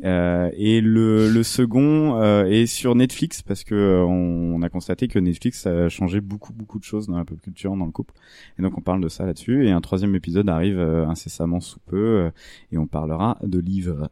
Euh, 0.06 0.49
et 0.56 0.80
le, 0.80 1.30
le 1.30 1.44
second 1.44 2.22
euh, 2.22 2.45
est 2.45 2.66
sur 2.68 2.95
Netflix 2.95 3.41
parce 3.41 3.64
que 3.66 4.04
on, 4.08 4.56
on 4.56 4.62
a 4.62 4.70
constaté 4.70 5.08
que 5.10 5.20
Netflix 5.20 5.66
a 5.68 5.90
changé 5.90 6.22
beaucoup 6.22 6.54
beaucoup 6.54 6.80
de 6.80 6.84
choses 6.86 7.08
dans 7.08 7.18
la 7.18 7.26
pop 7.26 7.41
culture 7.41 7.76
dans 7.76 7.86
le 7.86 7.91
couple. 7.91 8.14
Et 8.58 8.62
donc 8.62 8.78
on 8.78 8.82
parle 8.82 9.02
de 9.02 9.10
ça 9.10 9.26
là-dessus. 9.26 9.68
Et 9.68 9.72
un 9.72 9.82
troisième 9.82 10.16
épisode 10.16 10.48
arrive 10.48 10.80
euh, 10.80 11.06
incessamment 11.08 11.60
sous 11.60 11.80
peu 11.80 12.30
et 12.72 12.78
on 12.78 12.88
parlera 12.88 13.38
de 13.44 13.60
livres 13.60 14.10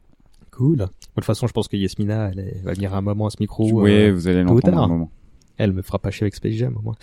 Cool. 0.56 0.76
De 0.78 0.84
toute 1.14 1.24
façon, 1.24 1.46
je 1.46 1.52
pense 1.52 1.68
que 1.68 1.76
Yasmina, 1.76 2.30
elle 2.32 2.60
va 2.64 2.72
venir 2.72 2.94
à 2.94 2.98
un 2.98 3.02
moment 3.02 3.26
à 3.26 3.30
ce 3.30 3.36
micro. 3.40 3.70
ouais 3.82 4.08
euh, 4.08 4.12
vous 4.12 4.26
allez 4.28 4.42
l'entendre 4.42 4.66
à 4.68 4.70
un 4.70 4.72
tard. 4.72 4.88
moment 4.88 5.10
Elle 5.58 5.72
me 5.72 5.82
fera 5.82 5.98
pas 5.98 6.10
chier 6.10 6.24
avec 6.24 6.34
Space 6.34 6.54
Jam 6.54 6.74
au 6.78 6.82
moins. 6.82 6.94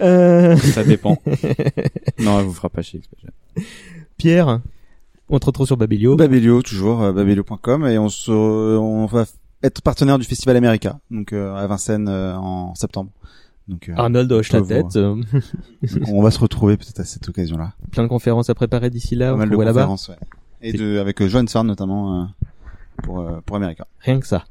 Euh... 0.00 0.56
ça 0.56 0.84
dépend 0.84 1.16
non 2.20 2.38
elle 2.38 2.44
vous 2.46 2.52
fera 2.52 2.68
pas 2.68 2.82
chier 2.82 3.00
Pierre, 4.16 4.60
on 5.28 5.38
te 5.38 5.46
retrouve 5.46 5.66
sur 5.66 5.76
Babelio. 5.76 6.16
Babelio 6.16 6.62
toujours 6.62 7.02
euh, 7.02 7.12
babelio.com 7.12 7.86
et 7.86 7.98
on 7.98 8.08
se 8.08 8.30
on 8.30 9.06
va 9.06 9.24
être 9.62 9.82
partenaire 9.82 10.18
du 10.18 10.24
festival 10.24 10.56
America, 10.56 10.98
donc 11.10 11.32
euh, 11.32 11.54
à 11.54 11.66
Vincennes 11.66 12.08
euh, 12.08 12.34
en 12.36 12.74
septembre. 12.74 13.10
Donc 13.68 13.88
euh, 13.88 13.94
Arnold 13.96 14.30
hoche 14.32 14.52
la 14.52 14.62
tête. 14.62 14.96
euh, 14.96 15.20
on 16.08 16.22
va 16.22 16.30
se 16.30 16.38
retrouver 16.38 16.76
peut-être 16.76 17.00
à 17.00 17.04
cette 17.04 17.28
occasion-là. 17.28 17.74
plein 17.92 18.02
de 18.04 18.08
conférences 18.08 18.50
à 18.50 18.54
préparer 18.54 18.90
d'ici 18.90 19.14
là. 19.16 19.32
Pas 19.32 19.36
mal 19.38 19.50
de 19.50 19.56
conférences, 19.56 20.08
ouais. 20.08 20.16
Et 20.62 20.72
de 20.72 20.98
avec 20.98 21.20
euh, 21.22 21.28
Johan 21.28 21.46
Sarn 21.46 21.66
notamment 21.66 22.22
euh, 22.22 22.24
pour 23.02 23.20
euh, 23.20 23.40
pour 23.44 23.56
America. 23.56 23.86
Rien 24.00 24.20
que 24.20 24.26
ça. 24.26 24.44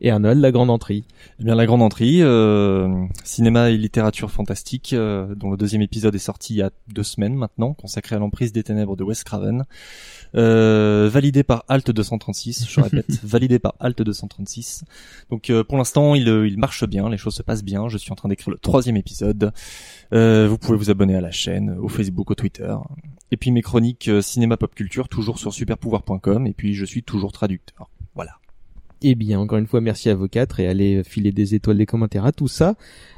Et 0.00 0.10
Arnold, 0.10 0.40
la 0.40 0.50
grande 0.50 0.70
entrée. 0.70 1.04
Eh 1.40 1.44
bien, 1.44 1.54
la 1.54 1.66
grande 1.66 1.82
entrée, 1.82 2.20
euh, 2.20 3.04
cinéma 3.22 3.70
et 3.70 3.76
littérature 3.76 4.30
fantastique, 4.30 4.92
euh, 4.92 5.34
dont 5.34 5.50
le 5.50 5.56
deuxième 5.56 5.82
épisode 5.82 6.14
est 6.14 6.18
sorti 6.18 6.54
il 6.54 6.56
y 6.58 6.62
a 6.62 6.70
deux 6.88 7.02
semaines 7.02 7.34
maintenant, 7.34 7.74
consacré 7.74 8.16
à 8.16 8.18
l'emprise 8.18 8.52
des 8.52 8.62
ténèbres 8.62 8.96
de 8.96 9.04
Wes 9.04 9.22
Craven, 9.24 9.64
euh, 10.36 11.10
validé 11.12 11.42
par 11.42 11.64
Alt 11.68 11.90
236, 11.90 12.66
je 12.68 12.80
répète, 12.80 13.22
validé 13.22 13.58
par 13.58 13.74
Alt 13.80 14.00
236. 14.00 14.84
Donc, 15.30 15.50
euh, 15.50 15.64
pour 15.64 15.76
l'instant, 15.76 16.14
il, 16.14 16.28
euh, 16.28 16.46
il 16.48 16.58
marche 16.58 16.86
bien, 16.86 17.08
les 17.08 17.18
choses 17.18 17.34
se 17.34 17.42
passent 17.42 17.64
bien. 17.64 17.88
Je 17.88 17.98
suis 17.98 18.12
en 18.12 18.16
train 18.16 18.28
d'écrire 18.28 18.50
le 18.50 18.58
troisième 18.58 18.96
épisode. 18.96 19.52
Euh, 20.12 20.46
vous 20.48 20.58
pouvez 20.58 20.78
vous 20.78 20.90
abonner 20.90 21.14
à 21.14 21.20
la 21.20 21.30
chaîne, 21.30 21.76
au 21.78 21.88
Facebook, 21.88 22.30
au 22.30 22.34
Twitter. 22.34 22.74
Et 23.32 23.36
puis 23.36 23.50
mes 23.52 23.62
chroniques 23.62 24.10
cinéma 24.22 24.56
pop 24.56 24.74
culture, 24.74 25.08
toujours 25.08 25.38
sur 25.38 25.52
superpouvoir.com. 25.52 26.46
Et 26.46 26.52
puis, 26.52 26.74
je 26.74 26.84
suis 26.84 27.02
toujours 27.02 27.32
traducteur. 27.32 27.90
Eh 29.02 29.14
bien, 29.14 29.40
encore 29.40 29.58
une 29.58 29.66
fois, 29.66 29.80
merci 29.80 30.10
à 30.10 30.14
vous 30.14 30.28
quatre 30.28 30.60
et 30.60 30.66
allez 30.66 31.02
filer 31.04 31.32
des 31.32 31.54
étoiles, 31.54 31.78
des 31.78 31.86
commentaires 31.86 32.26
à 32.26 32.32
tout 32.32 32.48
ça. 32.48 32.74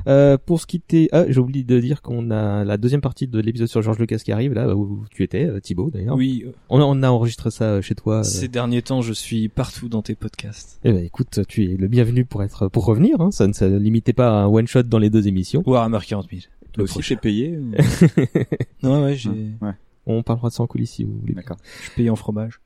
Euh, 0.07 0.39
pour 0.39 0.61
ce 0.61 0.67
qui 0.67 0.77
était, 0.77 1.09
ah, 1.11 1.25
j'ai 1.29 1.41
oublié 1.41 1.65
de 1.65 1.81
dire 1.81 2.03
qu'on 2.03 2.31
a 2.31 2.63
la 2.65 2.77
deuxième 2.77 3.01
partie 3.01 3.27
de 3.27 3.41
l'épisode 3.41 3.67
sur 3.67 3.83
George 3.83 3.99
Lucas 3.99 4.19
qui 4.19 4.31
arrive 4.31 4.53
là 4.53 4.77
où 4.77 5.05
tu 5.11 5.23
étais, 5.25 5.45
euh, 5.47 5.59
Thibaut 5.61 5.91
d'ailleurs. 5.91 6.17
Oui, 6.17 6.45
euh, 6.47 6.53
On 6.71 6.81
a, 6.81 6.85
on 6.85 7.03
a 7.03 7.09
enregistré 7.11 7.51
ça 7.51 7.65
euh, 7.65 7.83
chez 7.83 7.95
toi. 7.97 8.19
euh. 8.21 8.23
ces 8.23 8.47
derniers 8.49 8.83
temps, 8.83 9.03
je 9.03 9.13
suis 9.13 9.49
partout 9.49 9.89
dans 9.89 10.03
tes 10.03 10.15
podcasts. 10.15 10.79
Eh 10.85 10.93
ben, 10.93 11.05
écoute, 11.05 11.41
tu 11.49 11.65
es 11.65 11.77
le 11.77 11.89
bienvenu 11.89 12.25
pour 12.25 12.43
être, 12.45 12.69
pour 12.69 12.85
revenir. 12.85 13.21
Hein. 13.21 13.31
Ça 13.33 13.47
ne 13.49 13.53
se 13.53 13.65
limitait 13.65 14.13
pas 14.13 14.29
à 14.29 14.43
un 14.45 14.47
one 14.47 14.67
shot 14.69 14.85
dans 14.85 14.99
les 14.99 15.11
deux 15.11 15.27
émissions. 15.27 15.63
Warhammer 15.67 15.99
40 16.07 16.29
000. 16.31 16.43
Toi 16.43 16.49
Le 16.77 16.85
aussi, 16.85 17.01
t'es 17.07 17.17
payé 17.17 17.59
ou- 17.59 17.73
Non, 18.83 19.03
ouais, 19.05 19.17
j'ai, 19.17 19.31
Ouais. 19.61 19.73
On 20.07 20.23
parlera 20.23 20.49
de 20.49 20.55
ça 20.55 20.63
en 20.63 20.67
coulisses 20.67 20.93
si 20.93 21.05
vous 21.05 21.19
voulez. 21.21 21.35
D'accord. 21.35 21.57
je 21.79 21.83
suis 21.87 21.93
payé 21.97 22.11
en 22.11 22.17
fromage. 22.17 22.61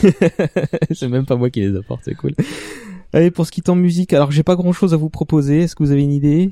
c'est 0.90 1.08
même 1.08 1.26
pas 1.26 1.36
moi 1.36 1.50
qui 1.50 1.60
les 1.60 1.76
apporte, 1.76 2.02
c'est 2.04 2.14
cool. 2.14 2.32
Allez, 3.12 3.30
pour 3.30 3.46
ce 3.46 3.50
qui 3.52 3.60
est 3.60 3.68
en 3.70 3.74
musique, 3.74 4.12
alors 4.12 4.30
j'ai 4.30 4.42
pas 4.42 4.56
grand 4.56 4.72
chose 4.72 4.94
à 4.94 4.96
vous 4.96 5.10
proposer. 5.10 5.60
Est-ce 5.62 5.74
que 5.76 5.82
vous 5.82 5.90
avez 5.90 6.02
une 6.02 6.12
idée? 6.12 6.50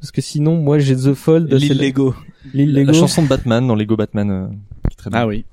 Parce 0.00 0.10
que 0.12 0.20
sinon, 0.20 0.56
moi 0.56 0.78
j'ai 0.78 0.96
The 0.96 1.14
Fold. 1.14 1.52
L'île 1.52 1.76
la- 1.76 1.84
Lego. 1.84 2.14
L'île 2.54 2.72
La 2.72 2.80
Lego. 2.80 2.92
chanson 2.94 3.22
de 3.22 3.28
Batman 3.28 3.66
dans 3.66 3.74
Lego 3.74 3.96
Batman, 3.96 4.30
euh, 4.30 4.46
qui 4.88 4.94
est 4.94 4.96
très 4.96 5.10
drôle. 5.10 5.20
Ah 5.22 5.26
oui. 5.26 5.44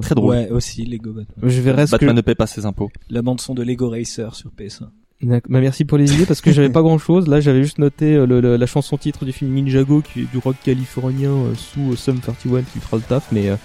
Très 0.00 0.14
drôle. 0.14 0.30
Ouais, 0.30 0.48
aussi 0.50 0.84
Lego 0.84 1.12
Batman. 1.12 1.50
Je 1.50 1.60
verrai 1.60 1.86
ce 1.86 1.92
que. 1.92 1.96
Batman 1.96 2.16
ne 2.16 2.20
paie 2.20 2.34
pas 2.34 2.46
ses 2.46 2.64
impôts. 2.66 2.90
La 3.10 3.20
bande 3.22 3.40
son 3.40 3.54
de 3.54 3.62
Lego 3.62 3.90
Racer 3.90 4.34
sur 4.34 4.50
PS1. 4.50 4.88
D'accord. 5.22 5.50
Bah, 5.52 5.60
merci 5.60 5.84
pour 5.84 5.98
les 5.98 6.12
idées 6.14 6.26
parce 6.26 6.40
que 6.40 6.50
j'avais 6.52 6.68
pas 6.70 6.82
grand 6.82 6.98
chose. 6.98 7.28
Là, 7.28 7.40
j'avais 7.40 7.62
juste 7.62 7.78
noté 7.78 8.14
euh, 8.14 8.26
le- 8.26 8.40
le- 8.40 8.56
la 8.56 8.66
chanson 8.66 8.96
titre 8.98 9.24
du 9.24 9.32
film 9.32 9.52
Ninjago 9.54 10.00
qui 10.02 10.20
est 10.22 10.30
du 10.30 10.38
rock 10.38 10.56
californien 10.64 11.30
euh, 11.30 11.54
sous 11.54 11.92
euh, 11.92 11.96
Sum 11.96 12.18
31 12.18 12.62
qui 12.62 12.78
fera 12.80 12.96
le 12.96 13.02
taf. 13.04 13.30
Mais 13.32 13.48
euh, 13.48 13.56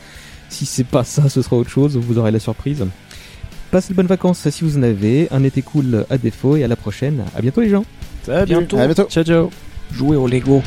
si 0.50 0.66
c'est 0.66 0.84
pas 0.84 1.04
ça, 1.04 1.30
ce 1.30 1.42
sera 1.42 1.56
autre 1.56 1.70
chose. 1.70 1.98
Vous 1.98 2.18
aurez 2.18 2.32
la 2.32 2.40
surprise. 2.40 2.86
Passez 3.72 3.90
de 3.90 3.94
bonnes 3.96 4.08
vacances 4.08 4.48
si 4.50 4.64
vous 4.64 4.78
en 4.78 4.84
avez. 4.84 5.28
Un 5.32 5.44
été 5.44 5.62
cool 5.62 6.06
à 6.10 6.18
défaut 6.18 6.56
et 6.56 6.64
à 6.64 6.68
la 6.68 6.76
prochaine. 6.76 7.24
À 7.36 7.42
bintôt 7.42 7.62
les 7.62 7.70
gens. 7.70 7.86
À 8.30 8.46
bientôt. 8.46 8.78
À 8.78 8.86
bientôt. 8.86 9.08
Ciao 9.10 9.24
ciao. 9.24 9.50
Jouer 9.92 10.18
au 10.18 10.28
Lego. 10.28 10.62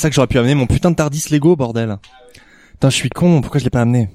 Ça 0.00 0.08
que 0.08 0.14
j'aurais 0.14 0.26
pu 0.26 0.38
amener 0.38 0.54
mon 0.54 0.66
putain 0.66 0.90
de 0.90 0.96
Tardis 0.96 1.26
Lego 1.30 1.56
bordel. 1.56 1.98
Putain, 2.72 2.90
je 2.90 2.96
suis 2.96 3.10
con, 3.10 3.40
pourquoi 3.42 3.60
je 3.60 3.64
l'ai 3.64 3.70
pas 3.70 3.82
amené? 3.82 4.08